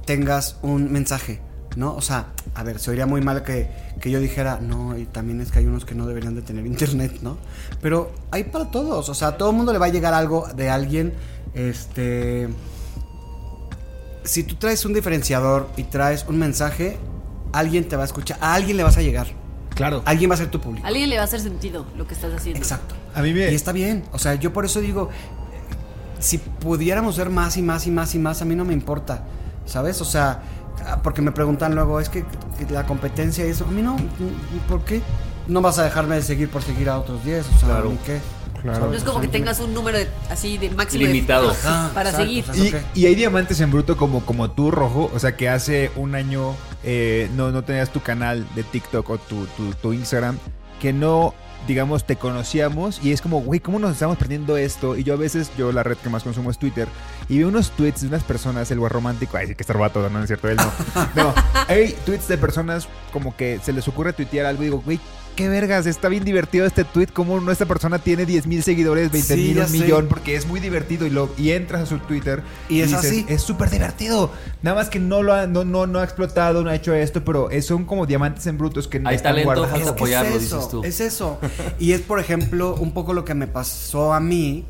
tengas 0.05 0.59
un 0.63 0.91
mensaje, 0.93 1.41
¿no? 1.77 1.95
O 1.95 2.01
sea, 2.01 2.27
a 2.55 2.63
ver, 2.65 2.79
se 2.79 2.91
oiría 2.91 3.07
muy 3.07 3.21
mal 3.21 3.43
que, 3.45 3.69
que 4.01 4.11
yo 4.11 4.19
dijera, 4.19 4.59
no, 4.61 4.97
y 4.99 5.05
también 5.05 5.41
es 5.41 5.53
que 5.53 5.61
hay 5.61 5.67
unos 5.67 5.85
que 5.85 5.95
no 5.95 6.07
deberían 6.07 6.35
de 6.35 6.43
tener 6.43 6.67
internet, 6.75 7.19
¿no? 7.23 7.37
Pero 7.81 8.11
hay 8.31 8.45
para 8.45 8.71
todos. 8.71 9.09
O 9.09 9.15
sea, 9.15 9.29
a 9.29 9.37
todo 9.37 9.51
el 9.51 9.57
mundo 9.57 9.73
le 9.73 9.79
va 9.79 9.87
a 9.87 9.91
llegar 9.91 10.15
algo 10.15 10.49
de 10.57 10.69
alguien, 10.71 11.13
este... 11.55 12.49
Si 14.25 14.43
tú 14.43 14.57
traes 14.57 14.85
un 14.85 14.93
diferenciador 14.93 15.69
y 15.77 15.85
traes 15.85 16.25
un 16.29 16.39
mensaje, 16.39 16.99
alguien 17.53 17.89
te 17.89 17.95
va 17.95 18.03
a 18.03 18.07
escuchar, 18.07 18.39
a 18.41 18.55
alguien 18.55 18.77
le 18.77 18.83
vas 18.83 18.97
a 18.97 19.03
llegar. 19.03 19.29
Claro. 19.75 20.03
Alguien 20.05 20.31
va 20.31 20.35
a 20.35 20.39
ser 20.39 20.51
tu 20.51 20.61
público. 20.61 20.85
A 20.85 20.89
alguien 20.89 21.09
le 21.11 21.17
va 21.17 21.23
a 21.23 21.27
hacer 21.27 21.39
sentido 21.41 21.87
lo 21.97 22.07
que 22.09 22.15
estás 22.15 22.33
haciendo. 22.35 22.59
Exacto. 22.59 22.95
A 23.15 23.23
mí 23.23 23.33
me- 23.33 23.53
Y 23.53 23.55
está 23.55 23.71
bien. 23.73 24.03
O 24.13 24.19
sea, 24.19 24.35
yo 24.35 24.53
por 24.53 24.65
eso 24.65 24.81
digo, 24.81 25.11
si 26.19 26.39
pudiéramos 26.39 27.15
ser 27.15 27.31
más 27.31 27.57
y 27.57 27.63
más 27.63 27.87
y 27.87 27.91
más 27.91 28.15
y 28.15 28.19
más, 28.19 28.43
a 28.43 28.45
mí 28.47 28.57
no 28.57 28.65
me 28.65 28.73
importa. 28.73 29.23
¿Sabes? 29.65 30.01
O 30.01 30.05
sea, 30.05 30.43
porque 31.03 31.23
me 31.23 31.33
preguntan 31.33 31.75
luego, 31.75 32.01
es 32.01 32.09
que, 32.09 32.25
la 32.71 32.87
competencia 32.87 33.47
y 33.47 33.51
eso. 33.51 33.65
A 33.65 33.71
mí 33.71 33.83
no. 33.83 33.97
¿y 33.99 34.59
¿Por 34.69 34.83
qué? 34.85 35.03
No 35.49 35.61
vas 35.61 35.79
a 35.79 35.85
dejarme 35.85 36.17
de 36.17 36.23
seguir 36.23 36.49
por 36.51 36.63
seguir 36.63 36.89
a 36.89 36.99
otros 36.99 37.25
10. 37.25 37.47
O 37.47 37.59
sea, 37.59 37.69
Claro. 37.69 37.91
¿ni 37.91 37.97
qué? 37.99 38.21
Claro. 38.63 38.87
No 38.89 38.95
es 38.95 39.05
como 39.05 39.21
que 39.21 39.29
tengas 39.29 39.61
un 39.61 39.73
número 39.75 39.99
de- 39.99 40.09
así 40.31 40.59
de 40.59 40.71
máximo 40.71 41.05
de- 41.05 41.13
Limitado. 41.13 41.55
Ah, 41.65 41.91
para 41.95 42.11
exacto, 42.11 42.27
seguir. 42.27 42.45
o 42.51 42.55
sea, 42.55 42.85
Y, 42.95 43.07
hay 43.07 43.15
diamantes 43.15 43.61
en 43.61 43.71
bruto 43.71 43.97
como, 43.97 44.25
como 44.27 44.51
tú, 44.51 44.71
Rojo. 44.73 45.11
O 45.15 45.19
sea, 45.21 45.37
que 45.37 45.49
hace 45.49 45.93
un 45.95 46.15
año 46.17 46.55
eh, 46.83 47.31
no, 47.37 47.53
no 47.53 47.63
tenías 47.63 47.91
tu 47.91 48.01
canal 48.01 48.45
de 48.57 48.65
TikTok 48.65 49.09
o 49.11 49.19
tu, 49.19 49.47
tu, 49.57 49.73
tu 49.75 49.93
Instagram. 49.93 50.39
Que 50.81 50.93
no, 50.93 51.35
digamos, 51.67 52.05
te 52.05 52.17
conocíamos. 52.17 53.01
Y 53.03 53.13
es 53.13 53.21
como, 53.21 53.41
güey, 53.41 53.61
¿cómo 53.61 53.79
nos 53.79 53.93
estamos 53.93 54.17
perdiendo 54.17 54.57
esto? 54.57 54.97
Y 54.97 55.05
yo 55.05 55.15
a 55.15 55.17
veces, 55.17 55.51
yo 55.57 55.73
la 55.73 55.83
red 55.83 55.97
que 55.97 56.09
más 56.09 56.23
consumo 56.23 56.51
es 56.51 56.59
Twitter. 56.59 56.89
Y 57.29 57.39
veo 57.39 57.49
unos 57.49 57.71
tweets 57.73 58.03
de 58.03 58.09
unas 58.09 58.25
personas, 58.25 58.71
el 58.71 58.79
güey 58.79 58.91
romántico. 58.91 59.37
Ay, 59.37 59.49
sí 59.49 59.55
que 59.55 59.63
está 59.63 59.73
robato, 59.73 60.09
no 60.09 60.21
es 60.21 60.27
cierto, 60.27 60.49
él 60.49 60.57
no. 60.57 60.73
No, 61.15 61.35
hay 61.69 61.97
tweets 62.05 62.29
de 62.29 62.39
personas 62.39 62.89
como 63.13 63.37
que 63.37 63.59
se 63.63 63.73
les 63.73 63.87
ocurre 63.89 64.13
tuitear 64.13 64.47
algo 64.47 64.63
y 64.63 64.67
digo, 64.67 64.83
güey. 64.85 65.01
Qué 65.37 65.49
vergas, 65.51 65.85
está 65.85 66.09
bien 66.09 66.25
divertido 66.25 66.65
este 66.65 66.83
tweet. 66.85 67.09
Como 67.13 67.39
no 67.41 67.53
esta 67.53 67.67
persona 67.67 67.99
tiene 67.99 68.25
10 68.25 68.47
mil 68.47 68.63
seguidores, 68.63 69.13
20 69.13 69.35
Sí, 69.35 69.41
mil, 69.43 69.59
un 69.59 69.67
sé. 69.69 69.79
millón, 69.79 70.07
porque 70.09 70.35
es 70.35 70.47
muy 70.47 70.61
divertido 70.61 71.07
y, 71.07 71.11
lo, 71.11 71.29
y 71.37 71.51
entras 71.51 71.83
a 71.83 71.87
su 71.87 71.99
Twitter 71.99 72.43
Y 72.71 72.81
es 72.81 72.89
dices, 72.89 73.05
así. 73.05 73.27
Es 73.29 73.43
súper 73.43 73.69
divertido. 73.69 74.31
Nada 74.63 74.77
más 74.77 74.89
que 74.89 74.99
no 74.99 75.23
lo 75.23 75.35
ha, 75.35 75.47
no, 75.47 75.63
no, 75.65 75.87
no 75.87 75.99
ha 76.01 76.05
explotado, 76.05 76.65
no 76.65 76.71
ha 76.71 76.75
hecho 76.75 76.95
esto, 76.95 77.23
pero 77.23 77.51
es- 77.51 77.67
son 77.67 77.85
como 77.85 78.07
diamantes 78.07 78.47
en 78.47 78.57
brutos 78.57 78.89
que 78.89 78.97
Hay 79.05 79.17
están 79.17 79.33
talento, 79.33 79.45
guardados. 79.55 79.79
Es 79.79 79.85
que 79.85 79.91
apoyarlo, 79.91 80.37
es 80.37 80.43
eso, 80.45 80.57
dices 80.57 80.71
tú. 80.71 80.83
Es 80.85 81.01
eso. 81.01 81.39
Y 81.79 81.93
es, 81.93 82.01
por 82.01 82.19
ejemplo, 82.19 82.75
un 82.75 82.93
poco 82.93 83.13
lo 83.13 83.27
que 83.27 83.35
me 83.35 83.47
pasó 83.47 84.15
a 84.15 84.21
mí. 84.21 84.65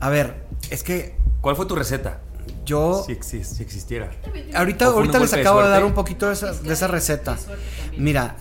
A 0.00 0.08
ver, 0.08 0.46
es 0.70 0.82
que 0.82 1.14
¿Cuál 1.42 1.56
fue 1.56 1.66
tu 1.66 1.74
receta? 1.76 2.20
yo. 2.64 3.04
Si, 3.06 3.12
exis- 3.12 3.44
si 3.44 3.62
existiera. 3.62 4.10
Ahorita, 4.54 4.88
¿O 4.88 4.92
fue 4.94 5.02
un 5.02 5.08
ahorita 5.08 5.18
les 5.20 5.30
de 5.30 5.40
acabo 5.42 5.62
de 5.62 5.68
dar 5.68 5.84
un 5.84 5.92
poquito 5.92 6.26
de 6.28 6.32
esa, 6.32 6.52
de 6.52 6.72
esa 6.72 6.86
receta. 6.88 7.36
Mira, 7.98 8.36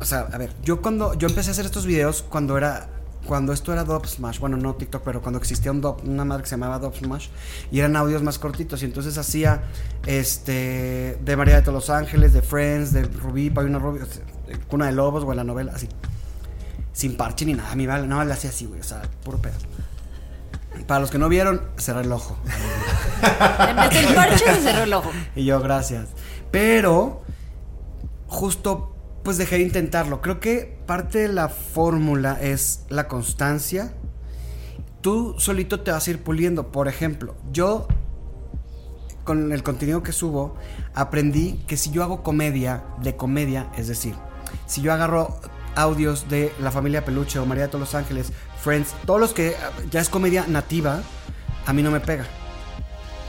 o 0.00 0.04
sea, 0.04 0.28
a 0.32 0.38
ver, 0.38 0.52
yo 0.62 0.80
cuando 0.82 1.14
yo 1.14 1.28
empecé 1.28 1.50
a 1.50 1.52
hacer 1.52 1.66
estos 1.66 1.86
videos 1.86 2.22
cuando 2.28 2.56
era 2.56 2.88
cuando 3.26 3.52
esto 3.52 3.72
era 3.72 3.84
Dub 3.84 4.06
Smash, 4.06 4.38
bueno, 4.38 4.56
no 4.56 4.74
TikTok, 4.76 5.02
pero 5.04 5.20
cuando 5.20 5.38
existía 5.38 5.70
un 5.70 5.82
Dub- 5.82 6.02
una 6.04 6.24
madre 6.24 6.44
que 6.44 6.48
se 6.48 6.54
llamaba 6.56 6.78
Dub 6.78 6.94
Smash 6.96 7.28
y 7.70 7.80
eran 7.80 7.94
audios 7.96 8.22
más 8.22 8.38
cortitos 8.38 8.80
y 8.82 8.86
entonces 8.86 9.18
hacía 9.18 9.64
este 10.06 11.18
de 11.22 11.36
María 11.36 11.60
de 11.60 11.72
Los 11.72 11.90
Ángeles, 11.90 12.32
de 12.32 12.40
Friends, 12.42 12.92
de 12.92 13.02
Rubí, 13.04 13.50
Paulina 13.50 13.78
Rubí, 13.78 14.00
Cuna 14.68 14.86
de 14.86 14.92
Lobos 14.92 15.24
o 15.24 15.30
en 15.32 15.36
la 15.36 15.44
novela 15.44 15.72
así. 15.74 15.88
Sin 16.92 17.16
parche 17.16 17.44
ni 17.44 17.52
nada, 17.54 17.70
a 17.72 17.76
mi 17.76 17.86
no 17.86 18.24
le 18.24 18.32
hacía 18.32 18.50
así, 18.50 18.64
güey, 18.66 18.80
o 18.80 18.84
sea, 18.84 19.02
puro 19.24 19.38
pedo. 19.38 19.54
Para 20.86 21.00
los 21.00 21.10
que 21.10 21.18
no 21.18 21.28
vieron, 21.28 21.60
cerré 21.76 22.02
el 22.02 22.12
ojo. 22.12 22.38
En 23.60 23.76
del 23.90 24.14
parche 24.14 24.44
se 24.54 24.60
cerró 24.62 24.84
el 24.84 24.92
ojo. 24.94 25.10
Y 25.36 25.44
yo, 25.44 25.60
gracias. 25.60 26.06
Pero, 26.50 27.22
justo, 28.26 28.94
pues 29.22 29.38
dejé 29.38 29.56
de 29.56 29.62
intentarlo. 29.62 30.20
Creo 30.20 30.40
que 30.40 30.78
parte 30.86 31.18
de 31.18 31.28
la 31.28 31.48
fórmula 31.48 32.38
es 32.40 32.84
la 32.88 33.08
constancia. 33.08 33.92
Tú 35.00 35.34
solito 35.38 35.80
te 35.80 35.90
vas 35.90 36.06
a 36.06 36.10
ir 36.10 36.22
puliendo. 36.22 36.72
Por 36.72 36.88
ejemplo, 36.88 37.36
yo, 37.52 37.86
con 39.24 39.52
el 39.52 39.62
contenido 39.62 40.02
que 40.02 40.12
subo, 40.12 40.56
aprendí 40.94 41.62
que 41.66 41.76
si 41.76 41.90
yo 41.90 42.02
hago 42.02 42.22
comedia, 42.22 42.84
de 43.02 43.16
comedia, 43.16 43.70
es 43.76 43.88
decir, 43.88 44.14
si 44.66 44.80
yo 44.80 44.92
agarro 44.92 45.40
audios 45.76 46.28
de 46.28 46.52
La 46.60 46.70
Familia 46.70 47.04
Peluche 47.04 47.38
o 47.38 47.46
María 47.46 47.64
de 47.64 47.68
todos 47.68 47.80
los 47.80 47.94
Ángeles, 47.94 48.32
Friends, 48.62 48.94
todos 49.06 49.20
los 49.20 49.32
que 49.32 49.54
ya 49.90 50.00
es 50.00 50.08
comedia 50.08 50.46
nativa, 50.48 51.02
a 51.66 51.72
mí 51.72 51.82
no 51.82 51.90
me 51.90 52.00
pega. 52.00 52.26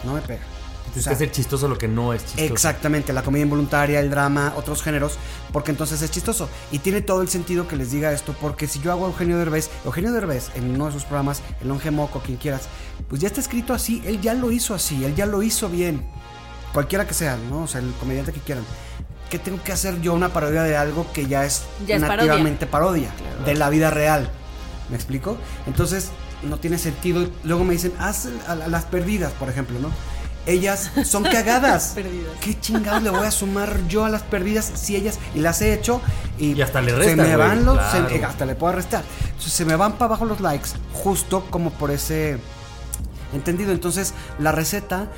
No 0.04 0.14
me 0.14 0.22
pega. 0.22 0.42
Tienes 0.90 1.02
O 1.02 1.10
sea, 1.10 1.12
que 1.12 1.24
hacer 1.24 1.32
chistoso 1.32 1.68
lo 1.68 1.78
que 1.78 1.88
no 1.88 2.14
es 2.14 2.26
chistoso. 2.26 2.54
Exactamente, 2.54 3.14
la 3.14 3.24
comedia 3.24 3.44
involuntaria, 3.44 4.00
el 4.00 4.10
drama, 4.10 4.54
otros 4.56 4.82
géneros, 4.82 5.18
porque 5.52 5.72
entonces 5.72 6.02
es 6.02 6.12
chistoso. 6.12 6.50
Y 6.72 6.80
tiene 6.80 7.02
todo 7.02 7.22
el 7.22 7.30
sentido 7.30 7.68
que 7.68 7.76
les 7.76 7.92
diga 7.92 8.12
esto, 8.12 8.36
porque 8.40 8.68
si 8.68 8.80
yo 8.80 8.92
hago 8.92 9.06
a 9.06 9.10
Eugenio 9.10 9.38
Derbez, 9.38 9.70
Eugenio 9.86 10.12
Derbez 10.12 10.52
en 10.56 10.76
uno 10.76 10.88
de 10.88 10.92
sus 10.92 11.04
programas, 11.04 11.42
El 11.62 11.70
Longe 11.70 11.92
Moco, 11.92 12.20
quien 12.20 12.38
quieras, 12.38 12.68
pues 13.08 13.22
ya 13.22 13.28
está 13.28 13.40
escrito 13.40 13.74
así, 13.74 14.02
él 14.06 14.22
ya 14.22 14.34
lo 14.34 14.52
hizo 14.52 14.74
así, 14.74 15.04
él 15.06 15.16
ya 15.16 15.26
lo 15.26 15.42
hizo 15.44 15.70
bien. 15.70 16.06
Cualquiera 16.74 17.08
que 17.08 17.14
sea, 17.14 17.38
¿no? 17.50 17.64
O 17.64 17.68
sea, 17.68 17.82
el 17.82 17.92
comediante 17.94 18.32
que 18.32 18.40
quieran. 18.40 18.64
¿Qué 19.30 19.38
tengo 19.38 19.62
que 19.64 19.72
hacer 19.72 20.02
yo 20.02 20.14
una 20.14 20.30
parodia 20.34 20.64
de 20.64 20.76
algo 20.76 21.12
que 21.14 21.28
ya 21.28 21.46
es, 21.46 21.64
Ya 21.86 21.96
es 21.96 22.02
nativamente 22.02 22.66
parodia, 22.66 23.12
de 23.46 23.56
la 23.56 23.70
vida 23.70 23.92
real? 23.92 24.30
¿Me 24.90 24.96
explico? 24.96 25.38
Entonces, 25.68 26.10
no 26.44 26.58
tiene 26.58 26.78
sentido. 26.78 27.28
Luego 27.44 27.64
me 27.64 27.74
dicen, 27.74 27.94
haz 28.00 28.28
a 28.48 28.56
las 28.56 28.86
perdidas, 28.86 29.32
por 29.34 29.50
ejemplo, 29.50 29.78
¿no? 29.80 29.90
Ellas 30.46 30.92
son 31.06 31.24
cagadas. 31.24 31.92
Perdidas. 31.96 32.32
¿Qué 32.42 32.60
chingados 32.60 33.04
le 33.04 33.10
voy 33.10 33.26
a 33.26 33.32
sumar 33.32 33.88
yo 33.88 34.06
a 34.06 34.10
las 34.10 34.24
perdidas 34.24 34.72
si 34.76 34.96
ellas 34.96 35.20
y 35.36 35.40
las 35.40 35.62
he 35.62 35.74
hecho 35.74 36.02
y, 36.38 36.54
Y 36.54 36.62
hasta 36.62 36.82
le 36.82 36.92
se 36.92 36.98
restan, 36.98 37.18
me 37.18 37.24
güey, 37.36 37.38
van 37.38 37.66
los 37.66 37.78
claro. 37.78 38.10
se- 38.10 38.24
hasta 38.26 38.46
le 38.46 38.56
puedo 38.56 38.74
restar. 38.74 39.04
Entonces 39.26 39.54
se 39.54 39.66
me 39.66 39.76
van 39.76 39.94
para 39.94 40.06
abajo 40.06 40.26
los 40.26 40.40
likes 40.42 40.70
justo 40.94 41.46
como 41.50 41.72
por 41.72 41.92
ese 41.92 42.38
entendido. 43.34 43.72
Entonces 43.72 44.14
la 44.40 44.52
receta 44.52 45.10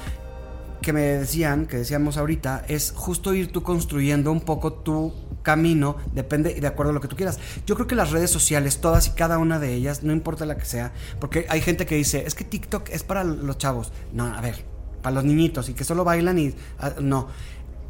que 0.82 0.94
me 0.94 1.02
decían, 1.02 1.68
que 1.68 1.78
decíamos 1.78 2.18
ahorita, 2.18 2.66
es 2.68 2.92
justo 2.96 3.34
ir 3.36 3.52
tú 3.52 3.62
construyendo 3.62 4.32
un 4.32 4.42
poco 4.42 4.74
tu 4.74 5.14
camino, 5.44 5.96
depende 6.14 6.54
y 6.58 6.60
de 6.60 6.66
acuerdo 6.68 6.90
a 6.90 6.94
lo 6.94 7.02
que 7.02 7.08
tú 7.08 7.16
quieras. 7.16 7.38
Yo 7.68 7.76
creo 7.76 7.86
que 7.88 7.94
las 7.96 8.10
redes 8.10 8.32
sociales, 8.32 8.82
todas 8.82 9.06
y 9.08 9.12
cada 9.12 9.38
una 9.38 9.60
de 9.60 9.74
ellas, 9.76 10.02
no 10.02 10.12
importa 10.12 10.46
la 10.48 10.58
que 10.58 10.66
sea, 10.66 10.92
porque 11.20 11.46
hay 11.50 11.62
gente 11.62 11.86
que 11.86 11.94
dice, 11.96 12.24
es 12.26 12.34
que 12.34 12.44
TikTok 12.46 12.90
es 12.90 13.04
para 13.04 13.24
los 13.24 13.60
chavos. 13.60 13.92
No, 14.12 14.26
a 14.26 14.42
ver, 14.42 14.66
para 15.02 15.16
los 15.16 15.24
niñitos 15.24 15.70
y 15.70 15.74
que 15.74 15.84
solo 15.84 16.04
bailan 16.04 16.39
y... 16.39 16.54
ah, 16.80 16.93
no. 16.99 17.28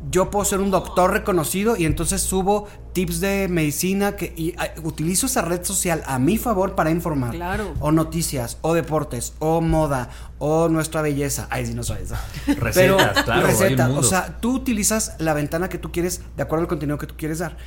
Yo 0.09 0.31
puedo 0.31 0.43
ser 0.45 0.61
un 0.61 0.71
doctor 0.71 1.11
reconocido 1.11 1.77
y 1.77 1.85
entonces 1.85 2.21
subo 2.23 2.67
tips 2.93 3.19
de 3.19 3.47
medicina 3.47 4.15
que 4.15 4.33
y, 4.35 4.55
ah, 4.57 4.69
utilizo 4.81 5.27
esa 5.27 5.43
red 5.43 5.63
social 5.63 6.01
a 6.07 6.17
mi 6.17 6.39
favor 6.39 6.73
para 6.73 6.89
informar. 6.89 7.35
Claro. 7.35 7.73
O 7.79 7.91
noticias, 7.91 8.57
o 8.61 8.73
deportes, 8.73 9.33
o 9.37 9.61
moda, 9.61 10.09
o 10.39 10.69
nuestra 10.69 11.03
belleza. 11.03 11.45
Ay, 11.51 11.67
sí, 11.67 11.75
no 11.75 11.83
soy 11.83 12.01
eso. 12.01 12.15
Recetas, 12.47 12.73
Pero, 12.73 12.97
claro, 12.97 13.31
hay 13.31 13.39
un 13.41 13.45
receta. 13.45 13.85
mundo. 13.85 14.01
O 14.01 14.03
sea, 14.03 14.39
tú 14.41 14.55
utilizas 14.55 15.17
la 15.19 15.35
ventana 15.35 15.69
que 15.69 15.77
tú 15.77 15.91
quieres 15.91 16.23
de 16.35 16.41
acuerdo 16.41 16.63
al 16.63 16.67
contenido 16.67 16.97
que 16.97 17.05
tú 17.05 17.13
quieres 17.15 17.37
dar. 17.37 17.57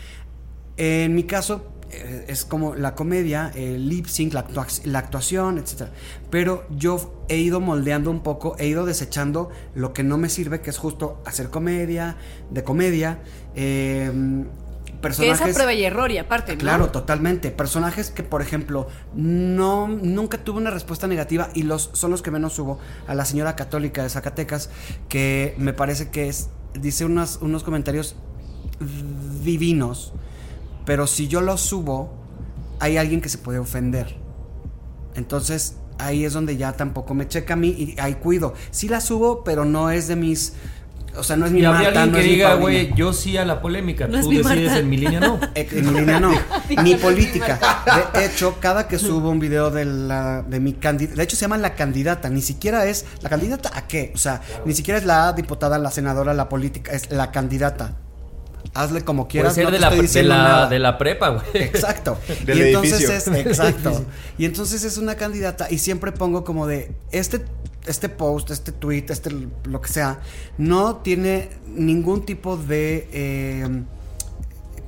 En 0.76 1.14
mi 1.14 1.22
caso, 1.22 1.64
es 2.28 2.44
como 2.44 2.74
la 2.74 2.94
comedia, 2.94 3.50
el 3.54 3.88
lip 3.88 4.06
sync, 4.06 4.32
la, 4.34 4.46
actua- 4.46 4.84
la 4.84 4.98
actuación, 4.98 5.58
etc. 5.58 5.88
Pero 6.30 6.64
yo 6.70 7.24
he 7.28 7.38
ido 7.38 7.60
moldeando 7.60 8.10
un 8.10 8.20
poco, 8.22 8.56
he 8.58 8.66
ido 8.66 8.84
desechando 8.86 9.50
lo 9.74 9.92
que 9.92 10.02
no 10.02 10.18
me 10.18 10.28
sirve, 10.28 10.60
que 10.60 10.70
es 10.70 10.78
justo 10.78 11.22
hacer 11.26 11.50
comedia, 11.50 12.16
de 12.50 12.64
comedia. 12.64 13.20
eh, 13.54 14.10
Que 14.86 14.92
es 14.92 15.00
personajes... 15.00 15.50
a 15.50 15.52
prueba 15.54 15.72
y 15.74 15.84
error 15.84 16.10
y 16.10 16.16
aparte, 16.18 16.54
¿no? 16.54 16.60
Claro, 16.60 16.88
totalmente. 16.90 17.50
Personajes 17.50 18.10
que, 18.10 18.22
por 18.22 18.40
ejemplo, 18.40 18.88
no 19.14 19.86
nunca 19.88 20.38
tuve 20.38 20.58
una 20.58 20.70
respuesta 20.70 21.06
negativa 21.06 21.50
y 21.54 21.62
los 21.64 21.90
son 21.92 22.10
los 22.10 22.22
que 22.22 22.30
menos 22.30 22.54
subo. 22.54 22.78
A 23.06 23.14
la 23.14 23.24
señora 23.26 23.54
católica 23.54 24.02
de 24.02 24.08
Zacatecas, 24.08 24.70
que 25.08 25.54
me 25.58 25.72
parece 25.74 26.10
que 26.10 26.28
es 26.28 26.48
dice 26.80 27.04
unas, 27.04 27.36
unos 27.42 27.62
comentarios 27.64 28.16
divinos, 29.42 30.12
pero 30.84 31.06
si 31.06 31.28
yo 31.28 31.40
los 31.40 31.60
subo, 31.60 32.14
hay 32.80 32.96
alguien 32.96 33.20
que 33.20 33.28
se 33.28 33.38
puede 33.38 33.58
ofender. 33.58 34.16
Entonces 35.14 35.76
ahí 35.98 36.24
es 36.24 36.32
donde 36.32 36.56
ya 36.56 36.72
tampoco 36.72 37.14
me 37.14 37.28
checa 37.28 37.54
a 37.54 37.56
mí 37.56 37.68
y 37.68 38.00
ahí 38.00 38.14
cuido. 38.14 38.54
Sí 38.70 38.88
la 38.88 39.00
subo, 39.00 39.44
pero 39.44 39.64
no 39.64 39.90
es 39.90 40.08
de 40.08 40.16
mis 40.16 40.54
o 41.16 41.22
sea, 41.22 41.36
no 41.36 41.46
es 41.46 41.52
mi 41.52 41.60
Y 41.60 41.64
habría 41.64 41.84
Marta, 41.90 42.02
alguien 42.02 42.12
no 42.12 42.18
que 42.18 42.24
es 42.24 42.26
mi 42.26 42.34
diga, 42.34 42.54
güey, 42.54 42.94
yo 42.94 43.12
sí 43.12 43.36
a 43.36 43.44
la 43.44 43.60
polémica. 43.60 44.08
No 44.08 44.20
Tú 44.20 44.30
mi 44.30 44.38
decides 44.38 44.66
Marta. 44.66 44.78
en 44.80 44.88
mi 44.88 44.96
línea, 44.96 45.20
no. 45.20 45.38
Eh, 45.54 45.68
En 45.70 45.92
mi 45.92 46.00
línea 46.00 46.18
no, 46.18 46.32
ni 46.82 46.96
política. 46.96 47.60
De 48.12 48.26
hecho, 48.26 48.56
cada 48.60 48.88
que 48.88 48.98
subo 48.98 49.30
un 49.30 49.38
video 49.38 49.70
de 49.70 49.84
la 49.84 50.42
de 50.42 50.58
mi 50.58 50.72
candidata, 50.72 51.16
de 51.16 51.22
hecho 51.22 51.36
se 51.36 51.42
llama 51.42 51.58
la 51.58 51.74
candidata, 51.74 52.28
ni 52.30 52.40
siquiera 52.42 52.86
es 52.86 53.06
la 53.20 53.28
candidata 53.30 53.70
a 53.74 53.86
qué, 53.86 54.12
o 54.14 54.18
sea, 54.18 54.40
ni 54.64 54.74
siquiera 54.74 54.98
es 54.98 55.04
la 55.06 55.32
diputada, 55.32 55.78
la 55.78 55.90
senadora, 55.90 56.34
la 56.34 56.48
política, 56.48 56.92
es 56.92 57.10
la 57.10 57.30
candidata. 57.30 57.96
Hazle 58.74 59.02
como 59.02 59.24
Puede 59.24 59.30
quieras. 59.32 59.54
ser 59.54 59.64
no 59.64 59.70
de, 59.70 59.78
la, 59.78 59.90
de, 59.90 60.22
la, 60.22 60.68
de 60.68 60.78
la 60.78 60.98
prepa, 60.98 61.28
güey. 61.30 61.44
Exacto. 61.54 62.18
Del 62.44 62.58
y 62.58 62.62
entonces 62.62 63.00
edificio. 63.00 63.32
es 63.32 63.46
exacto. 63.46 64.04
Y 64.38 64.44
entonces 64.44 64.84
es 64.84 64.98
una 64.98 65.14
candidata 65.14 65.68
y 65.70 65.78
siempre 65.78 66.10
pongo 66.12 66.44
como 66.44 66.66
de 66.66 66.92
este 67.12 67.44
este 67.86 68.08
post, 68.08 68.50
este 68.50 68.72
tweet, 68.72 69.04
este 69.10 69.30
lo 69.64 69.80
que 69.80 69.88
sea, 69.88 70.18
no 70.56 70.96
tiene 70.96 71.50
ningún 71.66 72.24
tipo 72.24 72.56
de 72.56 73.08
eh, 73.12 73.84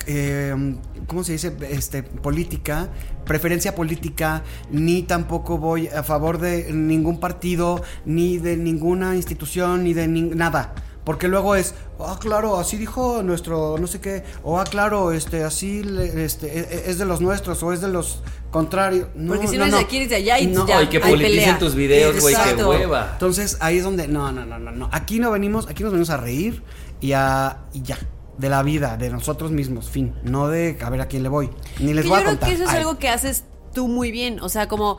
eh, 0.07 0.77
¿cómo 1.07 1.25
se 1.25 1.33
dice? 1.33 1.53
Este, 1.69 2.03
política, 2.03 2.89
preferencia 3.25 3.75
política, 3.75 4.45
ni 4.71 5.03
tampoco 5.03 5.59
voy 5.59 5.89
a 5.89 6.03
favor 6.03 6.39
de 6.39 6.73
ningún 6.73 7.19
partido, 7.19 7.83
ni 8.05 8.39
de 8.39 8.57
ninguna 8.57 9.17
institución, 9.17 9.85
ni 9.85 9.95
de 9.95 10.07
nada. 10.09 10.75
Porque 11.07 11.29
luego 11.29 11.55
es, 11.55 11.75
ah, 12.01 12.19
claro, 12.21 12.59
así 12.59 12.77
dijo 12.77 13.23
nuestro, 13.23 13.79
no 13.79 13.87
sé 13.87 14.01
qué, 14.01 14.25
o 14.43 14.59
ah, 14.59 14.65
claro, 14.65 15.13
este, 15.13 15.45
así, 15.45 15.85
le- 15.85 16.25
este, 16.25 16.49
e- 16.59 16.61
e- 16.63 16.91
es 16.91 16.99
de 16.99 17.05
los 17.05 17.21
nuestros, 17.21 17.63
o 17.63 17.73
es 17.73 17.81
de 17.81 17.87
los 17.89 18.25
contrarios. 18.51 19.07
No, 19.15 19.35
Porque 19.35 19.47
si 19.47 19.57
no, 19.57 19.63
eres 19.67 19.77
de 19.77 19.81
aquí, 19.81 19.97
eres 19.99 20.09
de 20.11 20.17
allá 20.17 20.41
y 20.41 20.49
No, 20.49 20.67
ya 20.67 20.83
y 20.83 20.89
que 20.89 20.97
hay 20.97 21.11
politicen 21.13 21.39
pelea. 21.45 21.59
tus 21.61 21.77
videos, 21.77 22.21
güey, 22.21 22.35
qué 22.57 22.65
hueva. 22.65 23.11
Entonces 23.13 23.57
ahí 23.61 23.79
es 23.79 23.85
donde, 23.85 24.09
no, 24.09 24.33
no, 24.33 24.45
no, 24.45 24.59
no, 24.59 24.73
no. 24.73 24.89
Aquí 24.91 25.21
no 25.21 25.31
venimos, 25.31 25.69
aquí 25.69 25.85
nos 25.85 25.93
venimos 25.93 26.11
a 26.11 26.17
reír 26.17 26.63
y 27.01 27.13
a, 27.13 27.59
y 27.73 27.83
ya. 27.83 27.97
De 28.37 28.51
la 28.51 28.63
vida, 28.63 28.99
de 28.99 29.09
nosotros 29.09 29.51
mismos, 29.53 29.89
fin. 29.89 30.13
No 30.23 30.49
de 30.49 30.77
a 30.85 30.91
ver 30.91 31.01
a 31.01 31.07
quién 31.07 31.23
le 31.23 31.31
voy. 31.31 31.49
Ni 31.79 31.95
les 31.95 32.03
Que 32.05 32.09
voy 32.11 32.17
yo 32.17 32.17
a 32.17 32.21
creo 32.21 32.31
contar. 32.33 32.49
que 32.51 32.55
eso 32.57 32.65
es 32.65 32.71
Ay. 32.71 32.77
algo 32.79 32.99
que 32.99 33.09
haces 33.09 33.45
tú 33.73 33.89
muy 33.89 34.11
bien. 34.11 34.41
O 34.41 34.49
sea, 34.51 34.69
como 34.69 34.99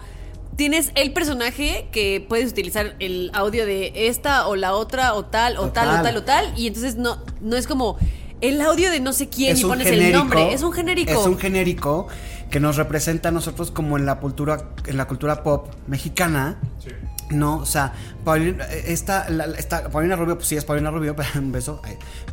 tienes 0.57 0.91
el 0.95 1.13
personaje 1.13 1.87
que 1.93 2.25
puedes 2.27 2.51
utilizar 2.51 2.95
el 2.99 3.31
audio 3.33 3.65
de 3.65 3.93
esta 4.09 4.47
o 4.47 4.55
la 4.57 4.73
otra 4.73 5.13
o 5.13 5.23
tal 5.25 5.55
o 5.57 5.69
tal 5.69 5.87
o 5.99 6.03
tal 6.03 6.17
o 6.17 6.23
tal. 6.23 6.53
Y 6.57 6.67
entonces 6.67 6.95
no, 6.97 7.23
no 7.39 7.55
es 7.55 7.67
como 7.67 7.97
el 8.41 8.59
audio 8.61 8.91
de 8.91 8.99
no 8.99 9.13
sé 9.13 9.29
quién 9.29 9.53
es 9.53 9.61
y 9.61 9.63
pones 9.63 9.85
genérico. 9.87 10.07
el 10.07 10.13
nombre. 10.13 10.53
Es 10.53 10.63
un 10.63 10.73
genérico. 10.73 11.11
Es 11.11 11.25
un 11.25 11.37
genérico 11.37 12.07
que 12.49 12.59
nos 12.59 12.75
representa 12.75 13.29
a 13.29 13.31
nosotros 13.31 13.71
como 13.71 13.97
en 13.97 14.05
la 14.05 14.19
cultura, 14.19 14.69
en 14.85 14.97
la 14.97 15.05
cultura 15.07 15.43
pop 15.43 15.69
mexicana. 15.87 16.59
No, 17.29 17.57
o 17.57 17.65
sea, 17.65 17.91
Paulina, 18.23 18.65
esta, 18.71 19.29
la- 19.29 19.45
esta, 19.57 19.89
Paulina 19.89 20.15
Rubio, 20.15 20.35
pues 20.37 20.47
sí 20.47 20.55
es 20.55 20.63
Paulina 20.63 20.91
Rubio, 20.91 21.15
pero 21.15 21.29
un 21.35 21.51
beso. 21.51 21.81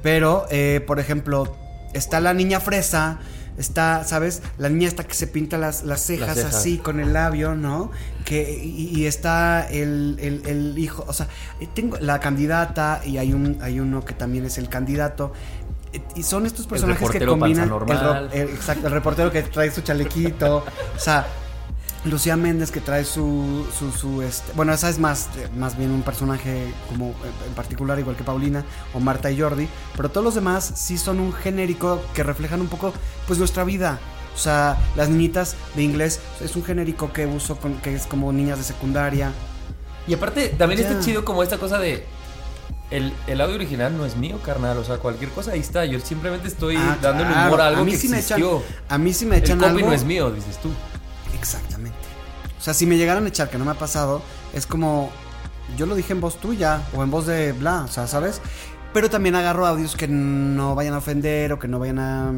Pero, 0.03 0.47
eh, 0.51 0.83
por 0.87 1.01
ejemplo, 1.01 1.57
está 1.95 2.20
la 2.20 2.33
niña 2.33 2.61
fresa, 2.61 3.18
está, 3.59 4.05
¿sabes? 4.05 4.43
La 4.59 4.69
niña 4.69 4.89
esta 4.89 5.05
que 5.05 5.15
se 5.15 5.27
pinta 5.27 5.59
las, 5.59 5.85
las, 5.85 6.01
cejas, 6.05 6.35
cejas. 6.37 6.55
así 6.55 6.79
con 6.79 7.01
el 7.01 7.13
labio, 7.13 7.55
¿no? 7.55 7.91
Que, 8.25 8.59
y, 8.63 8.89
y 8.99 9.07
está 9.07 9.67
el, 9.69 10.17
el- 10.21 10.43
el 10.47 10.79
hijo, 10.79 11.05
o 11.07 11.13
sea, 11.13 11.29
eh, 11.61 11.69
tengo 11.75 11.97
la 11.99 12.21
candidata 12.21 13.01
y 13.05 13.19
hay, 13.19 13.33
un, 13.33 13.59
hay 13.61 13.81
uno 13.81 14.05
que 14.05 14.15
también 14.15 14.45
es 14.45 14.59
el 14.59 14.69
candidato. 14.69 15.33
Y 16.17 16.25
son 16.25 16.45
estos 16.45 16.67
personajes 16.67 16.99
que 17.13 17.19
combinan 17.39 17.69
el- 18.33 18.49
exacto, 18.51 18.87
el 18.89 18.93
reportero 18.93 19.31
que 19.31 19.43
trae 19.43 19.71
su 19.71 19.81
chalequito, 19.83 20.57
o 20.97 20.99
sea, 20.99 21.25
Lucía 22.05 22.37
Méndez 22.37 22.71
que 22.71 22.81
trae 22.81 23.05
su, 23.05 23.67
su, 23.79 23.91
su, 23.91 24.21
este, 24.23 24.53
bueno, 24.55 24.73
esa 24.75 24.91
es 24.91 24.99
más, 24.99 25.29
eh, 25.39 25.49
más 25.57 25.79
bien 25.79 25.91
un 25.91 26.03
personaje 26.03 26.73
como 26.91 27.11
eh, 27.11 27.15
en 27.49 27.55
particular, 27.55 27.99
igual 27.99 28.15
que 28.15 28.25
Paulina 28.25 28.63
o 28.93 29.01
Marta 29.01 29.31
y 29.31 29.41
Jordi, 29.41 29.69
pero 29.97 30.11
todos 30.11 30.23
los 30.25 30.35
demás 30.35 30.71
sí 30.77 30.99
son 30.99 31.19
un 31.19 31.33
genérico 31.33 32.03
que 32.15 32.23
reflejan 32.23 32.61
un 32.61 32.69
poco, 32.69 32.93
pues, 33.27 33.39
nuestra 33.39 33.65
vida. 33.65 33.99
O 34.35 34.39
sea, 34.39 34.77
las 34.97 35.09
niñitas 35.09 35.55
de 35.77 35.83
inglés 35.85 36.21
es 36.43 36.57
un 36.57 36.65
genérico 36.65 37.13
que 37.13 37.25
uso, 37.25 37.57
con, 37.57 37.75
que 37.79 37.95
es 37.95 38.07
como 38.07 38.33
niñas 38.33 38.59
de 38.59 38.65
secundaria. 38.65 39.31
Y 40.07 40.13
aparte, 40.15 40.49
también 40.49 40.81
Ya. 40.83 40.89
está 40.91 41.01
chido 41.03 41.25
como 41.25 41.43
esta 41.43 41.57
cosa 41.57 41.79
de. 41.79 42.05
El, 42.91 43.13
el 43.27 43.41
audio 43.41 43.55
original 43.55 43.97
no 43.97 44.05
es 44.05 44.17
mío, 44.17 44.39
carnal. 44.45 44.77
O 44.79 44.85
sea, 44.85 44.99
cualquier 44.99 45.31
cosa 45.31 45.53
ahí 45.53 45.61
está. 45.61 45.85
Yo 45.87 45.99
simplemente 46.01 46.49
estoy 46.49 46.77
Ah, 46.77 46.99
dándole 47.01 47.31
claro. 47.31 47.47
humor 47.49 47.61
a 47.63 47.67
algo 47.69 47.81
a 47.83 47.85
mí 47.85 47.93
que 47.93 47.97
sí 47.99 48.09
me 48.09 48.19
echan, 48.19 48.39
existió. 48.41 48.63
a 48.89 48.99
mí 48.99 49.13
sí 49.15 49.25
me 49.25 49.39
echan 49.39 49.59
el 49.59 49.63
copy 49.71 49.77
algo. 49.79 49.89
no 49.89 49.95
es 49.95 50.05
mío, 50.05 50.31
dices 50.31 50.59
tú. 50.61 50.69
Exactamente. 51.35 51.99
O 52.59 52.61
sea, 52.61 52.74
si 52.74 52.87
me 52.87 52.97
llegaran 52.97 53.24
a 53.24 53.28
echar, 53.28 53.51
que 53.51 53.59
no 53.59 53.64
me 53.64 53.72
ha 53.72 53.78
pasado, 53.78 54.22
es 54.53 54.66
como. 54.66 55.11
Yo 55.76 55.87
lo 55.87 55.95
dije 55.95 56.12
en 56.12 56.20
voz 56.20 56.37
tuya 56.37 56.82
o 56.95 57.03
en 57.03 57.11
voz 57.11 57.26
de 57.26 57.53
bla, 57.53 57.82
o 57.85 57.89
sea, 57.89 58.07
¿sabes? 58.07 58.41
Pero 58.93 59.09
también 59.11 59.35
agarro 59.35 59.66
audios 59.66 59.97
que 59.97 60.07
no 60.09 60.74
vayan 60.74 60.95
a 60.95 60.99
ofender 60.99 61.53
o 61.53 61.59
que 61.59 61.68
no 61.68 61.78
vayan 61.78 61.99
a, 61.99 62.32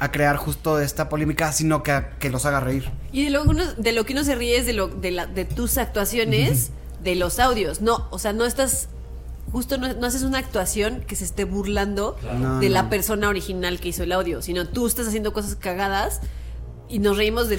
a 0.00 0.10
crear 0.10 0.36
justo 0.36 0.80
esta 0.80 1.08
polémica, 1.08 1.52
sino 1.52 1.82
que, 1.82 2.02
que 2.18 2.30
los 2.30 2.44
haga 2.44 2.60
reír. 2.60 2.90
Y 3.12 3.24
de 3.24 3.30
lo, 3.30 3.44
que 3.44 3.48
uno, 3.48 3.64
de 3.74 3.92
lo 3.92 4.04
que 4.04 4.12
uno 4.12 4.24
se 4.24 4.34
ríe 4.34 4.58
es 4.58 4.66
de, 4.66 4.72
lo, 4.72 4.88
de, 4.88 5.12
la, 5.12 5.26
de 5.26 5.44
tus 5.44 5.78
actuaciones, 5.78 6.70
de 7.02 7.14
los 7.14 7.38
audios. 7.38 7.80
No, 7.80 8.08
o 8.10 8.18
sea, 8.18 8.32
no 8.32 8.44
estás. 8.44 8.88
Justo 9.52 9.78
no, 9.78 9.92
no 9.94 10.06
haces 10.06 10.22
una 10.22 10.38
actuación 10.38 11.02
que 11.06 11.14
se 11.14 11.24
esté 11.24 11.44
burlando 11.44 12.16
No, 12.40 12.58
de 12.58 12.70
la 12.70 12.84
no. 12.84 12.90
persona 12.90 13.28
original 13.28 13.80
que 13.80 13.88
hizo 13.88 14.02
el 14.02 14.12
audio, 14.12 14.40
sino 14.42 14.66
tú 14.66 14.86
estás 14.86 15.06
haciendo 15.06 15.32
cosas 15.32 15.56
cagadas 15.56 16.20
y 16.88 16.98
nos 16.98 17.16
reímos 17.16 17.48
de, 17.48 17.58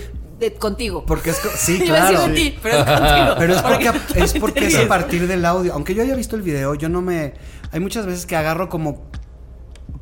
de- 0.50 0.54
contigo. 0.56 1.06
Porque 1.06 1.32
es. 1.32 1.38
Sí, 1.58 1.82
Iba 1.86 1.98
a 1.98 2.02
decir 2.02 2.16
claro. 2.18 2.28
de 2.28 2.34
ti, 2.36 2.60
pero 2.62 2.78
es 2.78 2.84
contigo. 2.86 3.36
Pero 3.38 3.54
es 3.56 3.62
porque, 3.62 3.92
es 4.16 4.34
porque 4.34 4.66
es 4.68 4.76
a 4.78 4.88
partir 4.88 5.28
del 5.28 5.46
audio. 5.46 5.74
Aunque 5.74 5.96
yo 5.96 6.04
haya 6.04 6.16
visto 6.16 6.36
el 6.36 6.42
video, 6.42 6.76
yo 6.76 6.90
no 6.90 7.02
me. 7.02 7.34
Hay 7.72 7.80
muchas 7.80 8.06
veces 8.06 8.26
que 8.26 8.36
agarro 8.36 8.70
como. 8.70 9.04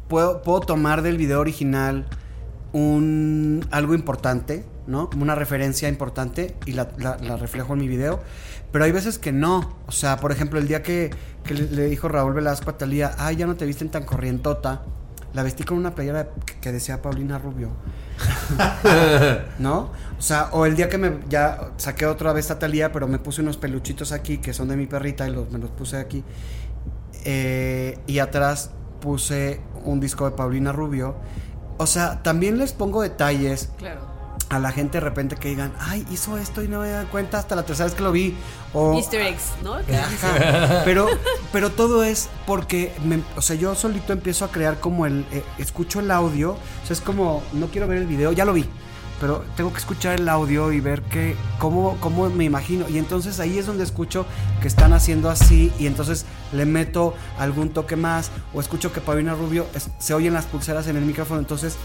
Puedo, 0.08 0.42
puedo 0.42 0.60
tomar 0.60 1.02
del 1.04 1.18
video 1.18 1.40
original 1.40 2.06
un 2.74 3.66
algo 3.72 3.94
importante, 3.94 4.66
¿no? 4.88 5.10
Como 5.10 5.24
una 5.24 5.36
referencia 5.36 5.90
importante 5.90 6.56
y 6.66 6.74
la, 6.74 6.90
la- 6.98 7.18
la 7.18 7.38
reflejo 7.38 7.74
en 7.74 7.80
mi 7.80 7.88
video. 7.88 8.20
Pero 8.72 8.86
hay 8.86 8.92
veces 8.92 9.18
que 9.20 9.32
no. 9.32 9.76
O 9.88 9.92
sea, 9.92 10.18
por 10.18 10.32
ejemplo, 10.32 10.60
el 10.60 10.68
día 10.68 10.82
que, 10.84 11.12
que 11.44 11.54
le, 11.54 11.64
le 11.72 11.86
dijo 11.86 12.08
Raúl 12.08 12.34
Velasco 12.34 12.70
a 12.70 12.78
Talía, 12.78 13.12
ay, 13.18 13.36
ya 13.38 13.46
no 13.48 13.56
te 13.56 13.66
visten 13.66 13.90
tan 13.90 14.04
corrientota. 14.06 14.84
La 15.34 15.44
vestí 15.44 15.64
con 15.64 15.78
una 15.78 15.96
playera 15.96 16.30
que, 16.46 16.56
que 16.60 16.72
decía 16.72 17.02
Paulina 17.02 17.38
Rubio. 17.38 17.70
¿No? 19.60 19.92
O 20.18 20.22
sea, 20.22 20.50
o 20.52 20.66
el 20.66 20.76
día 20.76 20.88
que 20.90 20.98
me 20.98 21.20
ya 21.30 21.72
saqué 21.78 22.06
otra 22.06 22.32
vez 22.34 22.52
a 22.52 22.60
Talía, 22.60 22.92
pero 22.92 23.08
me 23.08 23.18
puse 23.18 23.42
unos 23.42 23.58
peluchitos 23.58 24.12
aquí 24.12 24.38
que 24.38 24.54
son 24.54 24.68
de 24.68 24.76
mi 24.78 24.86
perrita 24.86 25.28
y 25.28 25.32
los, 25.32 25.50
me 25.52 25.60
los 25.60 25.72
puse 25.72 25.98
aquí. 25.98 26.24
Eh, 27.26 27.98
y 28.08 28.20
atrás 28.20 28.72
puse 29.00 29.62
un 29.84 30.00
disco 30.00 30.26
de 30.26 30.32
Paulina 30.32 30.72
Rubio. 30.72 31.16
O 31.78 31.88
sea, 31.88 32.22
también 32.22 32.58
les 32.60 32.74
pongo 32.74 33.02
detalles 33.02 33.72
Claro. 33.78 34.11
A 34.52 34.60
la 34.60 34.72
gente 34.72 34.98
de 34.98 35.00
repente 35.00 35.38
que 35.38 35.48
digan, 35.48 35.72
ay, 35.80 36.06
hizo 36.12 36.38
esto 36.38 36.62
y 36.62 36.68
no 36.68 36.82
me 36.82 36.90
da 36.90 37.06
cuenta 37.06 37.40
hasta 37.40 37.56
la 37.56 37.64
tercera 37.64 37.86
vez 37.86 37.96
que 37.96 38.04
lo 38.04 38.12
vi. 38.12 38.36
O, 38.74 38.94
Easter 38.96 39.22
eggs, 39.22 39.46
¿no? 39.64 39.76
Ajá. 39.76 40.82
Pero, 40.86 41.08
pero 41.54 41.70
todo 41.72 42.04
es 42.04 42.30
porque, 42.46 42.94
me- 43.06 43.24
o 43.38 43.42
sea, 43.42 43.56
yo 43.56 43.74
solito 43.76 44.12
empiezo 44.14 44.44
a 44.46 44.52
crear 44.52 44.80
como 44.80 45.06
el, 45.06 45.26
eh, 45.32 45.44
escucho 45.58 46.02
el 46.02 46.12
audio, 46.12 46.52
o 46.52 46.86
sea, 46.86 46.94
es 46.94 47.02
como, 47.02 47.42
no 47.54 47.68
quiero 47.68 47.88
ver 47.88 47.98
el 48.00 48.08
video, 48.08 48.32
ya 48.34 48.44
lo 48.46 48.52
vi, 48.54 48.66
pero 49.22 49.44
tengo 49.56 49.72
que 49.72 49.80
escuchar 49.80 50.20
el 50.20 50.28
audio 50.28 50.72
y 50.74 50.80
ver 50.82 51.02
que, 51.04 51.36
cómo, 51.60 51.96
cómo 52.02 52.30
me 52.30 52.44
imagino. 52.44 52.90
Y 52.90 52.98
entonces 52.98 53.40
ahí 53.40 53.58
es 53.58 53.66
donde 53.68 53.84
escucho 53.86 54.26
que 54.62 54.68
están 54.68 54.92
haciendo 54.94 55.30
así 55.30 55.72
y 55.80 55.86
entonces 55.88 56.26
le 56.52 56.66
meto 56.66 57.14
algún 57.40 57.70
toque 57.70 57.96
más 57.96 58.32
o 58.54 58.60
escucho 58.60 58.92
que 58.92 59.00
Paulina 59.00 59.34
Rubio 59.34 59.66
es- 59.76 59.90
se 60.00 60.14
oyen 60.14 60.34
las 60.34 60.46
pulseras 60.46 60.88
en 60.88 60.98
el 60.98 61.06
micrófono, 61.06 61.40
entonces 61.40 61.78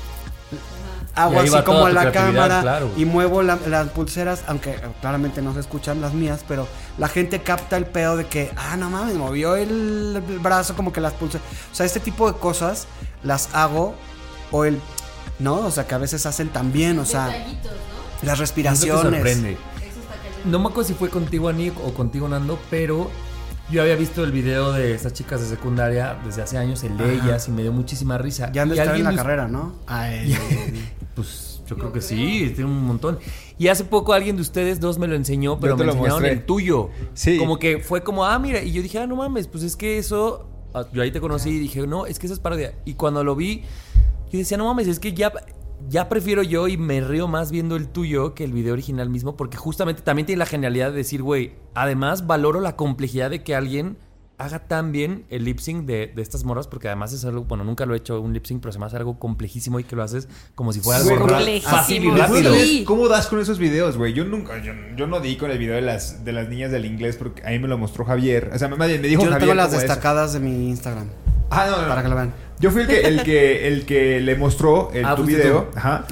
hago 1.16 1.40
así 1.40 1.62
como 1.64 1.88
la 1.88 2.12
cámara 2.12 2.60
claro. 2.60 2.90
y 2.96 3.04
muevo 3.04 3.42
la- 3.42 3.58
las 3.66 3.88
pulseras, 3.88 4.44
aunque 4.46 4.70
eh, 4.70 4.80
claramente 5.00 5.42
no 5.42 5.52
se 5.54 5.60
escuchan 5.60 6.00
las 6.00 6.12
mías, 6.14 6.44
pero 6.46 6.68
la 6.98 7.08
gente 7.08 7.42
capta 7.42 7.76
el 7.76 7.86
pedo 7.86 8.16
de 8.16 8.26
que, 8.26 8.52
ah, 8.56 8.76
no 8.76 8.90
mames, 8.90 9.16
movió 9.16 9.56
el, 9.56 10.22
el 10.28 10.38
brazo 10.38 10.76
como 10.76 10.92
que 10.92 11.00
las 11.00 11.14
pulseras. 11.14 11.46
O 11.72 11.74
sea, 11.74 11.84
este 11.86 12.00
tipo 12.00 12.30
de 12.30 12.38
cosas 12.38 12.86
las 13.24 13.48
hago 13.54 13.94
o 14.52 14.64
el, 14.64 14.80
¿no? 15.38 15.54
O 15.56 15.70
sea, 15.70 15.86
que 15.86 15.94
a 15.94 15.98
veces 15.98 16.24
hacen 16.26 16.48
también, 16.50 16.98
o 16.98 17.04
sea, 17.04 17.26
las 17.26 17.36
Eso 17.36 17.54
te 18.22 18.34
respiraciones. 18.36 19.02
sorprende. 19.02 19.56
No 20.44 20.58
me 20.60 20.68
acuerdo 20.68 20.86
si 20.88 20.94
fue 20.94 21.08
contigo, 21.10 21.48
Anik, 21.48 21.74
o 21.84 21.92
contigo, 21.92 22.28
Nando, 22.28 22.58
pero 22.70 23.10
Yo 23.68 23.82
había 23.82 23.96
visto 23.96 24.22
el 24.22 24.30
video 24.30 24.70
de 24.70 24.94
estas 24.94 25.12
chicas 25.12 25.40
de 25.40 25.48
secundaria 25.48 26.16
desde 26.24 26.40
hace 26.42 26.56
años, 26.56 26.84
el 26.84 26.96
de 26.96 27.02
Ajá. 27.16 27.24
ellas, 27.26 27.48
y 27.48 27.50
me 27.50 27.62
dio 27.62 27.72
muchísima 27.72 28.16
risa. 28.16 28.52
Ya 28.52 28.62
han 28.62 28.68
de 28.68 28.76
Y 28.76 28.78
estar 28.78 28.94
en 28.94 29.02
la 29.02 29.16
carrera, 29.16 29.48
¿no? 29.48 29.74
Ay, 29.88 30.38
Pues 31.16 31.62
yo 31.66 31.76
creo 31.76 31.92
que 31.92 32.00
sí, 32.00 32.52
tiene 32.54 32.70
un 32.70 32.84
montón. 32.86 33.18
Y 33.58 33.66
hace 33.68 33.84
poco 33.84 34.12
alguien 34.12 34.36
de 34.36 34.42
ustedes 34.42 34.78
dos 34.78 34.98
me 34.98 35.08
lo 35.08 35.16
enseñó, 35.16 35.58
pero 35.58 35.76
me 35.76 35.84
lo 35.84 35.92
enseñaron 35.92 36.18
mostré. 36.20 36.32
el 36.34 36.44
tuyo. 36.44 36.90
Sí. 37.14 37.38
Como 37.38 37.58
que 37.58 37.78
fue 37.80 38.02
como, 38.04 38.24
ah, 38.24 38.38
mira, 38.38 38.62
y 38.62 38.70
yo 38.70 38.82
dije, 38.82 38.98
ah, 39.00 39.06
no 39.08 39.16
mames, 39.16 39.48
pues 39.48 39.64
es 39.64 39.74
que 39.76 39.98
eso. 39.98 40.48
ah, 40.74 40.84
Yo 40.92 41.02
ahí 41.02 41.10
te 41.10 41.20
conocí 41.20 41.48
y 41.50 41.58
dije, 41.58 41.84
no, 41.86 42.06
es 42.06 42.18
que 42.20 42.26
eso 42.26 42.34
es 42.34 42.40
parodia. 42.40 42.74
Y 42.84 42.94
cuando 42.94 43.24
lo 43.24 43.34
vi, 43.34 43.62
yo 44.30 44.38
decía, 44.38 44.56
no 44.58 44.66
mames, 44.66 44.86
es 44.86 45.00
que 45.00 45.12
ya. 45.12 45.32
Ya 45.90 46.08
prefiero 46.08 46.42
yo 46.42 46.68
y 46.68 46.78
me 46.78 47.02
río 47.02 47.28
más 47.28 47.50
viendo 47.50 47.76
el 47.76 47.88
tuyo 47.88 48.34
que 48.34 48.44
el 48.44 48.52
video 48.52 48.72
original 48.72 49.10
mismo, 49.10 49.36
porque 49.36 49.58
justamente 49.58 50.00
también 50.00 50.24
tiene 50.24 50.38
la 50.38 50.46
genialidad 50.46 50.90
de 50.90 50.96
decir, 50.96 51.22
güey, 51.22 51.52
además 51.74 52.26
valoro 52.26 52.60
la 52.60 52.76
complejidad 52.76 53.28
de 53.28 53.42
que 53.44 53.54
alguien 53.54 53.98
haga 54.38 54.58
tan 54.68 54.92
bien 54.92 55.24
el 55.30 55.44
lip 55.44 55.58
sync 55.60 55.86
de, 55.86 56.12
de 56.14 56.20
estas 56.22 56.44
morras, 56.44 56.66
porque 56.66 56.88
además 56.88 57.12
es 57.12 57.24
algo, 57.24 57.44
bueno, 57.44 57.64
nunca 57.64 57.86
lo 57.86 57.94
he 57.94 57.96
hecho 57.96 58.20
un 58.20 58.32
lip 58.34 58.44
sync, 58.44 58.60
pero 58.60 58.70
se 58.72 58.78
me 58.78 58.84
hace 58.84 58.96
algo 58.96 59.18
complejísimo 59.18 59.80
y 59.80 59.84
que 59.84 59.96
lo 59.96 60.02
haces 60.02 60.28
como 60.54 60.72
si 60.74 60.80
fuera 60.80 61.00
algo 61.00 61.26
fácil 61.62 62.04
y 62.04 62.08
¿Cómo 62.08 62.18
rápido. 62.18 62.54
Sí. 62.54 62.78
das- 62.80 62.86
¿Cómo 62.86 63.08
das 63.08 63.26
con 63.28 63.40
esos 63.40 63.58
videos, 63.58 63.96
güey? 63.96 64.12
Yo 64.12 64.24
nunca, 64.24 64.62
yo, 64.62 64.72
yo 64.96 65.06
no 65.06 65.20
di 65.20 65.36
con 65.36 65.50
el 65.50 65.58
video 65.58 65.74
de 65.74 65.82
las, 65.82 66.24
de 66.24 66.32
las 66.32 66.48
niñas 66.48 66.70
del 66.70 66.84
inglés 66.84 67.16
porque 67.16 67.42
ahí 67.46 67.58
me 67.58 67.66
lo 67.68 67.78
mostró 67.78 68.04
Javier. 68.04 68.50
O 68.54 68.58
sea, 68.58 68.68
me, 68.68 68.76
me 68.76 68.86
dijo 68.98 69.22
Yo 69.22 69.30
Javier 69.30 69.38
tengo 69.40 69.54
las 69.54 69.72
destacadas 69.72 70.32
de 70.34 70.40
mi 70.40 70.68
Instagram. 70.68 71.08
Ah, 71.48 71.66
no, 71.70 71.76
no, 71.76 71.82
no. 71.82 71.88
Para 71.88 72.02
que 72.02 72.08
lo 72.08 72.14
vean. 72.16 72.34
Yo 72.60 72.70
fui 72.70 72.82
el 72.82 72.88
que, 72.88 73.00
el 73.02 73.22
que, 73.22 73.68
el 73.68 73.86
que 73.86 74.20
le 74.20 74.36
mostró 74.36 74.90
el, 74.92 75.04
Ah, 75.04 75.14
tu 75.14 75.24
video. 75.24 75.64
tú. 75.72 75.78
Ajá. 75.78 76.04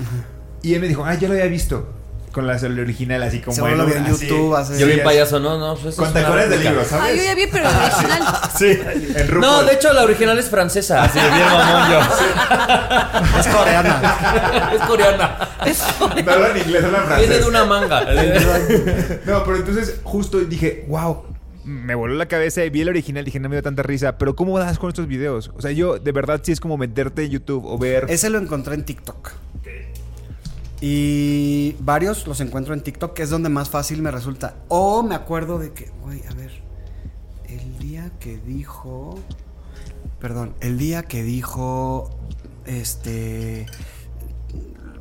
Y 0.63 0.73
él 0.75 0.81
me 0.81 0.89
dijo, 0.89 1.05
ah, 1.05 1.15
ya 1.15 1.29
lo 1.29 1.35
había 1.35 1.47
visto. 1.47 1.89
Con 2.35 2.49
la 2.49 2.57
original, 2.57 3.23
así 3.23 3.41
como. 3.41 3.55
Seguro 3.55 3.77
lo 3.77 3.87
vi 3.87 3.93
en 3.93 4.07
así. 4.07 4.27
YouTube 4.27 4.57
Yo 4.77 4.87
Sí, 4.89 5.01
payaso, 5.05 5.39
no, 5.39 5.57
no, 5.57 5.77
pues 5.77 5.95
Con 5.95 6.09
es 6.09 6.13
tacones 6.13 6.51
de 6.51 6.59
libro, 6.59 6.85
¿sabes? 6.85 7.05
Ah, 7.13 7.15
yo 7.17 7.23
ya 7.23 7.35
vi, 7.37 7.47
pero 7.47 7.69
el 7.69 7.77
original. 7.77 8.23
Sí, 8.59 8.79
en 9.15 9.29
RuPaul. 9.29 9.41
No, 9.41 9.63
de 9.63 9.75
hecho 9.75 9.93
la 9.93 10.03
original 10.03 10.37
es 10.37 10.51
francesa. 10.51 11.05
Así 11.05 11.21
de 11.21 11.31
bien 11.31 11.47
mamón 11.47 11.93
yo. 11.93 12.01
Es 13.39 13.47
coreana. 13.47 14.73
es 14.75 14.83
coreana. 14.83 15.49
No 16.25 16.33
habla 16.33 16.49
en 16.51 16.57
inglés, 16.57 16.85
habla 16.85 16.99
en 16.99 17.05
francés. 17.05 17.19
Viene 17.29 17.43
de 17.45 17.49
una 17.49 17.65
manga. 17.65 18.01
No, 19.27 19.45
pero 19.45 19.57
entonces 19.57 20.01
justo 20.03 20.41
dije, 20.41 20.85
wow, 20.89 21.23
me 21.65 21.95
voló 21.95 22.15
la 22.15 22.27
cabeza 22.27 22.65
y 22.65 22.71
vi 22.71 22.81
el 22.81 22.89
original, 22.89 23.25
dije, 23.25 23.39
no 23.39 23.49
me 23.49 23.55
dio 23.55 23.63
tanta 23.63 23.85
risa, 23.85 24.19
pero 24.19 24.35
¿cómo 24.35 24.59
das 24.59 24.79
con 24.81 24.89
estos 24.89 25.07
videos? 25.07 25.53
O 25.57 25.63
sea, 25.63 25.71
yo 25.71 25.99
de 25.99 26.11
verdad 26.13 26.41
sí 26.43 26.51
es 26.51 26.59
como 26.59 26.77
meterte 26.77 27.25
en 27.25 27.31
YouTube 27.31 27.65
o 27.65 27.79
ver... 27.79 28.07
Ese 28.09 28.29
lo 28.29 28.39
encontré 28.39 28.75
en 28.75 28.85
TikTok. 28.85 29.31
Y 30.87 31.77
varios 31.81 32.27
los 32.27 32.43
encuentro 32.43 32.75
en 32.75 32.83
TikTok, 32.83 33.15
que 33.15 33.23
es 33.23 33.31
donde 33.31 33.49
más 33.49 33.71
fácil 33.71 34.03
me 34.03 34.11
resulta. 34.11 34.57
O 34.69 35.03
me 35.03 35.15
acuerdo 35.15 35.59
de 35.59 35.73
que, 35.73 35.91
güey, 36.03 36.23
a 36.29 36.35
ver, 36.35 36.51
el 37.49 37.79
día 37.79 38.13
que 38.21 38.37
dijo, 38.37 39.19
perdón, 40.21 40.55
el 40.61 40.77
día 40.77 41.05
que 41.05 41.23
dijo, 41.23 42.11
este, 42.67 43.65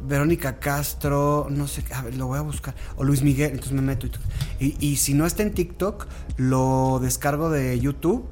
Verónica 0.08 0.58
Castro, 0.60 1.48
no 1.50 1.68
sé, 1.68 1.84
a 1.94 2.02
ver, 2.02 2.16
lo 2.16 2.28
voy 2.28 2.40
a 2.40 2.44
buscar, 2.44 2.74
o 2.96 3.04
Luis 3.04 3.22
Miguel, 3.22 3.52
entonces 3.52 3.74
me 3.74 3.82
meto. 3.82 4.08
Y, 4.62 4.78
y, 4.80 4.96
si 4.96 5.14
no 5.14 5.26
está 5.26 5.44
en 5.44 5.54
TikTok, 5.54 6.08
lo 6.38 7.00
descargo 7.02 7.50
de 7.50 7.78
YouTube. 7.78 8.26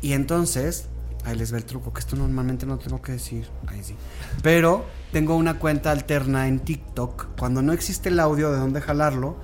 Y 0.00 0.14
entonces, 0.14 0.88
ahí 1.24 1.36
les 1.36 1.52
va 1.52 1.58
el 1.58 1.64
truco, 1.66 1.92
que 1.92 2.00
esto 2.00 2.16
normalmente 2.16 2.66
no 2.66 2.78
tengo 2.78 3.00
que 3.00 3.12
decir. 3.12 3.46
Ahí 3.68 3.84
sí. 3.84 3.94
Pero 4.42 4.84
tengo 5.12 5.36
una 5.36 5.58
cuenta 5.58 5.90
alterna 5.90 6.48
en 6.48 6.60
TikTok. 6.60 7.26
Cuando 7.38 7.62
no 7.62 7.72
existe 7.72 8.08
el 8.08 8.18
audio 8.20 8.50
de 8.50 8.58
dónde 8.58 8.80
jalarlo, 8.80 9.36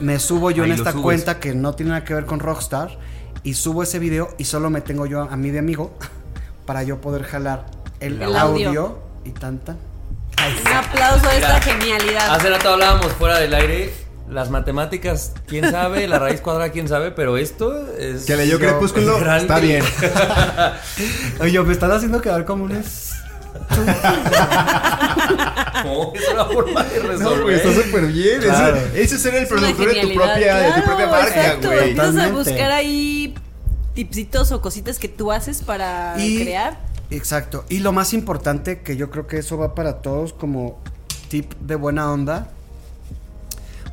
me 0.00 0.18
subo 0.18 0.50
yo 0.50 0.62
Ahí 0.64 0.70
en 0.70 0.76
esta 0.76 0.92
subes. 0.92 1.02
cuenta 1.02 1.40
que 1.40 1.54
no 1.54 1.74
tiene 1.74 1.90
nada 1.90 2.04
que 2.04 2.14
ver 2.14 2.26
con 2.26 2.40
Rockstar. 2.40 2.98
Y 3.42 3.54
subo 3.54 3.82
ese 3.82 3.98
video 3.98 4.28
y 4.38 4.44
solo 4.44 4.68
me 4.70 4.80
tengo 4.82 5.06
yo 5.06 5.22
a 5.22 5.36
mí 5.36 5.50
de 5.50 5.58
amigo 5.58 5.96
para 6.66 6.82
yo 6.82 7.00
poder 7.00 7.22
jalar 7.24 7.66
el, 8.00 8.20
El 8.22 8.36
audio. 8.36 8.68
audio. 8.68 8.98
y 9.24 9.30
tanta. 9.30 9.76
Un 10.62 10.72
aplauso 10.72 11.28
a 11.28 11.34
esta 11.36 11.60
genialidad. 11.60 12.34
Hace 12.34 12.48
rato 12.50 12.70
hablábamos 12.70 13.12
fuera 13.12 13.38
del 13.38 13.52
aire. 13.54 13.92
Las 14.28 14.48
matemáticas, 14.48 15.32
quién 15.48 15.68
sabe, 15.72 16.06
la 16.06 16.20
raíz 16.20 16.40
cuadrada, 16.40 16.70
quién 16.70 16.86
sabe, 16.86 17.10
pero 17.10 17.36
esto 17.36 17.92
es. 17.96 18.26
Que 18.26 18.36
leyó 18.36 18.58
Yo- 18.58 18.66
Crepúsculo, 18.68 19.18
está 19.36 19.58
bien. 19.58 19.82
Oye, 21.40 21.60
me 21.62 21.72
están 21.72 21.90
haciendo 21.90 22.20
quedar 22.20 22.44
como 22.44 22.64
un 22.64 22.70
No, 25.84 26.12
es 26.14 26.28
una 26.32 26.44
forma 26.44 26.84
de 26.84 26.98
resolver. 26.98 27.36
No, 27.38 27.42
güey, 27.42 27.56
está 27.56 27.74
súper 27.74 28.06
bien. 28.06 28.40
Claro. 28.40 28.76
Ese, 28.76 29.02
ese 29.02 29.14
es 29.16 29.22
ser 29.22 29.34
el 29.34 29.46
productor 29.46 29.94
de 29.94 30.00
tu 30.02 30.14
propia, 30.14 30.56
de 30.56 30.66
tu 30.66 30.72
Claro, 30.72 30.84
propia 30.86 31.06
marca, 31.06 31.28
exacto. 31.40 31.68
güey. 31.68 31.90
Empiezas 31.90 32.16
a 32.16 32.28
buscar 32.28 32.70
ahí 32.72 33.34
tipsitos 33.94 34.52
o 34.52 34.60
cositas 34.60 34.98
que 34.98 35.08
tú 35.08 35.32
haces 35.32 35.62
para 35.62 36.14
Y- 36.18 36.42
crear. 36.42 36.78
Exacto. 37.10 37.64
Y 37.68 37.78
lo 37.80 37.92
más 37.92 38.12
importante, 38.12 38.82
que 38.82 38.96
yo 38.96 39.10
creo 39.10 39.26
que 39.26 39.38
eso 39.38 39.56
va 39.58 39.74
para 39.74 40.00
todos 40.02 40.32
como 40.32 40.78
tip 41.28 41.52
de 41.60 41.74
buena 41.76 42.10
onda, 42.12 42.48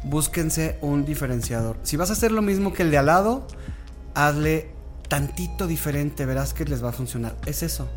búsquense 0.03 0.77
un 0.81 1.05
diferenciador. 1.05 1.77
Si 1.83 1.97
vas 1.97 2.09
a 2.09 2.13
hacer 2.13 2.31
lo 2.31 2.41
mismo 2.41 2.73
que 2.73 2.83
el 2.83 2.91
de 2.91 2.97
al 2.97 3.07
lado, 3.07 3.47
hazle 4.13 4.69
tantito 5.07 5.67
diferente, 5.67 6.25
verás 6.25 6.53
que 6.53 6.65
les 6.65 6.83
va 6.83 6.89
a 6.89 6.93
funcionar. 6.93 7.35
Es 7.45 7.63
eso. 7.63 7.87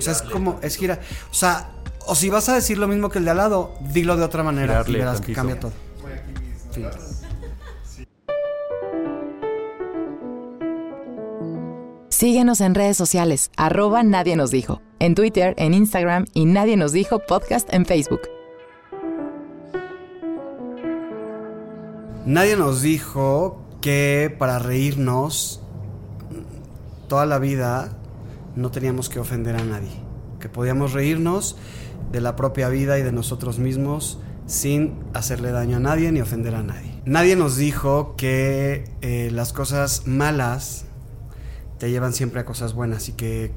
O 0.00 0.02
sea, 0.02 0.14
es 0.14 0.22
como, 0.22 0.58
es 0.62 0.76
gira. 0.76 0.98
O 1.30 1.34
sea, 1.34 1.72
o 2.06 2.14
si 2.14 2.30
vas 2.30 2.48
a 2.48 2.54
decir 2.54 2.78
lo 2.78 2.88
mismo 2.88 3.10
que 3.10 3.18
el 3.18 3.26
de 3.26 3.32
al 3.32 3.36
lado, 3.36 3.74
dilo 3.92 4.16
de 4.16 4.24
otra 4.24 4.42
manera 4.42 4.72
Girarle 4.72 4.96
y 4.96 5.00
verás 5.00 5.20
que 5.20 5.32
cambia 5.34 5.60
todo. 5.60 5.72
Fin. 6.72 6.86
Síguenos 12.08 12.60
en 12.62 12.74
redes 12.74 12.96
sociales, 12.96 13.50
arroba 13.56 14.02
Nadie 14.02 14.36
Nos 14.36 14.50
Dijo, 14.50 14.80
en 14.98 15.14
Twitter, 15.14 15.54
en 15.58 15.74
Instagram 15.74 16.26
y 16.32 16.46
Nadie 16.46 16.76
Nos 16.78 16.92
Dijo 16.92 17.18
Podcast 17.18 17.72
en 17.72 17.84
Facebook. 17.84 18.22
Nadie 22.24 22.56
nos 22.56 22.80
dijo 22.80 23.64
que 23.80 24.34
para 24.38 24.58
reírnos 24.58 25.60
toda 27.08 27.26
la 27.26 27.38
vida 27.38 27.99
no 28.56 28.70
teníamos 28.70 29.08
que 29.08 29.18
ofender 29.18 29.56
a 29.56 29.64
nadie. 29.64 29.90
Que 30.38 30.48
podíamos 30.48 30.92
reírnos 30.92 31.56
de 32.12 32.20
la 32.20 32.36
propia 32.36 32.68
vida 32.68 32.98
y 32.98 33.02
de 33.02 33.12
nosotros 33.12 33.58
mismos 33.58 34.18
sin 34.46 34.94
hacerle 35.14 35.52
daño 35.52 35.76
a 35.76 35.80
nadie 35.80 36.10
ni 36.12 36.20
ofender 36.20 36.54
a 36.54 36.62
nadie. 36.62 37.00
Nadie 37.04 37.36
nos 37.36 37.56
dijo 37.56 38.16
que 38.16 38.84
eh, 39.00 39.30
las 39.32 39.52
cosas 39.52 40.06
malas 40.06 40.86
te 41.78 41.90
llevan 41.90 42.12
siempre 42.12 42.40
a 42.40 42.44
cosas 42.44 42.74
buenas 42.74 43.08
y 43.08 43.12
que 43.12 43.52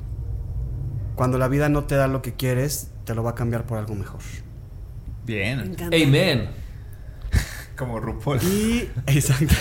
cuando 1.15 1.37
la 1.37 1.47
vida 1.47 1.69
no 1.69 1.83
te 1.85 1.95
da 1.95 2.07
lo 2.07 2.21
que 2.21 2.33
quieres, 2.33 2.91
te 3.05 3.15
lo 3.15 3.23
va 3.23 3.31
a 3.31 3.35
cambiar 3.35 3.65
por 3.65 3.77
algo 3.77 3.95
mejor. 3.95 4.21
Me 5.25 5.33
Bien. 5.33 5.59
encanta. 5.59 5.95
Como 7.77 7.99
RuPaul. 7.99 8.41
Y... 8.43 8.89
Exacto. 9.07 9.53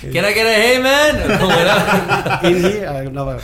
¿Quién 0.00 0.24
era 0.24 0.34
que 0.34 0.40
era 0.40 0.78
Amen? 0.78 1.38
¿Cómo 1.40 1.52
era? 1.52 2.40
y, 3.04 3.10
no, 3.10 3.24
bueno. 3.24 3.40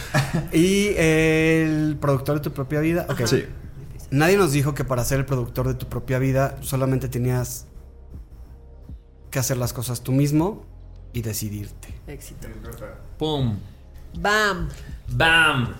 Y 0.52 0.88
el 0.96 1.96
productor 2.00 2.36
de 2.36 2.40
tu 2.42 2.52
propia 2.52 2.80
vida. 2.80 3.06
Ok. 3.08 3.26
Sí. 3.26 3.46
Nadie 4.10 4.36
nos 4.36 4.52
dijo 4.52 4.74
que 4.74 4.84
para 4.84 5.04
ser 5.04 5.20
el 5.20 5.24
productor 5.24 5.66
de 5.66 5.74
tu 5.74 5.88
propia 5.88 6.18
vida 6.18 6.56
solamente 6.60 7.08
tenías 7.08 7.66
que 9.30 9.38
hacer 9.38 9.56
las 9.56 9.72
cosas 9.72 10.02
tú 10.02 10.12
mismo 10.12 10.64
y 11.12 11.22
decidirte. 11.22 11.88
Éxito. 12.06 12.48
Pum. 13.18 13.58
Bam. 14.18 14.68
Bam. 15.08 15.74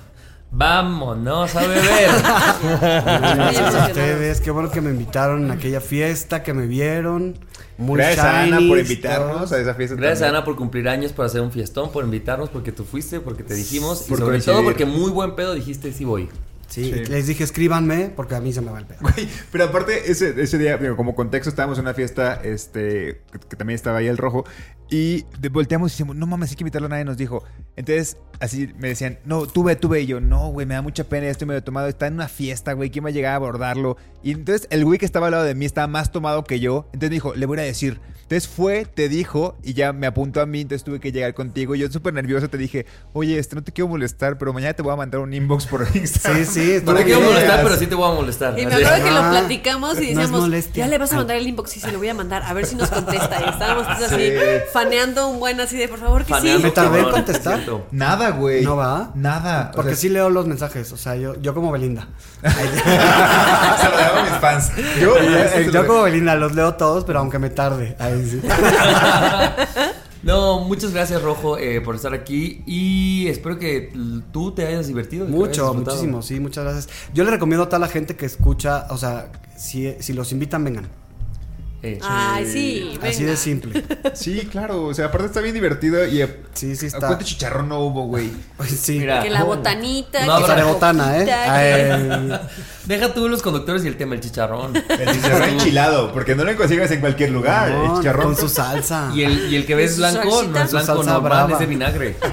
Vámonos 0.56 1.54
a 1.56 1.66
beber. 1.66 2.10
Gracias 2.70 3.74
a 3.74 3.86
ustedes. 3.88 4.40
Qué 4.40 4.50
bueno 4.50 4.70
que 4.70 4.80
me 4.80 4.90
invitaron 4.90 5.44
en 5.44 5.50
aquella 5.50 5.80
fiesta, 5.80 6.42
que 6.42 6.52
me 6.54 6.66
vieron. 6.66 7.36
Muy 7.76 7.96
Gracias 7.98 8.24
a 8.24 8.42
Ana 8.42 8.56
shinies, 8.58 8.68
por 8.70 8.78
invitarnos 8.78 9.36
todos. 9.36 9.52
a 9.52 9.58
esa 9.60 9.74
fiesta. 9.74 9.96
Gracias 9.96 10.20
también. 10.20 10.36
Ana 10.36 10.44
por 10.44 10.54
cumplir 10.56 10.88
años, 10.88 11.12
por 11.12 11.24
hacer 11.26 11.40
un 11.40 11.50
fiestón, 11.50 11.90
por 11.90 12.04
invitarnos, 12.04 12.50
porque 12.50 12.70
tú 12.70 12.84
fuiste, 12.84 13.18
porque 13.20 13.42
te 13.42 13.54
dijimos 13.54 14.02
y 14.06 14.10
sobre 14.10 14.22
coincidir. 14.22 14.54
todo 14.54 14.64
porque 14.64 14.86
muy 14.86 15.10
buen 15.10 15.34
pedo 15.34 15.54
dijiste 15.54 15.92
sí 15.92 16.04
voy. 16.04 16.28
Sí, 16.68 16.84
Sí. 16.84 16.92
les 17.04 17.26
dije 17.26 17.44
escríbanme 17.44 18.10
porque 18.16 18.34
a 18.36 18.40
mí 18.40 18.52
se 18.52 18.60
me 18.60 18.70
va 18.70 18.78
el 18.78 18.86
pedo. 18.86 18.98
Güey, 19.02 19.28
pero 19.52 19.64
aparte, 19.64 20.10
ese, 20.10 20.40
ese 20.40 20.56
día, 20.56 20.76
digo, 20.78 20.96
como 20.96 21.14
contexto, 21.14 21.50
estábamos 21.50 21.78
en 21.78 21.84
una 21.84 21.94
fiesta, 21.94 22.40
este, 22.42 23.20
que, 23.32 23.38
que 23.50 23.56
también 23.56 23.74
estaba 23.74 23.98
ahí 23.98 24.06
el 24.06 24.16
rojo, 24.18 24.44
y 24.90 25.24
de- 25.40 25.48
volteamos 25.48 25.90
y 25.90 25.94
decimos, 25.94 26.16
no 26.16 26.26
mames, 26.26 26.50
hay 26.50 26.56
que 26.56 26.62
invitarlo, 26.64 26.88
nadie 26.88 27.04
nos 27.04 27.16
dijo. 27.16 27.42
Entonces, 27.76 28.16
así 28.40 28.72
me 28.78 28.88
decían, 28.88 29.18
no, 29.24 29.46
tú 29.46 29.64
ve, 29.64 29.74
tú 29.76 29.88
ve, 29.88 30.02
y 30.02 30.06
yo, 30.06 30.20
no, 30.20 30.48
güey, 30.50 30.66
me 30.66 30.74
da 30.74 30.82
mucha 30.82 31.04
pena, 31.04 31.24
ya 31.26 31.30
estoy 31.32 31.48
medio 31.48 31.62
tomado, 31.64 31.88
está 31.88 32.06
en 32.06 32.14
una 32.14 32.28
fiesta, 32.28 32.72
güey, 32.74 32.90
¿quién 32.90 33.04
va 33.04 33.08
a 33.08 33.12
llegar 33.12 33.32
a 33.32 33.36
abordarlo? 33.36 33.96
Y 34.22 34.30
entonces, 34.32 34.66
el 34.70 34.84
güey 34.84 34.98
que 34.98 35.06
estaba 35.06 35.26
al 35.26 35.32
lado 35.32 35.44
de 35.44 35.54
mí 35.54 35.64
estaba 35.64 35.86
más 35.86 36.12
tomado 36.12 36.44
que 36.44 36.60
yo, 36.60 36.86
entonces 36.92 37.10
me 37.10 37.14
dijo, 37.14 37.34
le 37.34 37.46
voy 37.46 37.58
a 37.58 37.62
decir. 37.62 38.00
Entonces 38.22 38.48
fue, 38.48 38.86
te 38.86 39.10
dijo, 39.10 39.58
y 39.62 39.74
ya 39.74 39.92
me 39.92 40.06
apuntó 40.06 40.40
a 40.40 40.46
mí, 40.46 40.62
entonces 40.62 40.82
tuve 40.82 40.98
que 40.98 41.12
llegar 41.12 41.34
contigo, 41.34 41.74
y 41.74 41.80
yo 41.80 41.90
súper 41.90 42.14
nervioso 42.14 42.48
te 42.48 42.56
dije, 42.56 42.86
oye, 43.12 43.38
este, 43.38 43.54
no 43.54 43.62
te 43.62 43.70
quiero 43.70 43.88
molestar, 43.88 44.38
pero 44.38 44.52
mañana 44.54 44.72
te 44.72 44.80
voy 44.82 44.92
a 44.92 44.96
mandar 44.96 45.20
un 45.20 45.34
inbox 45.34 45.66
por 45.66 45.86
Instagram. 45.94 46.44
Sí, 46.46 46.50
sí, 46.78 46.82
No 46.86 46.94
te 46.94 47.04
quiero 47.04 47.20
molestar, 47.20 47.62
pero 47.64 47.76
sí 47.76 47.86
te 47.86 47.94
voy 47.94 48.10
a 48.10 48.14
molestar. 48.14 48.58
Y 48.58 48.64
me 48.64 48.74
acuerdo 48.74 49.04
que 49.04 49.10
lo 49.10 49.16
Ah, 49.18 49.30
platicamos 49.30 49.98
y 50.00 50.14
decíamos, 50.14 50.72
ya 50.72 50.86
le 50.88 50.96
vas 50.98 51.12
a 51.12 51.16
mandar 51.16 51.36
el 51.36 51.46
inbox 51.46 51.76
y 51.76 51.80
se 51.80 51.92
lo 51.92 51.98
voy 51.98 52.08
a 52.08 52.14
mandar, 52.14 52.42
a 52.44 52.52
ver 52.54 52.64
si 52.64 52.76
nos 52.76 52.88
contesta. 52.90 53.42
Y 53.44 53.50
estábamos 53.50 53.86
así, 53.88 54.04
Sí. 54.14 54.32
Faneando 54.74 55.28
un 55.28 55.38
buen 55.38 55.60
así 55.60 55.76
de 55.76 55.86
por 55.86 56.00
favor 56.00 56.24
que 56.24 56.34
Faneando, 56.34 56.58
sí. 56.58 56.64
Me 56.64 56.70
tardé 56.72 57.00
en 57.00 57.10
contestar. 57.10 57.60
Nada, 57.92 58.30
güey. 58.30 58.64
¿No 58.64 58.76
va? 58.76 59.12
Nada. 59.14 59.70
O 59.72 59.76
Porque 59.76 59.92
sea, 59.92 60.00
sí 60.00 60.08
leo 60.08 60.30
los 60.30 60.46
mensajes, 60.46 60.90
o 60.92 60.96
sea, 60.96 61.14
yo, 61.14 61.40
yo 61.40 61.54
como 61.54 61.70
Belinda. 61.70 62.08
Se 62.42 63.88
lo 63.88 63.96
dejo 63.96 64.18
a 64.18 64.22
mis 64.24 64.32
fans. 64.40 64.72
Yo, 65.00 65.16
Eh, 65.16 65.70
yo 65.72 65.86
como 65.86 66.02
Belinda 66.02 66.34
los 66.34 66.54
leo 66.54 66.74
todos, 66.74 67.04
pero 67.04 67.20
aunque 67.20 67.38
me 67.38 67.50
tarde. 67.50 67.96
Ahí 67.98 68.28
sí. 68.28 68.42
No, 70.24 70.60
muchas 70.60 70.94
gracias, 70.94 71.20
Rojo, 71.20 71.58
eh, 71.58 71.82
por 71.82 71.96
estar 71.96 72.14
aquí. 72.14 72.62
Y 72.66 73.28
espero 73.28 73.58
que 73.58 73.92
tú 74.32 74.52
te 74.52 74.66
hayas 74.66 74.86
divertido. 74.86 75.26
hayas 75.26 75.36
Mucho, 75.36 75.74
muchísimo, 75.74 76.22
sí, 76.22 76.40
muchas 76.40 76.64
gracias. 76.64 76.88
Yo 77.12 77.24
le 77.24 77.30
recomiendo 77.30 77.64
a 77.64 77.68
toda 77.68 77.78
la 77.78 77.88
gente 77.88 78.16
que 78.16 78.24
escucha, 78.24 78.86
o 78.88 78.96
sea, 78.96 79.30
si, 79.54 79.94
si 80.00 80.14
los 80.14 80.32
invitan, 80.32 80.64
vengan. 80.64 80.88
Eh, 81.86 81.98
Ay, 82.02 82.46
sí, 82.50 82.98
Así 83.02 83.24
de 83.24 83.36
simple. 83.36 83.84
Sí, 84.14 84.48
claro. 84.50 84.84
O 84.86 84.94
sea, 84.94 85.06
aparte 85.06 85.26
está 85.26 85.40
bien 85.42 85.54
divertido 85.54 86.02
y. 86.06 86.24
Sí, 86.54 86.74
sí 86.76 86.86
¿a 86.86 86.88
está. 86.88 87.06
¿Cuánto 87.08 87.24
chicharrón 87.26 87.68
no 87.68 87.80
hubo, 87.80 88.06
güey? 88.06 88.30
Sí. 88.66 88.98
Mira. 89.00 89.22
Que 89.22 89.28
la 89.28 89.44
Oh. 89.44 89.48
botanita, 89.48 90.24
No 90.24 90.40
que 90.40 90.48
la 90.48 90.54
de 90.56 90.62
botana, 90.62 91.18
¿eh? 91.18 92.38
Deja 92.86 93.12
tú 93.12 93.28
los 93.28 93.42
conductores 93.42 93.84
y 93.84 93.88
el 93.88 93.96
tema, 93.98 94.14
el 94.14 94.20
chicharrón. 94.20 94.74
El 94.76 95.12
chicharrón 95.12 95.48
enchilado, 95.50 96.12
porque 96.12 96.34
no 96.34 96.44
lo 96.44 96.56
consigas 96.56 96.90
en 96.90 97.00
cualquier 97.00 97.30
lugar. 97.30 97.70
el 97.70 97.96
chicharrón 97.98 98.26
con 98.34 98.36
su 98.36 98.48
salsa. 98.48 99.10
Y 99.14 99.22
el, 99.22 99.52
y 99.52 99.56
el 99.56 99.66
que 99.66 99.74
ves 99.74 99.98
blanco 99.98 100.42
no 100.44 100.62
es 100.62 100.70
blanco 100.72 100.94
normal, 101.04 101.20
brava. 101.22 101.52
es 101.52 101.58
de 101.58 101.66
vinagre. 101.66 102.16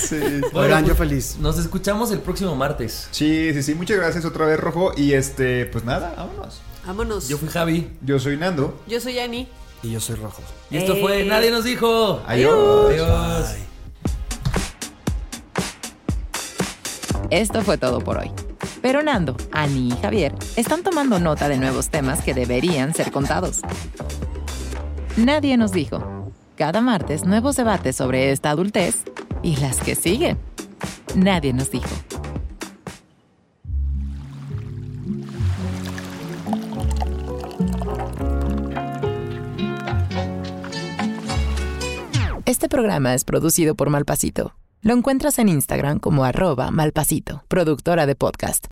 Sí. 0.00 0.16
Oigan, 0.52 0.84
pues, 0.84 0.86
yo 0.86 0.94
feliz. 0.94 1.36
Nos 1.40 1.58
escuchamos 1.58 2.12
el 2.12 2.20
próximo 2.20 2.54
martes. 2.54 3.08
sí, 3.10 3.50
sí, 3.52 3.62
sí. 3.62 3.74
Muchas 3.74 3.96
gracias 3.96 4.24
otra 4.24 4.46
vez, 4.46 4.58
Rojo. 4.60 4.92
Y 4.96 5.12
este, 5.12 5.66
pues 5.66 5.84
nada, 5.84 6.14
vámonos. 6.16 6.60
Vámonos. 6.86 7.28
Yo 7.28 7.38
fui 7.38 7.48
Javi. 7.48 7.90
Yo 8.02 8.18
soy 8.18 8.36
Nando. 8.36 8.80
Yo 8.86 9.00
soy 9.00 9.18
Ani. 9.18 9.46
Y 9.82 9.90
yo 9.92 10.00
soy 10.00 10.16
rojo. 10.16 10.42
Y 10.70 10.76
esto 10.76 10.94
Eh. 10.94 11.00
fue 11.00 11.24
Nadie 11.24 11.50
nos 11.50 11.64
dijo. 11.64 12.20
Adiós. 12.26 12.90
Adiós. 12.90 13.56
Esto 17.30 17.62
fue 17.62 17.78
todo 17.78 18.00
por 18.00 18.18
hoy. 18.18 18.30
Pero 18.82 19.02
Nando, 19.02 19.36
Ani 19.52 19.88
y 19.88 20.02
Javier 20.02 20.34
están 20.56 20.82
tomando 20.82 21.18
nota 21.20 21.48
de 21.48 21.56
nuevos 21.56 21.88
temas 21.88 22.20
que 22.22 22.34
deberían 22.34 22.94
ser 22.94 23.12
contados. 23.12 23.60
Nadie 25.16 25.56
nos 25.56 25.72
dijo. 25.72 26.32
Cada 26.56 26.80
martes 26.80 27.24
nuevos 27.24 27.56
debates 27.56 27.96
sobre 27.96 28.30
esta 28.32 28.50
adultez 28.50 29.02
y 29.42 29.56
las 29.56 29.78
que 29.78 29.94
siguen. 29.94 30.38
Nadie 31.14 31.52
nos 31.52 31.70
dijo. 31.70 31.88
Este 42.52 42.68
programa 42.68 43.14
es 43.14 43.24
producido 43.24 43.74
por 43.74 43.88
Malpasito. 43.88 44.54
Lo 44.82 44.92
encuentras 44.92 45.38
en 45.38 45.48
Instagram 45.48 45.98
como 45.98 46.22
arroba 46.22 46.70
malpasito, 46.70 47.42
productora 47.48 48.04
de 48.04 48.14
podcast. 48.14 48.66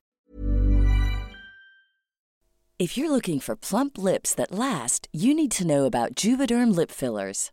If 2.78 2.98
you're 2.98 3.08
looking 3.10 3.40
for 3.40 3.56
plump 3.56 3.96
lips 3.96 4.34
that 4.34 4.50
last, 4.50 5.08
you 5.12 5.34
need 5.34 5.50
to 5.52 5.64
know 5.64 5.86
about 5.86 6.14
Juvederm 6.14 6.76
lip 6.76 6.90
fillers. 6.90 7.52